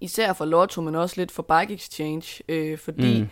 især 0.00 0.32
for 0.32 0.44
Lotto, 0.44 0.80
men 0.80 0.94
også 0.94 1.14
lidt 1.18 1.30
for 1.30 1.42
Bike 1.42 1.74
Exchange, 1.74 2.42
øh, 2.48 2.78
fordi 2.78 3.20
mm. 3.20 3.28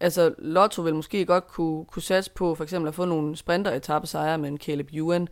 altså, 0.00 0.34
Lotto 0.38 0.82
vil 0.82 0.94
måske 0.94 1.26
godt 1.26 1.48
kunne, 1.48 1.84
kunne 1.84 2.02
satse 2.02 2.30
på 2.30 2.54
for 2.54 2.64
eksempel 2.64 2.88
at 2.88 2.94
få 2.94 3.04
nogle 3.04 3.36
sprinter 3.36 3.70
etappesejre 3.70 4.38
med 4.38 4.48
en 4.48 4.58
Caleb 4.58 4.88
Ewan, 4.92 5.28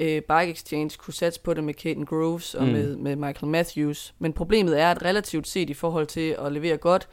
øh, 0.00 0.22
Bike 0.22 0.50
Exchange 0.50 0.96
kunne 0.98 1.14
satse 1.14 1.40
på 1.40 1.54
det 1.54 1.64
med 1.64 1.74
Caden 1.74 2.06
Groves 2.06 2.54
og 2.54 2.64
mm. 2.64 2.72
med, 2.72 2.96
med 2.96 3.16
Michael 3.16 3.50
Matthews. 3.50 4.14
Men 4.18 4.32
problemet 4.32 4.80
er, 4.80 4.90
at 4.90 5.04
relativt 5.04 5.48
set 5.48 5.70
i 5.70 5.74
forhold 5.74 6.06
til 6.06 6.36
at 6.38 6.52
levere 6.52 6.76
godt 6.76 7.08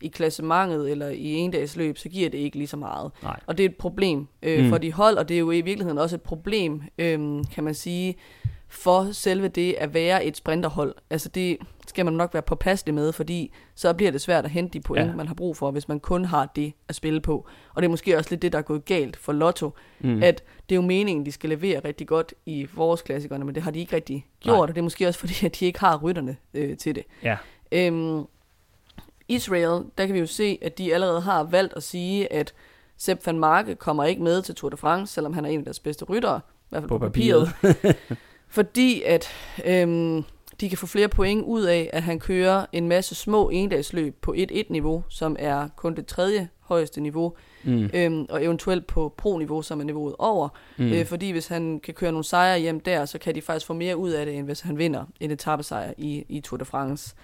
i 0.00 0.08
klassementet 0.08 0.90
eller 0.90 1.08
i 1.08 1.32
en 1.32 1.50
dags 1.50 1.76
løb, 1.76 1.98
så 1.98 2.08
giver 2.08 2.30
det 2.30 2.38
ikke 2.38 2.56
lige 2.56 2.68
så 2.68 2.76
meget. 2.76 3.12
Nej. 3.22 3.40
Og 3.46 3.58
det 3.58 3.64
er 3.64 3.68
et 3.68 3.76
problem 3.76 4.26
øh, 4.42 4.64
mm. 4.64 4.68
for 4.68 4.78
de 4.78 4.92
hold, 4.92 5.16
og 5.16 5.28
det 5.28 5.34
er 5.34 5.38
jo 5.38 5.50
i 5.50 5.60
virkeligheden 5.60 5.98
også 5.98 6.16
et 6.16 6.22
problem, 6.22 6.82
øh, 6.98 7.44
kan 7.54 7.64
man 7.64 7.74
sige, 7.74 8.16
for 8.68 9.12
selve 9.12 9.48
det 9.48 9.74
at 9.78 9.94
være 9.94 10.24
et 10.24 10.36
sprinterhold. 10.36 10.94
Altså 11.10 11.28
det 11.28 11.56
skal 11.90 12.04
man 12.04 12.14
nok 12.14 12.34
være 12.34 12.42
påpasselig 12.42 12.94
med, 12.94 13.12
fordi 13.12 13.52
så 13.74 13.92
bliver 13.92 14.12
det 14.12 14.20
svært 14.20 14.44
at 14.44 14.50
hente 14.50 14.72
de 14.72 14.80
point, 14.80 15.08
ja. 15.08 15.14
man 15.14 15.26
har 15.26 15.34
brug 15.34 15.56
for, 15.56 15.70
hvis 15.70 15.88
man 15.88 16.00
kun 16.00 16.24
har 16.24 16.52
det 16.56 16.72
at 16.88 16.94
spille 16.94 17.20
på. 17.20 17.48
Og 17.74 17.82
det 17.82 17.86
er 17.86 17.90
måske 17.90 18.16
også 18.16 18.30
lidt 18.30 18.42
det, 18.42 18.52
der 18.52 18.58
er 18.58 18.62
gået 18.62 18.84
galt 18.84 19.16
for 19.16 19.32
Lotto, 19.32 19.70
mm. 20.00 20.22
at 20.22 20.44
det 20.68 20.74
er 20.74 20.76
jo 20.76 20.82
meningen, 20.82 21.26
de 21.26 21.32
skal 21.32 21.50
levere 21.50 21.80
rigtig 21.84 22.06
godt 22.06 22.34
i 22.46 22.66
forårsklassikerne, 22.66 23.44
men 23.44 23.54
det 23.54 23.62
har 23.62 23.70
de 23.70 23.78
ikke 23.78 23.96
rigtig 23.96 24.26
gjort, 24.40 24.54
Nej. 24.54 24.60
og 24.60 24.68
det 24.68 24.78
er 24.78 24.82
måske 24.82 25.08
også 25.08 25.20
fordi, 25.20 25.46
at 25.46 25.60
de 25.60 25.64
ikke 25.64 25.80
har 25.80 25.96
rytterne 25.98 26.36
øh, 26.54 26.76
til 26.76 26.94
det. 26.94 27.04
Ja. 27.22 27.36
Øhm, 27.72 28.24
Israel, 29.28 29.84
der 29.98 30.06
kan 30.06 30.14
vi 30.14 30.20
jo 30.20 30.26
se, 30.26 30.58
at 30.62 30.78
de 30.78 30.94
allerede 30.94 31.20
har 31.20 31.42
valgt 31.42 31.72
at 31.76 31.82
sige, 31.82 32.32
at 32.32 32.54
Sepp 32.96 33.26
van 33.26 33.38
Marke 33.38 33.74
kommer 33.74 34.04
ikke 34.04 34.22
med 34.22 34.42
til 34.42 34.54
Tour 34.54 34.70
de 34.70 34.76
France, 34.76 35.14
selvom 35.14 35.32
han 35.32 35.44
er 35.44 35.48
en 35.48 35.58
af 35.58 35.64
deres 35.64 35.80
bedste 35.80 36.04
ryttere, 36.04 36.40
i 36.46 36.66
hvert 36.68 36.82
fald 36.82 36.88
på, 36.88 36.98
på 36.98 37.04
papiret. 37.04 37.52
papiret. 37.60 37.96
fordi 38.48 39.02
at 39.02 39.28
øhm, 39.64 40.24
de 40.60 40.68
kan 40.68 40.78
få 40.78 40.86
flere 40.86 41.08
point 41.08 41.44
ud 41.44 41.62
af, 41.62 41.90
at 41.92 42.02
han 42.02 42.18
kører 42.18 42.66
en 42.72 42.88
masse 42.88 43.14
små 43.14 43.48
endagsløb 43.48 44.16
på 44.22 44.34
1-1-niveau, 44.38 45.04
som 45.08 45.36
er 45.38 45.68
kun 45.76 45.94
det 45.94 46.06
tredje 46.06 46.48
højeste 46.60 47.00
niveau, 47.00 47.36
mm. 47.64 47.90
øhm, 47.94 48.26
og 48.28 48.44
eventuelt 48.44 48.86
på 48.86 49.14
pro-niveau, 49.16 49.62
som 49.62 49.80
er 49.80 49.84
niveauet 49.84 50.14
over. 50.18 50.48
Mm. 50.76 50.92
Øh, 50.92 51.06
fordi 51.06 51.30
hvis 51.30 51.46
han 51.46 51.80
kan 51.80 51.94
køre 51.94 52.12
nogle 52.12 52.24
sejre 52.24 52.58
hjem 52.58 52.80
der, 52.80 53.04
så 53.04 53.18
kan 53.18 53.34
de 53.34 53.42
faktisk 53.42 53.66
få 53.66 53.72
mere 53.72 53.96
ud 53.96 54.10
af 54.10 54.26
det, 54.26 54.36
end 54.36 54.46
hvis 54.46 54.60
han 54.60 54.78
vinder 54.78 55.04
en 55.20 55.30
etappesejr 55.30 55.92
i, 55.98 56.24
i 56.28 56.40
Tour 56.40 56.58
de 56.58 56.64
France. 56.64 57.14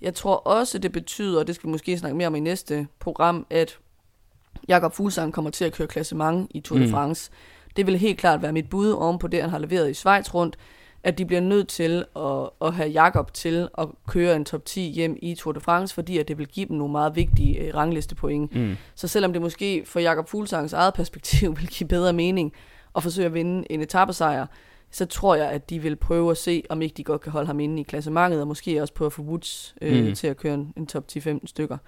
Jeg 0.00 0.14
tror 0.14 0.34
også, 0.34 0.78
det 0.78 0.92
betyder, 0.92 1.40
og 1.40 1.46
det 1.46 1.54
skal 1.54 1.66
vi 1.66 1.70
måske 1.70 1.98
snakke 1.98 2.16
mere 2.16 2.26
om 2.26 2.34
i 2.34 2.40
næste 2.40 2.86
program, 2.98 3.46
at 3.50 3.78
Jakob 4.68 4.94
Fuglsang 4.94 5.32
kommer 5.32 5.50
til 5.50 5.64
at 5.64 5.72
køre 5.72 5.88
klassement 5.88 6.50
i 6.54 6.60
Tour 6.60 6.78
de 6.78 6.84
mm. 6.84 6.90
France. 6.90 7.30
Det 7.76 7.86
vil 7.86 7.98
helt 7.98 8.18
klart 8.18 8.42
være 8.42 8.52
mit 8.52 8.70
bud 8.70 8.90
oven 8.90 9.18
på 9.18 9.26
det, 9.26 9.40
han 9.40 9.50
har 9.50 9.58
leveret 9.58 9.90
i 9.90 9.94
Schweiz 9.94 10.34
rundt, 10.34 10.56
at 11.04 11.18
de 11.18 11.26
bliver 11.26 11.40
nødt 11.40 11.68
til 11.68 12.04
at, 12.16 12.50
at 12.60 12.74
have 12.74 12.88
Jakob 12.88 13.34
til 13.34 13.68
at 13.78 13.88
køre 14.08 14.36
en 14.36 14.44
top 14.44 14.64
10 14.64 14.80
hjem 14.80 15.18
i 15.22 15.34
Tour 15.34 15.52
de 15.52 15.60
France, 15.60 15.94
fordi 15.94 16.18
at 16.18 16.28
det 16.28 16.38
vil 16.38 16.46
give 16.46 16.68
dem 16.68 16.76
nogle 16.76 16.92
meget 16.92 17.16
vigtige 17.16 17.58
øh, 17.58 17.74
ranglistepoint. 17.74 18.54
Mm. 18.54 18.76
Så 18.94 19.08
selvom 19.08 19.32
det 19.32 19.42
måske 19.42 19.82
for 19.86 20.00
Jakob 20.00 20.28
Fuglsangs 20.28 20.72
eget 20.72 20.94
perspektiv 20.94 21.50
vil 21.58 21.68
give 21.68 21.88
bedre 21.88 22.12
mening 22.12 22.52
at 22.96 23.02
forsøge 23.02 23.26
at 23.26 23.34
vinde 23.34 23.72
en 23.72 23.80
etappesejr, 23.80 24.46
så 24.90 25.06
tror 25.06 25.34
jeg, 25.34 25.50
at 25.50 25.70
de 25.70 25.78
vil 25.78 25.96
prøve 25.96 26.30
at 26.30 26.36
se, 26.36 26.62
om 26.68 26.82
ikke 26.82 26.94
de 26.94 27.04
godt 27.04 27.20
kan 27.20 27.32
holde 27.32 27.46
ham 27.46 27.60
inde 27.60 27.80
i 27.80 27.82
klassementet, 27.82 28.40
og 28.40 28.46
måske 28.48 28.82
også 28.82 28.94
prøve 28.94 29.06
at 29.06 29.12
få 29.12 29.22
Woods 29.22 29.74
øh, 29.80 30.06
mm. 30.06 30.14
til 30.14 30.26
at 30.26 30.36
køre 30.36 30.54
en, 30.54 30.72
en 30.76 30.86
top 30.86 31.04
10-15 31.12 31.38
stykker. 31.46 31.78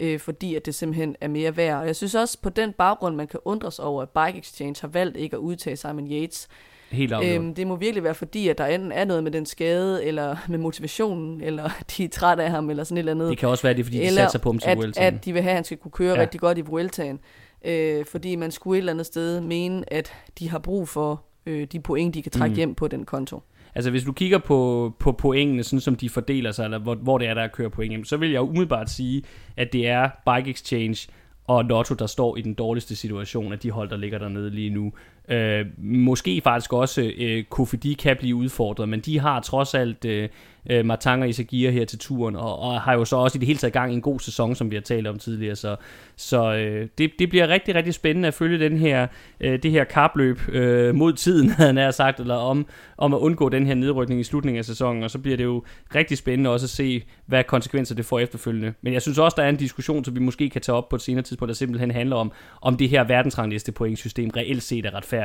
Øh, 0.00 0.20
fordi 0.20 0.54
at 0.54 0.66
det 0.66 0.74
simpelthen 0.74 1.16
er 1.20 1.28
mere 1.28 1.56
værd. 1.56 1.80
Og 1.80 1.86
jeg 1.86 1.96
synes 1.96 2.14
også 2.14 2.38
på 2.42 2.50
den 2.50 2.72
baggrund, 2.72 3.16
man 3.16 3.26
kan 3.26 3.40
undre 3.44 3.72
sig 3.72 3.84
over, 3.84 4.02
at 4.02 4.08
Bike 4.08 4.38
Exchange 4.38 4.80
har 4.80 4.88
valgt 4.88 5.16
ikke 5.16 5.36
at 5.36 5.40
udtage 5.40 5.76
Simon 5.76 6.12
Yates, 6.12 6.48
Helt 6.90 7.14
øhm, 7.24 7.54
det 7.54 7.66
må 7.66 7.76
virkelig 7.76 8.04
være 8.04 8.14
fordi, 8.14 8.48
at 8.48 8.58
der 8.58 8.66
enten 8.66 8.92
er 8.92 9.04
noget 9.04 9.24
med 9.24 9.32
den 9.32 9.46
skade, 9.46 10.04
eller 10.04 10.36
med 10.48 10.58
motivationen, 10.58 11.40
eller 11.40 11.70
de 11.96 12.04
er 12.04 12.08
trætte 12.08 12.44
af 12.44 12.50
ham, 12.50 12.70
eller 12.70 12.84
sådan 12.84 12.96
et 12.96 12.98
eller 12.98 13.12
andet. 13.12 13.30
Det 13.30 13.38
kan 13.38 13.48
også 13.48 13.62
være, 13.62 13.74
det 13.74 13.80
er, 13.80 13.84
fordi 13.84 13.98
de 13.98 14.10
satser 14.10 14.38
på 14.38 14.48
ham 14.48 14.58
til 14.58 14.70
at, 14.70 14.78
Vueltaen. 14.78 15.14
at 15.14 15.24
de 15.24 15.32
vil 15.32 15.42
have, 15.42 15.50
at 15.50 15.56
han 15.56 15.64
skal 15.64 15.76
kunne 15.76 15.92
køre 15.92 16.14
ja. 16.14 16.20
rigtig 16.20 16.40
godt 16.40 16.58
i 16.58 16.60
Vueltaen. 16.60 17.18
Øh, 17.64 18.04
fordi 18.04 18.36
man 18.36 18.50
skulle 18.50 18.78
et 18.78 18.80
eller 18.80 18.92
andet 18.92 19.06
sted 19.06 19.40
mene, 19.40 19.92
at 19.92 20.12
de 20.38 20.50
har 20.50 20.58
brug 20.58 20.88
for 20.88 21.22
øh, 21.46 21.66
de 21.72 21.80
point, 21.80 22.14
de 22.14 22.22
kan 22.22 22.32
trække 22.32 22.52
mm. 22.52 22.56
hjem 22.56 22.74
på 22.74 22.88
den 22.88 23.04
konto. 23.04 23.42
Altså 23.74 23.90
hvis 23.90 24.04
du 24.04 24.12
kigger 24.12 24.38
på, 24.38 24.92
på 24.98 25.12
pointene, 25.12 25.62
sådan 25.62 25.80
som 25.80 25.96
de 25.96 26.08
fordeler 26.08 26.52
sig, 26.52 26.64
eller 26.64 26.78
hvor, 26.78 26.94
hvor 26.94 27.18
det 27.18 27.28
er, 27.28 27.34
der 27.34 27.42
er 27.42 27.48
kører 27.48 27.68
point, 27.68 28.08
så 28.08 28.16
vil 28.16 28.30
jeg 28.30 28.40
umiddelbart 28.40 28.90
sige, 28.90 29.22
at 29.56 29.72
det 29.72 29.88
er 29.88 30.10
Bike 30.26 30.50
Exchange 30.50 31.08
og 31.46 31.64
Lotto, 31.64 31.94
der 31.94 32.06
står 32.06 32.36
i 32.36 32.40
den 32.40 32.54
dårligste 32.54 32.96
situation 32.96 33.52
af 33.52 33.58
de 33.58 33.70
hold, 33.70 33.90
der 33.90 33.96
ligger 33.96 34.18
dernede 34.18 34.50
lige 34.50 34.70
nu. 34.70 34.92
Øh, 35.28 35.66
måske 35.78 36.40
faktisk 36.44 36.72
også 36.72 37.12
øh, 37.18 37.44
Kofidi 37.44 37.92
kan 37.92 38.16
blive 38.16 38.36
udfordret, 38.36 38.88
men 38.88 39.00
de 39.00 39.18
har 39.18 39.40
trods 39.40 39.74
alt 39.74 40.04
øh, 40.04 40.28
øh, 40.70 40.84
Martang 40.84 41.22
og 41.22 41.28
Isagir 41.28 41.70
her 41.70 41.84
til 41.84 41.98
turen, 41.98 42.36
og, 42.36 42.58
og 42.58 42.80
har 42.80 42.94
jo 42.94 43.04
så 43.04 43.16
også 43.16 43.38
i 43.38 43.40
det 43.40 43.46
hele 43.46 43.58
taget 43.58 43.72
gang 43.72 43.92
en 43.92 44.00
god 44.00 44.20
sæson, 44.20 44.54
som 44.54 44.70
vi 44.70 44.76
har 44.76 44.82
talt 44.82 45.06
om 45.06 45.18
tidligere. 45.18 45.56
Så, 45.56 45.76
så 46.16 46.54
øh, 46.54 46.88
det, 46.98 47.10
det 47.18 47.28
bliver 47.28 47.48
rigtig, 47.48 47.74
rigtig 47.74 47.94
spændende 47.94 48.28
at 48.28 48.34
følge 48.34 48.58
den 48.58 48.78
her, 48.78 49.06
øh, 49.40 49.62
det 49.62 49.70
her 49.70 49.84
kapløb 49.84 50.40
øh, 50.48 50.94
mod 50.94 51.12
tiden, 51.12 51.50
havde 51.58 51.80
han 51.80 51.92
sagt, 51.92 52.20
eller 52.20 52.34
om, 52.34 52.66
om 52.98 53.14
at 53.14 53.18
undgå 53.18 53.48
den 53.48 53.66
her 53.66 53.74
nedrykning 53.74 54.20
i 54.20 54.24
slutningen 54.24 54.58
af 54.58 54.64
sæsonen, 54.64 55.02
og 55.02 55.10
så 55.10 55.18
bliver 55.18 55.36
det 55.36 55.44
jo 55.44 55.62
rigtig 55.94 56.18
spændende 56.18 56.50
også 56.50 56.66
at 56.66 56.70
se, 56.70 57.04
hvad 57.26 57.44
konsekvenser 57.44 57.94
det 57.94 58.04
får 58.04 58.18
efterfølgende. 58.18 58.72
Men 58.82 58.92
jeg 58.92 59.02
synes 59.02 59.18
også, 59.18 59.34
der 59.38 59.42
er 59.42 59.48
en 59.48 59.56
diskussion, 59.56 60.04
som 60.04 60.14
vi 60.14 60.20
måske 60.20 60.50
kan 60.50 60.60
tage 60.60 60.76
op 60.76 60.88
på 60.88 60.96
et 60.96 61.02
senere 61.02 61.22
tidspunkt, 61.22 61.48
der 61.48 61.54
simpelthen 61.54 61.90
handler 61.90 62.16
om, 62.16 62.32
om 62.62 62.76
det 62.76 62.88
her 62.88 63.04
verdensrangliste 63.04 63.72
pointsystem 63.72 64.30
reelt 64.36 64.62
set 64.62 64.86
er 64.86 64.94
retfærdigt. 64.94 65.15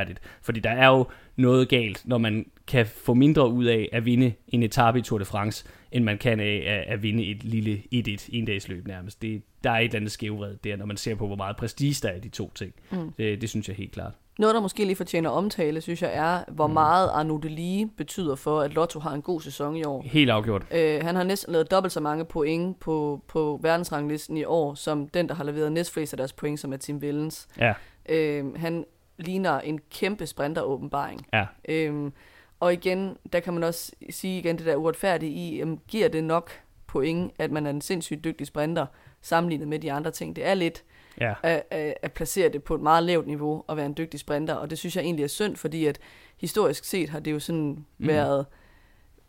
Fordi 0.42 0.60
der 0.60 0.70
er 0.70 0.88
jo 0.88 1.06
noget 1.36 1.68
galt, 1.68 2.02
når 2.04 2.18
man 2.18 2.46
kan 2.66 2.86
få 2.86 3.14
mindre 3.14 3.48
ud 3.48 3.64
af 3.64 3.88
at 3.92 4.04
vinde 4.04 4.32
en 4.48 4.62
etape 4.62 4.98
i 4.98 5.02
Tour 5.02 5.18
de 5.18 5.24
France, 5.24 5.64
end 5.92 6.04
man 6.04 6.18
kan 6.18 6.40
af 6.40 6.84
at, 6.88 7.02
vinde 7.02 7.24
et 7.24 7.44
lille 7.44 7.82
1-1 7.94 8.28
en 8.28 8.44
dags 8.44 8.68
løb 8.68 8.86
nærmest. 8.86 9.22
Det, 9.22 9.42
der 9.64 9.70
er 9.70 9.78
et 9.78 9.84
eller 9.84 9.96
andet 9.96 10.12
skævred 10.12 10.56
der, 10.64 10.76
når 10.76 10.86
man 10.86 10.96
ser 10.96 11.14
på, 11.14 11.26
hvor 11.26 11.36
meget 11.36 11.56
prestige 11.56 11.94
der 12.02 12.08
er 12.08 12.16
i 12.16 12.20
de 12.20 12.28
to 12.28 12.52
ting. 12.54 12.72
Mm. 12.90 13.12
Det, 13.18 13.40
det 13.40 13.50
synes 13.50 13.68
jeg 13.68 13.76
helt 13.76 13.92
klart. 13.92 14.12
Noget, 14.38 14.54
der 14.54 14.60
måske 14.60 14.84
lige 14.84 14.96
fortjener 14.96 15.30
omtale, 15.30 15.80
synes 15.80 16.02
jeg, 16.02 16.10
er, 16.14 16.52
hvor 16.52 16.66
mm. 16.66 16.72
meget 16.72 17.08
Arnaud 17.08 17.40
Delis 17.40 17.86
betyder 17.96 18.34
for, 18.34 18.60
at 18.60 18.74
Lotto 18.74 19.00
har 19.00 19.12
en 19.12 19.22
god 19.22 19.40
sæson 19.40 19.76
i 19.76 19.84
år. 19.84 20.02
Helt 20.06 20.30
afgjort. 20.30 20.62
Øh, 20.74 21.00
han 21.02 21.16
har 21.16 21.22
næsten 21.22 21.52
lavet 21.52 21.70
dobbelt 21.70 21.92
så 21.92 22.00
mange 22.00 22.24
point 22.24 22.80
på, 22.80 23.22
på 23.28 23.60
verdensranglisten 23.62 24.36
i 24.36 24.44
år, 24.44 24.74
som 24.74 25.08
den, 25.08 25.28
der 25.28 25.34
har 25.34 25.44
leveret 25.44 25.72
næstflest 25.72 26.12
af 26.12 26.16
deres 26.16 26.32
point, 26.32 26.60
som 26.60 26.72
er 26.72 26.76
Tim 26.76 27.02
Vellens. 27.02 27.48
Ja. 27.58 27.72
Øh, 28.08 28.54
han 28.56 28.84
ligner 29.18 29.60
en 29.60 29.80
kæmpe 29.90 30.26
sprinteråbenbaring. 30.26 31.26
Ja. 31.32 31.46
Øhm, 31.68 32.12
og 32.60 32.72
igen, 32.72 33.16
der 33.32 33.40
kan 33.40 33.54
man 33.54 33.64
også 33.64 33.92
sige 34.10 34.38
igen 34.38 34.58
det 34.58 34.66
der 34.66 34.76
uretfærdige 34.76 35.32
i, 35.32 35.56
jamen, 35.56 35.80
giver 35.88 36.08
det 36.08 36.24
nok 36.24 36.50
point, 36.86 37.32
at 37.38 37.50
man 37.50 37.66
er 37.66 37.70
en 37.70 37.80
sindssygt 37.80 38.24
dygtig 38.24 38.46
sprinter, 38.46 38.86
sammenlignet 39.20 39.68
med 39.68 39.78
de 39.78 39.92
andre 39.92 40.10
ting. 40.10 40.36
Det 40.36 40.46
er 40.46 40.54
lidt 40.54 40.84
ja. 41.20 41.34
at, 41.42 41.62
at, 41.70 41.94
at 42.02 42.12
placere 42.12 42.48
det 42.48 42.64
på 42.64 42.74
et 42.74 42.80
meget 42.80 43.02
lavt 43.02 43.26
niveau 43.26 43.64
og 43.66 43.76
være 43.76 43.86
en 43.86 43.94
dygtig 43.98 44.20
sprinter, 44.20 44.54
og 44.54 44.70
det 44.70 44.78
synes 44.78 44.96
jeg 44.96 45.02
egentlig 45.02 45.22
er 45.22 45.28
synd, 45.28 45.56
fordi 45.56 45.86
at 45.86 45.98
historisk 46.40 46.84
set 46.84 47.08
har 47.08 47.20
det 47.20 47.32
jo 47.32 47.38
sådan 47.38 47.84
mm. 47.98 48.08
været 48.08 48.46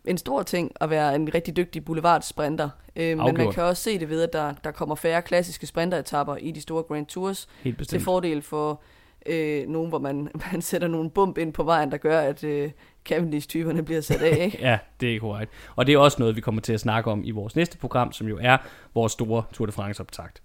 en 0.05 0.17
stor 0.17 0.43
ting 0.43 0.71
at 0.81 0.89
være 0.89 1.15
en 1.15 1.33
rigtig 1.33 1.55
dygtig 1.55 1.85
boulevardsprinter. 1.85 2.69
Øh, 2.95 3.17
men 3.17 3.37
man 3.37 3.51
kan 3.51 3.63
også 3.63 3.83
se 3.83 3.99
det 3.99 4.09
ved, 4.09 4.21
at 4.21 4.33
der, 4.33 4.53
der 4.63 4.71
kommer 4.71 4.95
færre 4.95 5.21
klassiske 5.21 5.67
sprinteretapper 5.67 6.35
i 6.35 6.51
de 6.51 6.61
store 6.61 6.83
Grand 6.83 7.05
Tours. 7.05 7.47
Til 7.89 7.99
fordel 7.99 8.41
for 8.41 8.81
øh, 9.25 9.67
nogen, 9.67 9.89
hvor 9.89 9.99
man, 9.99 10.29
man 10.51 10.61
sætter 10.61 10.87
nogle 10.87 11.09
bump 11.09 11.37
ind 11.37 11.53
på 11.53 11.63
vejen, 11.63 11.91
der 11.91 11.97
gør, 11.97 12.19
at 12.19 12.43
øh, 12.43 12.71
Cavendish-typerne 13.05 13.83
bliver 13.83 14.01
sat 14.01 14.21
af. 14.21 14.45
Ikke? 14.45 14.57
ja, 14.69 14.77
det 15.01 15.15
er 15.15 15.19
korrekt. 15.19 15.51
Og 15.75 15.87
det 15.87 15.93
er 15.93 15.97
også 15.97 16.17
noget, 16.19 16.35
vi 16.35 16.41
kommer 16.41 16.61
til 16.61 16.73
at 16.73 16.79
snakke 16.79 17.11
om 17.11 17.21
i 17.25 17.31
vores 17.31 17.55
næste 17.55 17.77
program, 17.77 18.11
som 18.11 18.27
jo 18.27 18.37
er 18.41 18.57
vores 18.93 19.11
store 19.11 19.43
Tour 19.53 19.65
de 19.65 19.71
France-optakt. 19.71 20.41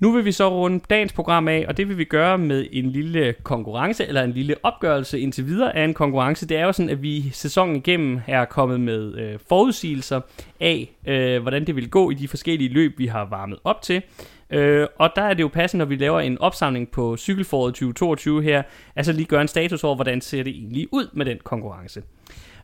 Nu 0.00 0.12
vil 0.12 0.24
vi 0.24 0.32
så 0.32 0.48
runde 0.48 0.80
dagens 0.90 1.12
program 1.12 1.48
af, 1.48 1.64
og 1.68 1.76
det 1.76 1.88
vil 1.88 1.98
vi 1.98 2.04
gøre 2.04 2.38
med 2.38 2.66
en 2.72 2.90
lille 2.90 3.34
konkurrence, 3.42 4.06
eller 4.06 4.22
en 4.22 4.32
lille 4.32 4.54
opgørelse 4.62 5.20
indtil 5.20 5.46
videre 5.46 5.76
af 5.76 5.84
en 5.84 5.94
konkurrence. 5.94 6.48
Det 6.48 6.56
er 6.56 6.64
jo 6.64 6.72
sådan, 6.72 6.90
at 6.90 7.02
vi 7.02 7.30
sæsonen 7.30 7.76
igennem 7.76 8.20
er 8.26 8.44
kommet 8.44 8.80
med 8.80 9.14
øh, 9.14 9.38
forudsigelser 9.48 10.20
af, 10.60 10.96
øh, 11.06 11.42
hvordan 11.42 11.66
det 11.66 11.76
vil 11.76 11.90
gå 11.90 12.10
i 12.10 12.14
de 12.14 12.28
forskellige 12.28 12.72
løb, 12.72 12.98
vi 12.98 13.06
har 13.06 13.24
varmet 13.24 13.58
op 13.64 13.82
til. 13.82 14.02
Øh, 14.50 14.86
og 14.98 15.10
der 15.16 15.22
er 15.22 15.34
det 15.34 15.42
jo 15.42 15.48
passende, 15.48 15.84
når 15.84 15.88
vi 15.88 15.96
laver 15.96 16.20
en 16.20 16.38
opsamling 16.38 16.90
på 16.90 17.16
cykelforåret 17.16 17.74
2022 17.74 18.42
her, 18.42 18.62
altså 18.96 19.12
lige 19.12 19.26
gøre 19.26 19.42
en 19.42 19.48
status 19.48 19.84
over, 19.84 19.94
hvordan 19.94 20.20
ser 20.20 20.42
det 20.42 20.50
egentlig 20.50 20.88
ud 20.92 21.08
med 21.12 21.26
den 21.26 21.38
konkurrence. 21.44 22.02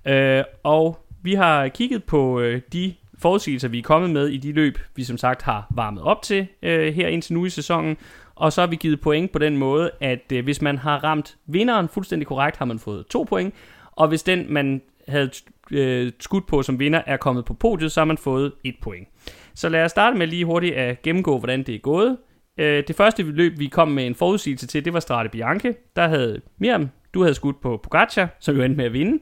Øh, 0.05 0.44
og 0.62 0.98
Vi 1.23 1.35
har 1.35 1.69
kigget 1.69 2.05
på 2.05 2.40
øh, 2.40 2.61
de 2.73 2.94
forudsigelser, 3.19 3.69
vi 3.69 3.78
er 3.78 3.82
kommet 3.82 4.11
med 4.11 4.28
i 4.28 4.36
de 4.36 4.52
løb, 4.52 4.78
vi 4.97 5.05
som 5.05 5.19
sagt 5.19 5.43
har 5.43 5.66
varmet 5.70 6.02
op 6.02 6.23
til 6.23 6.47
øh, 6.62 6.94
her 6.94 7.09
indtil 7.09 7.35
nu 7.35 7.44
i 7.44 7.51
sæsonen. 7.51 7.97
Og 8.35 8.52
så 8.52 8.61
har 8.61 8.66
vi 8.66 8.77
givet 8.77 9.01
point 9.01 9.32
på 9.32 9.39
den 9.39 9.56
måde, 9.56 9.90
at 10.01 10.32
øh, 10.32 10.44
hvis 10.44 10.62
man 10.62 10.78
har 10.78 11.05
ramt 11.05 11.36
vinderen 11.47 11.89
fuldstændig 11.89 12.27
korrekt, 12.27 12.56
har 12.56 12.65
man 12.65 12.78
fået 12.78 13.06
to 13.06 13.23
point. 13.23 13.55
Og 13.93 14.09
hvis 14.09 14.23
den, 14.23 14.47
man 14.48 14.82
havde 15.09 15.31
øh, 15.70 16.12
skudt 16.20 16.47
på 16.47 16.62
som 16.62 16.78
vinder, 16.78 17.02
er 17.06 17.16
kommet 17.16 17.44
på 17.44 17.55
podiet, 17.55 17.93
så 17.93 18.01
har 18.01 18.05
man 18.05 18.19
fået 18.19 18.52
et 18.65 18.74
point. 18.82 19.09
Så 19.55 19.68
lad 19.68 19.85
os 19.85 19.90
starte 19.90 20.16
med 20.16 20.26
lige 20.26 20.44
hurtigt 20.44 20.74
at 20.74 21.02
gennemgå, 21.02 21.39
hvordan 21.39 21.62
det 21.62 21.74
er 21.74 21.78
gået. 21.78 22.16
Øh, 22.59 22.85
det 22.89 22.97
første 22.97 23.22
løb, 23.22 23.59
vi 23.59 23.66
kom 23.66 23.89
med 23.89 24.06
en 24.06 24.14
forudsigelse 24.14 24.66
til, 24.66 24.85
det 24.85 24.93
var 24.93 25.01
Strade 25.01 25.28
Bianche. 25.28 25.74
Der 25.97 26.09
havde 26.09 26.40
Miriam, 26.59 26.89
du 27.14 27.22
havde 27.22 27.35
skudt 27.35 27.60
på 27.60 27.81
Pogacar, 27.82 28.28
som 28.40 28.56
jo 28.56 28.62
endte 28.62 28.76
med 28.76 28.85
at 28.85 28.93
vinde. 28.93 29.18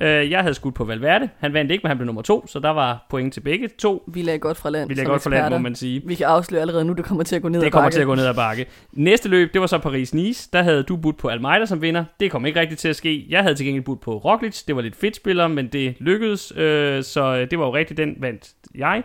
Øh, 0.00 0.30
jeg 0.30 0.40
havde 0.40 0.54
skudt 0.54 0.74
på 0.74 0.84
Valverde. 0.84 1.28
Han 1.38 1.52
vandt 1.52 1.70
ikke, 1.70 1.82
men 1.82 1.88
han 1.88 1.96
blev 1.96 2.06
nummer 2.06 2.22
to, 2.22 2.46
så 2.46 2.58
der 2.58 2.70
var 2.70 3.06
point 3.10 3.34
til 3.34 3.40
begge 3.40 3.68
to. 3.78 4.04
Vi 4.08 4.22
lagde 4.22 4.38
godt 4.38 4.56
fra 4.56 4.70
land 4.70 4.88
Vi 4.88 4.94
lagde 4.94 5.10
godt 5.10 5.22
for 5.22 5.30
land, 5.30 5.52
må 5.52 5.58
man 5.58 5.74
sige. 5.74 6.02
Vi 6.06 6.14
kan 6.14 6.26
afsløre 6.26 6.60
allerede 6.60 6.84
nu, 6.84 6.92
det 6.92 7.04
kommer 7.04 7.24
til 7.24 7.36
at 7.36 7.42
gå 7.42 7.48
ned 7.48 7.60
ad 7.60 7.64
Det 7.64 7.72
kommer 7.72 7.84
bakke. 7.84 7.94
til 7.96 8.00
at 8.00 8.06
gå 8.06 8.14
ned 8.14 8.26
ad 8.26 8.34
bakke. 8.34 8.66
Næste 8.92 9.28
løb, 9.28 9.52
det 9.52 9.60
var 9.60 9.66
så 9.66 9.78
Paris-Nice. 9.78 10.48
Der 10.52 10.62
havde 10.62 10.82
du 10.82 10.96
budt 10.96 11.16
på 11.18 11.28
Almeida 11.28 11.66
som 11.66 11.82
vinder. 11.82 12.04
Det 12.20 12.30
kom 12.30 12.46
ikke 12.46 12.60
rigtigt 12.60 12.80
til 12.80 12.88
at 12.88 12.96
ske. 12.96 13.26
Jeg 13.28 13.42
havde 13.42 13.54
til 13.54 13.66
gengæld 13.66 13.84
budt 13.84 14.00
på 14.00 14.18
Roglic. 14.18 14.62
Det 14.62 14.76
var 14.76 14.82
lidt 14.82 14.96
fedt 14.96 15.16
spiller, 15.16 15.48
men 15.48 15.66
det 15.68 15.94
lykkedes. 16.00 16.52
Øh, 16.56 17.02
så 17.02 17.46
det 17.50 17.58
var 17.58 17.64
jo 17.66 17.74
rigtigt, 17.74 17.98
den 17.98 18.16
vandt 18.20 18.50
jeg. 18.74 19.02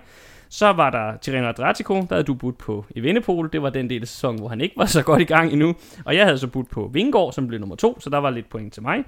Så 0.49 0.73
var 0.73 0.89
der 0.89 1.17
Tirreno 1.17 1.47
Adriatico, 1.47 1.93
der 1.93 2.07
havde 2.09 2.23
du 2.23 2.33
budt 2.33 2.57
på 2.57 2.85
Evenepoel. 2.95 3.49
Det 3.53 3.61
var 3.61 3.69
den 3.69 3.89
del 3.89 4.01
af 4.01 4.07
sæsonen, 4.07 4.39
hvor 4.39 4.47
han 4.47 4.61
ikke 4.61 4.77
var 4.77 4.85
så 4.85 5.03
godt 5.03 5.21
i 5.21 5.25
gang 5.25 5.51
endnu. 5.51 5.75
Og 6.05 6.15
jeg 6.15 6.25
havde 6.25 6.37
så 6.37 6.47
budt 6.47 6.69
på 6.69 6.89
Vingård, 6.93 7.33
som 7.33 7.47
blev 7.47 7.59
nummer 7.59 7.75
to, 7.75 7.99
så 7.99 8.09
der 8.09 8.17
var 8.17 8.29
lidt 8.29 8.49
point 8.49 8.73
til 8.73 8.83
mig. 8.83 9.03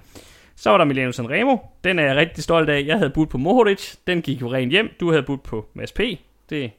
Så 0.56 0.70
var 0.70 0.78
der 0.78 0.86
Milano 0.86 1.12
Sanremo. 1.12 1.58
Den 1.84 2.00
er 2.00 2.04
jeg 2.04 2.16
rigtig 2.16 2.44
stolt 2.44 2.70
af. 2.70 2.84
Jeg 2.86 2.98
havde 2.98 3.10
budt 3.10 3.30
på 3.30 3.38
Mohoric. 3.38 3.96
Den 4.08 4.22
gik 4.22 4.42
jo 4.42 4.54
rent 4.54 4.72
hjem. 4.72 4.90
Du 5.00 5.10
havde 5.10 5.24
budt 5.24 5.44
på 5.44 5.66
Mads 5.74 5.92
P. 5.92 6.00
Det 6.50 6.72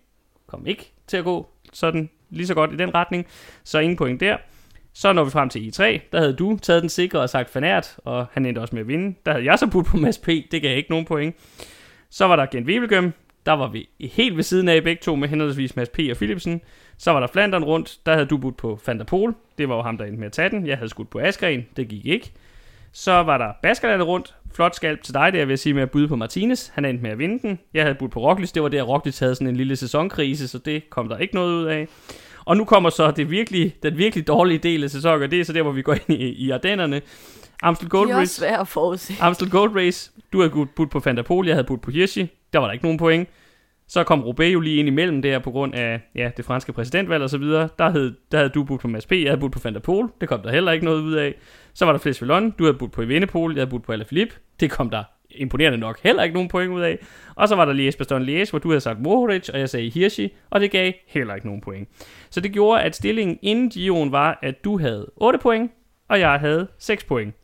kom 0.46 0.66
ikke 0.66 0.92
til 1.06 1.16
at 1.16 1.24
gå 1.24 1.48
sådan 1.72 2.10
lige 2.30 2.46
så 2.46 2.54
godt 2.54 2.72
i 2.72 2.76
den 2.76 2.94
retning. 2.94 3.26
Så 3.64 3.78
ingen 3.78 3.96
point 3.96 4.20
der. 4.20 4.36
Så 4.94 5.12
når 5.12 5.24
vi 5.24 5.30
frem 5.30 5.48
til 5.48 5.66
e 5.66 5.68
I3, 5.68 6.00
der 6.12 6.18
havde 6.18 6.32
du 6.32 6.58
taget 6.62 6.82
den 6.82 6.88
sikre 6.88 7.20
og 7.20 7.30
sagt 7.30 7.50
fanært, 7.50 7.96
og 8.04 8.26
han 8.32 8.46
endte 8.46 8.60
også 8.60 8.74
med 8.74 8.82
at 8.82 8.88
vinde. 8.88 9.14
Der 9.26 9.32
havde 9.32 9.44
jeg 9.44 9.58
så 9.58 9.66
budt 9.66 9.86
på 9.86 9.96
Mads 9.96 10.18
P. 10.18 10.26
Det 10.26 10.62
gav 10.62 10.76
ikke 10.76 10.90
nogen 10.90 11.04
point. 11.04 11.36
Så 12.10 12.26
var 12.26 12.36
der 12.36 12.46
Gent 12.46 12.66
Wevelgem. 12.66 13.12
Der 13.46 13.52
var 13.52 13.68
vi 13.68 13.88
helt 14.00 14.36
ved 14.36 14.42
siden 14.42 14.68
af 14.68 14.82
begge 14.82 15.00
to 15.02 15.16
med 15.16 15.28
henholdsvis 15.28 15.76
Mads 15.76 15.88
P. 15.88 15.98
og 16.10 16.16
Philipsen. 16.16 16.60
Så 16.98 17.10
var 17.10 17.20
der 17.20 17.26
Flandern 17.26 17.64
rundt. 17.64 17.98
Der 18.06 18.12
havde 18.12 18.26
du 18.26 18.36
budt 18.36 18.56
på 18.56 18.80
Poel. 19.06 19.34
Det 19.58 19.68
var 19.68 19.76
jo 19.76 19.82
ham, 19.82 19.98
der 19.98 20.04
endte 20.04 20.18
med 20.18 20.26
at 20.26 20.32
tage 20.32 20.50
den. 20.50 20.66
Jeg 20.66 20.76
havde 20.76 20.88
skudt 20.88 21.10
på 21.10 21.18
Askren. 21.18 21.66
Det 21.76 21.88
gik 21.88 22.06
ikke. 22.06 22.32
Så 22.92 23.12
var 23.12 23.38
der 23.38 23.52
Baskerlandet 23.62 24.06
rundt. 24.08 24.34
Flot 24.54 24.76
skalp 24.76 25.02
til 25.02 25.14
dig, 25.14 25.32
der 25.32 25.44
vil 25.44 25.48
jeg 25.52 25.58
sige 25.58 25.74
med 25.74 25.82
at 25.82 25.90
byde 25.90 26.08
på 26.08 26.16
Martinez. 26.16 26.68
Han 26.68 26.84
endte 26.84 27.02
med 27.02 27.10
at 27.10 27.18
vinde 27.18 27.48
den. 27.48 27.58
Jeg 27.74 27.82
havde 27.82 27.94
budt 27.94 28.12
på 28.12 28.20
Roglic. 28.20 28.52
Det 28.52 28.62
var 28.62 28.68
der, 28.68 28.82
Roglic 28.82 29.18
havde 29.18 29.34
sådan 29.34 29.48
en 29.48 29.56
lille 29.56 29.76
sæsonkrise, 29.76 30.48
så 30.48 30.58
det 30.58 30.90
kom 30.90 31.08
der 31.08 31.18
ikke 31.18 31.34
noget 31.34 31.52
ud 31.54 31.64
af. 31.64 31.88
Og 32.44 32.56
nu 32.56 32.64
kommer 32.64 32.90
så 32.90 33.10
det 33.10 33.30
virkelig, 33.30 33.74
den 33.82 33.98
virkelig 33.98 34.26
dårlige 34.26 34.58
del 34.58 34.84
af 34.84 34.90
sæsonen, 34.90 35.22
og 35.22 35.30
det 35.30 35.40
er 35.40 35.44
så 35.44 35.52
der, 35.52 35.62
hvor 35.62 35.72
vi 35.72 35.82
går 35.82 35.92
ind 36.08 36.20
i, 36.20 36.28
i 36.28 36.50
Ardennerne. 36.50 37.00
Amstel 37.62 37.88
Gold 37.88 38.08
Det 38.08 38.14
er 38.14 38.18
Race. 38.20 38.34
svært 38.34 38.60
at 38.60 38.68
forudse. 38.68 39.14
Amstel 39.20 39.50
Gold 39.50 39.76
Race. 39.76 40.10
Du 40.32 40.40
havde 40.40 40.66
budt- 40.76 40.90
på 40.90 41.00
Poel, 41.26 41.46
jeg 41.46 41.56
havde 41.56 41.66
budt 41.66 41.82
på 41.82 41.90
Hirschi. 41.90 42.28
Der 42.52 42.58
var 42.58 42.66
der 42.66 42.72
ikke 42.72 42.84
nogen 42.84 42.98
point. 42.98 43.28
Så 43.88 44.04
kom 44.04 44.24
Roubaix 44.24 44.52
jo 44.52 44.60
lige 44.60 44.76
ind 44.76 44.88
imellem 44.88 45.22
der 45.22 45.38
på 45.38 45.50
grund 45.50 45.74
af 45.74 46.00
ja, 46.14 46.30
det 46.36 46.44
franske 46.44 46.72
præsidentvalg 46.72 47.22
og 47.22 47.30
så 47.30 47.38
videre. 47.38 47.68
Der 47.78 47.90
havde, 47.90 48.14
der 48.32 48.38
havde 48.38 48.48
du 48.48 48.64
budt 48.64 48.80
på 48.80 48.88
Mads 48.88 49.06
P, 49.06 49.12
jeg 49.12 49.30
havde 49.30 49.40
budt 49.40 49.52
på 49.52 49.60
Van 49.64 49.74
der 49.74 50.08
Det 50.20 50.28
kom 50.28 50.42
der 50.42 50.50
heller 50.50 50.72
ikke 50.72 50.84
noget 50.84 51.00
ud 51.00 51.12
af. 51.12 51.34
Så 51.74 51.84
var 51.84 51.92
der 51.92 51.98
Fles 51.98 52.22
Vallon, 52.22 52.50
du 52.50 52.64
havde 52.64 52.78
budt 52.78 52.92
på 52.92 53.02
Evenepoel, 53.02 53.54
jeg 53.54 53.60
havde 53.60 53.70
budt 53.70 53.82
på 53.82 53.92
Alaphilippe. 53.92 54.34
Det 54.60 54.70
kom 54.70 54.90
der 54.90 55.04
imponerende 55.30 55.78
nok 55.78 56.00
heller 56.02 56.22
ikke 56.22 56.34
nogen 56.34 56.48
point 56.48 56.72
ud 56.72 56.80
af. 56.80 56.98
Og 57.34 57.48
så 57.48 57.56
var 57.56 57.64
der 57.64 57.72
lige 57.72 57.88
Esbjørn 57.88 58.22
Lies, 58.22 58.50
hvor 58.50 58.58
du 58.58 58.68
havde 58.68 58.80
sagt 58.80 59.00
Mohoric, 59.00 59.48
og 59.48 59.58
jeg 59.58 59.68
sagde 59.68 59.90
Hirschi, 59.90 60.34
og 60.50 60.60
det 60.60 60.70
gav 60.70 60.92
heller 61.06 61.34
ikke 61.34 61.46
nogen 61.46 61.60
point. 61.60 61.88
Så 62.30 62.40
det 62.40 62.52
gjorde, 62.52 62.82
at 62.82 62.96
stillingen 62.96 63.38
inden 63.42 63.70
Giroen 63.70 64.12
var, 64.12 64.38
at 64.42 64.64
du 64.64 64.78
havde 64.78 65.10
8 65.16 65.38
point, 65.38 65.70
og 66.08 66.20
jeg 66.20 66.40
havde 66.40 66.68
6 66.78 67.04
point. 67.04 67.34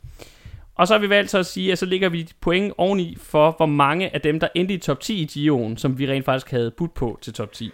Og 0.79 0.89
så 0.89 0.95
har 0.95 1.01
vi 1.01 1.09
valgt 1.09 1.31
så 1.31 1.39
at 1.39 1.47
sige, 1.47 1.73
at 1.73 1.79
så 1.79 1.87
ligger 1.87 2.09
vi 2.09 2.29
point 2.41 2.73
oveni 2.77 3.17
for, 3.21 3.55
hvor 3.57 3.67
mange 3.67 4.15
af 4.15 4.21
dem, 4.21 4.41
der 4.41 4.49
endte 4.55 4.75
i 4.75 4.79
top 4.79 5.01
10 5.01 5.23
i 5.23 5.27
Gio'en, 5.27 5.77
som 5.77 5.99
vi 5.99 6.11
rent 6.11 6.25
faktisk 6.25 6.51
havde 6.51 6.71
budt 6.71 6.95
på 6.95 7.19
til 7.23 7.33
top 7.33 7.53
10. 7.53 7.71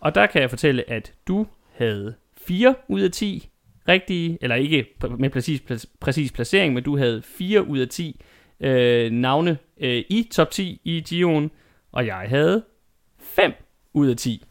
Og 0.00 0.14
der 0.14 0.26
kan 0.26 0.40
jeg 0.40 0.50
fortælle, 0.50 0.90
at 0.90 1.12
du 1.28 1.46
havde 1.74 2.14
4 2.36 2.74
ud 2.88 3.00
af 3.00 3.10
10 3.10 3.48
rigtige, 3.88 4.38
eller 4.40 4.56
ikke 4.56 4.86
med 5.18 5.30
præcis, 5.30 5.62
præcis 6.00 6.32
placering, 6.32 6.74
men 6.74 6.82
du 6.82 6.96
havde 6.96 7.22
4 7.22 7.66
ud 7.66 7.78
af 7.78 7.88
10 7.88 8.20
øh, 8.60 9.10
navne 9.10 9.58
øh, 9.80 10.04
i 10.08 10.28
top 10.32 10.50
10 10.50 10.80
i 10.84 11.04
Gio'en, 11.08 11.48
og 11.92 12.06
jeg 12.06 12.24
havde 12.28 12.64
5 13.18 13.52
ud 13.94 14.08
af 14.08 14.16
10 14.16 14.44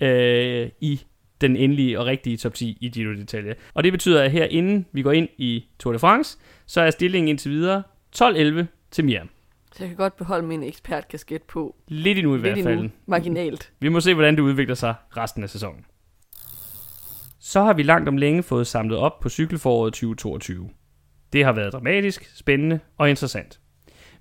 øh, 0.00 0.70
i 0.80 1.00
den 1.48 1.56
endelige 1.56 2.00
og 2.00 2.06
rigtige 2.06 2.36
top 2.36 2.54
10 2.54 2.78
i 2.80 2.88
Giro 2.88 3.12
d'Italia. 3.12 3.54
Og 3.74 3.84
det 3.84 3.92
betyder, 3.92 4.22
at 4.22 4.30
her 4.30 4.44
inden 4.44 4.86
vi 4.92 5.02
går 5.02 5.12
ind 5.12 5.28
i 5.38 5.64
Tour 5.78 5.92
de 5.92 5.98
France, 5.98 6.38
så 6.66 6.80
er 6.80 6.90
stillingen 6.90 7.28
indtil 7.28 7.50
videre 7.50 7.82
12-11 8.16 8.64
til 8.90 9.04
Miriam. 9.04 9.28
Så 9.72 9.84
jeg 9.84 9.88
kan 9.88 9.96
godt 9.96 10.16
beholde 10.16 10.46
min 10.46 10.62
ekspertkasket 10.62 11.42
på. 11.42 11.76
Lidt 11.88 12.18
endnu 12.18 12.32
i 12.34 12.36
Lidt 12.36 12.42
hvert 12.42 12.64
fald. 12.64 12.74
endnu. 12.74 12.90
Marginalt. 13.06 13.72
Vi 13.80 13.88
må 13.88 14.00
se, 14.00 14.14
hvordan 14.14 14.34
det 14.34 14.40
udvikler 14.42 14.74
sig 14.74 14.94
resten 15.16 15.42
af 15.42 15.50
sæsonen. 15.50 15.84
Så 17.40 17.62
har 17.62 17.72
vi 17.72 17.82
langt 17.82 18.08
om 18.08 18.16
længe 18.16 18.42
fået 18.42 18.66
samlet 18.66 18.98
op 18.98 19.20
på 19.20 19.28
cykelforåret 19.28 19.92
2022. 19.92 20.70
Det 21.32 21.44
har 21.44 21.52
været 21.52 21.72
dramatisk, 21.72 22.30
spændende 22.36 22.80
og 22.98 23.10
interessant. 23.10 23.60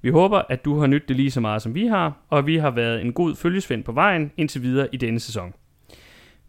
Vi 0.01 0.09
håber, 0.09 0.41
at 0.49 0.65
du 0.65 0.79
har 0.79 0.87
nydt 0.87 1.07
det 1.07 1.15
lige 1.15 1.31
så 1.31 1.41
meget 1.41 1.61
som 1.61 1.75
vi 1.75 1.87
har, 1.87 2.25
og 2.29 2.39
at 2.39 2.45
vi 2.47 2.57
har 2.57 2.71
været 2.71 3.01
en 3.01 3.13
god 3.13 3.35
følgesvend 3.35 3.83
på 3.83 3.91
vejen 3.91 4.31
indtil 4.37 4.61
videre 4.61 4.87
i 4.91 4.97
denne 4.97 5.19
sæson. 5.19 5.53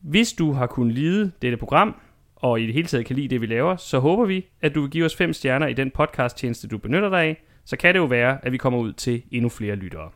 Hvis 0.05 0.33
du 0.33 0.53
har 0.53 0.67
kunnet 0.67 0.95
lide 0.95 1.33
dette 1.43 1.57
program, 1.57 1.95
og 2.37 2.61
i 2.61 2.67
det 2.67 2.75
hele 2.75 2.89
taget 2.89 3.07
kan 3.07 3.17
lide 3.17 3.29
det, 3.29 3.41
vi 3.41 3.47
laver, 3.47 3.77
så 3.77 3.99
håber 3.99 4.25
vi, 4.25 4.47
at 4.63 4.75
du 4.75 4.81
vil 4.81 4.91
give 4.91 5.05
os 5.05 5.17
fem 5.17 5.33
stjerner 5.33 5.67
i 5.67 5.73
den 5.73 5.91
podcast-tjeneste, 5.91 6.69
du 6.69 6.79
benytter 6.79 7.09
dig 7.09 7.23
af. 7.23 7.45
Så 7.65 7.77
kan 7.77 7.95
det 7.95 8.01
jo 8.01 8.05
være, 8.05 8.39
at 8.43 8.53
vi 8.53 8.57
kommer 8.57 8.79
ud 8.79 8.93
til 8.93 9.23
endnu 9.31 9.49
flere 9.49 9.77
lyttere. 9.77 10.11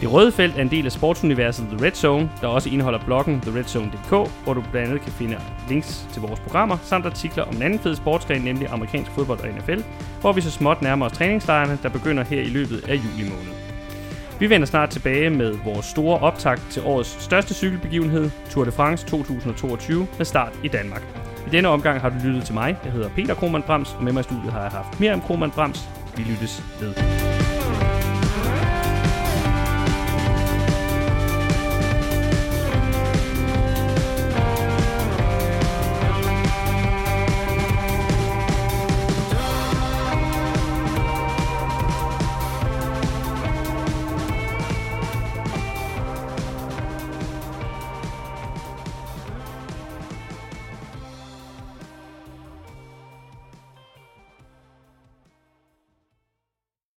Det 0.00 0.12
røde 0.12 0.32
felt 0.32 0.56
er 0.56 0.62
en 0.62 0.70
del 0.70 0.86
af 0.86 0.92
sportsuniverset 0.92 1.66
The 1.66 1.86
Red 1.86 1.92
Zone, 1.92 2.30
der 2.40 2.46
også 2.46 2.70
indeholder 2.70 3.04
bloggen 3.04 3.40
theredzone.dk, 3.40 4.10
hvor 4.44 4.54
du 4.54 4.64
blandt 4.70 4.88
andet 4.88 5.02
kan 5.02 5.12
finde 5.12 5.36
links 5.68 6.08
til 6.12 6.22
vores 6.22 6.40
programmer, 6.40 6.76
samt 6.82 7.06
artikler 7.06 7.44
om 7.44 7.56
en 7.56 7.62
anden 7.62 7.78
fed 7.78 7.96
sportsgren, 7.96 8.42
nemlig 8.42 8.68
amerikansk 8.68 9.10
fodbold 9.10 9.40
og 9.40 9.48
NFL, 9.48 9.80
hvor 10.20 10.32
vi 10.32 10.40
så 10.40 10.50
småt 10.50 10.82
nærmer 10.82 11.06
os 11.06 11.12
træningslejrene, 11.12 11.78
der 11.82 11.88
begynder 11.88 12.24
her 12.24 12.40
i 12.40 12.48
løbet 12.48 12.84
af 12.88 12.94
juli 12.94 13.30
måned. 13.30 13.71
Vi 14.42 14.50
vender 14.50 14.66
snart 14.66 14.90
tilbage 14.90 15.30
med 15.30 15.58
vores 15.64 15.86
store 15.86 16.18
optakt 16.18 16.62
til 16.70 16.82
årets 16.84 17.22
største 17.22 17.54
cykelbegivenhed, 17.54 18.30
Tour 18.50 18.64
de 18.64 18.72
France 18.72 19.06
2022, 19.06 20.06
med 20.18 20.26
start 20.26 20.52
i 20.64 20.68
Danmark. 20.68 21.02
I 21.46 21.50
denne 21.50 21.68
omgang 21.68 22.00
har 22.00 22.08
du 22.08 22.14
lyttet 22.24 22.44
til 22.44 22.54
mig. 22.54 22.76
Jeg 22.84 22.92
hedder 22.92 23.08
Peter 23.08 23.34
Krohmann 23.34 23.62
Brams, 23.62 23.94
og 23.94 24.04
med 24.04 24.12
mig 24.12 24.20
i 24.20 24.22
studiet 24.22 24.52
har 24.52 24.62
jeg 24.62 24.70
haft 24.70 25.00
Miriam 25.00 25.20
Krohmann 25.20 25.52
Brams. 25.52 25.88
Vi 26.16 26.22
lyttes 26.22 26.62
ved. 26.80 27.31